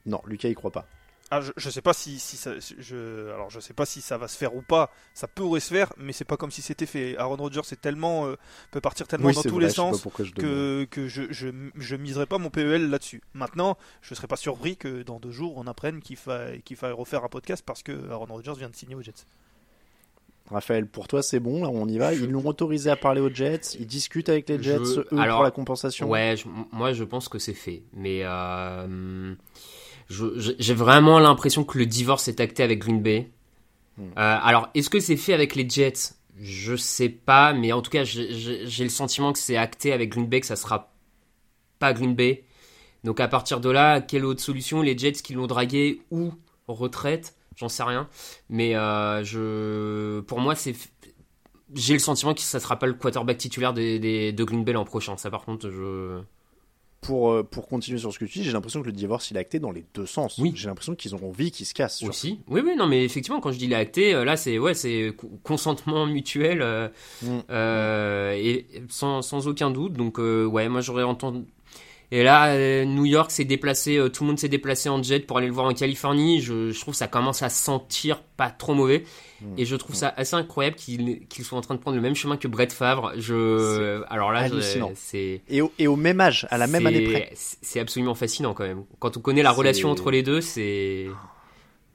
Non, 0.07 0.23
Lucas 0.27 0.49
y 0.49 0.55
croit 0.55 0.71
pas. 0.71 0.87
Ah, 1.33 1.41
je, 1.41 1.51
je 1.57 1.71
sais 1.71 1.83
pas 1.83 1.93
si, 1.93 2.21
si 2.21 2.37
ça, 2.37 2.53
je, 2.79 3.33
alors 3.35 3.51
je 3.51 3.59
sais 3.59 3.75
pas 3.75 3.85
si 3.85 4.01
ça 4.01 4.17
va 4.17 4.29
se 4.29 4.37
faire 4.39 4.55
ou 4.55 4.63
pas. 4.63 4.93
Ça 5.13 5.27
pourrait 5.27 5.59
se 5.59 5.75
faire, 5.75 5.93
mais 5.97 6.13
c'est 6.13 6.25
pas 6.25 6.37
comme 6.37 6.53
si 6.53 6.63
c'était 6.63 6.87
fait. 6.87 7.17
Aaron 7.17 7.35
Rodgers 7.35 7.63
c'est 7.65 7.81
tellement, 7.81 8.27
euh, 8.27 8.37
peut 8.71 8.81
partir 8.81 9.09
tellement 9.09 9.27
Oui, 9.27 9.35
dans 9.35 9.43
tous 9.43 9.57
vrai, 9.57 9.65
les 9.65 9.71
sens 9.71 10.07
je 10.21 10.31
que, 10.33 10.85
que 10.89 11.09
je, 11.09 11.23
je, 11.31 11.49
je 11.75 11.97
miserais 11.97 12.27
pas 12.27 12.39
mon 12.39 12.49
PEL 12.49 12.91
là-dessus. 12.91 13.23
Maintenant, 13.35 13.77
je 14.03 14.15
serais 14.15 14.29
pas 14.29 14.37
surpris 14.37 14.77
que 14.77 15.03
dans 15.03 15.19
deux 15.19 15.33
jours 15.33 15.55
on 15.57 15.67
apprenne 15.67 15.99
qu'il 16.01 16.17
faille, 16.17 16.63
qu'il 16.63 16.77
faille 16.77 16.93
refaire 16.93 17.25
un 17.25 17.29
podcast 17.29 17.65
parce 17.67 17.83
que 17.83 18.09
Aaron 18.09 18.27
Rodgers 18.27 18.55
vient 18.57 18.71
de 18.71 18.77
signer 18.77 18.95
aux 18.95 19.03
Jets. 19.03 19.27
Raphaël, 20.49 20.87
pour 20.87 21.09
toi 21.09 21.25
c'est 21.25 21.41
bon, 21.41 21.61
là 21.65 21.71
on 21.71 21.89
y 21.89 21.99
va? 21.99 22.15
Ils 22.15 22.31
l'ont 22.31 22.47
autorisé 22.47 22.89
à 22.89 22.95
parler 22.95 23.21
aux 23.21 23.31
Jets, 23.35 23.75
ils 23.81 23.87
discutent 23.89 24.29
avec 24.29 24.49
les 24.49 24.63
Jets, 24.63 24.79
Je- 24.85 25.01
eux 25.01 25.07
alors, 25.19 25.39
pour 25.39 25.45
la 25.45 25.51
compensation. 25.51 26.09
Ouais, 26.09 26.37
je- 26.37 26.47
moi 26.71 26.93
je 26.93 27.03
pense 27.03 27.29
que 27.29 27.41
c'est 27.41 27.53
fait. 27.53 27.83
Mais 27.95 28.21
euh, 28.23 29.35
j'ai 30.09 30.75
vraiment 30.75 31.19
l'impression 31.19 31.65
que 31.65 31.79
le 31.79 31.87
divorce 31.87 32.29
est 32.29 32.41
acté 32.41 32.63
avec 32.63 32.79
Green 32.81 33.03
Bay. 33.03 33.31
Hmm. 33.99 34.03
Euh, 34.03 34.39
alors, 34.43 34.69
est-ce 34.75 34.91
que 34.91 35.01
c'est 35.01 35.17
fait 35.17 35.33
avec 35.33 35.55
les 35.55 35.69
Jets? 35.69 36.15
Je 36.39 36.77
sais 36.77 37.09
pas, 37.09 37.55
mais 37.55 37.73
en 37.73 37.81
tout 37.81 37.91
cas, 37.91 38.05
j'ai- 38.05 38.85
le 38.85 38.91
sentiment 38.91 39.33
que 39.33 39.39
c'est 39.39 39.57
acté 39.57 39.93
avec 39.93 40.11
Green 40.11 40.27
Bay, 40.27 40.41
que 40.41 40.47
ça 40.47 40.57
sera 40.57 40.93
pas 41.79 41.93
Green 41.93 42.15
Bay. 42.15 42.45
Donc 43.05 43.21
à 43.21 43.29
partir 43.29 43.61
de 43.61 43.71
là, 43.71 44.01
quelle 44.01 44.25
autre 44.25 44.41
solution? 44.41 44.83
Les 44.83 44.97
Jets 44.99 45.13
qui 45.13 45.33
l'ont 45.33 45.47
dragué 45.47 46.03
ou 46.11 46.33
retraite? 46.69 47.35
J'en 47.57 47.69
sais 47.69 47.85
rien. 47.85 48.09
Mais 48.51 48.75
euh, 48.77 49.25
je, 49.25 50.21
pour 50.21 50.41
moi, 50.41 50.55
c'est 50.55 50.75
j'ai 51.75 51.95
le 51.95 51.99
sentiment 51.99 52.35
que 52.35 52.41
ça 52.41 52.61
sera 52.61 52.79
pas 52.79 52.87
le 52.87 52.95
quarterback 52.95 53.39
titulaire 53.39 53.73
des, 53.73 53.99
des- 53.99 54.33
de 54.33 54.45
Green 54.45 54.63
Bay 54.63 54.73
l'an 54.73 54.85
prochain. 54.85 55.17
Ça, 55.17 55.31
par 55.31 55.45
contre, 55.45 55.71
je. 55.71 56.21
Pour, 57.03 57.31
euh, 57.31 57.43
pour 57.45 57.69
continuer 57.69 57.99
sur 57.99 58.13
ce 58.13 58.19
que 58.19 58.25
tu 58.25 58.39
dis, 58.41 58.45
j'ai 58.45 58.53
l'impression 58.53 58.81
que 58.81 58.87
le 58.87 58.93
divorce 58.93 59.31
il 59.31 59.37
est 59.37 59.41
acté 59.41 59.61
dans 59.61 59.71
les 59.71 59.85
deux 59.95 60.07
sens. 60.07 60.39
Oui. 60.39 60.53
J'ai 60.57 60.67
l'impression 60.67 60.95
qu'ils 60.97 61.15
ont 61.15 61.25
envie 61.29 61.51
qu'ils 61.53 61.67
se 61.67 61.75
cassent. 61.75 61.99
surtout. 61.99 62.11
Aussi. 62.11 62.41
Oui, 62.49 62.63
oui, 62.65 62.75
non, 62.77 62.87
mais 62.87 63.05
effectivement, 63.05 63.39
quand 63.41 63.53
je 63.53 63.59
dis 63.59 63.67
il 63.67 63.73
est 63.73 63.77
acté, 63.77 64.13
euh, 64.15 64.25
là, 64.25 64.37
c'est 64.37 64.59
ouais, 64.59 64.75
c'est 64.75 65.13
co- 65.17 65.31
consentement 65.45 66.07
mutuel 66.07 66.63
euh, 66.63 66.89
Mm. 67.23 67.39
euh, 67.51 68.33
et 68.33 68.67
sans, 68.89 69.23
sans 69.23 69.47
aucun 69.47 69.71
doute. 69.71 69.93
Donc, 69.93 70.19
euh, 70.19 70.45
ouais, 70.47 70.69
moi, 70.69 70.81
j'aurais 70.81 71.05
entendu. 71.05 71.45
Et 72.13 72.23
là, 72.23 72.55
euh, 72.55 72.85
New 72.85 73.05
York 73.05 73.33
s'est 73.33 73.45
déplacé, 73.45 73.97
euh, 73.97 74.09
tout 74.09 74.23
le 74.23 74.29
monde 74.29 74.39
s'est 74.39 74.49
déplacé 74.49 74.89
en 74.89 75.03
jet 75.03 75.21
pour 75.27 75.39
aller 75.39 75.49
le 75.49 75.53
voir 75.53 75.67
en 75.67 75.75
Californie. 75.75 76.41
Je, 76.41 76.71
je 76.71 76.81
trouve 76.81 76.95
ça 76.95 77.09
commence 77.09 77.43
à 77.43 77.49
sentir 77.49 78.23
pas 78.37 78.49
trop 78.51 78.75
mauvais. 78.75 79.03
Mm. 79.41 79.55
Et 79.59 79.65
je 79.65 79.75
trouve 79.75 79.97
ça 79.97 80.15
assez 80.17 80.35
incroyable 80.37 80.77
qu'ils 80.77 81.27
qu'ils 81.27 81.45
soient 81.45 81.59
en 81.59 81.63
train 81.63 81.75
de 81.75 81.81
prendre 81.81 81.97
le 81.97 82.03
même 82.03 82.15
chemin 82.15 82.37
que 82.37 82.47
Brett 82.47 82.73
Favre. 82.73 83.13
Je, 83.19 84.03
alors 84.09 84.31
là, 84.31 84.49
c'est 84.95 85.43
Et, 85.49 85.63
au, 85.63 85.73
et 85.79 85.89
au 85.89 85.97
même 85.97 86.21
âge, 86.21 86.47
à 86.51 86.59
la 86.59 86.67
même 86.69 86.87
année 86.87 87.05
près. 87.11 87.31
C'est 87.35 87.81
absolument 87.81 88.15
fascinant 88.15 88.55
quand 88.55 88.65
même. 88.65 88.85
Quand 89.01 89.17
on 89.17 89.21
connaît 89.21 89.43
la 89.43 89.51
relation 89.53 89.91
entre 89.91 90.11
les 90.11 90.23
deux, 90.23 90.41
c'est. 90.41 91.07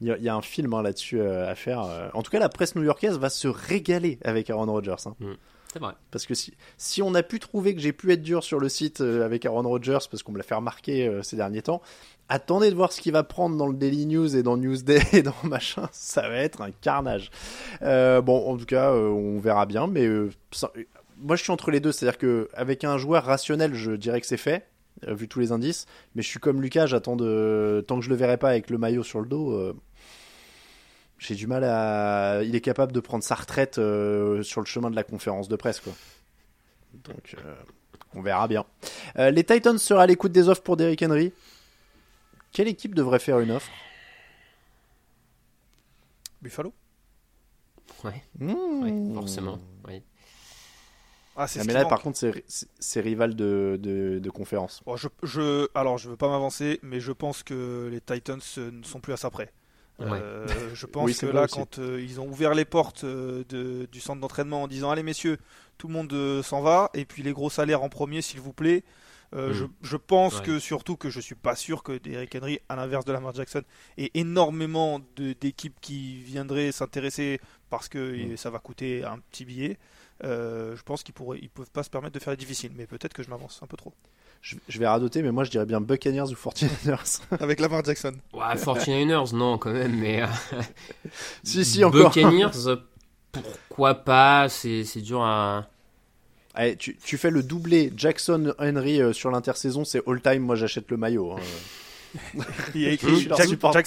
Il 0.02 0.08
y, 0.08 0.10
a, 0.10 0.16
il 0.18 0.24
y 0.24 0.28
a 0.28 0.34
un 0.34 0.42
film 0.42 0.74
hein, 0.74 0.82
là-dessus 0.82 1.20
euh, 1.20 1.48
à 1.48 1.54
faire. 1.54 2.10
En 2.12 2.22
tout 2.24 2.30
cas, 2.32 2.40
la 2.40 2.48
presse 2.48 2.74
new-yorkaise 2.74 3.18
va 3.18 3.30
se 3.30 3.46
régaler 3.46 4.18
avec 4.24 4.50
Aaron 4.50 4.66
Rodgers. 4.66 4.96
hein. 5.06 5.14
C'est 5.72 5.78
vrai. 5.78 5.94
Parce 6.10 6.26
que 6.26 6.34
si, 6.34 7.02
on 7.02 7.14
a 7.14 7.22
pu 7.22 7.38
trouver 7.38 7.74
que 7.74 7.80
j'ai 7.80 7.94
pu 7.94 8.12
être 8.12 8.22
dur 8.22 8.44
sur 8.44 8.60
le 8.60 8.68
site 8.68 9.00
euh, 9.00 9.24
avec 9.24 9.46
Aaron 9.46 9.62
Rodgers, 9.62 10.00
parce 10.10 10.22
qu'on 10.22 10.32
me 10.32 10.36
l'a 10.36 10.44
fait 10.44 10.54
remarquer 10.54 11.08
euh, 11.08 11.22
ces 11.22 11.36
derniers 11.36 11.62
temps, 11.62 11.80
attendez 12.28 12.70
de 12.70 12.74
voir 12.74 12.92
ce 12.92 13.00
qu'il 13.00 13.12
va 13.12 13.22
prendre 13.22 13.56
dans 13.56 13.66
le 13.66 13.74
Daily 13.74 14.04
News 14.04 14.36
et 14.36 14.42
dans 14.42 14.58
Newsday 14.58 15.00
et 15.14 15.22
dans 15.22 15.34
machin, 15.44 15.88
ça 15.90 16.28
va 16.28 16.36
être 16.36 16.60
un 16.60 16.72
carnage. 16.72 17.30
Euh, 17.80 18.20
bon, 18.20 18.50
en 18.50 18.58
tout 18.58 18.66
cas, 18.66 18.92
on 18.92 19.38
verra 19.38 19.64
bien, 19.64 19.86
mais 19.86 20.06
moi 21.16 21.36
je 21.36 21.42
suis 21.42 21.52
entre 21.52 21.70
les 21.70 21.80
deux, 21.80 21.90
c'est-à-dire 21.90 22.18
que 22.18 22.50
avec 22.52 22.84
un 22.84 22.98
joueur 22.98 23.24
rationnel, 23.24 23.74
je 23.74 23.92
dirais 23.92 24.20
que 24.20 24.26
c'est 24.26 24.36
fait. 24.36 24.68
Vu 25.08 25.26
tous 25.26 25.40
les 25.40 25.50
indices, 25.50 25.86
mais 26.14 26.22
je 26.22 26.28
suis 26.28 26.38
comme 26.38 26.62
Lucas, 26.62 26.86
j'attends 26.86 27.16
de 27.16 27.84
tant 27.88 27.98
que 27.98 28.04
je 28.04 28.10
le 28.10 28.14
verrai 28.14 28.36
pas 28.36 28.50
avec 28.50 28.70
le 28.70 28.78
maillot 28.78 29.02
sur 29.02 29.20
le 29.20 29.26
dos, 29.26 29.74
j'ai 31.22 31.34
du 31.34 31.46
mal 31.46 31.64
à. 31.64 32.42
Il 32.42 32.54
est 32.54 32.60
capable 32.60 32.92
de 32.92 33.00
prendre 33.00 33.22
sa 33.24 33.34
retraite 33.34 33.78
euh, 33.78 34.42
sur 34.42 34.60
le 34.60 34.66
chemin 34.66 34.90
de 34.90 34.96
la 34.96 35.04
conférence 35.04 35.48
de 35.48 35.56
presse, 35.56 35.80
quoi. 35.80 35.92
Donc, 37.04 37.36
euh, 37.38 37.54
on 38.14 38.22
verra 38.22 38.48
bien. 38.48 38.64
Euh, 39.18 39.30
les 39.30 39.44
Titans 39.44 39.78
seraient 39.78 40.02
à 40.02 40.06
l'écoute 40.06 40.32
des 40.32 40.48
offres 40.48 40.62
pour 40.62 40.76
Derrick 40.76 41.02
Henry? 41.02 41.32
Quelle 42.52 42.68
équipe 42.68 42.94
devrait 42.94 43.18
faire 43.18 43.40
une 43.40 43.50
offre? 43.52 43.70
Buffalo? 46.42 46.72
Ouais, 48.04 48.22
Mmh. 48.38 48.52
ouais, 48.82 49.14
forcément. 49.14 49.58
ouais. 49.86 50.02
Ah, 51.36 51.46
c'est 51.46 51.60
Ah, 51.60 51.64
mais 51.64 51.72
là, 51.72 51.80
manque. 51.82 51.90
par 51.90 52.02
contre, 52.02 52.18
c'est- 52.18 53.00
rival 53.00 53.34
de, 53.34 53.78
de, 53.80 54.18
de 54.18 54.30
conférence. 54.30 54.82
Bon, 54.84 54.96
je, 54.96 55.08
je, 55.22 55.68
alors, 55.74 55.96
je 55.96 56.10
veux 56.10 56.16
pas 56.16 56.28
m'avancer, 56.28 56.78
mais 56.82 57.00
je 57.00 57.12
pense 57.12 57.42
que 57.42 57.88
les 57.90 58.00
Titans 58.00 58.40
ne 58.58 58.82
sont 58.82 59.00
plus 59.00 59.12
à 59.14 59.16
ça 59.16 59.30
près. 59.30 59.50
Euh, 60.02 60.46
je 60.74 60.86
pense 60.86 61.04
Oui, 61.06 61.14
que 61.16 61.26
là, 61.26 61.44
aussi. 61.44 61.54
quand 61.54 61.78
euh, 61.78 62.00
ils 62.02 62.20
ont 62.20 62.26
ouvert 62.28 62.54
les 62.54 62.64
portes 62.64 63.04
euh, 63.04 63.44
de- 63.48 63.86
du 63.90 64.00
centre 64.00 64.20
d'entraînement 64.20 64.62
en 64.62 64.68
disant 64.68 64.90
Allez, 64.90 65.02
messieurs, 65.02 65.38
tout 65.78 65.88
le 65.88 65.94
monde 65.94 66.42
s'en 66.42 66.60
va, 66.60 66.90
et 66.94 67.04
puis 67.04 67.22
les 67.22 67.32
gros 67.32 67.50
salaires 67.50 67.82
en 67.82 67.88
premier, 67.88 68.22
s'il 68.22 68.40
vous 68.40 68.52
plaît. 68.52 68.84
Mm. 69.34 69.50
je, 69.52 69.64
je 69.80 69.96
pense 69.96 70.40
Ouais. 70.40 70.44
que 70.44 70.58
surtout 70.58 70.96
que 70.98 71.08
je 71.08 71.18
suis 71.18 71.34
pas 71.34 71.56
sûr 71.56 71.82
que 71.82 71.96
Derrick 71.96 72.34
Henry, 72.34 72.60
à 72.68 72.76
l'inverse 72.76 73.06
de 73.06 73.12
Lamar 73.12 73.34
Jackson, 73.34 73.62
ait 73.96 74.10
énormément 74.12 75.00
d'équipes 75.16 75.76
qui 75.80 76.16
viendraient 76.22 76.70
s'intéresser 76.70 77.40
parce 77.70 77.88
que 77.88 78.32
Mm. 78.32 78.36
ça 78.36 78.50
va 78.50 78.58
coûter 78.58 79.04
un 79.04 79.18
petit 79.30 79.46
billet. 79.46 79.78
Je 80.22 80.82
pense 80.82 81.02
qu'ils 81.02 81.14
pourraient, 81.14 81.38
ils 81.40 81.48
peuvent 81.48 81.70
pas 81.70 81.82
se 81.82 81.88
permettre 81.90 82.12
de 82.14 82.20
faire 82.22 82.36
difficile, 82.36 82.72
mais 82.76 82.86
peut-être 82.86 83.14
que 83.14 83.22
je 83.22 83.30
m'avance 83.30 83.58
un 83.62 83.66
peu 83.66 83.76
trop. 83.78 83.94
Je, 84.42 84.56
je 84.68 84.78
vais 84.80 84.88
radoter, 84.88 85.22
mais 85.22 85.30
moi, 85.30 85.44
je 85.44 85.50
dirais 85.50 85.64
bien 85.66 85.80
Buccaneers 85.80 86.22
ou 86.30 86.34
49ers. 86.34 87.20
Avec 87.40 87.60
Lamar 87.60 87.84
Jackson. 87.84 88.12
Ouais, 88.34 88.54
49ers, 88.56 89.34
non, 89.36 89.56
quand 89.56 89.72
même, 89.72 89.96
mais. 89.98 90.22
euh, 90.22 90.26
si, 91.44 91.64
si, 91.64 91.84
encore. 91.84 92.10
Buccaneers, 92.10 92.50
pourquoi 93.30 93.94
pas 93.94 94.48
C'est 94.48 94.82
c'est 94.84 95.00
dur 95.00 95.22
à. 95.22 95.66
Allez, 96.54 96.76
tu, 96.76 96.96
tu 96.96 97.16
fais 97.16 97.30
le 97.30 97.42
doublé 97.42 97.92
Jackson-Henry 97.96 99.00
euh, 99.00 99.12
sur 99.14 99.30
l'intersaison, 99.30 99.84
c'est 99.84 100.02
all-time. 100.06 100.40
Moi, 100.42 100.56
j'achète 100.56 100.90
le 100.90 100.96
maillot. 100.98 101.32
hein. 101.32 102.40
Il 102.74 102.80
y 102.82 102.86
a 102.86 102.90
Je 102.90 102.94
écrit 102.94 103.20
Jack, 103.22 103.46
support- 103.48 103.72
Jack. 103.72 103.86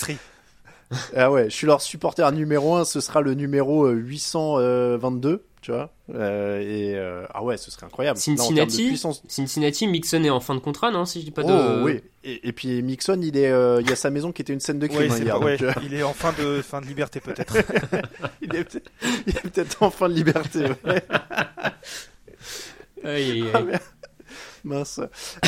Ah 1.16 1.32
ouais, 1.32 1.46
je 1.50 1.56
suis 1.56 1.68
leur 1.68 1.82
supporter 1.82 2.32
numéro 2.32 2.76
1, 2.76 2.86
ce 2.86 3.00
sera 3.02 3.22
le 3.22 3.34
numéro 3.34 3.86
euh, 3.86 3.94
822, 3.94 5.44
tu 5.62 5.72
vois. 5.72 5.92
Euh, 6.14 6.60
et 6.62 6.96
euh, 6.96 7.26
ah 7.34 7.44
ouais, 7.44 7.58
ce 7.58 7.72
serait 7.72 7.88
incroyable. 7.88 8.20
Cincinnati, 8.20 8.90
puissance- 8.90 9.24
Cincinnati, 9.28 9.88
Mixon 9.88 10.24
est 10.24 10.30
en 10.30 10.40
fin 10.40 10.54
de 10.54 10.60
contrat, 10.60 10.92
non 10.92 11.06
Si 11.06 11.22
je 11.22 11.26
dis 11.26 11.32
pas 11.32 11.44
de. 11.44 11.52
Oh 11.52 11.84
oui. 11.84 12.02
Et, 12.24 12.48
et 12.48 12.54
puis 12.54 12.82
Mixon, 12.84 13.20
il 13.24 13.36
est, 13.38 13.50
euh, 13.52 13.82
il 13.82 13.90
y 13.90 13.94
a 13.94 13.96
sa 13.96 14.10
maison 14.12 14.32
qui 14.32 14.42
était 14.44 14.54
une 14.54 14.60
scène 14.60 14.78
de 14.80 14.86
crime 14.88 15.12
Ouais, 15.12 15.12
hein, 15.12 15.24
hier. 15.24 15.40
pas- 15.40 15.46
ouais, 15.46 15.58
donc, 15.58 15.76
euh, 15.78 15.82
il 15.84 15.94
est 15.96 16.04
en 16.04 16.14
fin 16.14 16.34
de, 16.40 16.62
fin 16.62 16.82
de 16.82 16.86
liberté 16.86 17.20
peut-être. 17.20 17.56
il 18.42 18.56
est 18.56 18.64
peut-être 19.42 19.82
en 19.84 19.90
fin 19.90 20.08
de 20.08 20.14
liberté. 20.14 20.66
ouais. 20.86 21.04
Aïe, 23.04 23.32
aïe, 23.32 23.46
Ah, 23.54 23.58
aïe. 23.58 23.64
merde. 23.66 23.82
Mince. 24.76 25.00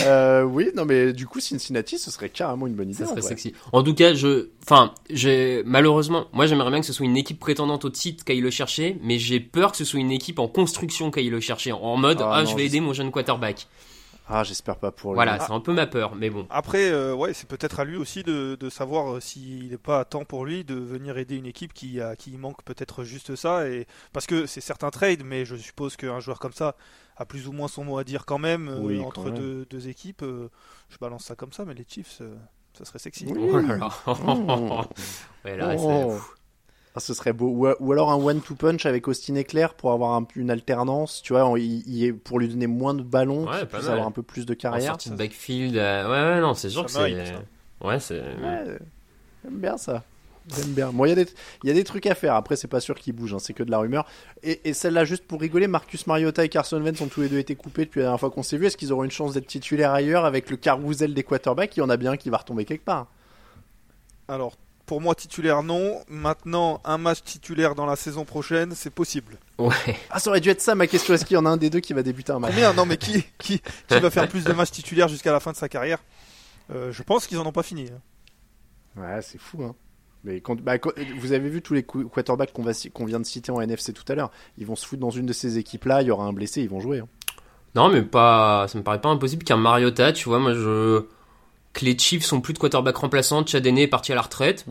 Euh, 0.06 0.44
oui, 0.44 0.70
non 0.76 0.86
mais 0.86 1.12
du 1.14 1.28
coup 1.28 1.40
Cincinnati, 1.40 1.98
ce 1.98 2.12
serait 2.12 2.30
carrément 2.30 2.68
une 2.68 2.76
bonne 2.76 2.90
idée. 2.90 3.00
Ça 3.00 3.06
en 3.06 3.08
serait 3.10 3.22
vrai. 3.22 3.30
sexy. 3.30 3.54
En 3.74 3.84
tout 3.84 3.94
cas, 3.94 4.14
je, 4.14 4.50
enfin, 4.64 4.94
j'ai 5.10 5.64
malheureusement, 5.66 6.28
moi 6.34 6.46
j'aimerais 6.46 6.70
bien 6.70 6.80
que 6.80 6.86
ce 6.86 6.94
soit 6.94 7.06
une 7.06 7.18
équipe 7.18 7.40
prétendante 7.40 7.84
au 7.86 7.90
titre 7.90 8.24
qu'aille 8.24 8.42
le 8.42 8.52
chercher, 8.52 8.98
mais 9.04 9.20
j'ai 9.20 9.40
peur 9.40 9.72
que 9.72 9.78
ce 9.78 9.86
soit 9.86 10.00
une 10.00 10.12
équipe 10.12 10.40
en 10.40 10.48
construction 10.48 11.12
qu'aille 11.12 11.30
le 11.30 11.40
chercher, 11.40 11.72
en 11.72 11.98
mode 11.98 12.22
Ah, 12.22 12.32
ah, 12.32 12.44
non, 12.44 12.50
je 12.50 12.56
vais 12.56 12.66
aider 12.66 12.80
mon 12.80 12.94
jeune 12.94 13.12
quarterback. 13.12 13.68
Ah, 14.30 14.44
j'espère 14.44 14.76
pas 14.76 14.92
pour 14.92 15.12
lui. 15.12 15.16
Voilà, 15.16 15.40
c'est 15.40 15.54
un 15.54 15.62
peu 15.62 15.72
ma 15.72 15.88
peur, 15.88 16.16
mais 16.16 16.30
bon. 16.30 16.46
Après, 16.50 16.92
euh, 16.92 17.14
ouais, 17.14 17.34
c'est 17.34 17.48
peut-être 17.48 17.80
à 17.80 17.86
lui 17.86 17.96
aussi 17.96 18.24
de, 18.24 18.58
de 18.60 18.70
savoir 18.70 19.16
euh, 19.16 19.20
s'il 19.22 19.70
n'est 19.70 19.78
pas 19.78 20.02
à 20.02 20.06
temps 20.06 20.26
pour 20.26 20.46
lui 20.46 20.66
de 20.66 20.76
venir 20.76 21.18
aider 21.18 21.38
une 21.38 21.46
équipe 21.46 21.74
qui, 21.74 22.02
a, 22.02 22.18
qui 22.18 22.38
manque 22.38 22.62
peut-être 22.64 23.06
juste 23.06 23.38
ça. 23.38 23.70
Et... 23.70 23.88
Parce 24.12 24.28
que 24.28 24.46
c'est 24.46 24.60
certains 24.60 24.90
trades, 24.90 25.24
mais 25.24 25.46
je 25.46 25.56
suppose 25.56 25.96
qu'un 25.96 26.20
joueur 26.20 26.40
comme 26.40 26.52
ça 26.52 26.76
a 27.18 27.26
plus 27.26 27.48
ou 27.48 27.52
moins 27.52 27.68
son 27.68 27.84
mot 27.84 27.98
à 27.98 28.04
dire 28.04 28.26
quand 28.26 28.38
même 28.40 28.68
euh, 28.70 28.80
Oui, 28.80 29.00
entre 29.02 29.16
quand 29.16 29.24
même. 29.26 29.34
Deux, 29.36 29.66
deux 29.70 29.88
équipes. 29.90 30.22
euh, 30.24 30.50
je 30.90 30.98
balance 31.00 31.26
ça 31.26 31.36
comme 31.36 31.52
ça, 31.52 31.66
mais 31.66 31.74
les 31.74 31.86
Chiefs, 31.88 32.20
euh, 32.22 32.36
ça 32.78 32.86
serait 32.86 33.00
sexy. 33.00 33.26
Oh 33.30 33.58
là 33.58 33.78
là. 33.78 33.90
Ouais, 35.46 35.58
là, 35.58 35.76
Oh. 35.78 36.12
c'est- 36.12 36.34
Ah, 36.96 37.00
ce 37.00 37.14
serait 37.14 37.34
beau. 37.34 37.48
Ou, 37.50 37.68
ou 37.80 37.92
alors 37.92 38.12
un 38.12 38.16
one-two 38.16 38.56
punch 38.56 38.88
avec 38.88 39.08
Austin 39.08 39.36
Eclair 39.36 39.76
pour 39.76 39.92
avoir 39.92 40.14
un- 40.16 40.26
une 40.36 40.50
alternance, 40.50 41.22
tu 41.22 41.34
vois, 41.34 41.60
il, 41.60 41.88
il 41.88 42.04
est, 42.04 42.12
pour 42.14 42.40
lui 42.40 42.48
donner 42.48 42.66
moins 42.66 42.96
de 42.96 43.04
ballons, 43.04 43.46
Ouais, 43.46 43.68
mal. 43.72 43.88
avoir 43.92 44.08
un 44.08 44.12
peu 44.12 44.24
plus 44.24 44.48
de 44.48 44.54
en 44.54 44.56
carrière. 44.56 44.92
sortie 44.94 45.12
de 45.12 45.16
backfield. 45.16 45.78
euh, 45.78 46.04
Ouais, 46.10 46.36
ouais, 46.36 46.42
non, 46.42 46.56
c'est 46.56 46.70
sûr 46.70 46.90
Ça 46.90 47.08
que 47.08 47.16
c'est. 47.24 47.36
Ouais, 47.86 48.00
c'est. 48.00 48.20
Ouais, 48.22 48.80
j'aime 49.44 49.60
bien 49.60 49.78
ça. 49.78 50.04
J'aime 50.56 50.74
bien. 50.74 50.92
Bon, 50.94 51.04
il 51.06 51.10
y, 51.10 51.12
a 51.12 51.16
des- 51.16 51.28
il 51.64 51.68
y 51.68 51.72
a 51.72 51.74
des 51.74 51.84
trucs 51.84 52.06
à 52.06 52.16
faire. 52.16 52.34
Après, 52.36 52.56
c'est 52.56 52.70
pas 52.70 52.80
sûr 52.80 52.96
qu'ils 52.96 53.14
bougent, 53.14 53.34
hein, 53.34 53.40
c'est 53.40 53.54
que 53.54 53.64
de 53.64 53.72
la 53.72 53.80
rumeur. 53.80 54.06
Et, 54.44 54.70
et 54.70 54.74
celle-là, 54.74 55.04
juste 55.04 55.26
pour 55.28 55.42
rigoler, 55.42 55.68
Marcus 55.68 56.08
Mariota 56.08 56.46
et 56.46 56.50
Carson 56.50 56.82
Wentz 56.82 57.02
ont 57.02 57.08
tous 57.08 57.20
les 57.22 57.28
deux 57.30 57.38
été 57.40 57.56
coupés 57.56 57.84
depuis 57.86 58.00
la 58.00 58.06
dernière 58.06 58.20
fois 58.20 58.32
qu'on 58.32 58.44
s'est 58.44 58.58
vu. 58.58 58.66
Est-ce 58.66 58.78
qu'ils 58.78 58.94
auront 58.94 59.04
une 59.04 59.12
chance 59.12 59.34
d'être 59.34 59.48
titulaires 59.48 59.92
ailleurs 59.92 60.24
avec 60.24 60.50
le 60.50 60.56
carrousel 60.56 61.14
des 61.14 61.24
quarterbacks? 61.24 61.76
Il 61.76 61.82
y 61.82 61.84
en 61.84 61.90
a 61.90 61.98
bien 61.98 62.12
un 62.14 62.18
qui 62.18 62.30
va 62.30 62.38
retomber 62.38 62.64
quelque 62.64 62.86
part. 62.86 63.08
Alors, 64.30 64.56
pour 64.86 65.02
moi, 65.02 65.16
titulaire, 65.16 65.64
non. 65.64 66.02
Maintenant, 66.08 66.80
un 66.86 66.98
match 66.98 67.24
titulaire 67.24 67.76
dans 67.76 67.86
la 67.86 67.98
saison 67.98 68.24
prochaine, 68.24 68.72
c'est 68.74 68.90
possible. 68.90 69.38
Ouais. 69.58 69.74
Ah, 70.10 70.20
ça 70.20 70.30
aurait 70.30 70.40
dû 70.40 70.50
être 70.50 70.62
ça 70.62 70.76
ma 70.76 70.88
question. 70.88 71.14
Est-ce 71.14 71.26
qu'il 71.26 71.36
y 71.36 71.38
en 71.38 71.46
a 71.46 71.50
un 71.50 71.58
des 71.58 71.70
deux 71.70 71.82
qui 71.82 71.92
va 71.92 72.04
débuter 72.04 72.32
un 72.32 72.40
match? 72.40 72.52
Combien? 72.52 72.72
Non, 72.74 72.86
mais 72.86 72.96
qui, 72.96 73.26
qui, 73.38 73.60
qui 73.88 74.00
va 74.00 74.10
faire 74.10 74.30
plus 74.30 74.46
de 74.46 74.54
matchs 74.54 74.72
titulaires 74.72 75.10
jusqu'à 75.10 75.34
la 75.34 75.42
fin 75.42 75.52
de 75.52 75.58
sa 75.58 75.68
carrière? 75.68 76.00
Euh, 76.74 76.94
Je 76.94 77.04
pense 77.04 77.28
qu'ils 77.28 77.38
en 77.38 77.46
ont 77.46 77.52
pas 77.52 77.64
fini. 77.64 77.90
hein. 77.90 79.02
Ouais, 79.02 79.22
c'est 79.22 79.38
fou, 79.40 79.62
hein. 79.64 79.76
Mais 80.28 80.42
quand- 80.42 80.60
bah, 80.62 80.78
quand- 80.78 80.92
vous 81.20 81.32
avez 81.32 81.50
vu 81.50 81.62
tous 81.64 81.74
les 81.74 81.84
qu- 81.84 82.06
quarterbacks 82.08 82.52
qu'on 82.54 83.06
vient 83.06 83.20
de 83.20 83.26
citer 83.26 83.52
en 83.52 83.60
NFC 83.62 83.94
tout 83.94 84.04
à 84.10 84.14
l'heure. 84.16 84.30
Ils 84.60 84.66
vont 84.68 84.76
se 84.76 84.86
foutre 84.86 85.00
dans 85.02 85.10
une 85.10 85.26
de 85.26 85.34
ces 85.34 85.58
équipes-là. 85.58 86.02
Il 86.04 86.08
y 86.10 86.12
aura 86.12 86.26
un 86.26 86.34
blessé, 86.34 86.62
ils 86.62 86.70
vont 86.70 86.80
jouer. 86.82 87.00
hein. 87.00 87.08
Non, 87.76 87.90
mais 87.90 88.02
pas. 88.02 88.68
Ça 88.68 88.78
me 88.78 88.84
paraît 88.84 89.02
pas 89.02 89.10
impossible 89.10 89.44
qu'un 89.44 89.58
Mariota, 89.58 90.12
tu 90.14 90.30
vois, 90.30 90.40
moi 90.40 90.54
je. 90.54 91.04
Que 91.74 91.86
les 91.86 91.98
Chiefs 91.98 92.24
sont 92.26 92.42
plus 92.42 92.54
de 92.54 92.60
quarterback 92.60 92.96
remplaçant, 92.98 93.46
Chad 93.46 93.66
Henne 93.66 93.78
est 93.78 93.88
parti 93.88 94.12
à 94.12 94.16
la 94.16 94.22
retraite. 94.22 94.66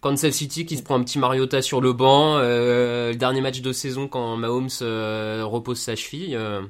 Kansas 0.00 0.32
City 0.32 0.66
qui 0.66 0.76
se 0.76 0.82
prend 0.82 0.96
un 0.96 1.02
petit 1.04 1.18
Mariota 1.18 1.62
sur 1.62 1.80
le 1.80 1.92
banc. 1.92 2.36
euh, 2.38 3.10
le 3.10 3.16
dernier 3.16 3.40
match 3.40 3.60
de 3.60 3.72
saison 3.72 4.08
quand 4.08 4.36
Mahomes 4.36 4.68
euh, 4.80 5.42
repose 5.44 5.78
sa 5.78 5.94
cheville. 5.94 6.34
euh, 6.34 6.62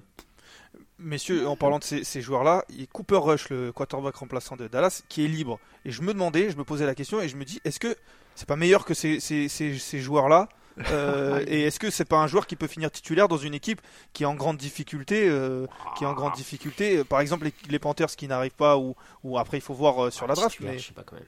Messieurs, 1.03 1.47
en 1.49 1.57
parlant 1.57 1.79
de 1.79 1.85
ces, 1.85 2.05
ces 2.05 2.21
joueurs-là, 2.21 2.65
il 2.71 2.81
y 2.81 2.83
a 2.85 2.87
Cooper 2.87 3.17
Rush, 3.19 3.49
le 3.51 3.73
quarterback 3.73 4.15
remplaçant 4.17 4.57
de 4.57 4.69
Dallas, 4.69 5.03
qui 5.09 5.25
est 5.25 5.29
libre. 5.29 5.59
Et 5.85 5.91
je 5.91 6.03
me 6.03 6.13
demandais, 6.13 6.51
je 6.51 6.57
me 6.57 6.65
posais 6.65 6.87
la 6.87 6.95
question 6.95 7.21
et 7.21 7.29
je 7.29 7.37
me 7.37 7.45
dis, 7.45 7.61
est-ce 7.65 7.81
que 7.81 7.95
c'est 8.35 8.49
pas 8.49 8.57
meilleur 8.57 8.85
que 8.85 8.95
ces, 8.95 9.21
ces, 9.21 9.49
ces, 9.49 9.79
ces 9.79 9.99
joueurs-là 10.01 10.49
Euh, 10.91 11.45
Et 11.49 11.65
est-ce 11.65 11.79
que 11.79 11.91
c'est 11.91 12.07
pas 12.07 12.17
un 12.19 12.27
joueur 12.27 12.47
qui 12.47 12.57
peut 12.57 12.67
finir 12.67 12.91
titulaire 12.91 13.29
dans 13.29 13.37
une 13.37 13.53
équipe 13.53 13.81
qui 14.15 14.23
est 14.23 14.27
en 14.27 14.35
grande 14.35 14.57
difficulté 14.57 15.29
euh, 15.29 15.67
qui 15.99 16.05
est 16.05 16.07
en 16.07 16.15
grande 16.15 16.33
difficulté 16.33 16.97
Euh, 16.99 17.05
Par 17.05 17.21
exemple, 17.21 17.45
les, 17.45 17.53
les 17.69 17.79
Panthers 17.79 18.09
qui 18.17 18.27
n'arrivent 18.27 18.57
pas, 18.57 18.79
ou, 18.79 18.95
ou 19.23 19.37
après 19.39 19.59
il 19.59 19.61
faut 19.61 19.75
voir 19.75 20.05
euh, 20.07 20.11
sur 20.11 20.27
la 20.27 20.35
draft. 20.35 20.53
titulaire, 20.53 20.73
Mais, 20.73 20.79
Je 20.79 20.87
sais 20.87 20.95
pas 20.95 21.03
quand 21.03 21.17
même. 21.17 21.25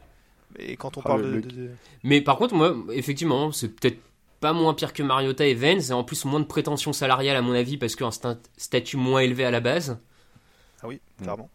mais 0.59 0.77
quand 0.77 0.97
on 0.97 1.01
Ah, 1.03 1.09
parle 1.09 1.22
le- 1.22 1.29
de, 1.31 1.35
le- 1.35 1.43
de- 1.43 1.51
de- 1.51 1.70
Mais 2.05 2.22
par 2.22 2.39
contre, 2.39 2.55
moi, 2.55 2.75
effectivement, 2.93 3.53
c'est 3.53 3.68
peut-être 3.68 3.99
pas 4.45 4.53
moins 4.53 4.74
pire 4.74 4.92
que 4.92 5.03
Mariota 5.03 5.47
et 5.47 5.55
Vance, 5.55 5.88
et 5.88 5.92
en 5.95 6.05
plus 6.05 6.24
moins 6.26 6.40
de 6.40 6.45
prétention 6.45 6.92
salariale 6.92 7.34
à 7.36 7.40
mon 7.42 7.55
avis, 7.55 7.78
parce 7.78 7.97
qu'un 7.97 8.11
sta- 8.11 8.36
statut 8.59 8.99
moins 8.99 9.20
élevé 9.20 9.45
à 9.47 9.51
la 9.51 9.61
base. 9.61 9.99
Ah 10.82 10.86
oui, 10.88 11.01
clairement. 11.22 11.49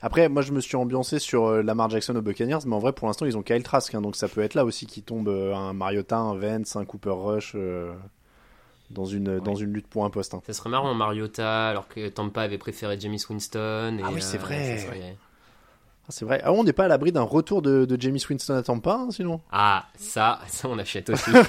Après, 0.00 0.28
moi, 0.28 0.42
je 0.42 0.52
me 0.52 0.60
suis 0.60 0.76
ambiancé 0.76 1.18
sur 1.18 1.46
euh, 1.46 1.62
Lamar 1.62 1.90
Jackson 1.90 2.14
aux 2.14 2.22
Buccaneers, 2.22 2.58
mais 2.66 2.74
en 2.74 2.78
vrai, 2.78 2.92
pour 2.92 3.08
l'instant, 3.08 3.26
ils 3.26 3.36
ont 3.36 3.42
Kyle 3.42 3.62
Trask, 3.64 3.94
hein, 3.94 4.00
donc 4.00 4.14
ça 4.14 4.28
peut 4.28 4.42
être 4.42 4.54
là 4.54 4.64
aussi 4.64 4.86
qui 4.86 5.02
tombe 5.02 5.28
euh, 5.28 5.54
un 5.54 5.72
Mariota, 5.72 6.16
un 6.18 6.36
Vance, 6.36 6.76
un 6.76 6.84
Cooper 6.84 7.10
Rush 7.14 7.52
euh, 7.56 7.92
dans 8.90 9.04
une 9.06 9.40
dans 9.40 9.56
une 9.56 9.72
lutte 9.72 9.88
pour 9.88 10.04
un 10.04 10.10
poste. 10.10 10.34
hein. 10.34 10.42
Ça 10.46 10.52
serait 10.52 10.70
marrant, 10.70 10.94
Mariota, 10.94 11.68
alors 11.68 11.88
que 11.88 12.08
Tampa 12.08 12.42
avait 12.42 12.58
préféré 12.58 12.96
James 13.00 13.18
Winston. 13.28 13.96
Et, 13.98 14.02
Ah 14.04 14.10
oui, 14.12 14.22
c'est 14.22 14.36
euh, 14.36 14.40
vrai. 14.40 14.78
ça 14.78 14.86
serait- 14.86 15.16
Ah, 16.08 16.10
c'est 16.10 16.24
vrai. 16.24 16.40
Ah, 16.44 16.52
on 16.52 16.62
n'est 16.62 16.72
pas 16.72 16.84
à 16.84 16.88
l'abri 16.88 17.10
d'un 17.10 17.22
retour 17.22 17.62
de, 17.62 17.84
de 17.84 18.00
James 18.00 18.18
Winston 18.30 18.54
à 18.54 18.62
Tampa, 18.62 18.94
hein, 18.94 19.08
sinon? 19.10 19.40
Ah, 19.50 19.86
ça, 19.98 20.38
ça 20.46 20.68
on 20.68 20.78
achète 20.78 21.10
aussi. 21.10 21.30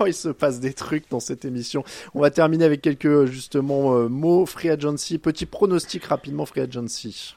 Oh, 0.00 0.06
il 0.06 0.14
se 0.14 0.28
passe 0.28 0.60
des 0.60 0.72
trucs 0.72 1.08
dans 1.10 1.20
cette 1.20 1.44
émission. 1.44 1.84
On 2.14 2.20
va 2.20 2.30
terminer 2.30 2.64
avec 2.64 2.80
quelques 2.80 3.26
justement 3.26 3.94
euh, 3.96 4.08
mots 4.08 4.46
free 4.46 4.70
agency, 4.70 5.18
petit 5.18 5.46
pronostic 5.46 6.04
rapidement 6.04 6.46
free 6.46 6.60
agency. 6.60 7.36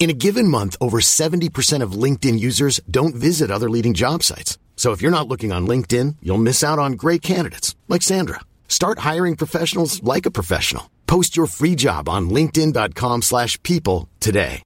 In 0.00 0.08
a 0.08 0.14
given 0.14 0.48
month, 0.48 0.76
over 0.80 0.98
70% 0.98 1.82
of 1.82 1.92
LinkedIn 1.92 2.40
users 2.40 2.80
don't 2.90 3.14
visit 3.14 3.50
other 3.50 3.68
leading 3.68 3.92
job 3.92 4.22
sites. 4.22 4.58
So 4.74 4.92
if 4.92 5.02
you're 5.02 5.10
not 5.10 5.28
looking 5.28 5.52
on 5.52 5.66
LinkedIn, 5.66 6.16
you'll 6.22 6.38
miss 6.38 6.64
out 6.64 6.78
on 6.78 6.92
great 6.94 7.20
candidates 7.20 7.76
like 7.86 8.00
Sandra. 8.00 8.40
Start 8.66 9.00
hiring 9.00 9.36
professionals 9.36 10.02
like 10.02 10.24
a 10.24 10.30
professional. 10.30 10.90
Post 11.06 11.36
your 11.36 11.44
free 11.44 11.74
job 11.74 12.08
on 12.08 12.30
linkedin.com/people 12.30 14.08
today. 14.20 14.62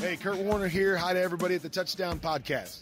Hey, 0.00 0.16
Kurt 0.16 0.38
Warner 0.38 0.68
here. 0.68 0.96
Hi 0.96 1.12
to 1.12 1.20
everybody 1.20 1.56
at 1.56 1.62
the 1.62 1.68
Touchdown 1.68 2.20
Podcast. 2.20 2.78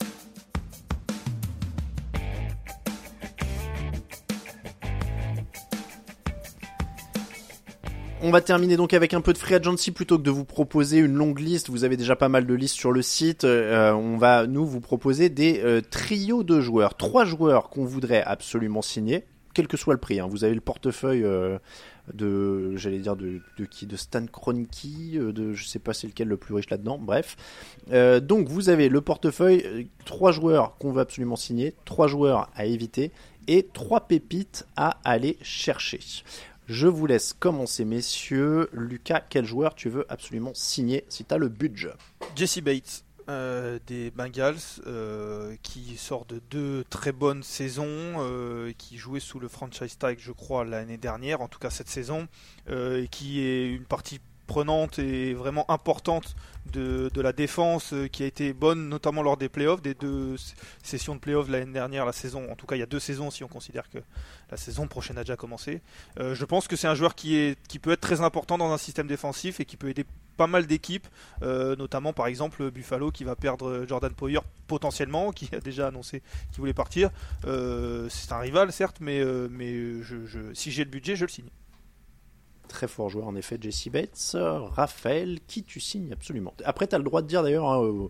On 8.27 8.31
va 8.31 8.41
terminer 8.41 8.79
donc 8.79 8.95
avec 8.95 9.13
un 9.13 9.21
peu 9.21 9.35
de 9.35 9.39
free 9.39 9.55
agency 9.55 9.91
plutôt 9.91 10.17
que 10.17 10.23
de 10.23 10.31
vous 10.31 10.47
proposer 10.47 10.97
une 10.97 11.13
longue 11.13 11.41
liste. 11.41 11.69
Vous 11.69 11.85
avez 11.85 11.99
déjà 11.99 12.17
pas 12.17 12.31
mal 12.31 12.47
de 12.47 12.55
listes 12.55 12.75
sur 12.75 12.91
le 12.91 13.03
site. 13.03 13.45
Euh, 13.45 13.93
on 13.93 14.17
va 14.17 14.47
nous 14.47 14.65
vous 14.65 14.81
proposer 14.81 15.29
des 15.29 15.61
euh, 15.63 15.83
trios 15.83 16.43
de 16.43 16.59
joueurs, 16.59 16.97
trois 16.97 17.27
joueurs 17.27 17.69
qu'on 17.69 17.85
voudrait 17.85 18.23
absolument 18.23 18.81
signer, 18.81 19.27
quel 19.53 19.69
que 19.69 19.77
soit 19.77 19.93
le 19.93 20.01
prix. 20.01 20.21
hein. 20.21 20.27
Vous 20.27 20.43
avez 20.43 20.55
le 20.55 20.63
portefeuille 20.63 21.23
euh, 21.23 21.59
de, 22.15 22.75
j'allais 22.77 23.01
dire 23.01 23.15
de, 23.15 23.43
qui, 23.71 23.85
de 23.85 23.97
Stan 23.97 24.25
Kroenke, 24.25 25.13
de 25.13 25.53
je 25.53 25.67
sais 25.67 25.79
pas 25.79 25.93
c'est 25.93 26.07
lequel 26.07 26.29
le 26.29 26.39
plus 26.39 26.55
riche 26.55 26.71
là-dedans. 26.71 26.99
Bref, 26.99 27.37
donc 28.23 28.49
vous 28.49 28.71
avez 28.71 28.89
le 28.89 29.03
portefeuille, 29.03 29.89
trois 30.07 30.33
joueurs 30.33 30.79
qu'on 30.79 30.93
veut 30.93 31.03
absolument 31.03 31.37
signer, 31.37 31.75
trois 31.85 32.09
joueurs 32.09 32.49
à 32.57 32.65
éviter 32.65 33.11
et 33.49 33.67
trois 33.75 34.01
pépites 34.09 34.67
à 34.77 34.97
aller 35.05 35.37
chercher. 35.43 36.01
Je 36.67 36.87
vous 36.87 37.07
laisse 37.07 37.35
commencer, 37.35 37.85
messieurs. 37.85 38.71
Lucas, 38.73 39.21
quel 39.29 39.45
joueur 39.45 39.75
tu 39.75 39.91
veux 39.91 40.07
absolument 40.09 40.53
signer 40.55 41.05
si 41.11 41.25
tu 41.25 41.39
le 41.39 41.49
budget 41.49 41.93
Jesse 42.37 42.61
Bates 42.61 43.05
euh, 43.29 43.79
des 43.87 44.11
Bengals 44.11 44.57
euh, 44.87 45.57
qui 45.63 45.99
sort 45.99 46.25
de 46.25 46.41
deux 46.51 46.85
très 46.89 47.13
bonnes 47.13 47.43
saisons, 47.43 47.87
euh, 47.87 48.73
qui 48.79 48.97
jouait 48.97 49.21
sous 49.21 49.41
le 49.41 49.49
franchise 49.49 49.99
tag 49.99 50.19
je 50.19 50.33
crois 50.33 50.65
l'année 50.65 50.97
dernière, 50.97 51.43
en 51.43 51.49
tout 51.49 51.59
cas 51.59 51.71
cette 51.71 51.89
saison, 51.89 52.29
et 52.71 53.09
qui 53.11 53.41
est 53.41 53.71
une 53.71 53.85
partie 53.85 54.21
prenante 54.47 54.99
et 54.99 55.35
vraiment 55.35 55.71
importante 55.71 56.37
de, 56.73 57.11
de 57.13 57.21
la 57.21 57.33
défense 57.33 57.93
euh, 57.93 58.07
qui 58.09 58.23
a 58.23 58.27
été 58.27 58.53
bonne 58.53 58.89
notamment 58.89 59.23
lors 59.23 59.37
des 59.37 59.49
playoffs, 59.49 59.83
des 59.83 59.95
deux 59.95 60.37
sessions 60.83 61.15
de 61.15 61.21
playoffs 61.21 61.49
l'année 61.49 61.73
dernière, 61.73 62.07
la 62.07 62.13
saison, 62.13 62.51
en 62.51 62.57
tout 62.57 62.67
cas 62.67 62.77
il 62.77 62.81
y 62.81 62.83
a 62.83 62.87
deux 62.87 63.01
saisons 63.01 63.31
si 63.31 63.45
on 63.45 63.49
considère 63.49 63.89
que 63.91 63.99
la 64.51 64.57
saison 64.57 64.87
prochaine 64.87 65.19
a 65.19 65.23
déjà 65.25 65.37
commencé. 65.37 65.83
Euh, 66.19 66.35
je 66.35 66.45
pense 66.45 66.69
que 66.69 66.77
c'est 66.77 66.89
un 66.89 66.95
joueur 66.95 67.15
qui, 67.15 67.37
est, 67.37 67.59
qui 67.69 67.79
peut 67.79 67.93
être 67.93 68.01
très 68.01 68.21
important 68.21 68.59
dans 68.59 68.73
un 68.73 68.79
système 68.79 69.07
défensif 69.07 69.61
et 69.61 69.65
qui 69.65 69.77
peut 69.77 69.89
aider 69.89 70.05
pas 70.37 70.47
mal 70.47 70.67
d'équipes, 70.67 71.07
euh, 71.43 71.77
notamment 71.77 72.13
par 72.13 72.27
exemple 72.27 72.71
Buffalo 72.71 73.11
qui 73.13 73.25
va 73.25 73.37
perdre 73.37 73.85
Jordan 73.87 74.13
Poyer 74.13 74.41
potentiellement, 74.67 75.31
qui 75.31 75.49
a 75.55 75.61
déjà 75.61 75.89
annoncé 75.89 76.23
qu'il 76.51 76.61
voulait 76.61 76.75
partir. 76.75 77.11
C'est 77.43 78.33
un 78.33 78.39
rival 78.39 78.73
certes, 78.73 78.97
mais, 79.01 79.23
mais 79.51 79.75
si 80.55 80.73
j'ai 80.73 80.85
le 80.85 80.91
budget, 80.91 81.15
je 81.15 81.25
le 81.25 81.31
signe. 81.31 81.51
Très 82.69 82.89
fort 82.89 83.09
joueur 83.09 83.27
en 83.27 83.37
effet, 83.37 83.59
Jesse 83.61 83.89
Bates. 83.89 84.37
Raphaël, 84.75 85.39
qui 85.47 85.63
tu 85.63 85.81
signes 85.81 86.13
absolument. 86.13 86.55
Après, 86.65 86.87
tu 86.87 86.95
as 86.95 86.99
le 86.99 87.05
droit 87.05 87.23
de 87.23 87.27
dire 87.27 87.43
d'ailleurs, 87.43 87.71
hein, 87.71 88.09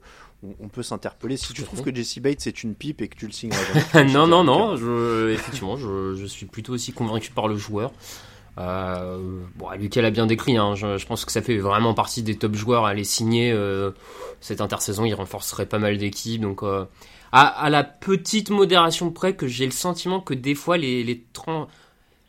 on, 0.61 0.68
peut 0.68 0.82
s'interpeller 0.82 1.36
si 1.36 1.52
tu 1.52 1.62
trouves 1.62 1.82
que 1.82 1.94
Jesse 1.94 2.18
Bates 2.18 2.46
est 2.46 2.62
une 2.62 2.74
pipe 2.74 3.02
et 3.02 3.09
que 3.09 3.16
tu 3.16 3.26
le 3.26 3.32
signes. 3.32 3.52
non, 4.12 4.26
non, 4.26 4.44
non, 4.44 4.76
je, 4.76 5.30
effectivement, 5.30 5.76
je, 5.76 6.14
je, 6.14 6.26
suis 6.26 6.46
plutôt 6.46 6.72
aussi 6.72 6.92
convaincu 6.92 7.30
par 7.30 7.48
le 7.48 7.57
joueur. 7.57 7.92
Euh, 8.59 9.40
bon, 9.57 9.70
Lucas 9.72 10.00
l'a 10.00 10.11
bien 10.11 10.26
décrit, 10.26 10.57
hein, 10.57 10.74
je, 10.74 11.05
pense 11.07 11.24
que 11.24 11.32
ça 11.32 11.42
fait 11.42 11.59
vraiment 11.59 11.94
partie 11.94 12.22
des 12.22 12.36
top 12.36 12.55
joueurs 12.55 12.84
à 12.84 12.94
les 12.94 13.05
signer 13.05 13.52
euh, 13.52 13.90
cette 14.40 14.61
intersaison. 14.61 15.05
Il 15.05 15.14
renforcerait 15.14 15.66
pas 15.66 15.78
mal 15.78 15.98
d'équipes. 15.98 16.40
Donc, 16.40 16.62
euh, 16.62 16.84
à, 17.32 17.68
la 17.68 17.82
petite 17.82 18.50
modération 18.50 19.11
près 19.11 19.34
que 19.34 19.48
j'ai 19.48 19.66
le 19.66 19.72
sentiment 19.72 20.20
que 20.20 20.34
des 20.34 20.55
fois 20.55 20.76
les, 20.76 21.02
les, 21.02 21.24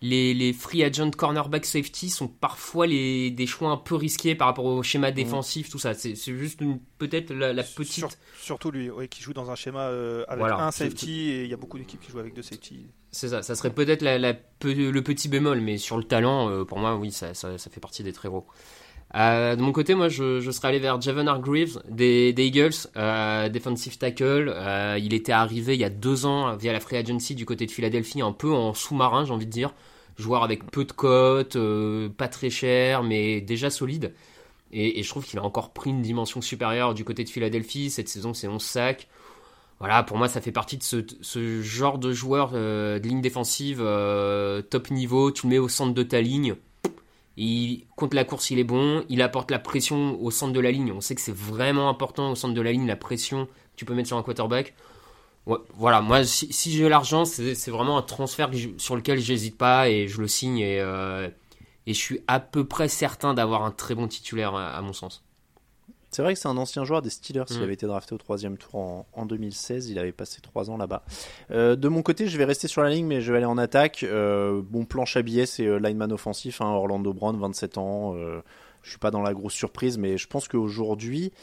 les, 0.01 0.33
les 0.33 0.53
free 0.53 0.83
agent 0.83 1.11
cornerback 1.11 1.65
safety 1.65 2.09
sont 2.09 2.27
parfois 2.27 2.85
les, 2.85 3.31
des 3.31 3.47
choix 3.47 3.69
un 3.69 3.77
peu 3.77 3.95
risqués 3.95 4.35
par 4.35 4.47
rapport 4.47 4.65
au 4.65 4.83
schéma 4.83 5.11
mmh. 5.11 5.15
défensif, 5.15 5.69
tout 5.69 5.79
ça. 5.79 5.93
C'est 5.93 6.15
juste 6.15 6.61
peut-être 6.97 7.33
la, 7.33 7.63
petite. 7.63 8.05
surtout 8.39 8.71
lui, 8.71 8.89
qui 9.09 9.21
joue 9.21 9.33
dans 9.33 9.51
un 9.51 9.55
schéma 9.55 9.87
euh, 9.87 10.25
avec 10.27 10.45
un 10.45 10.71
safety 10.71 11.29
et 11.29 11.43
il 11.43 11.49
y 11.49 11.53
a 11.53 11.57
beaucoup 11.57 11.77
d'équipes 11.77 12.01
qui 12.01 12.11
jouent 12.11 12.19
avec 12.19 12.33
deux 12.33 12.43
safety. 12.43 12.87
C'est 13.11 13.29
ça, 13.29 13.41
ça 13.41 13.55
serait 13.55 13.73
peut-être 13.73 14.01
la, 14.01 14.17
le 14.19 14.99
petit 14.99 15.29
bémol, 15.29 15.61
mais 15.61 15.77
sur 15.77 15.97
le 15.97 16.03
talent, 16.03 16.49
euh, 16.49 16.65
pour 16.65 16.79
moi, 16.79 16.95
oui, 16.97 17.11
ça, 17.11 17.33
ça, 17.33 17.57
fait 17.57 17.79
partie 17.79 18.03
des 18.03 18.11
très 18.11 18.27
gros. 18.27 18.45
Euh, 19.13 19.55
de 19.55 19.61
mon 19.61 19.71
côté, 19.71 19.95
moi, 19.95 20.09
je, 20.09 20.49
serais 20.51 20.69
allé 20.69 20.79
vers 20.79 20.99
Javon 20.99 21.27
Hargreaves 21.27 21.81
des, 21.89 22.33
des 22.33 22.45
Eagles, 22.45 22.73
euh, 22.97 23.49
defensive 23.49 23.97
tackle. 23.97 24.51
Euh, 24.53 24.97
il 24.99 25.13
était 25.13 25.31
arrivé 25.31 25.75
il 25.75 25.79
y 25.79 25.85
a 25.85 25.89
deux 25.89 26.25
ans 26.25 26.55
via 26.55 26.73
la 26.73 26.79
free 26.79 26.97
agency 26.97 27.35
du 27.35 27.45
côté 27.45 27.65
de 27.65 27.71
Philadelphie, 27.71 28.21
un 28.21 28.33
peu 28.33 28.51
en 28.51 28.73
sous-marin, 28.73 29.25
j'ai 29.25 29.31
envie 29.31 29.45
de 29.45 29.51
dire. 29.51 29.73
Joueur 30.17 30.43
avec 30.43 30.69
peu 30.71 30.85
de 30.85 30.93
cotes, 30.93 31.57
pas 32.17 32.27
très 32.29 32.49
cher, 32.49 33.03
mais 33.03 33.41
déjà 33.41 33.69
solide. 33.69 34.13
Et, 34.71 34.99
et 34.99 35.03
je 35.03 35.09
trouve 35.09 35.25
qu'il 35.25 35.39
a 35.39 35.43
encore 35.43 35.71
pris 35.71 35.89
une 35.89 36.01
dimension 36.01 36.41
supérieure 36.41 36.93
du 36.93 37.03
côté 37.03 37.23
de 37.23 37.29
Philadelphie. 37.29 37.89
Cette 37.89 38.09
saison, 38.09 38.33
c'est 38.33 38.47
11 38.47 38.61
sacs. 38.61 39.07
Voilà, 39.79 40.03
pour 40.03 40.17
moi, 40.17 40.29
ça 40.29 40.39
fait 40.39 40.53
partie 40.53 40.77
de 40.77 40.83
ce, 40.83 41.05
ce 41.21 41.61
genre 41.61 41.97
de 41.97 42.13
joueur 42.13 42.51
de 42.51 43.01
ligne 43.03 43.21
défensive 43.21 43.79
top 44.69 44.89
niveau. 44.89 45.31
Tu 45.31 45.47
le 45.47 45.49
mets 45.49 45.59
au 45.59 45.67
centre 45.67 45.93
de 45.93 46.03
ta 46.03 46.21
ligne 46.21 46.55
il, 47.37 47.85
contre 47.95 48.15
la 48.15 48.23
course, 48.23 48.49
il 48.51 48.59
est 48.59 48.63
bon. 48.63 49.03
Il 49.09 49.21
apporte 49.21 49.51
la 49.51 49.59
pression 49.59 50.21
au 50.21 50.31
centre 50.31 50.53
de 50.53 50.59
la 50.59 50.71
ligne. 50.71 50.91
On 50.91 51.01
sait 51.01 51.15
que 51.15 51.21
c'est 51.21 51.35
vraiment 51.35 51.89
important 51.89 52.31
au 52.31 52.35
centre 52.35 52.53
de 52.53 52.61
la 52.61 52.71
ligne, 52.71 52.87
la 52.87 52.95
pression 52.95 53.45
que 53.45 53.51
tu 53.77 53.85
peux 53.85 53.93
mettre 53.93 54.07
sur 54.07 54.17
un 54.17 54.23
quarterback. 54.23 54.73
voilà, 55.75 56.01
moi, 56.01 56.23
si, 56.23 56.71
j'ai 56.71 56.87
l'argent, 56.87 57.25
c'est 57.25 57.71
vraiment 57.71 57.97
un 57.97 58.01
transfert 58.01 58.51
sur 58.77 58.95
lequel 58.95 59.19
j'hésite 59.19 59.57
pas 59.57 59.89
et 59.89 60.07
je 60.07 60.21
le 60.21 60.27
signe. 60.27 60.63
Euh, 60.63 61.29
et 61.87 61.93
je 61.93 61.99
suis 61.99 62.21
à 62.27 62.39
peu 62.39 62.65
près 62.65 62.87
certain 62.87 63.33
d'avoir 63.33 63.63
un 63.63 63.71
très 63.71 63.95
bon 63.95 64.07
titulaire, 64.07 64.55
à 64.55 64.81
mon 64.81 64.93
sens. 64.93 65.24
C'est 66.15 66.21
vrai 66.21 66.33
que 66.33 66.39
c'est 66.39 66.47
un 66.47 66.57
ancien 66.57 66.85
joueur 66.85 67.01
des 67.01 67.09
Steelers. 67.09 67.43
Il 67.49 67.59
mm. 67.59 67.63
avait 67.63 67.73
été 67.73 67.87
drafté 67.87 68.15
au 68.15 68.17
troisième 68.17 68.57
tour 68.57 69.05
en, 69.11 69.25
2016. 69.25 69.89
Il 69.89 69.99
avait 69.99 70.11
passé 70.11 70.39
trois 70.41 70.69
ans 70.69 70.77
là-bas. 70.77 71.03
Euh, 71.51 71.75
de 71.75 71.87
mon 71.87 72.01
côté, 72.01 72.27
je 72.27 72.37
vais 72.37 72.45
rester 72.45 72.67
sur 72.67 72.83
la 72.83 72.89
ligne, 72.89 73.05
mais 73.05 73.21
je 73.21 73.31
vais 73.31 73.39
aller 73.39 73.45
en 73.45 73.57
attaque. 73.57 74.03
Euh, 74.03 74.61
bon, 74.63 74.85
planche 74.85 75.17
à 75.17 75.21
billets, 75.21 75.45
c'est 75.45 75.65
euh, 75.65 75.77
lineman 75.77 76.11
offensif. 76.11 76.61
Hein, 76.61 76.67
Orlando 76.67 77.11
Brown, 77.11 77.37
27 77.37 77.77
ans. 77.77 78.15
je 78.81 78.89
suis 78.89 78.99
pas 78.99 79.11
dans 79.11 79.23
la 79.23 79.33
grosse 79.33 79.53
surprise, 79.53 79.97
mais 79.97 80.17
je 80.17 80.27
pense 80.27 80.47
qu'aujourd'hui, 80.47 81.33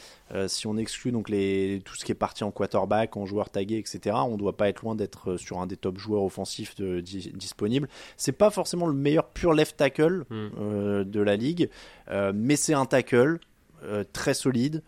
si 0.47 0.65
on 0.65 0.77
exclut 0.77 1.11
donc 1.11 1.29
les, 1.29 1.81
tout 1.83 1.95
ce 1.95 2.05
qui 2.05 2.11
est 2.11 2.15
parti 2.15 2.43
en 2.43 2.51
quarterback, 2.51 3.17
en 3.17 3.25
joueur 3.25 3.49
tagué, 3.49 3.77
etc., 3.77 4.15
on 4.25 4.37
doit 4.37 4.55
pas 4.55 4.69
être 4.69 4.81
loin 4.81 4.95
d'être 4.95 5.35
sur 5.35 5.59
un 5.59 5.67
des 5.67 5.75
top 5.75 5.97
joueurs 5.97 6.23
offensifs 6.23 6.75
de, 6.75 7.01
disponibles. 7.01 7.89
C'est 8.17 8.31
pas 8.31 8.49
forcément 8.49 8.87
le 8.87 8.93
meilleur 8.93 9.27
pur 9.29 9.53
left 9.53 9.77
tackle 9.77 10.23
mm. 10.29 11.03
de 11.03 11.21
la 11.21 11.35
ligue, 11.35 11.69
mais 12.33 12.55
c'est 12.55 12.73
un 12.73 12.85
tackle 12.85 13.39
euh, 13.83 14.03
très 14.11 14.33
solide, 14.33 14.83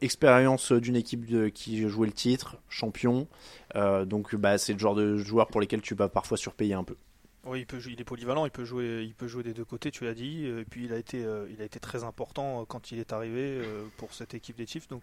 expérience 0.00 0.72
d'une 0.72 0.96
équipe 0.96 1.26
de, 1.26 1.48
qui 1.48 1.88
jouait 1.88 2.06
le 2.06 2.12
titre, 2.12 2.58
champion. 2.68 3.28
Euh, 3.74 4.04
donc 4.04 4.34
bah, 4.34 4.58
c'est 4.58 4.72
le 4.72 4.78
genre 4.78 4.94
de 4.94 5.16
joueur 5.16 5.48
pour 5.48 5.60
lesquels 5.60 5.82
tu 5.82 5.94
vas 5.94 6.08
parfois 6.08 6.36
surpayer 6.36 6.74
un 6.74 6.84
peu. 6.84 6.96
Oui, 7.46 7.60
il, 7.60 7.66
peut, 7.66 7.78
il 7.86 8.00
est 8.00 8.04
polyvalent, 8.04 8.44
il 8.44 8.50
peut, 8.50 8.64
jouer, 8.64 9.04
il 9.04 9.14
peut 9.14 9.28
jouer 9.28 9.42
des 9.42 9.54
deux 9.54 9.64
côtés, 9.64 9.90
tu 9.90 10.04
l'as 10.04 10.14
dit. 10.14 10.46
Et 10.46 10.64
puis 10.64 10.84
il 10.84 10.92
a, 10.92 10.98
été, 10.98 11.24
euh, 11.24 11.46
il 11.52 11.62
a 11.62 11.64
été 11.64 11.78
très 11.78 12.04
important 12.04 12.64
quand 12.64 12.90
il 12.90 12.98
est 12.98 13.12
arrivé 13.12 13.60
pour 13.96 14.12
cette 14.12 14.34
équipe 14.34 14.56
des 14.56 14.66
Chiefs. 14.66 14.88
Donc 14.88 15.02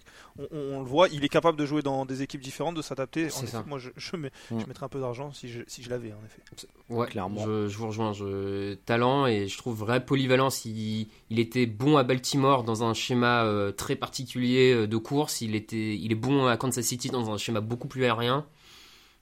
on, 0.51 0.79
le 0.79 0.85
voit, 0.85 1.07
il 1.09 1.23
est 1.23 1.29
capable 1.29 1.57
de 1.57 1.65
jouer 1.65 1.81
dans 1.81 2.05
des 2.05 2.21
équipes 2.21 2.41
différentes, 2.41 2.75
de 2.75 2.81
s'adapter. 2.81 3.29
Moi, 3.65 3.79
je, 3.79 3.89
je, 3.95 4.15
mm. 4.15 4.29
je, 4.51 4.65
mettrais 4.65 4.85
un 4.85 4.89
peu 4.89 4.99
d'argent 4.99 5.31
si 5.31 5.49
je, 5.49 5.61
si 5.67 5.83
je 5.83 5.89
l'avais, 5.89 6.11
en 6.11 6.25
effet. 6.25 6.41
Ouais, 6.89 7.07
clairement. 7.07 7.43
Je, 7.45 7.77
vous 7.77 7.87
rejoins. 7.87 8.13
Je, 8.13 8.73
talent 8.73 9.25
et 9.25 9.47
je 9.47 9.57
trouve 9.57 9.77
vrai 9.77 10.03
polyvalence. 10.05 10.65
Il, 10.65 11.07
il 11.29 11.39
était 11.39 11.65
bon 11.65 11.97
à 11.97 12.03
Baltimore 12.03 12.63
dans 12.63 12.83
un 12.83 12.93
schéma 12.93 13.45
euh, 13.45 13.71
très 13.71 13.95
particulier 13.95 14.87
de 14.87 14.97
course. 14.97 15.41
Il, 15.41 15.55
était, 15.55 15.95
il 15.95 16.11
est 16.11 16.15
bon 16.15 16.47
à 16.47 16.57
Kansas 16.57 16.85
City 16.85 17.09
dans 17.09 17.31
un 17.31 17.37
schéma 17.37 17.61
beaucoup 17.61 17.87
plus 17.87 18.03
aérien. 18.03 18.45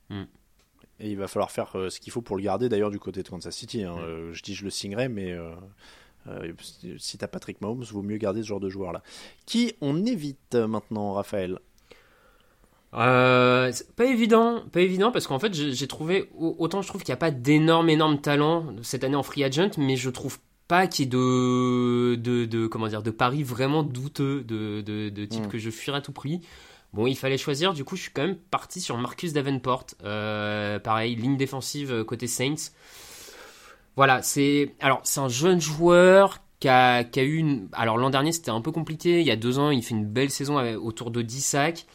Mm. 0.09 0.23
Et 1.01 1.09
il 1.09 1.17
va 1.17 1.27
falloir 1.27 1.51
faire 1.51 1.71
euh, 1.75 1.89
ce 1.89 1.99
qu'il 1.99 2.13
faut 2.13 2.21
pour 2.21 2.37
le 2.37 2.43
garder 2.43 2.69
d'ailleurs 2.69 2.91
du 2.91 2.99
côté 2.99 3.23
de 3.23 3.27
Kansas 3.27 3.55
City. 3.55 3.83
Hein. 3.83 3.95
Euh, 3.99 4.31
je 4.33 4.43
dis 4.43 4.53
je 4.53 4.63
le 4.63 4.69
signerai, 4.69 5.09
mais 5.09 5.31
euh, 5.31 6.53
si 6.97 7.17
t'as 7.17 7.27
Patrick 7.27 7.59
Mahomes, 7.59 7.83
vaut 7.83 8.03
mieux 8.03 8.17
garder 8.17 8.43
ce 8.43 8.47
genre 8.47 8.59
de 8.59 8.69
joueur 8.69 8.93
là. 8.93 9.01
Qui 9.47 9.73
on 9.81 10.05
évite 10.05 10.55
maintenant, 10.55 11.13
Raphaël? 11.13 11.59
Pas 12.91 13.71
évident, 13.99 14.63
pas 14.71 14.81
évident 14.81 15.11
parce 15.11 15.25
qu'en 15.25 15.39
fait 15.39 15.53
j'ai 15.53 15.87
trouvé 15.87 16.29
autant 16.37 16.81
je 16.81 16.89
trouve 16.89 17.03
qu'il 17.03 17.13
n'y 17.13 17.17
a 17.17 17.17
pas 17.17 17.31
d'énorme 17.31 17.89
énorme 17.89 18.19
talent 18.19 18.75
cette 18.83 19.05
année 19.05 19.15
en 19.15 19.23
free 19.23 19.45
agent, 19.45 19.71
mais 19.77 19.95
je 19.95 20.09
trouve 20.09 20.39
pas 20.67 20.87
qu'il 20.87 21.05
y 21.05 21.07
ait 21.07 21.09
de, 21.09 22.15
de, 22.45 22.67
comment 22.67 22.87
dire 22.87 23.01
de 23.01 23.11
paris 23.11 23.43
vraiment 23.43 23.83
douteux 23.83 24.43
de, 24.43 24.81
de, 24.81 25.25
type 25.25 25.45
hmm. 25.45 25.47
que 25.47 25.57
je 25.57 25.69
fuirais 25.69 25.97
à 25.97 26.01
tout 26.01 26.11
prix. 26.11 26.41
Bon, 26.93 27.07
il 27.07 27.15
fallait 27.15 27.37
choisir, 27.37 27.73
du 27.73 27.85
coup, 27.85 27.95
je 27.95 28.03
suis 28.03 28.11
quand 28.11 28.23
même 28.23 28.35
parti 28.35 28.81
sur 28.81 28.97
Marcus 28.97 29.31
Davenport. 29.31 29.87
Euh, 30.03 30.77
pareil, 30.79 31.15
ligne 31.15 31.37
défensive 31.37 31.91
euh, 31.91 32.03
côté 32.03 32.27
Saints. 32.27 32.71
Voilà, 33.95 34.21
c'est 34.21 34.73
alors 34.79 35.01
c'est 35.03 35.19
un 35.19 35.29
jeune 35.29 35.59
joueur 35.59 36.39
qui 36.59 36.69
a, 36.69 37.03
qui 37.03 37.19
a 37.19 37.23
eu 37.23 37.35
une. 37.35 37.69
Alors 37.73 37.97
l'an 37.97 38.09
dernier 38.09 38.31
c'était 38.31 38.51
un 38.51 38.61
peu 38.61 38.71
compliqué. 38.71 39.19
Il 39.21 39.27
y 39.27 39.31
a 39.31 39.35
deux 39.35 39.59
ans, 39.59 39.69
il 39.69 39.83
fait 39.83 39.95
une 39.95 40.05
belle 40.05 40.29
saison 40.29 40.59
autour 40.77 41.11
de 41.11 41.21
10 41.21 41.41
sacs, 41.41 41.85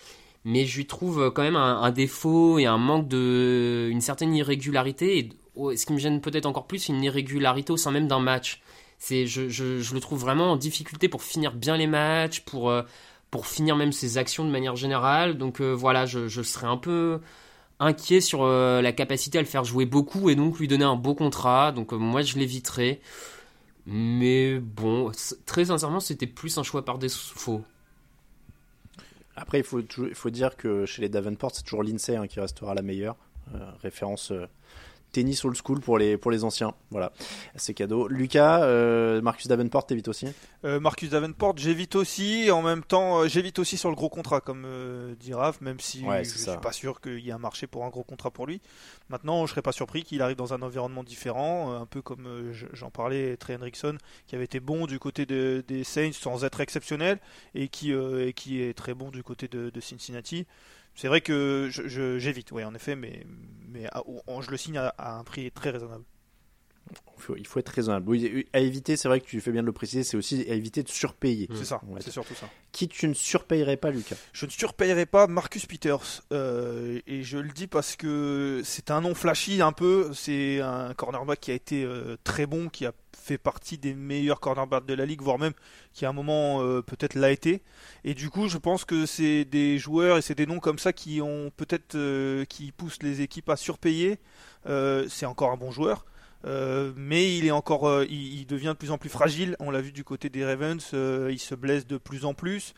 mais 0.45 0.67
je 0.67 0.77
lui 0.77 0.87
trouve 0.87 1.31
quand 1.35 1.43
même 1.43 1.57
un, 1.57 1.91
défaut 1.91 2.59
et 2.59 2.67
un 2.67 2.79
manque 2.79 3.09
de, 3.09 3.89
une 3.91 4.01
certaine 4.03 4.35
irrégularité. 4.35 5.19
Et 5.19 5.29
oh, 5.55 5.75
ce 5.75 5.87
qui 5.87 5.93
me 5.93 5.99
gêne 5.99 6.21
peut-être 6.21 6.47
encore 6.47 6.67
plus, 6.67 6.89
une 6.89 7.03
irrégularité 7.03 7.73
au 7.73 7.77
sein 7.77 7.91
même 7.91 8.09
d'un 8.09 8.21
match. 8.21 8.63
C'est, 8.99 9.27
je, 9.27 9.49
je, 9.49 9.95
le 9.95 10.01
trouve 10.01 10.21
vraiment 10.21 10.53
en 10.53 10.57
difficulté 10.57 11.09
pour 11.09 11.23
finir 11.23 11.53
bien 11.53 11.77
les 11.77 11.87
matchs, 11.87 12.41
pour 12.41 12.71
euh, 12.71 12.83
pour 13.31 13.47
finir 13.47 13.77
même 13.77 13.93
ses 13.93 14.19
actions 14.19 14.45
de 14.45 14.51
manière 14.51 14.77
générale. 14.77 15.39
Donc 15.39 15.61
euh, 15.61 15.73
voilà, 15.73 16.07
je, 16.07 16.29
serais 16.43 16.67
un 16.67 16.77
peu 16.77 17.21
inquiet 17.79 18.21
sur 18.21 18.43
euh, 18.43 18.81
la 18.81 18.93
capacité 18.93 19.39
à 19.39 19.43
le 19.43 19.47
faire 19.47 19.65
jouer 19.65 19.87
beaucoup 19.87 20.31
et 20.31 20.35
donc 20.35 20.59
lui 20.59 20.69
donner 20.69 20.85
un 20.85 20.97
beau 20.97 21.15
contrat. 21.15 21.73
Donc 21.73 21.93
euh, 21.93 21.97
moi 21.97 22.23
je 22.23 22.39
l'éviterai. 22.39 23.01
Mais 23.87 24.59
bon, 24.59 25.13
très 25.45 25.67
sincèrement, 25.67 26.01
c'était 26.01 26.27
plus 26.27 26.59
un 26.59 26.65
choix 26.65 26.85
par 26.85 26.99
défaut. 26.99 27.63
Après, 29.37 29.59
il 29.59 29.65
faut, 29.65 29.81
faut 30.15 30.31
dire 30.31 30.57
que 30.57 30.87
chez 30.87 31.03
les 31.03 31.09
Davenport, 31.09 31.53
c'est 31.55 31.63
toujours 31.63 31.85
l'INSEE 31.85 32.17
hein, 32.17 32.27
qui 32.27 32.41
restera 32.41 32.75
la 32.75 32.83
meilleure. 32.83 33.17
référence 33.83 34.33
tennis 35.17 35.47
old 35.47 35.57
school 35.57 35.81
pour 35.81 35.97
les, 35.97 36.19
pour 36.19 36.31
les 36.31 36.45
anciens. 36.45 36.75
Voilà, 36.91 37.11
c'est 37.55 37.73
cadeau. 37.73 38.07
Lucas, 38.07 38.63
euh, 38.65 39.23
Marcus 39.23 39.47
Davenport, 39.47 39.87
t'évites 39.87 40.09
aussi 40.09 40.27
euh, 40.65 40.79
Marcus 40.79 41.09
Davenport, 41.09 41.57
j'évite 41.57 41.95
aussi. 41.95 42.51
En 42.51 42.61
même 42.61 42.83
temps, 42.83 43.21
euh, 43.21 43.29
j'évite 43.29 43.59
aussi 43.59 43.79
sur 43.79 43.89
le 43.89 43.97
gros 43.97 44.11
contrat, 44.11 44.43
comme 44.43 44.67
dit 45.19 45.33
Raph, 45.33 45.63
même 45.63 45.81
si 45.81 46.01
je 46.01 46.19
ne 46.19 46.25
suis 46.25 46.51
pas 46.61 46.73
sûr 46.73 47.01
qu'il 47.01 47.21
y 47.21 47.31
ait 47.31 47.33
un 47.33 47.39
marché 47.39 47.67
pour 47.67 47.87
un 47.87 47.89
gros 47.89 48.03
contrat 48.03 48.31
pour 48.31 48.47
lui. 48.47 48.61
Maintenant, 49.09 49.47
je 49.47 49.53
serais 49.53 49.63
pas 49.63 49.73
surpris 49.73 50.03
qu'il 50.03 50.21
arrive 50.21 50.37
dans 50.37 50.53
un 50.53 50.61
environnement 50.61 51.03
différent, 51.03 51.73
un 51.73 51.87
peu 51.87 52.03
comme 52.03 52.53
j'en 52.75 52.91
parlais, 52.91 53.39
Trey 53.39 53.55
Hendrickson, 53.55 53.97
qui 54.27 54.35
avait 54.35 54.45
été 54.45 54.61
bon 54.61 54.87
du 54.87 54.99
côté 54.99 55.25
des 55.25 55.85
Saints 55.85 56.13
sans 56.13 56.45
être 56.45 56.61
exceptionnel, 56.61 57.21
et 57.55 57.69
qui, 57.69 57.95
qui 58.35 58.61
est 58.61 58.75
très 58.75 58.93
bon 58.93 59.11
du 59.11 59.23
côté 59.23 59.49
de, 59.49 59.71
de 59.71 59.81
Cincinnati. 59.81 60.47
C'est 60.97 61.09
vrai 61.09 61.21
que 61.21 61.69
j'évite, 62.19 62.51
oui, 62.53 62.65
en 62.65 62.75
effet, 62.75 62.97
mais, 62.97 63.25
mais 63.69 63.87
je 64.41 64.51
le 64.51 64.57
signe 64.57 64.79
à, 64.79 65.19
un 65.19 65.25
prix 65.25 65.51
très 65.53 65.71
raisonnable. 65.71 66.05
Il 66.91 67.23
faut, 67.23 67.37
il 67.37 67.47
faut 67.47 67.59
être 67.59 67.69
raisonnable. 67.69 68.09
Oui, 68.09 68.47
à 68.53 68.61
éviter, 68.61 68.97
c'est 68.97 69.09
vrai 69.09 69.21
que 69.21 69.27
tu 69.27 69.41
fais 69.41 69.51
bien 69.51 69.63
de 69.63 69.67
le 69.67 69.73
préciser, 69.73 70.05
c'est 70.05 70.17
aussi 70.17 70.47
à 70.49 70.55
éviter 70.55 70.83
de 70.83 70.89
surpayer. 70.89 71.49
C'est 71.55 71.65
ça, 71.65 71.81
c'est 72.01 72.11
surtout 72.11 72.35
ça. 72.35 72.49
Qui 72.73 72.89
tu 72.89 73.09
ne 73.09 73.15
surpayerais 73.15 73.77
pas, 73.77 73.91
Lucas? 73.91 74.17
Je 74.33 74.47
ne 74.47 74.51
surpayerai 74.51 75.05
pas 75.05 75.27
Marcus 75.27 75.67
Peters. 75.67 76.23
euh, 76.33 77.01
et 77.07 77.23
je 77.23 77.39
le 77.39 77.51
dis 77.51 77.67
parce 77.67 77.97
que 77.97 78.63
c'est 78.65 78.91
un 78.91 79.01
nom 79.01 79.15
flashy 79.15 79.61
un 79.63 79.73
peu. 79.73 80.11
C'est 80.15 80.61
un 80.61 80.95
cornerback 80.95 81.41
qui 81.41 81.51
a 81.51 81.55
été 81.55 81.85
euh, 81.85 82.17
très 82.23 82.47
bon, 82.47 82.69
qui 82.69 82.87
a 82.87 82.93
fait 83.27 83.39
partie 83.39 83.77
des 83.77 83.95
meilleurs 83.95 84.41
cornerbacks 84.41 84.87
de 84.87 84.95
la 84.95 85.05
ligue, 85.05 85.21
voire 85.21 85.39
même 85.39 85.53
qui 85.93 86.07
à 86.07 86.11
un 86.11 86.13
moment 86.13 86.63
euh, 86.63 86.81
peut-être 86.81 87.15
l'a 87.15 87.31
été. 87.31 87.63
Et 88.05 88.15
du 88.15 88.31
coup, 88.31 88.49
je 88.49 88.59
pense 88.59 88.85
que 88.85 89.05
c'est 89.05 89.45
des 89.45 89.79
joueurs 89.79 90.19
et 90.19 90.23
c'est 90.23 90.37
des 90.37 90.47
noms 90.47 90.61
comme 90.61 90.79
ça 90.79 90.93
qui 90.93 91.21
ont 91.21 91.51
peut-être 91.57 91.97
euh, 91.97 92.45
qui 92.45 92.73
poussent 92.73 93.03
les 93.03 93.23
équipes 93.23 93.51
à 93.51 93.57
surpayer. 93.57 94.19
Euh, 94.67 95.07
c'est 95.09 95.27
encore 95.27 95.51
un 95.51 95.57
bon 95.57 95.71
joueur. 95.71 96.07
Euh, 96.45 96.93
mais 96.97 97.37
il 97.37 97.47
est 97.47 97.51
encore, 97.51 97.89
euh, 97.89 98.07
il, 98.09 98.47
devient 98.47 98.69
de 98.69 98.73
plus 98.75 98.91
en 98.91 98.99
plus 98.99 99.09
fragile. 99.09 99.57
On 99.59 99.71
l'a 99.71 99.81
vu 99.81 99.93
du 99.93 100.05
côté 100.05 100.29
des 100.29 100.45
Ravens, 100.45 100.91
euh, 100.95 101.31
il 101.33 101.39
se 101.39 101.55
blesse 101.55 101.87
de 101.87 101.97
plus 101.97 102.25
en 102.25 102.35
plus. 102.35 102.75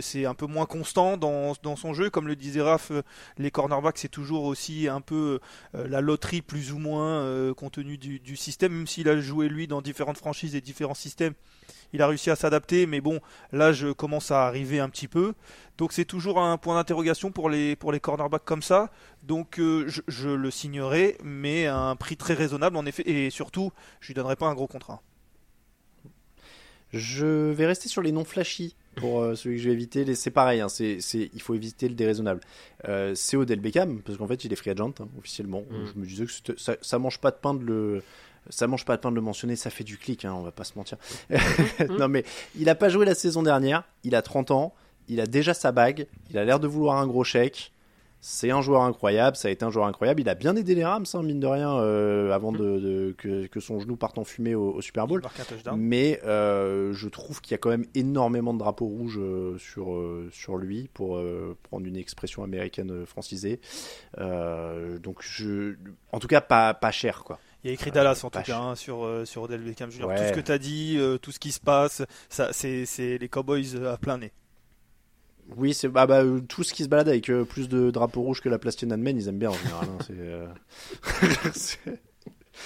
C'est 0.00 0.26
un 0.26 0.34
peu 0.34 0.46
moins 0.46 0.66
constant 0.66 1.16
dans, 1.16 1.54
son 1.76 1.94
jeu. 1.94 2.10
Comme 2.10 2.28
le 2.28 2.36
disait 2.36 2.62
Raph, 2.62 2.92
les 3.38 3.50
cornerbacks 3.50 3.98
c'est 3.98 4.08
toujours 4.08 4.44
aussi 4.44 4.88
un 4.88 5.00
peu 5.00 5.40
la 5.74 6.00
loterie 6.00 6.42
plus 6.42 6.72
ou 6.72 6.78
moins 6.78 7.52
compte 7.54 7.74
tenu 7.74 7.98
du 7.98 8.36
système. 8.36 8.72
Même 8.72 8.86
s'il 8.86 9.08
a 9.08 9.20
joué 9.20 9.48
lui 9.48 9.66
dans 9.66 9.82
différentes 9.82 10.18
franchises 10.18 10.54
et 10.54 10.60
différents 10.60 10.94
systèmes, 10.94 11.34
il 11.92 12.02
a 12.02 12.06
réussi 12.06 12.30
à 12.30 12.36
s'adapter. 12.36 12.86
Mais 12.86 13.00
bon, 13.00 13.20
là 13.52 13.72
je 13.72 13.92
commence 13.92 14.30
à 14.30 14.46
arriver 14.46 14.80
un 14.80 14.88
petit 14.88 15.08
peu. 15.08 15.34
Donc 15.78 15.92
c'est 15.92 16.04
toujours 16.06 16.40
un 16.40 16.56
point 16.56 16.74
d'interrogation 16.76 17.30
pour 17.30 17.50
les, 17.50 17.76
pour 17.76 17.92
les 17.92 18.00
cornerbacks 18.00 18.44
comme 18.44 18.62
ça. 18.62 18.90
Donc 19.22 19.58
euh, 19.58 19.84
je, 19.88 20.00
je 20.08 20.28
le 20.30 20.50
signerai, 20.50 21.18
mais 21.22 21.66
à 21.66 21.78
un 21.78 21.96
prix 21.96 22.16
très 22.16 22.34
raisonnable 22.34 22.76
en 22.76 22.86
effet. 22.86 23.02
Et 23.08 23.30
surtout, 23.30 23.72
je 24.00 24.08
lui 24.08 24.14
donnerai 24.14 24.36
pas 24.36 24.46
un 24.46 24.54
gros 24.54 24.66
contrat. 24.66 25.02
Je 26.92 27.50
vais 27.50 27.66
rester 27.66 27.88
sur 27.88 28.00
les 28.00 28.12
noms 28.12 28.24
flashy 28.24 28.76
pour 28.94 29.20
euh, 29.20 29.34
celui 29.34 29.56
que 29.56 29.62
je 29.62 29.68
vais 29.68 29.74
éviter. 29.74 30.14
C'est 30.14 30.30
pareil, 30.30 30.60
hein, 30.60 30.68
c'est, 30.68 31.00
c'est- 31.00 31.30
il 31.34 31.42
faut 31.42 31.54
éviter 31.54 31.88
le 31.88 31.94
déraisonnable. 31.94 32.40
Euh, 32.88 33.12
c'est 33.14 33.36
Odell 33.36 33.60
Beckham, 33.60 34.00
parce 34.02 34.16
qu'en 34.16 34.28
fait 34.28 34.44
il 34.44 34.52
est 34.52 34.56
free 34.56 34.70
agent 34.70 34.94
hein, 35.00 35.08
officiellement. 35.18 35.62
Mm. 35.68 35.86
Je 35.92 35.98
me 36.00 36.06
disais 36.06 36.26
que 36.26 36.56
ça, 36.58 36.76
ça 36.80 36.98
mange 36.98 37.18
pas 37.18 37.32
de 37.32 37.36
pain 37.36 37.54
de 37.54 37.64
le. 37.64 38.02
Ça 38.50 38.66
mange 38.66 38.84
pas 38.84 38.96
de 38.96 39.00
pain 39.00 39.10
de 39.10 39.16
le 39.16 39.20
mentionner, 39.20 39.56
ça 39.56 39.70
fait 39.70 39.84
du 39.84 39.98
clic, 39.98 40.24
hein, 40.24 40.34
on 40.36 40.42
va 40.42 40.52
pas 40.52 40.64
se 40.64 40.72
mentir. 40.76 40.98
non 41.98 42.08
mais 42.08 42.24
il 42.58 42.68
a 42.68 42.74
pas 42.74 42.88
joué 42.88 43.04
la 43.06 43.14
saison 43.14 43.42
dernière, 43.42 43.84
il 44.04 44.14
a 44.14 44.22
30 44.22 44.50
ans, 44.50 44.74
il 45.08 45.20
a 45.20 45.26
déjà 45.26 45.54
sa 45.54 45.72
bague, 45.72 46.06
il 46.30 46.38
a 46.38 46.44
l'air 46.44 46.60
de 46.60 46.66
vouloir 46.66 46.96
un 46.98 47.06
gros 47.06 47.24
chèque. 47.24 47.72
C'est 48.28 48.50
un 48.50 48.60
joueur 48.62 48.82
incroyable, 48.82 49.36
ça 49.36 49.46
a 49.46 49.50
été 49.52 49.64
un 49.64 49.70
joueur 49.70 49.86
incroyable. 49.86 50.20
Il 50.22 50.28
a 50.28 50.34
bien 50.34 50.56
aidé 50.56 50.74
les 50.74 50.84
Rams, 50.84 51.04
hein, 51.14 51.22
mine 51.22 51.38
de 51.38 51.46
rien, 51.46 51.76
euh, 51.78 52.32
avant 52.32 52.50
de, 52.50 52.58
de- 52.80 53.14
que, 53.16 53.46
que 53.46 53.60
son 53.60 53.78
genou 53.78 53.94
parte 53.94 54.18
en 54.18 54.24
fumée 54.24 54.56
au, 54.56 54.72
au 54.72 54.80
Super 54.80 55.06
Bowl. 55.06 55.20
Mais 55.76 56.20
euh, 56.24 56.92
je 56.92 57.08
trouve 57.08 57.40
qu'il 57.40 57.52
y 57.52 57.54
a 57.54 57.58
quand 57.58 57.68
même 57.68 57.84
énormément 57.94 58.52
de 58.52 58.58
drapeaux 58.58 58.86
rouges 58.86 59.18
euh, 59.20 59.56
sur, 59.58 60.02
sur 60.32 60.56
lui, 60.56 60.88
pour 60.92 61.20
prendre 61.64 61.86
une 61.86 61.96
expression 61.96 62.42
américaine 62.42 63.04
francisée. 63.06 63.60
Donc, 64.18 65.18
je, 65.20 65.74
en 66.12 66.18
tout 66.18 66.26
cas, 66.28 66.40
pas, 66.40 66.74
pas 66.74 66.90
cher, 66.90 67.22
quoi. 67.22 67.38
Il 67.66 67.70
y 67.70 67.72
a 67.72 67.74
écrit 67.74 67.90
Dallas 67.90 68.20
en 68.22 68.30
tout 68.30 68.42
cas 68.42 68.60
hein, 68.60 68.76
sur, 68.76 69.04
euh, 69.04 69.24
sur 69.24 69.42
Odell 69.42 69.60
Beckham 69.60 69.90
Jr. 69.90 70.04
Ouais. 70.04 70.14
Tout 70.14 70.22
ce 70.22 70.32
que 70.40 70.46
tu 70.46 70.52
as 70.52 70.58
dit, 70.58 70.94
euh, 70.98 71.18
tout 71.18 71.32
ce 71.32 71.40
qui 71.40 71.50
se 71.50 71.58
passe, 71.58 72.02
ça, 72.28 72.52
c'est, 72.52 72.86
c'est 72.86 73.18
les 73.18 73.28
Cowboys 73.28 73.74
euh, 73.74 73.92
à 73.92 73.96
plein 73.96 74.18
nez. 74.18 74.30
Oui, 75.56 75.74
c'est 75.74 75.88
bah, 75.88 76.06
bah, 76.06 76.22
tout 76.48 76.62
ce 76.62 76.72
qui 76.72 76.84
se 76.84 76.88
balade 76.88 77.08
avec 77.08 77.28
euh, 77.28 77.42
plus 77.44 77.68
de 77.68 77.90
drapeaux 77.90 78.22
rouges 78.22 78.40
que 78.40 78.48
la 78.48 78.60
place 78.60 78.76
Tiananmen, 78.76 79.16
ils 79.16 79.26
aiment 79.26 79.40
bien 79.40 79.50
en 79.50 79.54
général. 79.54 79.88
hein, 79.88 79.98
c'est, 80.06 80.14
euh, 80.16 80.46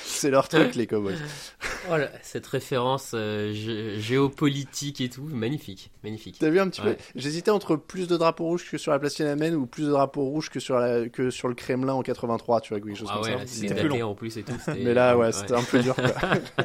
c'est- 0.05 0.31
leur 0.31 0.49
truc, 0.49 0.75
les 0.75 0.87
Cowboys. 0.87 1.17
Voilà, 1.89 2.11
cette 2.23 2.47
référence 2.47 3.13
euh, 3.15 3.53
gé- 3.55 3.99
géopolitique 3.99 5.01
et 5.01 5.09
tout, 5.09 5.23
magnifique, 5.25 5.91
magnifique. 6.05 6.37
T'as 6.39 6.51
vu 6.51 6.61
un 6.61 6.69
petit 6.69 6.83
Ouais. 6.83 6.95
peu 6.95 7.03
J'hésitais 7.17 7.51
entre 7.51 7.75
plus 7.77 8.07
de 8.07 8.19
drapeaux 8.19 8.45
rouges 8.45 8.71
que 8.71 8.77
sur 8.77 8.93
la 8.93 8.99
place 8.99 9.15
Tiananmen 9.15 9.55
ou 9.55 9.65
plus 9.67 9.85
de 9.87 9.91
drapeaux 9.91 10.25
rouges 10.25 10.51
que 10.51 10.61
sur, 10.61 10.79
la, 10.79 11.09
que 11.09 11.31
sur 11.31 11.49
le 11.49 11.55
Kremlin 11.55 11.95
en 11.95 12.03
83, 12.03 12.61
tu 12.61 12.75
vois, 12.75 12.81
quelque 12.81 12.95
chose 12.99 13.09
Ah 13.11 13.21
comme 13.23 13.33
ouais, 13.35 13.47
c'était 13.47 13.75
Mais- 13.75 13.83
daté 13.89 14.03
en 14.03 14.15
plus 14.15 14.37
et 14.37 14.43
tout. 14.43 14.53
Mais 14.69 14.93
là, 14.93 15.17
ouais, 15.17 15.33
c'était 15.33 15.55
un 15.55 15.63
peu 15.63 15.79
dur. 15.83 15.95
Quoi. 15.95 16.05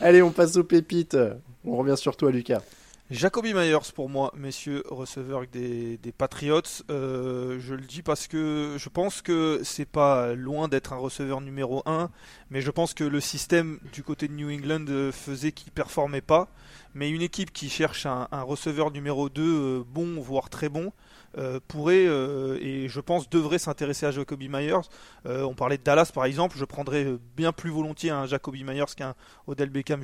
Allez, 0.00 0.20
on 0.22 0.30
passe 0.32 0.56
aux 0.56 0.64
pépites. 0.64 1.16
On 1.64 1.76
revient 1.76 1.96
sur 1.96 2.16
toi, 2.16 2.30
Lucas. 2.30 2.60
Jacoby 3.08 3.54
Myers 3.54 3.92
pour 3.94 4.08
moi, 4.08 4.32
messieurs, 4.36 4.82
receveur 4.88 5.46
des, 5.46 5.96
Patriots. 6.18 6.82
Euh, 6.90 7.56
je 7.60 7.74
le 7.74 7.82
dis 7.82 8.02
parce 8.02 8.26
que 8.26 8.74
je 8.78 8.88
pense 8.88 9.22
que 9.22 9.60
c'est 9.62 9.86
pas 9.88 10.34
loin 10.34 10.66
d'être 10.66 10.92
un 10.92 10.96
receveur 10.96 11.40
numéro 11.40 11.84
1, 11.86 12.10
mais 12.50 12.60
je 12.60 12.70
pense 12.72 12.94
que 12.94 13.04
le 13.04 13.20
système 13.20 13.78
du 13.92 14.02
côté 14.02 14.26
de 14.26 14.32
New 14.32 14.50
England 14.50 14.86
euh, 14.88 15.12
faisait 15.12 15.52
qu'il 15.52 15.70
performait 15.70 16.20
pas. 16.20 16.48
Mais 16.94 17.08
une 17.08 17.22
équipe 17.22 17.52
qui 17.52 17.68
cherche 17.68 18.06
un, 18.06 18.26
un 18.32 18.42
receveur 18.42 18.90
numéro 18.90 19.28
2 19.28 19.42
euh, 19.42 19.84
bon, 19.86 20.20
voire 20.20 20.50
très 20.50 20.68
bon, 20.68 20.92
euh, 21.36 21.60
pourrait 21.68 22.06
euh, 22.06 22.58
et 22.60 22.88
je 22.88 23.00
pense 23.00 23.28
devrait 23.28 23.58
s'intéresser 23.58 24.06
à 24.06 24.10
Jacoby 24.10 24.48
Myers. 24.48 24.88
Euh, 25.26 25.42
on 25.42 25.54
parlait 25.54 25.76
de 25.78 25.82
Dallas 25.82 26.10
par 26.12 26.24
exemple, 26.24 26.56
je 26.58 26.64
prendrais 26.64 27.04
euh, 27.04 27.18
bien 27.36 27.52
plus 27.52 27.70
volontiers 27.70 28.10
un 28.10 28.26
Jacoby 28.26 28.64
Myers 28.64 28.84
qu'un 28.96 29.14
Odell 29.46 29.70
Beckham 29.70 30.02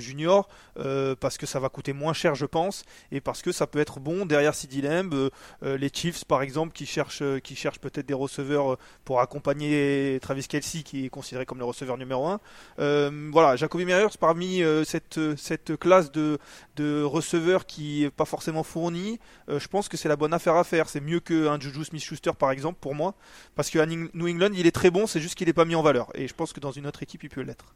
euh, 0.78 1.14
parce 1.18 1.38
que 1.38 1.46
ça 1.46 1.60
va 1.60 1.68
coûter 1.68 1.92
moins 1.92 2.12
cher 2.12 2.34
je 2.34 2.46
pense 2.46 2.84
et 3.10 3.20
parce 3.20 3.42
que 3.42 3.52
ça 3.52 3.66
peut 3.66 3.78
être 3.78 4.00
bon 4.00 4.26
derrière 4.26 4.54
CD 4.54 4.82
Lamb, 4.82 5.30
les 5.62 5.90
Chiefs 5.92 6.24
par 6.24 6.42
exemple 6.42 6.72
qui 6.72 6.86
cherchent 6.86 7.22
qui 7.42 7.56
cherchent 7.56 7.80
peut-être 7.80 8.06
des 8.06 8.14
receveurs 8.14 8.76
pour 9.04 9.20
accompagner 9.20 10.18
Travis 10.20 10.46
Kelsey 10.46 10.82
qui 10.82 11.06
est 11.06 11.08
considéré 11.08 11.46
comme 11.46 11.58
le 11.58 11.64
receveur 11.64 11.96
numéro 11.96 12.26
1. 12.26 12.40
Euh, 12.78 13.30
voilà, 13.32 13.56
Jacoby 13.56 13.84
Myers 13.84 14.16
parmi 14.20 14.62
cette 14.84 15.20
cette 15.36 15.76
classe 15.76 16.12
de 16.12 16.38
de 16.76 17.02
receveurs 17.02 17.66
qui 17.66 18.04
est 18.04 18.10
pas 18.10 18.24
forcément 18.24 18.62
fourni, 18.62 19.18
je 19.48 19.66
pense 19.68 19.88
que 19.88 19.96
c'est 19.96 20.08
la 20.08 20.16
bonne 20.16 20.34
affaire 20.34 20.56
à 20.56 20.64
faire. 20.64 20.88
C'est 20.88 21.00
mieux 21.00 21.20
qu'un 21.22 21.58
Juju 21.58 21.84
Smith-Schuster 21.84 22.32
par 22.38 22.50
exemple 22.50 22.78
pour 22.80 22.94
moi, 22.94 23.14
parce 23.54 23.70
qu'à 23.70 23.86
New 23.86 24.28
England 24.28 24.50
il 24.54 24.66
est 24.66 24.72
très 24.72 24.90
bon, 24.90 25.06
c'est 25.06 25.20
juste 25.20 25.34
qu'il 25.34 25.46
n'est 25.46 25.52
pas 25.52 25.64
mis 25.64 25.74
en 25.74 25.82
valeur. 25.82 26.08
Et 26.14 26.28
je 26.28 26.34
pense 26.34 26.52
que 26.52 26.60
dans 26.60 26.72
une 26.72 26.86
autre 26.86 27.02
équipe 27.02 27.22
il 27.24 27.30
peut 27.30 27.42
l'être. 27.42 27.74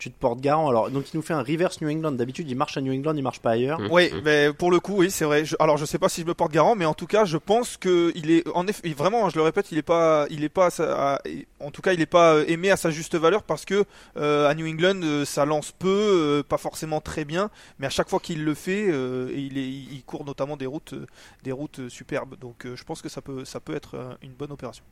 Tu 0.00 0.10
te 0.10 0.18
portes 0.18 0.40
garant. 0.40 0.70
Alors, 0.70 0.90
donc, 0.90 1.12
il 1.12 1.16
nous 1.18 1.22
fait 1.22 1.34
un 1.34 1.42
reverse 1.42 1.82
New 1.82 1.90
England. 1.90 2.12
D'habitude, 2.12 2.48
il 2.50 2.56
marche 2.56 2.74
à 2.78 2.80
New 2.80 2.90
England, 2.90 3.14
il 3.16 3.22
marche 3.22 3.40
pas 3.40 3.50
ailleurs. 3.50 3.78
Oui, 3.90 4.10
mais 4.24 4.50
pour 4.50 4.70
le 4.70 4.80
coup, 4.80 4.94
oui, 4.96 5.10
c'est 5.10 5.26
vrai. 5.26 5.44
Je- 5.44 5.56
alors, 5.60 5.76
je 5.76 5.84
sais 5.84 5.98
pas 5.98 6.08
si 6.08 6.22
je 6.22 6.26
me 6.26 6.32
porte 6.32 6.52
garant, 6.52 6.74
mais 6.74 6.86
en 6.86 6.94
tout 6.94 7.06
cas, 7.06 7.26
je 7.26 7.36
pense 7.36 7.76
que 7.76 8.10
il 8.14 8.30
est, 8.30 8.48
en 8.54 8.66
effet, 8.66 8.88
vraiment, 8.94 9.28
je 9.28 9.36
le 9.36 9.42
répète, 9.42 9.70
il 9.72 9.76
est 9.76 9.82
pas, 9.82 10.26
il 10.30 10.42
est 10.42 10.48
pas, 10.48 10.68
à 10.80 11.20
en 11.60 11.70
tout 11.70 11.82
cas, 11.82 11.92
il 11.92 12.00
est 12.00 12.06
pas 12.06 12.32
euh, 12.36 12.44
aimé 12.48 12.70
à 12.70 12.78
sa 12.78 12.90
juste 12.90 13.14
valeur 13.14 13.42
parce 13.42 13.66
que 13.66 13.84
euh, 14.16 14.48
à 14.48 14.54
New 14.54 14.66
England, 14.66 15.02
euh, 15.02 15.26
ça 15.26 15.44
lance 15.44 15.70
peu, 15.70 15.88
euh, 15.90 16.42
pas 16.42 16.56
forcément 16.56 17.02
très 17.02 17.26
bien, 17.26 17.50
mais 17.78 17.86
à 17.86 17.90
chaque 17.90 18.08
fois 18.08 18.20
qu'il 18.20 18.42
le 18.42 18.54
fait, 18.54 18.86
euh, 18.88 19.30
il, 19.36 19.58
est, 19.58 19.68
il 19.68 20.02
court 20.06 20.24
notamment 20.24 20.56
des 20.56 20.64
routes, 20.64 20.94
des 21.42 21.52
routes 21.52 21.90
superbes. 21.90 22.38
Donc, 22.40 22.66
je 22.74 22.84
pense 22.84 23.02
que 23.02 23.10
ça 23.10 23.20
peut, 23.20 23.44
ça 23.44 23.60
peut 23.60 23.74
être 23.76 24.16
une 24.22 24.32
bonne 24.32 24.50
opération. 24.50 24.82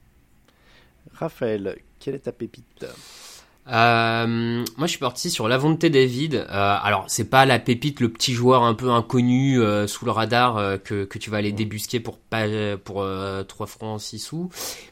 Raphaël, 1.15 1.79
quelle 1.99 2.15
est 2.17 2.19
ta 2.21 2.33
pépite? 2.33 2.85
Euh, 3.71 4.65
moi, 4.77 4.87
je 4.87 4.91
suis 4.91 4.99
parti 4.99 5.31
sur 5.31 5.47
Lavonte 5.47 5.85
David. 5.85 6.35
Euh, 6.35 6.77
alors, 6.83 7.05
c'est 7.09 7.29
pas 7.29 7.45
la 7.45 7.59
pépite, 7.59 8.01
le 8.01 8.09
petit 8.09 8.33
joueur 8.33 8.63
un 8.63 8.75
peu 8.75 8.91
inconnu 8.91 9.61
euh, 9.61 9.87
sous 9.87 10.07
le 10.07 10.11
radar 10.11 10.57
euh, 10.57 10.79
que, 10.79 11.05
que 11.05 11.19
tu 11.19 11.29
vas 11.29 11.37
aller 11.39 11.53
débusquer 11.53 12.01
pour 12.01 12.19
pas 12.19 12.47
pour 12.83 13.03
euh, 13.03 13.43
3 13.45 13.67
francs 13.67 14.01
6 14.01 14.19
sous. 14.19 14.49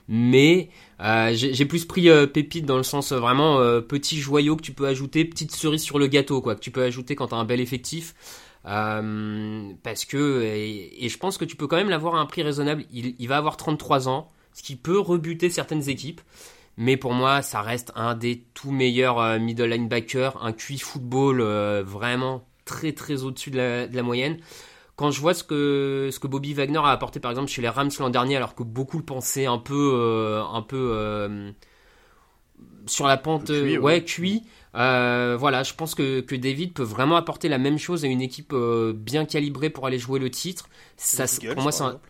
Mais 0.08 0.68
euh, 1.00 1.32
j'ai 1.34 1.54
j'ai 1.54 1.64
plus 1.64 1.86
pris 1.86 2.10
euh, 2.10 2.26
pépite 2.26 2.66
dans 2.66 2.76
le 2.76 2.82
sens 2.82 3.12
vraiment 3.12 3.58
euh, 3.60 3.80
petit 3.80 4.18
joyau 4.20 4.56
que 4.56 4.62
tu 4.62 4.72
peux 4.72 4.86
ajouter, 4.86 5.24
petite 5.24 5.52
cerise 5.52 5.82
sur 5.82 5.98
le 5.98 6.06
gâteau, 6.06 6.42
quoi, 6.42 6.54
que 6.54 6.60
tu 6.60 6.70
peux 6.70 6.82
ajouter 6.82 7.14
quand 7.16 7.28
t'as 7.28 7.36
un 7.36 7.44
bel 7.44 7.60
effectif. 7.60 8.14
Euh, 8.66 9.72
parce 9.84 10.04
que 10.04 10.42
et, 10.42 11.04
et 11.04 11.08
je 11.08 11.18
pense 11.18 11.38
que 11.38 11.44
tu 11.44 11.56
peux 11.56 11.66
quand 11.66 11.76
même 11.76 11.88
l'avoir 11.90 12.16
à 12.16 12.18
un 12.18 12.26
prix 12.26 12.42
raisonnable. 12.42 12.84
Il, 12.92 13.14
il 13.18 13.28
va 13.28 13.38
avoir 13.38 13.56
33 13.56 14.08
ans, 14.08 14.30
ce 14.52 14.62
qui 14.62 14.76
peut 14.76 14.98
rebuter 14.98 15.48
certaines 15.50 15.88
équipes. 15.88 16.20
Mais 16.76 16.96
pour 16.96 17.14
moi, 17.14 17.42
ça 17.42 17.62
reste 17.62 17.92
un 17.94 18.14
des 18.14 18.44
tout 18.54 18.70
meilleurs 18.70 19.18
euh, 19.18 19.38
middle 19.38 19.64
linebackers, 19.64 20.42
un 20.44 20.52
QI 20.52 20.78
football 20.78 21.40
euh, 21.40 21.82
vraiment 21.84 22.46
très 22.66 22.92
très 22.92 23.22
au-dessus 23.22 23.50
de 23.50 23.56
la, 23.56 23.86
de 23.86 23.96
la 23.96 24.02
moyenne. 24.02 24.38
Quand 24.96 25.10
je 25.10 25.20
vois 25.20 25.34
ce 25.34 25.44
que 25.44 26.08
ce 26.10 26.18
que 26.18 26.26
Bobby 26.26 26.54
Wagner 26.54 26.78
a 26.78 26.88
apporté 26.90 27.20
par 27.20 27.30
exemple 27.30 27.48
chez 27.48 27.62
les 27.62 27.68
Rams 27.68 27.90
l'an 27.98 28.10
dernier, 28.10 28.36
alors 28.36 28.54
que 28.54 28.62
beaucoup 28.62 28.98
le 28.98 29.04
pensaient 29.04 29.46
un 29.46 29.58
peu 29.58 29.92
euh, 29.94 30.42
un 30.42 30.62
peu 30.62 30.90
euh, 30.92 31.50
sur 32.86 33.06
la 33.06 33.16
pente, 33.16 33.50
euh, 33.50 33.78
ouais. 33.78 34.04
ouais. 34.18 34.42
Euh, 34.74 35.36
voilà, 35.38 35.62
je 35.62 35.74
pense 35.74 35.94
que, 35.94 36.20
que 36.20 36.34
David 36.34 36.74
peut 36.74 36.82
vraiment 36.82 37.16
apporter 37.16 37.48
la 37.48 37.58
même 37.58 37.78
chose 37.78 38.04
à 38.04 38.08
une 38.08 38.20
équipe 38.20 38.54
bien 38.94 39.24
calibrée 39.24 39.70
pour 39.70 39.86
aller 39.86 39.98
jouer 39.98 40.18
le 40.18 40.30
titre. 40.30 40.68
Ça, 40.96 41.24
Les 41.24 41.36
Eagles, 41.36 41.54
pour 41.54 41.62
moi, 41.62 41.72
par 41.72 41.86
un... 41.88 42.00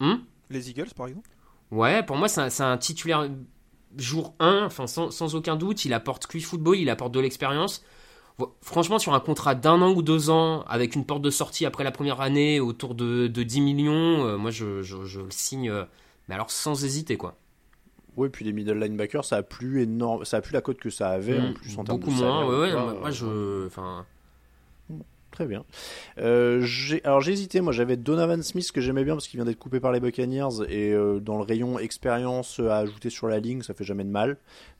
Hmm? 0.00 0.20
Les 0.48 0.70
Eagles, 0.70 0.94
par 0.96 1.06
exemple. 1.08 1.28
Ouais, 1.70 2.02
pour 2.02 2.16
moi, 2.16 2.28
c'est 2.28 2.40
un, 2.40 2.50
c'est 2.50 2.62
un 2.62 2.78
titulaire 2.78 3.28
jour 3.98 4.34
1, 4.40 4.64
enfin, 4.66 4.86
sans, 4.86 5.10
sans 5.10 5.34
aucun 5.34 5.56
doute. 5.56 5.84
Il 5.84 5.92
apporte 5.94 6.26
QI 6.26 6.40
football, 6.40 6.76
il 6.78 6.90
apporte 6.90 7.12
de 7.12 7.20
l'expérience. 7.20 7.82
Franchement, 8.62 8.98
sur 8.98 9.14
un 9.14 9.20
contrat 9.20 9.54
d'un 9.54 9.80
an 9.80 9.92
ou 9.92 10.02
deux 10.02 10.28
ans, 10.30 10.62
avec 10.62 10.96
une 10.96 11.04
porte 11.06 11.22
de 11.22 11.30
sortie 11.30 11.66
après 11.66 11.84
la 11.84 11.92
première 11.92 12.20
année 12.20 12.58
autour 12.60 12.94
de, 12.96 13.28
de 13.28 13.42
10 13.44 13.60
millions, 13.60 14.26
euh, 14.26 14.36
moi, 14.36 14.50
je, 14.50 14.82
je- 14.82 15.04
je 15.04 15.20
le 15.20 15.30
signe, 15.30 15.70
euh, 15.70 15.84
mais 16.28 16.34
alors 16.34 16.50
sans 16.50 16.84
hésiter, 16.84 17.16
quoi. 17.16 17.36
Oui, 18.16 18.28
puis 18.28 18.44
les 18.44 18.52
middle 18.52 18.78
linebackers, 18.78 19.24
ça 19.24 19.36
a 19.38 19.42
plus 19.42 19.82
énorme, 19.82 20.24
ça 20.24 20.36
a 20.38 20.40
plus 20.40 20.52
la 20.52 20.60
cote 20.60 20.78
que 20.78 20.90
ça 20.90 21.10
avait 21.10 21.40
en 21.40 21.50
Mm, 21.50 21.52
plus 21.52 21.78
en 21.78 21.84
termes 21.84 21.98
beaucoup 21.98 22.10
de 22.10 22.14
moins. 22.16 22.32
salaire, 22.32 22.48
ouais, 22.48 22.56
ouais, 22.56 22.66
tu 22.68 22.72
vois, 22.72 22.82
moi, 22.84 22.94
moi, 22.94 23.08
euh, 23.08 23.12
je. 23.12 23.66
Enfin. 23.66 24.06
Très 25.34 25.46
bien. 25.46 25.64
Euh, 26.18 26.60
j'ai- 26.62 27.04
alors 27.04 27.20
j'ai 27.20 27.32
hésité, 27.32 27.60
moi 27.60 27.72
j'avais 27.72 27.96
Donovan 27.96 28.40
Smith 28.44 28.70
que 28.70 28.80
j'aimais 28.80 29.02
bien 29.02 29.14
parce 29.14 29.26
qu'il 29.26 29.38
vient 29.38 29.44
d'être 29.44 29.58
coupé 29.58 29.80
par 29.80 29.90
les 29.90 29.98
Buccaneers 29.98 30.62
et 30.68 30.92
euh, 30.92 31.18
dans 31.18 31.36
le 31.38 31.42
rayon 31.42 31.80
expérience 31.80 32.60
à 32.60 32.78
ajouter 32.78 33.10
sur 33.10 33.26
la 33.26 33.40
ligne, 33.40 33.62
ça 33.62 33.74
fait 33.74 33.82
jamais 33.82 34.04
de 34.04 34.10
mal 34.10 34.36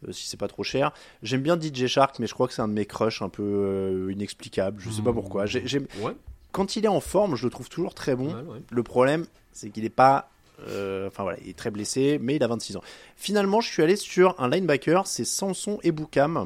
euh, 0.07 0.13
si 0.13 0.29
c'est 0.29 0.37
pas 0.37 0.47
trop 0.47 0.63
cher. 0.63 0.93
J'aime 1.25 1.43
bien 1.43 1.59
DJ 1.61 1.89
Shark 1.89 2.21
mais 2.21 2.29
je 2.29 2.35
crois 2.35 2.47
que 2.47 2.53
c'est 2.55 2.63
un 2.63 2.69
de 2.69 2.73
mes 2.73 2.87
crushs 2.87 3.21
un 3.21 3.29
peu 3.29 3.43
euh, 3.43 4.13
inexplicable, 4.13 4.81
je 4.81 4.91
sais 4.91 5.03
pas 5.03 5.13
pourquoi. 5.13 5.45
J'ai- 5.47 5.67
j'aime- 5.67 5.89
Ouais. 6.01 6.13
Quand 6.53 6.77
il 6.77 6.85
est 6.85 6.89
en 6.89 7.01
forme, 7.01 7.35
je 7.35 7.45
le 7.47 7.51
trouve 7.51 7.69
toujours 7.69 7.95
très 7.95 8.15
bon. 8.15 8.29
Ouais. 8.33 8.61
Le 8.71 8.83
problème, 8.85 9.27
c'est 9.51 9.71
qu'il 9.71 9.85
est 9.85 9.89
pas 9.91 10.31
euh, 10.69 11.09
enfin 11.09 11.25
voilà, 11.25 11.37
il 11.43 11.51
est 11.51 11.59
très 11.59 11.73
blessé, 11.73 12.17
mais 12.23 12.37
il 12.37 12.43
a 12.45 12.47
26 12.47 12.77
ans. 12.77 12.83
Finalement, 13.17 13.61
je 13.61 13.69
suis 13.73 13.83
allé 13.83 13.97
sur 13.97 14.41
un 14.41 14.49
linebacker, 14.49 15.05
c'est 15.09 15.25
Samson 15.25 15.81
Ebukam, 15.83 16.37
euh, 16.37 16.45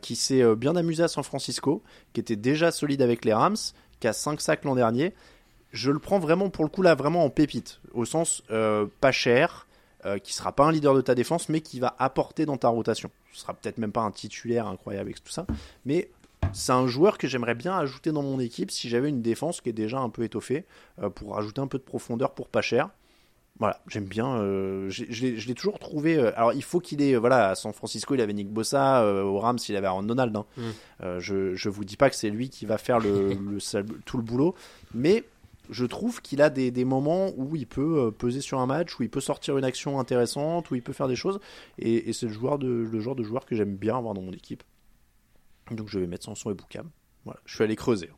qui 0.00 0.16
s'est 0.16 0.42
euh, 0.42 0.54
bien 0.54 0.76
amusé 0.76 1.02
à 1.02 1.08
San 1.08 1.24
Francisco, 1.24 1.82
qui 2.12 2.20
était 2.20 2.36
déjà 2.36 2.70
solide 2.70 3.02
avec 3.02 3.24
les 3.24 3.32
Rams, 3.32 3.56
qui 4.00 4.08
a 4.08 4.12
5 4.12 4.40
sacs 4.40 4.64
l'an 4.64 4.74
dernier. 4.74 5.14
Je 5.72 5.90
le 5.90 5.98
prends 5.98 6.18
vraiment 6.18 6.48
pour 6.48 6.64
le 6.64 6.70
coup 6.70 6.82
là, 6.82 6.94
vraiment 6.94 7.24
en 7.24 7.30
pépite, 7.30 7.80
au 7.92 8.04
sens 8.04 8.42
euh, 8.50 8.86
pas 9.00 9.12
cher, 9.12 9.66
euh, 10.04 10.18
qui 10.18 10.32
sera 10.32 10.52
pas 10.52 10.64
un 10.64 10.72
leader 10.72 10.94
de 10.94 11.00
ta 11.00 11.14
défense, 11.14 11.48
mais 11.48 11.60
qui 11.60 11.80
va 11.80 11.94
apporter 11.98 12.46
dans 12.46 12.56
ta 12.56 12.68
rotation. 12.68 13.10
Ce 13.32 13.40
sera 13.40 13.54
peut-être 13.54 13.78
même 13.78 13.92
pas 13.92 14.02
un 14.02 14.10
titulaire 14.10 14.66
incroyable 14.66 15.08
avec 15.08 15.22
tout 15.22 15.32
ça, 15.32 15.46
mais 15.84 16.10
c'est 16.52 16.72
un 16.72 16.86
joueur 16.86 17.18
que 17.18 17.26
j'aimerais 17.26 17.54
bien 17.54 17.76
ajouter 17.76 18.12
dans 18.12 18.22
mon 18.22 18.38
équipe 18.38 18.70
si 18.70 18.88
j'avais 18.88 19.08
une 19.08 19.22
défense 19.22 19.60
qui 19.60 19.70
est 19.70 19.74
déjà 19.74 19.98
un 19.98 20.08
peu 20.08 20.22
étoffée, 20.22 20.64
euh, 21.02 21.10
pour 21.10 21.34
rajouter 21.34 21.60
un 21.60 21.66
peu 21.66 21.78
de 21.78 21.82
profondeur 21.82 22.32
pour 22.32 22.48
pas 22.48 22.62
cher. 22.62 22.90
Voilà, 23.58 23.80
j'aime 23.88 24.04
bien. 24.04 24.36
euh, 24.36 24.90
je 24.90 25.04
l'ai- 25.48 25.54
toujours 25.54 25.78
trouvé. 25.78 26.16
euh, 26.18 26.30
alors, 26.36 26.52
il 26.52 26.62
faut 26.62 26.78
qu'il 26.80 27.00
ait. 27.00 27.14
euh, 27.14 27.18
voilà, 27.18 27.48
à 27.50 27.54
San 27.54 27.72
Francisco, 27.72 28.14
il 28.14 28.20
avait 28.20 28.34
Nick 28.34 28.50
Bossa. 28.50 29.06
au 29.24 29.38
Rams, 29.38 29.58
il 29.68 29.76
avait 29.76 29.86
Aaron 29.86 30.02
Donald. 30.02 30.36
hein. 30.36 30.44
Mm. 30.58 31.18
Je, 31.20 31.54
je 31.54 31.68
vous 31.70 31.84
dis 31.84 31.96
pas 31.96 32.10
que 32.10 32.16
c'est 32.16 32.28
lui 32.30 32.50
qui 32.50 32.66
va 32.66 32.76
faire 32.78 32.98
le, 33.00 33.32
le 33.52 33.58
sale- 33.60 33.86
tout 34.04 34.18
le 34.18 34.22
boulot, 34.22 34.54
mais 34.94 35.24
je 35.70 35.84
trouve 35.86 36.20
qu'il 36.22 36.42
a 36.42 36.50
des, 36.50 36.70
des 36.70 36.84
moments 36.84 37.30
où 37.36 37.56
il 37.56 37.66
peut 37.66 38.12
peser 38.16 38.40
sur 38.40 38.60
un 38.60 38.66
match, 38.66 39.00
où 39.00 39.02
il 39.02 39.10
peut 39.10 39.20
sortir 39.20 39.56
une 39.58 39.64
action 39.64 39.98
intéressante, 39.98 40.70
où 40.70 40.74
il 40.74 40.82
peut 40.82 40.92
faire 40.92 41.08
des 41.08 41.16
choses. 41.16 41.40
Et, 41.78 42.08
et 42.08 42.12
c'est 42.12 42.26
le, 42.26 42.32
joueur 42.32 42.58
de, 42.58 42.68
le 42.68 43.00
genre 43.00 43.16
de 43.16 43.22
joueur 43.24 43.46
que 43.46 43.56
j'aime 43.56 43.74
bien 43.74 43.96
avoir 43.96 44.12
dans 44.14 44.22
mon 44.22 44.32
équipe. 44.32 44.62
Donc, 45.72 45.88
je 45.88 45.98
vais 45.98 46.06
mettre 46.06 46.24
Sanson 46.26 46.50
et 46.50 46.54
Boukam. 46.54 46.88
Voilà, 47.24 47.40
je 47.46 47.54
suis 47.56 47.64
allé 47.64 47.74
creuser. 47.74 48.10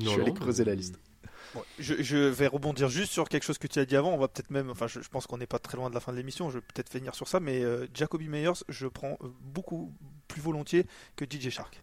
je 0.00 0.08
suis 0.08 0.20
allé 0.20 0.30
non, 0.32 0.34
creuser 0.34 0.64
mais- 0.64 0.70
la 0.70 0.74
liste. 0.74 0.98
Bon, 1.54 1.62
je, 1.78 1.94
je 2.02 2.16
vais 2.16 2.46
rebondir 2.46 2.88
juste 2.88 3.12
sur 3.12 3.28
quelque 3.28 3.42
chose 3.42 3.58
que 3.58 3.66
tu 3.66 3.78
as 3.80 3.84
dit 3.84 3.96
avant. 3.96 4.12
On 4.12 4.18
va 4.18 4.28
peut-être 4.28 4.50
même, 4.50 4.70
enfin, 4.70 4.86
je, 4.86 5.00
je 5.00 5.08
pense 5.08 5.26
qu'on 5.26 5.38
n'est 5.38 5.46
pas 5.46 5.58
très 5.58 5.76
loin 5.76 5.90
de 5.90 5.94
la 5.94 6.00
fin 6.00 6.12
de 6.12 6.16
l'émission. 6.16 6.48
Je 6.50 6.58
vais 6.58 6.60
peut-être 6.74 6.88
finir 6.90 7.14
sur 7.14 7.26
ça, 7.28 7.40
mais 7.40 7.62
euh, 7.64 7.86
Jacoby 7.94 8.28
Meyers, 8.28 8.52
je 8.68 8.86
prends 8.86 9.18
euh, 9.22 9.28
beaucoup 9.40 9.92
plus 10.28 10.40
volontiers 10.40 10.86
que 11.16 11.24
DJ 11.24 11.50
Shark. 11.50 11.82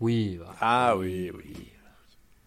Oui. 0.00 0.36
bah, 0.38 0.54
Ah 0.60 0.96
oui, 0.96 1.30
oui. 1.34 1.68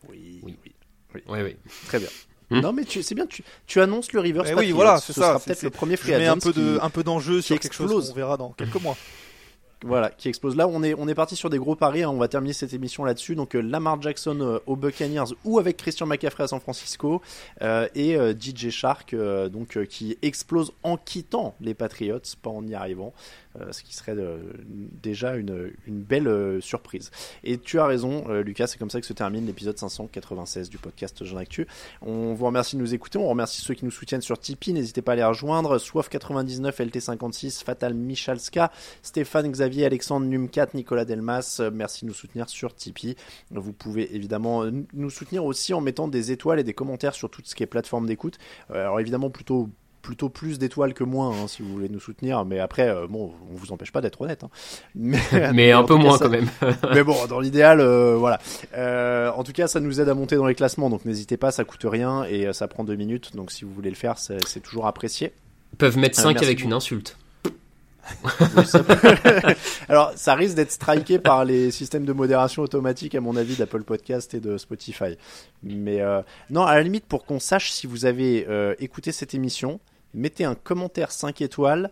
Oui, 0.09 0.39
Oui. 0.43 0.57
oui. 0.63 0.73
oui. 1.15 1.21
Ouais. 1.27 1.57
Très 1.87 1.99
bien. 1.99 2.09
Hmm. 2.49 2.59
Non 2.59 2.73
mais 2.73 2.83
tu- 2.83 3.01
c'est 3.01 3.15
bien, 3.15 3.27
tu, 3.27 3.43
tu 3.65 3.79
annonces 3.79 4.11
le 4.11 4.19
Rivers 4.19 4.43
Eh 4.45 4.53
oui, 4.55 4.71
voilà, 4.71 4.97
ce 4.99 5.13
c'est 5.13 5.19
ça. 5.21 5.27
sera 5.27 5.39
c'est- 5.39 5.45
peut-être 5.45 5.59
c'est- 5.59 5.65
le 5.67 5.69
premier 5.69 5.95
free 5.95 6.11
mets 6.11 6.27
un 6.27 6.33
agent 6.33 6.39
peu 6.41 6.51
de, 6.53 6.77
qui- 6.77 6.83
un 6.85 6.89
peu 6.89 7.01
d'enjeu 7.03 7.41
sur 7.41 7.57
quelque 7.57 7.73
chose 7.73 8.09
qu'on 8.09 8.13
verra 8.15 8.35
dans 8.35 8.51
quelques 8.51 8.81
mois. 8.81 8.97
Voilà, 9.83 10.11
qui 10.11 10.29
explose. 10.29 10.55
Là, 10.55 10.67
on 10.67 10.83
est, 10.83 11.15
parti 11.15 11.35
sur 11.35 11.49
des 11.49 11.57
gros 11.57 11.75
paris. 11.75 12.03
hein. 12.03 12.09
On 12.09 12.17
va 12.17 12.27
terminer 12.27 12.53
cette 12.53 12.73
émission 12.73 13.03
là-dessus. 13.03 13.35
Donc, 13.35 13.55
euh, 13.55 13.61
Lamar 13.61 13.99
Jackson 14.01 14.37
euh, 14.39 14.59
aux 14.67 14.75
Buccaneers 14.75 15.33
ou 15.43 15.57
avec 15.57 15.77
Christian 15.77 16.05
McCaffrey 16.05 16.43
à 16.43 16.47
San 16.47 16.59
Francisco 16.59 17.21
euh, 17.63 17.87
et 17.95 18.15
DJ 18.39 18.69
Shark, 18.69 19.15
donc 19.15 19.83
qui 19.87 20.17
explose 20.21 20.71
en 20.83 20.97
quittant 20.97 21.55
les 21.61 21.73
Patriots, 21.73 22.19
pas 22.41 22.49
en 22.49 22.65
y 22.67 22.75
arrivant, 22.75 23.13
ce 23.71 23.83
qui 23.83 23.95
serait 23.95 24.15
euh, 24.17 24.37
déjà 25.01 25.35
une, 25.35 25.73
belle 25.87 26.27
euh, 26.27 26.61
surprise. 26.61 27.11
Et 27.43 27.57
tu 27.57 27.79
as 27.79 27.85
raison, 27.85 28.25
euh, 28.29 28.43
Lucas. 28.43 28.67
C'est 28.67 28.77
comme 28.77 28.89
ça 28.89 28.99
que 28.99 29.05
se 29.05 29.13
termine 29.13 29.45
l'épisode 29.45 29.77
596 29.77 30.69
du 30.69 30.77
podcast 30.77 31.23
Jean 31.23 31.37
Actu. 31.37 31.67
On 32.01 32.33
vous 32.33 32.45
remercie 32.45 32.75
de 32.75 32.81
nous 32.81 32.93
écouter. 32.93 33.17
On 33.17 33.27
remercie 33.27 33.61
ceux 33.61 33.73
qui 33.73 33.85
nous 33.85 33.91
soutiennent 33.91 34.21
sur 34.21 34.39
Tipeee. 34.39 34.73
N'hésitez 34.73 35.01
pas 35.01 35.13
à 35.13 35.15
les 35.15 35.23
rejoindre. 35.23 35.77
Soif99, 35.77 36.71
LT56, 36.77 37.63
Fatal 37.63 37.93
Michalska, 37.93 38.71
Stéphane 39.01 39.51
Xavier, 39.51 39.85
Alexandre 39.85 40.25
Numcat, 40.25 40.67
Nicolas 40.73 41.05
Delmas. 41.05 41.57
Euh, 41.59 41.71
Merci 41.73 42.05
de 42.05 42.09
nous 42.09 42.15
soutenir 42.15 42.49
sur 42.49 42.75
Tipeee. 42.75 43.15
Vous 43.51 43.73
pouvez 43.73 44.15
évidemment 44.15 44.63
euh, 44.63 44.71
nous 44.93 45.09
soutenir 45.09 45.45
aussi 45.45 45.73
en 45.73 45.81
mettant 45.81 46.07
des 46.07 46.31
étoiles 46.31 46.59
et 46.59 46.63
des 46.63 46.73
commentaires 46.73 47.13
sur 47.13 47.29
tout 47.29 47.41
ce 47.43 47.55
qui 47.55 47.63
est 47.63 47.67
plateforme 47.67 48.07
d'écoute. 48.07 48.37
Euh, 48.71 48.81
Alors 48.81 48.99
évidemment 48.99 49.29
plutôt 49.29 49.69
plutôt 50.01 50.29
plus 50.29 50.57
d'étoiles 50.59 50.93
que 50.93 51.03
moins 51.03 51.29
hein, 51.31 51.47
si 51.47 51.61
vous 51.61 51.71
voulez 51.71 51.87
nous 51.89 51.99
soutenir 51.99 52.43
mais 52.45 52.59
après 52.59 52.89
euh, 52.89 53.05
bon 53.07 53.31
on 53.51 53.55
vous 53.55 53.71
empêche 53.71 53.91
pas 53.91 54.01
d'être 54.01 54.19
honnête 54.21 54.43
hein. 54.43 54.49
mais, 54.95 55.19
Mais 55.53 55.71
un 55.71 55.83
peu 55.83 55.95
moins 55.95 56.17
ça- 56.17 56.25
quand 56.25 56.31
même. 56.31 56.49
mais 56.93 57.03
bon, 57.03 57.15
dans 57.27 57.39
l'idéal, 57.39 57.79
euh, 57.79 58.15
voilà. 58.17 58.39
Euh, 58.75 59.29
en 59.31 59.43
tout 59.43 59.51
cas, 59.53 59.67
ça 59.67 59.79
nous 59.79 60.01
aide 60.01 60.09
à 60.09 60.13
monter 60.13 60.35
dans 60.35 60.45
les 60.47 60.55
classements, 60.55 60.89
donc 60.89 61.05
n'hésitez 61.05 61.37
pas, 61.37 61.51
ça 61.51 61.63
coûte 61.63 61.85
rien 61.85 62.23
et 62.25 62.47
euh, 62.47 62.53
ça 62.53 62.67
prend 62.67 62.83
deux 62.83 62.95
minutes, 62.95 63.35
donc 63.35 63.51
si 63.51 63.63
vous 63.65 63.73
voulez 63.73 63.89
le 63.89 63.95
faire, 63.95 64.17
c'est 64.17 64.59
toujours 64.61 64.87
apprécié. 64.87 65.33
Ils 65.73 65.77
peuvent 65.77 65.97
mettre 65.97 66.19
Ah, 66.19 66.23
5 66.23 66.29
merci 66.33 66.45
avec 66.45 66.63
une 66.63 66.73
insulte. 66.73 67.17
Oui, 68.23 68.65
ça 68.65 68.83
peut- 68.83 68.95
Alors, 69.89 70.11
ça 70.15 70.35
risque 70.35 70.55
d'être 70.55 70.71
striké 70.71 71.19
par 71.19 71.45
les 71.45 71.71
systèmes 71.71 72.05
de 72.05 72.13
modération 72.13 72.61
automatique, 72.63 73.15
à 73.15 73.21
mon 73.21 73.35
avis, 73.35 73.55
d'Apple 73.55 73.83
Podcast 73.83 74.33
et 74.33 74.39
de 74.39 74.57
Spotify. 74.57 75.17
Mais 75.63 76.01
euh, 76.01 76.21
non, 76.49 76.63
à 76.63 76.75
la 76.75 76.81
limite, 76.83 77.05
pour 77.05 77.25
qu'on 77.25 77.39
sache 77.39 77.71
si 77.71 77.87
vous 77.87 78.05
avez 78.05 78.45
euh, 78.49 78.73
écouté 78.79 79.11
cette 79.11 79.33
émission, 79.33 79.79
mettez 80.13 80.43
un 80.45 80.55
commentaire 80.55 81.11
5 81.11 81.41
étoiles 81.41 81.91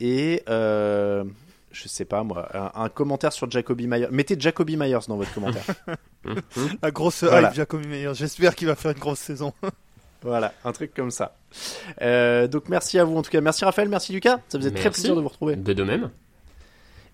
et 0.00 0.42
euh, 0.48 1.24
je 1.72 1.88
sais 1.88 2.04
pas 2.04 2.22
moi, 2.22 2.48
un, 2.54 2.82
un 2.84 2.88
commentaire 2.88 3.32
sur 3.32 3.50
Jacoby 3.50 3.86
Myers. 3.86 4.08
Mettez 4.10 4.36
Jacoby 4.38 4.76
Myers 4.76 4.98
dans 5.08 5.16
votre 5.16 5.32
commentaire. 5.34 5.64
La 6.82 6.90
grosse 6.90 7.22
Voilà. 7.24 7.48
hype, 7.48 7.54
Jacoby 7.56 7.86
Meyers. 7.88 8.14
J'espère 8.14 8.54
qu'il 8.54 8.66
va 8.66 8.74
faire 8.74 8.92
une 8.92 8.98
grosse 8.98 9.20
saison. 9.20 9.52
Voilà, 10.26 10.54
un 10.64 10.72
truc 10.72 10.94
comme 10.94 11.10
ça. 11.10 11.36
Euh, 12.00 12.48
donc 12.48 12.70
merci 12.70 12.98
à 12.98 13.04
vous 13.04 13.14
en 13.14 13.20
tout 13.20 13.30
cas. 13.30 13.42
Merci 13.42 13.66
Raphaël, 13.66 13.90
merci 13.90 14.10
Lucas. 14.14 14.40
Ça 14.48 14.56
faisait 14.58 14.70
très 14.70 14.84
Merci. 14.84 15.02
plaisir 15.02 15.16
de 15.16 15.20
vous 15.20 15.28
retrouver. 15.28 15.54
De, 15.54 15.74
de 15.74 15.82
même. 15.84 16.08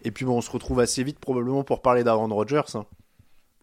Et 0.04 0.12
puis 0.12 0.24
bon, 0.24 0.36
on 0.38 0.40
se 0.40 0.50
retrouve 0.52 0.78
assez 0.78 1.02
vite 1.02 1.18
probablement 1.18 1.64
pour 1.64 1.82
parler 1.82 2.04
d'Aaron 2.04 2.28
Rodgers. 2.32 2.62
hein. 2.74 2.86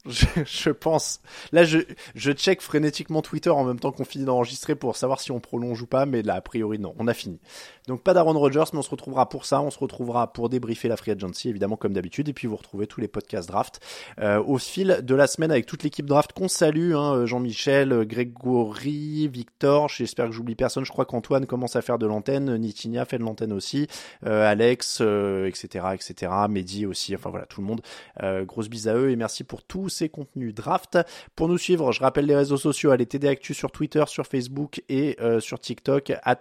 Je, 0.06 0.26
je 0.46 0.70
pense. 0.70 1.20
Là, 1.52 1.64
je, 1.64 1.80
je 2.16 2.32
check 2.32 2.62
frénétiquement 2.62 3.22
Twitter 3.22 3.50
en 3.50 3.66
même 3.66 3.80
temps 3.80 3.92
qu'on 3.92 4.06
finit 4.06 4.26
d'enregistrer 4.26 4.76
pour 4.76 4.96
savoir 4.96 5.20
si 5.20 5.32
on 5.32 5.40
prolonge 5.40 5.82
ou 5.82 5.88
pas, 5.88 6.06
mais 6.06 6.22
là, 6.22 6.36
a 6.36 6.42
priori, 6.42 6.80
non, 6.80 6.96
on 6.98 7.08
a 7.08 7.14
fini. 7.14 7.40
Donc 7.88 8.02
pas 8.02 8.14
d'Aaron 8.14 8.38
Rodgers, 8.38 8.66
mais 8.74 8.80
on 8.80 8.84
se 8.84 8.90
retrouvera 8.90 9.30
pour 9.30 9.46
ça. 9.46 9.62
On 9.62 9.72
se 9.72 9.80
retrouvera 9.80 10.34
pour 10.34 10.50
débriefer 10.50 10.88
la 10.88 10.98
free 10.98 11.12
agency, 11.12 11.50
évidemment, 11.50 11.78
comme 11.78 11.94
d'habitude, 11.94 12.30
et 12.30 12.34
puis 12.34 12.48
vous 12.48 12.56
retrouvez 12.56 12.88
tous 12.88 13.02
les 13.02 13.08
podcasts 13.08 13.48
draft 13.48 13.80
euh, 14.20 14.42
au 14.44 14.58
fil 14.58 15.00
de 15.04 15.16
la 15.16 15.28
semaine 15.28 15.52
avec 15.52 15.66
toute 15.66 15.84
l'équipe 15.84 16.06
draft 16.06 16.34
qu'on 16.34 16.48
salue, 16.48 16.94
hein, 16.94 17.26
Jean-Michel, 17.26 17.92
euh, 17.92 18.06
Grégory, 18.06 19.28
Victor, 19.28 19.90
j'espère 19.90 20.28
que 20.28 20.32
j'oublie 20.32 20.56
personne, 20.56 20.86
je 20.86 20.92
crois 20.92 21.06
qu'Antoine 21.06 21.46
commence 21.46 21.76
à 21.76 21.82
faire 21.82 21.98
de 21.98 22.06
l'antenne, 22.06 22.58
Nitinia 22.58 23.06
fait 23.06 23.18
de 23.18 23.24
l'antenne 23.24 23.54
aussi, 23.54 23.88
euh, 24.26 24.50
Alex, 24.50 25.00
euh, 25.02 25.48
etc., 25.48 25.86
etc., 25.94 26.32
Mehdi 26.50 26.86
aussi, 26.86 27.16
enfin 27.16 27.30
voilà, 27.30 27.46
tout 27.46 27.62
le 27.62 27.68
monde. 27.68 27.82
Euh, 28.24 28.46
grosse 28.46 28.70
bise 28.70 28.88
à 28.88 28.96
eux 28.96 29.12
et 29.12 29.16
merci 29.16 29.44
pour 29.44 29.64
tous 29.64 29.90
ces 29.90 30.10
contenus 30.10 30.54
draft. 30.54 30.98
Pour 31.36 31.48
nous 31.48 31.58
suivre, 31.58 31.92
je 31.92 32.02
rappelle 32.02 32.26
les 32.26 32.36
réseaux 32.36 32.58
sociaux, 32.58 32.92
allez 32.92 33.06
TD 33.06 33.28
Actu 33.28 33.54
sur 33.54 33.72
Twitter, 33.72 34.04
sur 34.08 34.26
Facebook 34.26 34.82
et 34.90 35.18
euh, 35.22 35.40
sur 35.40 35.60
TikTok, 35.60 36.14
at 36.24 36.40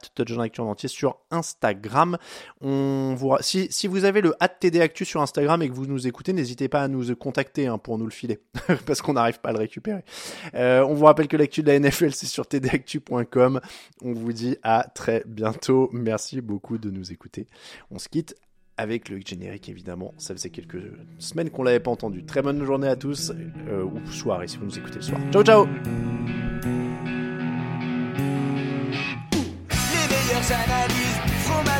en 0.58 0.64
entier 0.64 0.88
sur. 0.88 1.18
On 2.60 3.14
vous... 3.16 3.28
ra- 3.28 3.42
si, 3.42 3.68
si 3.70 3.86
vous 3.86 4.04
avez 4.04 4.20
le 4.20 4.34
TD 4.60 4.80
Actu 4.80 5.04
sur 5.04 5.20
Instagram 5.22 5.62
et 5.62 5.68
que 5.68 5.74
vous 5.74 5.86
nous 5.86 6.06
écoutez, 6.06 6.32
n'hésitez 6.32 6.68
pas 6.68 6.82
à 6.82 6.88
nous 6.88 7.14
contacter 7.16 7.66
hein, 7.66 7.78
pour 7.78 7.98
nous 7.98 8.04
le 8.06 8.10
filer, 8.10 8.38
parce 8.86 9.02
qu'on 9.02 9.14
n'arrive 9.14 9.40
pas 9.40 9.50
à 9.50 9.52
le 9.52 9.58
récupérer. 9.58 10.02
Euh, 10.54 10.82
on 10.82 10.94
vous 10.94 11.04
rappelle 11.04 11.28
que 11.28 11.36
l'actu 11.36 11.62
de 11.62 11.70
la 11.70 11.78
NFL, 11.78 12.12
c'est 12.12 12.26
sur 12.26 12.46
tdactu.com. 12.46 13.60
On 14.02 14.12
vous 14.12 14.32
dit 14.32 14.56
à 14.62 14.86
très 14.94 15.22
bientôt. 15.26 15.90
Merci 15.92 16.40
beaucoup 16.40 16.78
de 16.78 16.90
nous 16.90 17.12
écouter. 17.12 17.46
On 17.90 17.98
se 17.98 18.08
quitte 18.08 18.34
avec 18.78 19.08
le 19.08 19.18
générique 19.24 19.68
évidemment. 19.68 20.12
Ça 20.18 20.34
faisait 20.34 20.50
quelques 20.50 20.82
semaines 21.18 21.50
qu'on 21.50 21.62
l'avait 21.62 21.80
pas 21.80 21.90
entendu. 21.90 22.24
Très 22.24 22.42
bonne 22.42 22.62
journée 22.64 22.88
à 22.88 22.96
tous, 22.96 23.32
euh, 23.68 23.84
ou 23.84 24.06
soirée 24.10 24.48
si 24.48 24.58
vous 24.58 24.66
nous 24.66 24.78
écoutez 24.78 24.96
le 24.96 25.02
soir. 25.02 25.20
Ciao 25.32 25.42
ciao 25.42 25.66